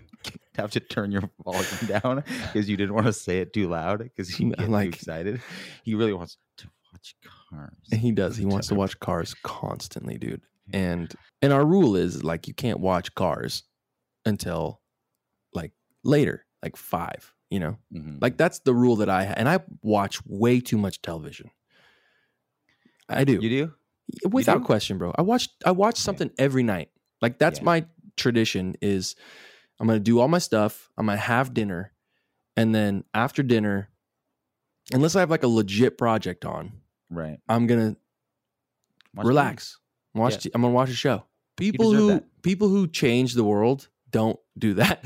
have 0.55 0.71
to 0.71 0.79
turn 0.79 1.11
your 1.11 1.29
volume 1.45 1.65
down 2.01 2.23
because 2.47 2.67
you 2.67 2.75
didn't 2.75 2.95
want 2.95 3.05
to 3.05 3.13
say 3.13 3.39
it 3.39 3.53
too 3.53 3.67
loud 3.69 3.99
because 3.99 4.39
you 4.39 4.47
I'm 4.47 4.51
get 4.51 4.65
too 4.65 4.71
like- 4.71 4.95
excited? 4.95 5.41
He 5.83 5.93
really 5.93 6.13
wants 6.13 6.37
to 6.57 6.67
watch 6.91 7.15
cars. 7.51 7.73
And 7.91 8.01
he 8.01 8.11
does. 8.11 8.37
He 8.37 8.45
wants 8.45 8.67
to 8.69 8.75
watch 8.75 8.99
cars 8.99 9.35
constantly, 9.43 10.17
dude. 10.17 10.41
And 10.73 11.13
and 11.41 11.53
our 11.53 11.65
rule 11.65 11.95
is 11.95 12.23
like 12.23 12.47
you 12.47 12.53
can't 12.53 12.79
watch 12.79 13.13
cars 13.15 13.63
until 14.25 14.81
like 15.53 15.71
later, 16.03 16.45
like 16.63 16.75
5. 16.75 17.33
You 17.49 17.59
know, 17.59 17.77
Mhm. 17.93 18.21
like 18.21 18.37
that's 18.37 18.59
the 18.59 18.73
rule 18.75 18.97
that 18.97 19.09
I 19.09 19.23
and 19.23 19.49
I 19.49 19.59
watch 19.81 20.23
way 20.25 20.59
too 20.61 20.77
much 20.77 21.01
television. 21.01 21.49
I 23.09 23.23
do. 23.23 23.39
you 23.41 23.49
do? 23.49 23.73
without 24.29 24.59
do? 24.59 24.63
question 24.63 24.97
bro 24.97 25.13
i 25.19 25.21
watch 25.21 25.49
i 25.67 25.69
watch 25.71 25.95
something 25.99 26.31
every 26.39 26.63
night 26.63 26.89
like 27.21 27.37
that's 27.37 27.59
Yeah. 27.59 27.65
my 27.65 27.85
tradition 28.17 28.73
is 28.81 29.15
i'm 29.79 29.85
gonna 29.85 29.99
do 29.99 30.19
all 30.19 30.27
my 30.27 30.39
stuff 30.39 30.89
i'm 30.97 31.05
gonna 31.05 31.17
have 31.19 31.53
dinner 31.53 31.93
and 32.57 32.73
then 32.73 33.03
after 33.13 33.43
dinner 33.43 33.89
unless 34.91 35.15
i 35.15 35.19
have 35.19 35.29
like 35.29 35.43
a 35.43 35.47
legit 35.47 35.95
project 35.95 36.43
on 36.43 36.71
Right. 37.11 37.37
i'm 37.47 37.67
gonna 37.67 37.97
Watch 39.13 39.27
relax 39.27 39.77
watch 40.15 40.33
Yeah. 40.33 40.39
t- 40.39 40.51
i'm 40.55 40.61
gonna 40.61 40.73
watch 40.73 40.89
a 40.89 40.93
show 40.93 41.23
people 41.57 41.91
who 41.93 42.07
that. 42.09 42.23
people 42.41 42.67
who 42.69 42.87
change 42.87 43.33
the 43.33 43.43
world 43.43 43.89
don't 44.11 44.39
do 44.57 44.73
that 44.75 45.03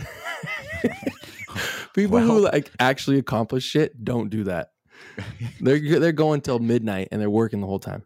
people 1.93 2.19
who 2.19 2.39
like 2.39 2.71
actually 2.79 3.17
accomplish 3.19 3.63
shit 3.63 4.03
don't 4.03 4.29
do 4.29 4.45
that 4.45 4.69
they're 5.61 5.99
they're 5.99 6.11
going 6.11 6.41
till 6.41 6.59
midnight 6.59 7.09
and 7.11 7.21
they're 7.21 7.29
working 7.29 7.59
the 7.61 7.67
whole 7.67 7.79
time. 7.79 8.03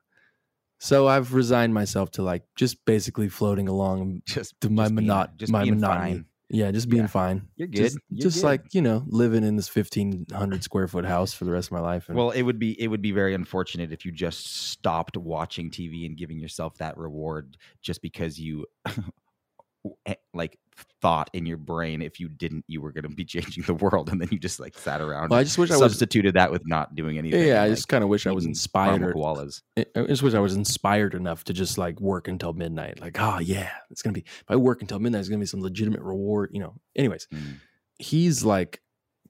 So 0.80 1.08
I've 1.08 1.34
resigned 1.34 1.74
myself 1.74 2.12
to 2.12 2.24
like 2.24 2.44
just 2.56 2.84
basically 2.86 3.30
floating 3.30 3.68
along 3.68 4.22
Just 4.26 4.60
to 4.62 4.70
my 4.70 4.84
just 4.86 4.96
being- 4.96 5.08
monot 5.10 5.38
just 5.38 5.52
my 5.52 5.64
monotony. 5.64 6.12
fine. 6.14 6.26
Yeah, 6.50 6.72
just 6.72 6.88
being 6.90 7.04
Yeah. 7.04 7.08
fine. 7.08 7.50
You're 7.58 7.68
good. 7.68 7.78
Just, 7.78 7.98
You're 8.10 8.24
just 8.30 8.38
good. 8.42 8.48
like 8.48 8.74
you 8.74 8.82
know, 8.82 9.04
living 9.08 9.44
in 9.44 9.58
this 9.58 9.68
fifteen 9.68 10.26
hundred 10.32 10.64
square 10.64 10.88
foot 10.88 11.06
house 11.06 11.34
for 11.34 11.44
the 11.46 11.52
rest 11.52 11.68
of 11.68 11.72
my 11.74 11.80
life. 11.82 12.08
And 12.08 12.18
Well, 12.18 12.32
it 12.32 12.44
would 12.44 12.58
be 12.58 12.80
it 12.82 12.88
would 12.88 13.02
be 13.02 13.12
very 13.12 13.34
unfortunate 13.34 13.92
if 13.92 14.06
you 14.06 14.12
just 14.14 14.46
stopped 14.70 15.18
watching 15.18 15.70
TV 15.70 16.06
and 16.06 16.16
giving 16.18 16.40
yourself 16.40 16.78
that 16.78 16.98
reward 16.98 17.58
just 17.82 18.02
because 18.02 18.40
you 18.40 18.66
eh, 20.06 20.16
like 20.34 20.58
thought 21.02 21.30
in 21.34 21.46
your 21.46 21.58
brain 21.58 22.02
if 22.02 22.20
you 22.20 22.28
didn't 22.28 22.66
you 22.68 22.82
were 22.82 22.92
going 22.92 23.04
to 23.04 23.10
be 23.10 23.26
changing 23.34 23.64
the 23.64 23.74
world 23.74 24.10
and 24.10 24.20
then 24.22 24.28
you 24.32 24.40
just 24.40 24.60
like 24.60 24.78
sat 24.78 25.02
around 25.02 25.30
Well, 25.30 25.40
I 25.40 25.44
just 25.44 25.58
wish 25.58 25.70
I 25.72 25.78
substituted 25.78 26.34
that 26.36 26.52
with 26.52 26.68
not 26.68 26.96
doing 26.96 27.18
anything. 27.18 27.48
Yeah, 27.48 27.62
I 27.62 27.68
and, 27.68 27.76
just 27.76 27.88
kind 27.88 28.04
of 28.04 28.10
wish 28.10 28.26
I 28.28 28.32
was 28.32 28.46
inspired. 28.46 29.02
Or, 29.02 29.14
koalas. 29.14 29.62
I 29.78 29.86
just 30.08 30.24
wish 30.24 30.34
I 30.34 30.40
was 30.40 30.56
inspired 30.56 31.14
enough 31.14 31.44
to 31.46 31.54
just 31.54 31.78
like 31.78 32.00
work 32.02 32.28
until 32.28 32.54
midnight. 32.54 33.00
Like, 33.00 33.18
oh 33.20 33.40
yeah, 33.40 33.70
it's 33.92 34.02
gonna 34.02 34.14
be. 34.14 34.22
If 34.22 34.46
I 34.50 34.56
work 34.56 34.82
until 34.82 35.00
midnight, 35.00 35.20
it's 35.20 35.30
gonna 35.30 35.40
be 35.40 35.46
some 35.46 35.62
legitimate 35.62 36.02
reward. 36.02 36.50
You 36.54 36.60
know. 36.62 36.76
Anyways, 36.96 37.28
Mm. 37.34 37.56
he's 38.00 38.44
like 38.44 38.82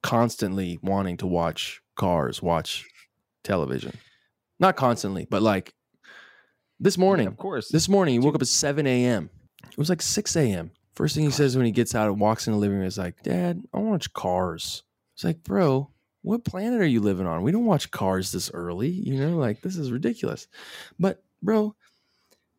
constantly 0.03 0.79
wanting 0.81 1.17
to 1.17 1.27
watch 1.27 1.81
cars, 1.95 2.41
watch 2.41 2.85
television. 3.43 3.93
Not 4.59 4.75
constantly, 4.75 5.27
but 5.29 5.41
like 5.41 5.73
this 6.79 6.97
Yeah, 6.97 7.01
morning. 7.01 7.27
of 7.27 7.37
course. 7.37 7.69
This 7.69 7.89
morning 7.89 8.13
he 8.13 8.19
woke 8.19 8.35
up 8.35 8.41
at 8.41 8.47
7 8.47 8.85
a.m. 8.87 9.29
It 9.69 9.77
was 9.77 9.89
like 9.89 10.01
6 10.01 10.35
a.m. 10.35 10.71
First 10.97 11.13
thing 11.13 11.25
he 11.25 11.29
says 11.29 11.55
when 11.55 11.67
he 11.67 11.71
gets 11.71 11.93
out 11.93 12.07
and 12.07 12.19
walks 12.19 12.47
in 12.47 12.53
the 12.53 12.59
living 12.59 12.79
room 12.79 12.87
is 12.87 12.97
like, 12.97 13.21
Dad, 13.21 13.61
I 13.71 13.77
watch 13.77 14.11
cars. 14.13 14.81
It's 15.13 15.23
like, 15.23 15.43
bro, 15.43 15.91
what 16.23 16.43
planet 16.43 16.81
are 16.81 16.87
you 16.87 17.01
living 17.01 17.27
on? 17.27 17.43
We 17.43 17.51
don't 17.51 17.67
watch 17.67 17.91
cars 17.91 18.31
this 18.31 18.49
early. 18.51 18.89
You 18.89 19.13
know, 19.19 19.37
like 19.37 19.61
this 19.61 19.77
is 19.77 19.91
ridiculous. 19.91 20.47
But 20.97 21.23
bro, 21.39 21.75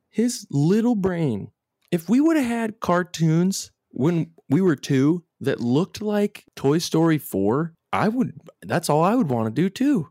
his 0.09 0.47
little 0.53 0.95
brain, 0.95 1.51
if 1.91 2.09
we 2.09 2.20
would 2.20 2.36
have 2.36 2.47
had 2.47 2.78
cartoons 2.78 3.72
when 3.89 4.30
we 4.49 4.61
were 4.61 4.76
two 4.76 5.24
that 5.41 5.59
looked 5.59 6.01
like 6.01 6.45
Toy 6.55 6.78
Story 6.78 7.18
4, 7.18 7.74
I 7.93 8.07
would 8.07 8.34
that's 8.62 8.89
all 8.89 9.03
I 9.03 9.16
would 9.16 9.30
want 9.30 9.49
to 9.49 9.62
do 9.62 9.68
too. 9.68 10.11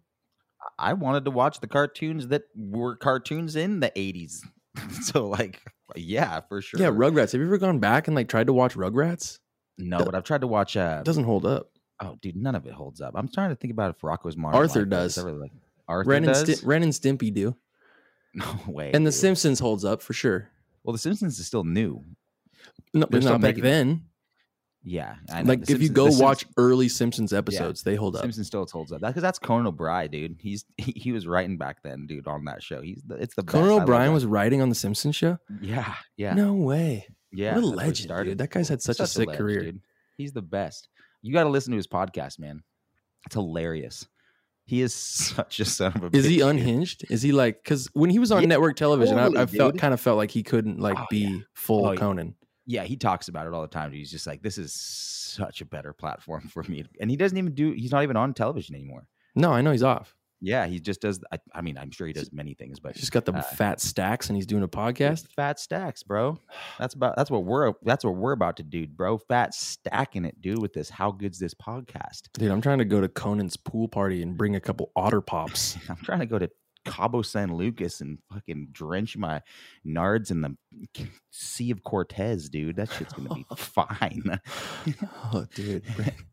I 0.77 0.91
wanted 0.91 1.23
to 1.23 1.31
watch 1.31 1.61
the 1.61 1.67
cartoons 1.67 2.27
that 2.27 2.43
were 2.53 2.97
cartoons 2.97 3.55
in 3.55 3.79
the 3.79 3.91
80s. 3.91 4.41
so 5.01 5.27
like 5.27 5.61
yeah, 5.95 6.41
for 6.41 6.61
sure. 6.61 6.79
Yeah, 6.79 6.87
Rugrats. 6.89 7.31
Have 7.31 7.41
you 7.41 7.47
ever 7.47 7.57
gone 7.57 7.79
back 7.79 8.07
and 8.07 8.15
like 8.15 8.27
tried 8.27 8.47
to 8.47 8.53
watch 8.53 8.75
Rugrats? 8.75 9.39
No, 9.77 10.03
but 10.03 10.15
I've 10.15 10.23
tried 10.23 10.41
to 10.41 10.47
watch 10.47 10.75
uh 10.75 10.97
It 11.01 11.05
doesn't 11.05 11.23
hold 11.23 11.45
up. 11.45 11.69
Oh, 11.99 12.17
dude, 12.21 12.35
none 12.35 12.55
of 12.55 12.65
it 12.65 12.73
holds 12.73 13.01
up. 13.01 13.13
I'm 13.15 13.27
trying 13.27 13.49
to 13.49 13.55
think 13.55 13.71
about 13.73 13.95
if 13.95 14.01
Rocko's 14.01 14.37
Modern 14.37 14.59
Arthur 14.59 14.81
Life 14.81 14.89
does. 14.89 15.17
I 15.17 15.23
really 15.23 15.39
like 15.39 15.51
Arthur 15.87 16.09
Ren 16.09 16.23
and, 16.25 16.33
does. 16.33 16.57
Sti- 16.59 16.67
Ren 16.67 16.83
and 16.83 16.91
Stimpy 16.91 17.33
do. 17.33 17.55
no 18.33 18.45
way. 18.67 18.91
And 18.93 19.05
The 19.05 19.11
dude. 19.11 19.19
Simpsons 19.19 19.59
holds 19.59 19.83
up 19.85 20.01
for 20.01 20.13
sure. 20.13 20.49
well, 20.83 20.91
The 20.93 20.99
Simpsons 20.99 21.39
is 21.39 21.47
still 21.47 21.63
new. 21.63 22.03
No, 22.93 23.01
They're 23.01 23.07
but 23.07 23.21
still 23.21 23.31
not 23.33 23.41
back 23.41 23.55
making- 23.55 23.63
then. 23.63 24.01
Yeah, 24.89 25.15
I 25.29 25.43
know. 25.43 25.49
Like 25.49 25.69
if 25.69 25.81
you 25.81 25.89
go 25.89 26.05
watch 26.09 26.45
early 26.55 26.87
Simpsons 26.87 27.33
episodes, 27.33 27.83
they 27.83 27.95
hold 27.95 28.15
up. 28.15 28.21
Simpsons 28.21 28.47
still 28.47 28.65
holds 28.71 28.93
up. 28.93 29.01
That 29.01 29.09
because 29.09 29.21
that's 29.21 29.37
Conan 29.37 29.67
O'Brien, 29.67 30.09
dude. 30.09 30.37
He's 30.39 30.63
he, 30.77 30.91
he 30.95 31.11
was 31.11 31.27
writing 31.27 31.57
back 31.57 31.83
then, 31.83 32.07
dude, 32.07 32.25
on 32.25 32.45
that 32.45 32.63
show. 32.63 32.81
He's 32.81 33.03
the, 33.05 33.15
it's 33.15 33.35
the 33.35 33.43
Conan 33.43 33.69
love 33.69 33.81
O'Brien 33.83 34.13
was 34.13 34.25
writing 34.25 34.61
on 34.61 34.69
the 34.69 34.75
Simpsons 34.75 35.15
show. 35.15 35.39
yeah 35.61 35.93
yeah 36.15 36.33
No 36.35 36.53
way. 36.53 37.05
yeah. 37.33 37.55
what 37.55 37.63
a 37.63 37.67
that's 37.67 37.75
where 37.75 37.85
it 37.85 37.87
legend, 37.89 38.25
dude. 38.29 38.37
That 38.37 38.49
guy's 38.49 38.69
had 38.69 38.81
such, 38.81 38.99
a 39.01 39.07
sick 39.07 39.27
ledge, 39.27 39.37
career. 39.37 39.61
dude. 39.63 39.81
He's 40.15 40.31
the 40.31 40.41
best. 40.41 40.87
You 41.21 41.33
got 41.33 41.43
to 41.43 41.49
listen 41.49 41.71
to 41.71 41.77
his 41.77 41.87
podcast, 41.87 42.39
man. 42.39 42.63
It's 43.25 43.35
hilarious. 43.35 44.07
He 44.65 44.81
is 44.81 44.93
such 44.93 45.59
a 45.59 45.65
son 45.65 45.91
of 45.95 46.13
a. 46.13 46.17
Is 46.17 46.23
he 46.23 46.37
dude. 46.37 46.47
unhinged? 46.47 47.03
Is 47.11 47.21
he 47.21 47.33
like 47.33 47.61
because 47.61 47.89
when 47.93 48.09
he 48.09 48.19
was 48.19 48.31
on 48.31 48.41
Yeah, 48.41 48.47
network 48.47 48.77
television, 48.77 49.17
totally, 49.17 49.37
I, 49.37 49.41
I 49.41 49.45
felt 49.47 49.77
kind 49.77 49.93
of 49.93 49.99
felt 49.99 50.15
like 50.17 50.31
he 50.31 50.43
couldn't 50.43 50.79
like 50.79 50.97
Oh, 50.97 51.05
be 51.09 51.17
yeah. 51.19 51.37
full 51.55 51.87
Oh, 51.87 51.91
yeah. 51.91 51.99
Conan. 51.99 52.35
Yeah, 52.67 52.83
he 52.83 52.97
talks 52.97 53.29
about 53.29 53.47
it 53.47 53.53
all 53.53 53.61
the 53.61 53.67
time. 53.67 53.91
He's 53.91 54.11
just 54.11 54.27
like, 54.27 54.43
this 54.43 54.57
is 54.57 54.73
such 54.73 55.61
a 55.61 55.65
better 55.65 55.93
platform 55.93 56.41
for 56.53 56.63
me. 56.63 56.83
And 56.99 57.09
he 57.09 57.15
doesn't 57.17 57.37
even 57.37 57.55
do, 57.55 57.71
he's 57.71 57.91
not 57.91 58.03
even 58.03 58.17
on 58.17 58.33
television 58.33 58.75
anymore. 58.75 59.07
No, 59.35 59.51
I 59.53 59.61
know 59.61 59.71
he's 59.71 59.83
off. 59.83 60.13
Yeah, 60.39 60.67
he 60.67 60.79
just 60.79 61.01
does. 61.01 61.19
I, 61.31 61.39
I 61.55 61.61
mean, 61.61 61.79
I'm 61.79 61.89
sure 61.89 62.05
he 62.05 62.13
does 62.13 62.31
many 62.31 62.53
things, 62.53 62.79
but 62.79 62.93
He's 62.93 63.01
just 63.01 63.11
got 63.11 63.25
the 63.25 63.33
uh, 63.33 63.41
fat 63.41 63.81
stacks 63.81 64.27
and 64.29 64.35
he's 64.35 64.45
doing 64.45 64.61
a 64.61 64.67
podcast. 64.67 65.27
fat 65.29 65.59
stacks, 65.59 66.03
bro. 66.03 66.37
That's 66.77 66.93
about 66.93 67.15
that's 67.15 67.31
what 67.31 67.43
we're 67.43 67.73
that's 67.81 68.05
what 68.05 68.15
we're 68.15 68.33
about 68.33 68.57
to 68.57 68.63
do, 68.63 68.85
bro. 68.85 69.17
Fat 69.17 69.55
stacking 69.55 70.25
it, 70.25 70.39
dude. 70.39 70.61
With 70.61 70.73
this, 70.73 70.91
how 70.91 71.09
good's 71.09 71.39
this 71.39 71.55
podcast? 71.55 72.29
Dude, 72.33 72.51
I'm 72.51 72.61
trying 72.61 72.77
to 72.77 72.85
go 72.85 73.01
to 73.01 73.09
Conan's 73.09 73.57
pool 73.57 73.87
party 73.87 74.21
and 74.21 74.37
bring 74.37 74.55
a 74.55 74.59
couple 74.59 74.91
otter 74.95 75.21
pops. 75.21 75.75
I'm 75.89 75.95
trying 75.97 76.19
to 76.19 76.27
go 76.27 76.37
to 76.37 76.51
Cabo 76.87 77.21
San 77.21 77.55
Lucas 77.55 78.01
and 78.01 78.17
fucking 78.33 78.69
drench 78.71 79.15
my 79.17 79.41
nards 79.85 80.31
in 80.31 80.41
the 80.41 80.55
Sea 81.31 81.71
of 81.71 81.83
Cortez, 81.83 82.49
dude. 82.49 82.75
That 82.77 82.91
shit's 82.91 83.13
gonna 83.13 83.35
be 83.35 83.45
fine. 83.55 84.39
oh, 85.33 85.45
dude. 85.53 85.83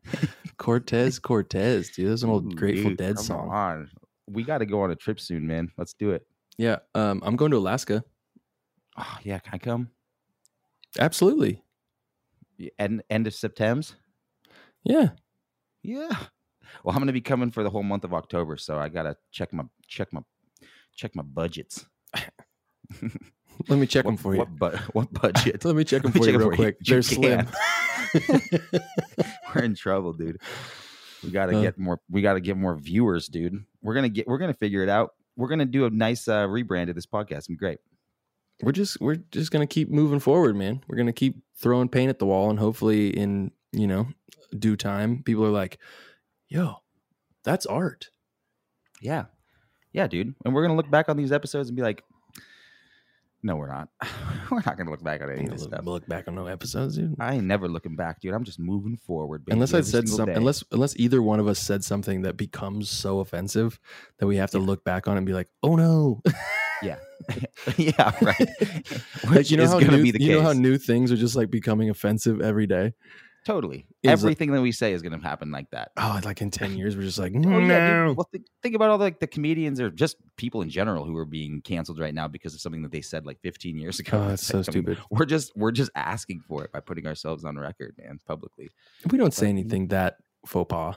Cortez, 0.57 1.18
Cortez, 1.18 1.90
dude. 1.90 2.11
That's 2.12 2.22
an 2.22 2.30
old 2.30 2.57
Grateful 2.57 2.90
dude, 2.90 2.98
Dead 2.98 3.16
come 3.16 3.24
song. 3.24 3.48
on. 3.50 3.90
We 4.30 4.42
got 4.44 4.59
to 4.59 4.66
go 4.66 4.80
on 4.82 4.90
a 4.90 4.94
trip 4.96 5.20
soon, 5.20 5.46
man. 5.46 5.70
Let's 5.76 5.92
do 5.92 6.11
it. 6.12 6.26
Yeah. 6.57 6.78
Um, 6.94 7.20
I'm 7.24 7.36
going 7.36 7.50
to 7.50 7.59
Alaska. 7.59 8.02
Oh, 8.96 9.18
yeah, 9.22 9.38
can 9.40 9.55
I 9.55 9.59
come? 9.59 9.90
Absolutely. 10.98 11.62
End 12.78 13.02
end 13.11 13.26
of 13.26 13.34
September. 13.34 13.84
Yeah. 14.84 15.09
Yeah. 15.82 16.16
Well, 16.82 16.94
I'm 16.94 17.00
gonna 17.00 17.12
be 17.12 17.20
coming 17.20 17.50
for 17.50 17.62
the 17.62 17.70
whole 17.70 17.82
month 17.82 18.05
of 18.05 18.14
October, 18.14 18.57
so 18.57 18.78
I 18.78 18.88
gotta 18.88 19.16
check 19.32 19.52
my 19.52 19.64
check 19.86 20.12
my 20.12 20.20
check 20.95 21.15
my 21.15 21.23
budgets. 21.23 21.87
Let 23.69 23.79
me 23.79 23.87
check 23.87 24.05
what, 24.05 24.12
them 24.12 24.16
for 24.16 24.35
you. 24.35 24.41
What, 24.41 24.57
bu- 24.57 24.79
what 24.93 25.12
budget? 25.12 25.65
Let 25.65 25.77
me 25.77 25.85
check 25.85 26.03
them 26.03 26.12
me 26.15 26.21
for 26.21 26.29
you 26.29 26.39
real 26.39 26.51
for 26.51 26.57
quick. 26.57 26.77
You 26.81 26.93
They're 26.95 27.03
slim. 27.03 27.47
We're 29.55 29.62
in 29.62 29.75
trouble, 29.75 30.12
dude. 30.12 30.41
We 31.23 31.31
gotta 31.31 31.57
Uh. 31.57 31.62
get 31.62 31.79
more. 31.79 32.01
We 32.11 32.23
gotta 32.23 32.41
get 32.41 32.57
more 32.57 32.77
viewers, 32.77 33.29
dude. 33.29 33.65
We're 33.83 33.95
gonna 33.95 34.09
get. 34.09 34.27
We're 34.27 34.39
gonna 34.39 34.55
figure 34.55 34.83
it 34.83 34.89
out. 34.89 35.11
We're 35.37 35.49
gonna 35.49 35.65
do 35.66 35.87
a 35.87 35.91
nice 35.91 36.29
uh, 36.29 36.47
rebrand 36.47 36.89
of 36.91 36.95
this 36.95 37.07
podcast. 37.07 37.49
Be 37.49 37.57
great. 37.57 37.79
we're 38.62 38.73
just 38.73 39.01
we're 39.01 39.16
just 39.33 39.51
gonna 39.51 39.66
keep 39.66 39.91
moving 39.91 40.21
forward, 40.21 40.55
man. 40.57 40.83
We're 40.87 40.97
gonna 40.97 41.12
keep 41.12 41.43
throwing 41.57 41.89
paint 41.89 42.11
at 42.11 42.19
the 42.19 42.27
wall, 42.27 42.51
and 42.51 42.59
hopefully, 42.59 43.09
in 43.09 43.51
you 43.73 43.87
know 43.87 44.09
due 44.57 44.77
time, 44.77 45.23
people 45.25 45.45
are 45.45 45.51
like, 45.51 45.79
"Yo, 46.49 46.77
that's 47.43 47.66
art." 47.66 48.11
Yeah, 49.01 49.25
yeah, 49.95 50.07
dude. 50.07 50.35
And 50.45 50.53
we're 50.55 50.62
gonna 50.62 50.77
look 50.77 50.91
back 50.91 51.09
on 51.09 51.16
these 51.16 51.33
episodes 51.33 51.71
and 51.71 51.77
be 51.77 51.83
like, 51.83 52.05
no, 53.43 53.57
we're 53.57 53.69
not. 53.69 53.89
we're 54.51 54.62
not 54.65 54.79
gonna 54.79 54.91
look 54.91 55.03
back 55.05 55.21
on 55.23 55.31
any 55.31 55.45
of 55.45 55.51
this 55.51 55.62
gonna 55.62 55.77
stuff. 55.77 55.85
look, 55.87 56.03
look 56.03 56.07
back 56.09 56.29
on 56.29 56.35
no 56.35 56.47
episodes, 56.47 56.97
dude. 56.97 57.15
I 57.21 57.35
ain't 57.35 57.45
never 57.45 57.69
looking 57.69 57.95
back, 57.95 58.21
dude. 58.21 58.33
I'm 58.33 58.43
just 58.45 58.59
moving 58.59 58.97
forward. 58.97 59.45
Baby, 59.45 59.55
unless 59.55 59.75
I 59.75 59.83
said 59.83 60.09
something, 60.09 60.35
unless 60.37 60.65
unless 60.73 60.97
either 60.97 61.21
one 61.23 61.41
of 61.41 61.47
us 61.47 61.59
said 61.59 61.85
something 61.85 62.23
that 62.23 62.37
becomes 62.39 62.89
so 62.89 63.21
offensive 63.21 63.79
that 64.19 64.27
we 64.27 64.37
have 64.37 64.51
to 64.53 64.59
Yeah. 64.59 64.65
look 64.65 64.83
back 64.85 65.07
on 65.09 65.15
it 65.15 65.19
and 65.19 65.27
be 65.27 65.35
like, 65.35 65.49
"Oh 65.62 65.77
no." 65.77 66.23
yeah, 66.83 66.97
yeah, 67.77 68.12
right. 68.23 68.49
like 68.61 69.35
Which 69.35 69.51
you 69.51 69.59
know 69.59 69.65
is 69.65 69.71
how 69.73 69.79
gonna 69.81 69.99
new, 69.99 70.03
be 70.05 70.11
the 70.11 70.19
case. 70.21 70.27
you 70.27 70.35
case. 70.35 70.43
know 70.43 70.47
how 70.49 70.53
new 70.55 70.79
things 70.79 71.12
are 71.12 71.16
just 71.16 71.37
like 71.37 71.51
becoming 71.51 71.91
offensive 71.91 72.41
every 72.41 72.66
day. 72.66 72.95
Totally. 73.45 73.87
Is, 74.03 74.11
Everything 74.11 74.51
that 74.53 74.61
we 74.62 74.73
say 74.73 74.93
is 74.93 75.03
gonna 75.03 75.21
happen 75.23 75.51
like 75.51 75.71
that. 75.71 75.91
Oh, 75.97 76.21
like 76.25 76.41
in 76.41 76.51
ten 76.51 76.77
years, 76.79 76.97
we're 76.97 77.03
just 77.03 77.19
like, 77.19 77.33
Oh, 77.35 77.39
no. 77.39 77.59
yeah. 77.61 78.11
Well, 78.11 78.29
think, 78.31 78.47
think 78.62 78.75
about 78.75 78.91
all 78.91 78.99
the, 78.99 79.05
like 79.05 79.21
the 79.21 79.27
comedians 79.27 79.81
or 79.81 79.91
just 79.91 80.16
people 80.37 80.62
in 80.62 80.71
general 80.71 81.05
who 81.05 81.16
are 81.16 81.25
being 81.25 81.61
canceled 81.62 81.99
right 81.99 82.15
now 82.15 82.27
because 82.29 82.55
of 82.55 82.61
something 82.61 82.83
that 82.83 82.93
they 82.93 83.01
said 83.01 83.27
like 83.27 83.39
15 83.43 83.77
years 83.79 83.99
ago. 84.01 84.19
Oh, 84.19 84.31
It's 84.33 84.47
that's 84.47 84.47
so 84.47 84.59
like, 84.59 84.69
um, 84.69 84.73
stupid. 84.73 84.99
We're 85.11 85.27
just 85.27 85.53
we're 85.57 85.73
just 85.73 85.91
asking 85.95 86.41
for 86.49 86.65
it 86.65 86.73
by 86.73 86.81
putting 86.81 87.07
ourselves 87.07 87.45
on 87.45 87.57
record, 87.59 87.95
man, 87.99 88.19
publicly. 88.27 88.71
We 89.11 89.19
don't 89.19 89.35
say 89.35 89.49
anything 89.49 89.89
that 89.89 90.16
faux 90.47 90.69
pas. 90.69 90.97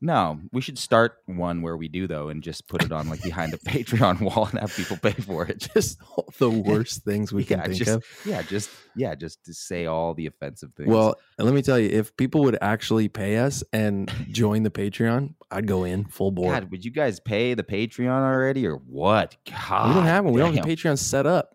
No, 0.00 0.40
we 0.52 0.60
should 0.60 0.78
start 0.78 1.16
one 1.26 1.62
where 1.62 1.76
we 1.76 1.88
do 1.88 2.06
though, 2.06 2.28
and 2.28 2.42
just 2.42 2.68
put 2.68 2.84
it 2.84 2.92
on 2.92 3.08
like 3.08 3.22
behind 3.22 3.54
a 3.54 3.56
Patreon 3.66 4.20
wall 4.20 4.46
and 4.50 4.60
have 4.60 4.74
people 4.74 4.96
pay 4.96 5.12
for 5.12 5.46
it. 5.46 5.68
Just 5.74 5.98
all 6.16 6.28
the 6.38 6.50
worst 6.50 7.04
things 7.04 7.32
we 7.32 7.44
can 7.44 7.58
yeah, 7.58 7.64
think 7.66 7.78
just 7.78 7.90
of. 7.90 8.04
yeah, 8.24 8.42
just 8.42 8.70
yeah, 8.96 9.14
just 9.14 9.44
to 9.44 9.54
say 9.54 9.86
all 9.86 10.14
the 10.14 10.26
offensive 10.26 10.72
things. 10.74 10.88
Well, 10.88 11.16
let 11.38 11.54
me 11.54 11.62
tell 11.62 11.78
you, 11.78 11.88
if 11.88 12.16
people 12.16 12.42
would 12.42 12.58
actually 12.60 13.08
pay 13.08 13.38
us 13.38 13.64
and 13.72 14.10
join 14.30 14.62
the 14.62 14.70
Patreon, 14.70 15.34
I'd 15.50 15.66
go 15.66 15.84
in 15.84 16.04
full 16.04 16.30
board. 16.30 16.52
God, 16.52 16.70
would 16.70 16.84
you 16.84 16.90
guys 16.90 17.20
pay 17.20 17.54
the 17.54 17.62
Patreon 17.62 18.08
already 18.08 18.66
or 18.66 18.76
what? 18.76 19.36
God, 19.50 19.88
we 19.88 19.94
don't 19.94 20.04
have 20.04 20.24
one. 20.24 20.34
We 20.34 20.40
don't 20.40 20.54
have 20.54 20.64
the 20.64 20.76
Patreon 20.76 20.98
set 20.98 21.26
up. 21.26 21.53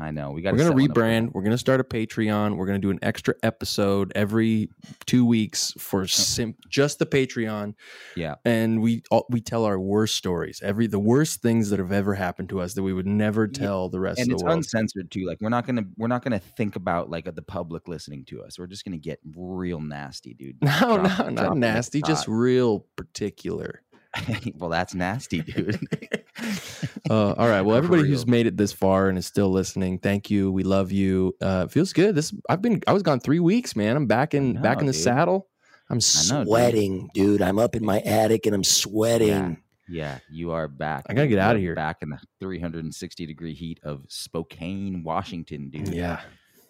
I 0.00 0.10
know 0.12 0.30
we 0.30 0.42
got. 0.42 0.54
We're 0.54 0.68
gonna 0.68 0.76
rebrand. 0.76 1.32
We're 1.32 1.42
gonna 1.42 1.58
start 1.58 1.80
a 1.80 1.84
Patreon. 1.84 2.56
We're 2.56 2.66
gonna 2.66 2.78
do 2.78 2.90
an 2.90 3.00
extra 3.02 3.34
episode 3.42 4.12
every 4.14 4.68
two 5.06 5.24
weeks 5.26 5.72
for 5.78 6.06
sim- 6.06 6.54
just 6.68 6.98
the 7.00 7.06
Patreon. 7.06 7.74
Yeah. 8.14 8.36
and 8.44 8.80
we 8.80 9.02
all, 9.10 9.26
we 9.28 9.40
tell 9.40 9.64
our 9.64 9.78
worst 9.78 10.14
stories, 10.16 10.60
every 10.62 10.86
the 10.86 10.98
worst 11.00 11.42
things 11.42 11.70
that 11.70 11.78
have 11.80 11.90
ever 11.92 12.14
happened 12.14 12.48
to 12.50 12.60
us 12.60 12.74
that 12.74 12.82
we 12.82 12.92
would 12.92 13.06
never 13.06 13.48
Yeah, 13.52 13.58
tell 13.58 13.88
the 13.88 13.98
rest 14.00 14.20
and 14.20 14.28
of 14.28 14.34
it's 14.34 14.42
the 14.42 14.46
world. 14.46 14.56
And 14.56 14.64
it's 14.64 14.72
uncensored 14.74 15.10
too. 15.10 15.26
Like 15.26 15.38
we're 15.40 15.48
not 15.48 15.66
gonna 15.66 15.84
we're 15.96 16.06
not 16.08 16.22
gonna 16.22 16.38
think 16.38 16.76
about 16.76 17.10
like 17.10 17.32
the 17.34 17.42
public 17.42 17.88
listening 17.88 18.24
to 18.26 18.42
us. 18.42 18.58
We're 18.58 18.66
just 18.68 18.84
gonna 18.84 18.98
get 18.98 19.18
real 19.36 19.80
nasty, 19.80 20.34
dude. 20.34 20.56
no, 20.62 20.70
Drop- 20.78 21.02
no, 21.02 21.08
drop 21.08 21.32
not 21.32 21.56
nasty. 21.56 22.02
Just 22.02 22.28
real 22.28 22.86
particular. 22.96 23.82
well, 24.54 24.70
that's 24.70 24.94
nasty, 24.94 25.42
dude. 25.42 25.78
Uh, 27.10 27.32
all 27.32 27.48
right. 27.48 27.62
Well, 27.62 27.74
everybody 27.76 28.06
who's 28.06 28.26
made 28.26 28.46
it 28.46 28.56
this 28.58 28.72
far 28.72 29.08
and 29.08 29.16
is 29.16 29.24
still 29.26 29.48
listening, 29.48 29.98
thank 29.98 30.30
you. 30.30 30.52
We 30.52 30.62
love 30.62 30.92
you. 30.92 31.34
Uh, 31.40 31.64
it 31.66 31.72
feels 31.72 31.92
good. 31.94 32.14
This 32.14 32.34
I've 32.50 32.60
been 32.60 32.82
I 32.86 32.92
was 32.92 33.02
gone 33.02 33.18
three 33.20 33.40
weeks, 33.40 33.74
man. 33.74 33.96
I'm 33.96 34.06
back 34.06 34.34
in 34.34 34.54
know, 34.54 34.60
back 34.60 34.80
in 34.80 34.86
the 34.86 34.92
dude. 34.92 35.00
saddle. 35.02 35.48
I'm 35.88 35.96
know, 35.96 36.00
dude. 36.00 36.46
sweating, 36.46 37.08
dude. 37.14 37.40
I'm 37.40 37.58
up 37.58 37.74
in 37.74 37.84
my 37.84 38.00
attic 38.00 38.44
and 38.44 38.54
I'm 38.54 38.64
sweating. 38.64 39.62
yeah, 39.88 40.18
you 40.30 40.50
are 40.50 40.68
back. 40.68 41.04
I 41.08 41.14
gotta 41.14 41.28
get 41.28 41.38
out 41.38 41.56
of 41.56 41.62
here. 41.62 41.74
Back 41.74 41.98
in 42.02 42.10
the 42.10 42.18
360 42.40 43.24
degree 43.24 43.54
heat 43.54 43.80
of 43.82 44.04
Spokane, 44.08 45.02
Washington, 45.02 45.70
dude. 45.70 45.88
Yeah. 45.88 46.20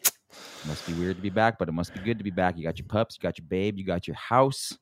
It 0.04 0.12
Must 0.68 0.86
be 0.86 0.92
weird 0.92 1.16
to 1.16 1.22
be 1.22 1.30
back, 1.30 1.58
but 1.58 1.68
it 1.68 1.72
must 1.72 1.92
be 1.94 2.00
good 2.00 2.18
to 2.18 2.24
be 2.24 2.30
back. 2.30 2.56
You 2.56 2.62
got 2.62 2.78
your 2.78 2.86
pups, 2.86 3.16
you 3.16 3.22
got 3.22 3.38
your 3.38 3.46
babe, 3.48 3.76
you 3.76 3.84
got 3.84 4.06
your 4.06 4.16
house. 4.16 4.76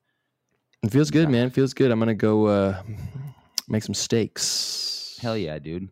It 0.82 0.90
feels 0.90 1.10
good, 1.10 1.28
Yeah. 1.28 1.32
man. 1.32 1.46
It 1.46 1.54
feels 1.54 1.72
good. 1.72 1.90
I'm 1.90 1.98
gonna 1.98 2.14
go 2.14 2.46
uh, 2.46 2.82
make 3.68 3.82
some 3.82 3.94
steaks. 3.94 5.18
Hell 5.20 5.36
yeah, 5.36 5.58
dude. 5.58 5.82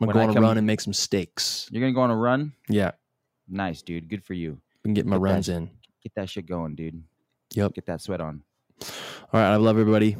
I'm 0.00 0.06
gonna 0.06 0.10
I 0.10 0.12
go 0.12 0.20
on 0.24 0.30
a 0.30 0.34
come- 0.34 0.42
run 0.44 0.58
and 0.58 0.66
make 0.66 0.80
some 0.80 0.92
steaks. 0.92 1.68
You're 1.70 1.80
gonna 1.80 1.92
go 1.92 2.02
on 2.02 2.10
a 2.10 2.16
run? 2.16 2.52
Yeah, 2.68 2.92
Nice, 3.48 3.80
dude. 3.82 4.08
Good 4.08 4.22
for 4.24 4.34
you. 4.34 4.60
can 4.84 4.92
get 4.94 5.06
my 5.06 5.16
Get 5.16 5.22
that 5.22 5.32
runs 5.32 5.48
in. 5.48 5.70
Get 6.02 6.14
that 6.16 6.28
shit 6.30 6.46
going, 6.46 6.74
dude. 6.74 7.02
Yep. 7.54 7.74
Get 7.74 7.86
that 7.86 8.00
sweat 8.02 8.20
on. 8.20 8.42
All 8.82 9.40
right. 9.40 9.52
I 9.52 9.56
love 9.56 9.78
everybody. 9.78 10.16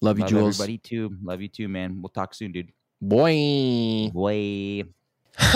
Love 0.00 0.18
you, 0.18 0.22
Love 0.24 0.30
Jules. 0.30 0.60
everybody 0.60 0.78
too. 0.78 1.16
Love 1.22 1.40
you 1.42 1.48
too, 1.48 1.68
man. 1.68 2.00
We'll 2.02 2.08
talk 2.08 2.34
soon, 2.34 2.52
dude. 2.52 2.72
Boy. 3.00 4.10
Boy. 4.12 4.84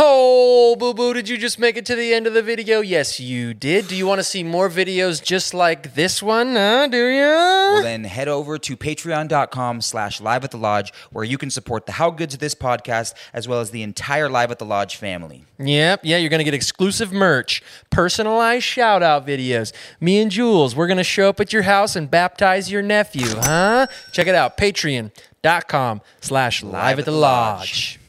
Oh, 0.01 0.75
boo 0.77 0.93
boo, 0.93 1.15
did 1.15 1.29
you 1.29 1.39
just 1.39 1.59
make 1.59 1.77
it 1.77 1.87
to 1.87 1.95
the 1.95 2.13
end 2.13 2.27
of 2.27 2.35
the 2.35 2.43
video? 2.43 2.81
Yes, 2.81 3.21
you 3.21 3.55
did. 3.55 3.87
Do 3.87 3.95
you 3.95 4.07
want 4.07 4.19
to 4.19 4.25
see 4.25 4.43
more 4.43 4.69
videos 4.69 5.23
just 5.23 5.55
like 5.55 5.95
this 5.95 6.21
one? 6.21 6.55
Huh? 6.55 6.89
Do 6.89 6.97
you? 7.09 7.21
Well, 7.21 7.83
then 7.83 8.03
head 8.05 8.27
over 8.27 8.59
to 8.59 8.77
patreon.com 8.77 9.81
slash 9.81 10.21
live 10.21 10.43
at 10.43 10.51
the 10.51 10.57
lodge 10.57 10.93
where 11.13 11.25
you 11.25 11.39
can 11.39 11.51
support 11.51 11.87
the 11.87 11.93
How 11.93 12.11
Good's 12.11 12.39
This 12.39 12.57
podcast 12.57 13.15
as 13.33 13.47
well 13.47 13.61
as 13.61 13.71
the 13.71 13.83
entire 13.83 14.29
Live 14.29 14.51
at 14.51 14.59
the 14.59 14.65
Lodge 14.65 14.97
family. 14.97 15.45
Yep, 15.59 16.01
yeah, 16.03 16.17
you're 16.17 16.31
going 16.31 16.39
to 16.39 16.45
get 16.45 16.55
exclusive 16.55 17.13
merch, 17.13 17.63
personalized 17.91 18.65
shout 18.65 19.03
out 19.03 19.27
videos. 19.27 19.73
Me 20.01 20.21
and 20.21 20.31
Jules, 20.31 20.75
we're 20.75 20.89
going 20.89 20.99
to 20.99 21.05
show 21.05 21.29
up 21.29 21.39
at 21.41 21.53
your 21.53 21.63
house 21.63 21.95
and 21.95 22.11
baptize 22.11 22.71
your 22.71 22.83
nephew, 22.83 23.29
huh? 23.29 23.87
Check 24.13 24.27
it 24.27 24.35
out, 24.35 24.57
patreon.com 24.57 26.01
slash 26.21 26.63
live 26.65 26.99
at 26.99 27.05
the 27.05 27.13
lodge. 27.13 28.01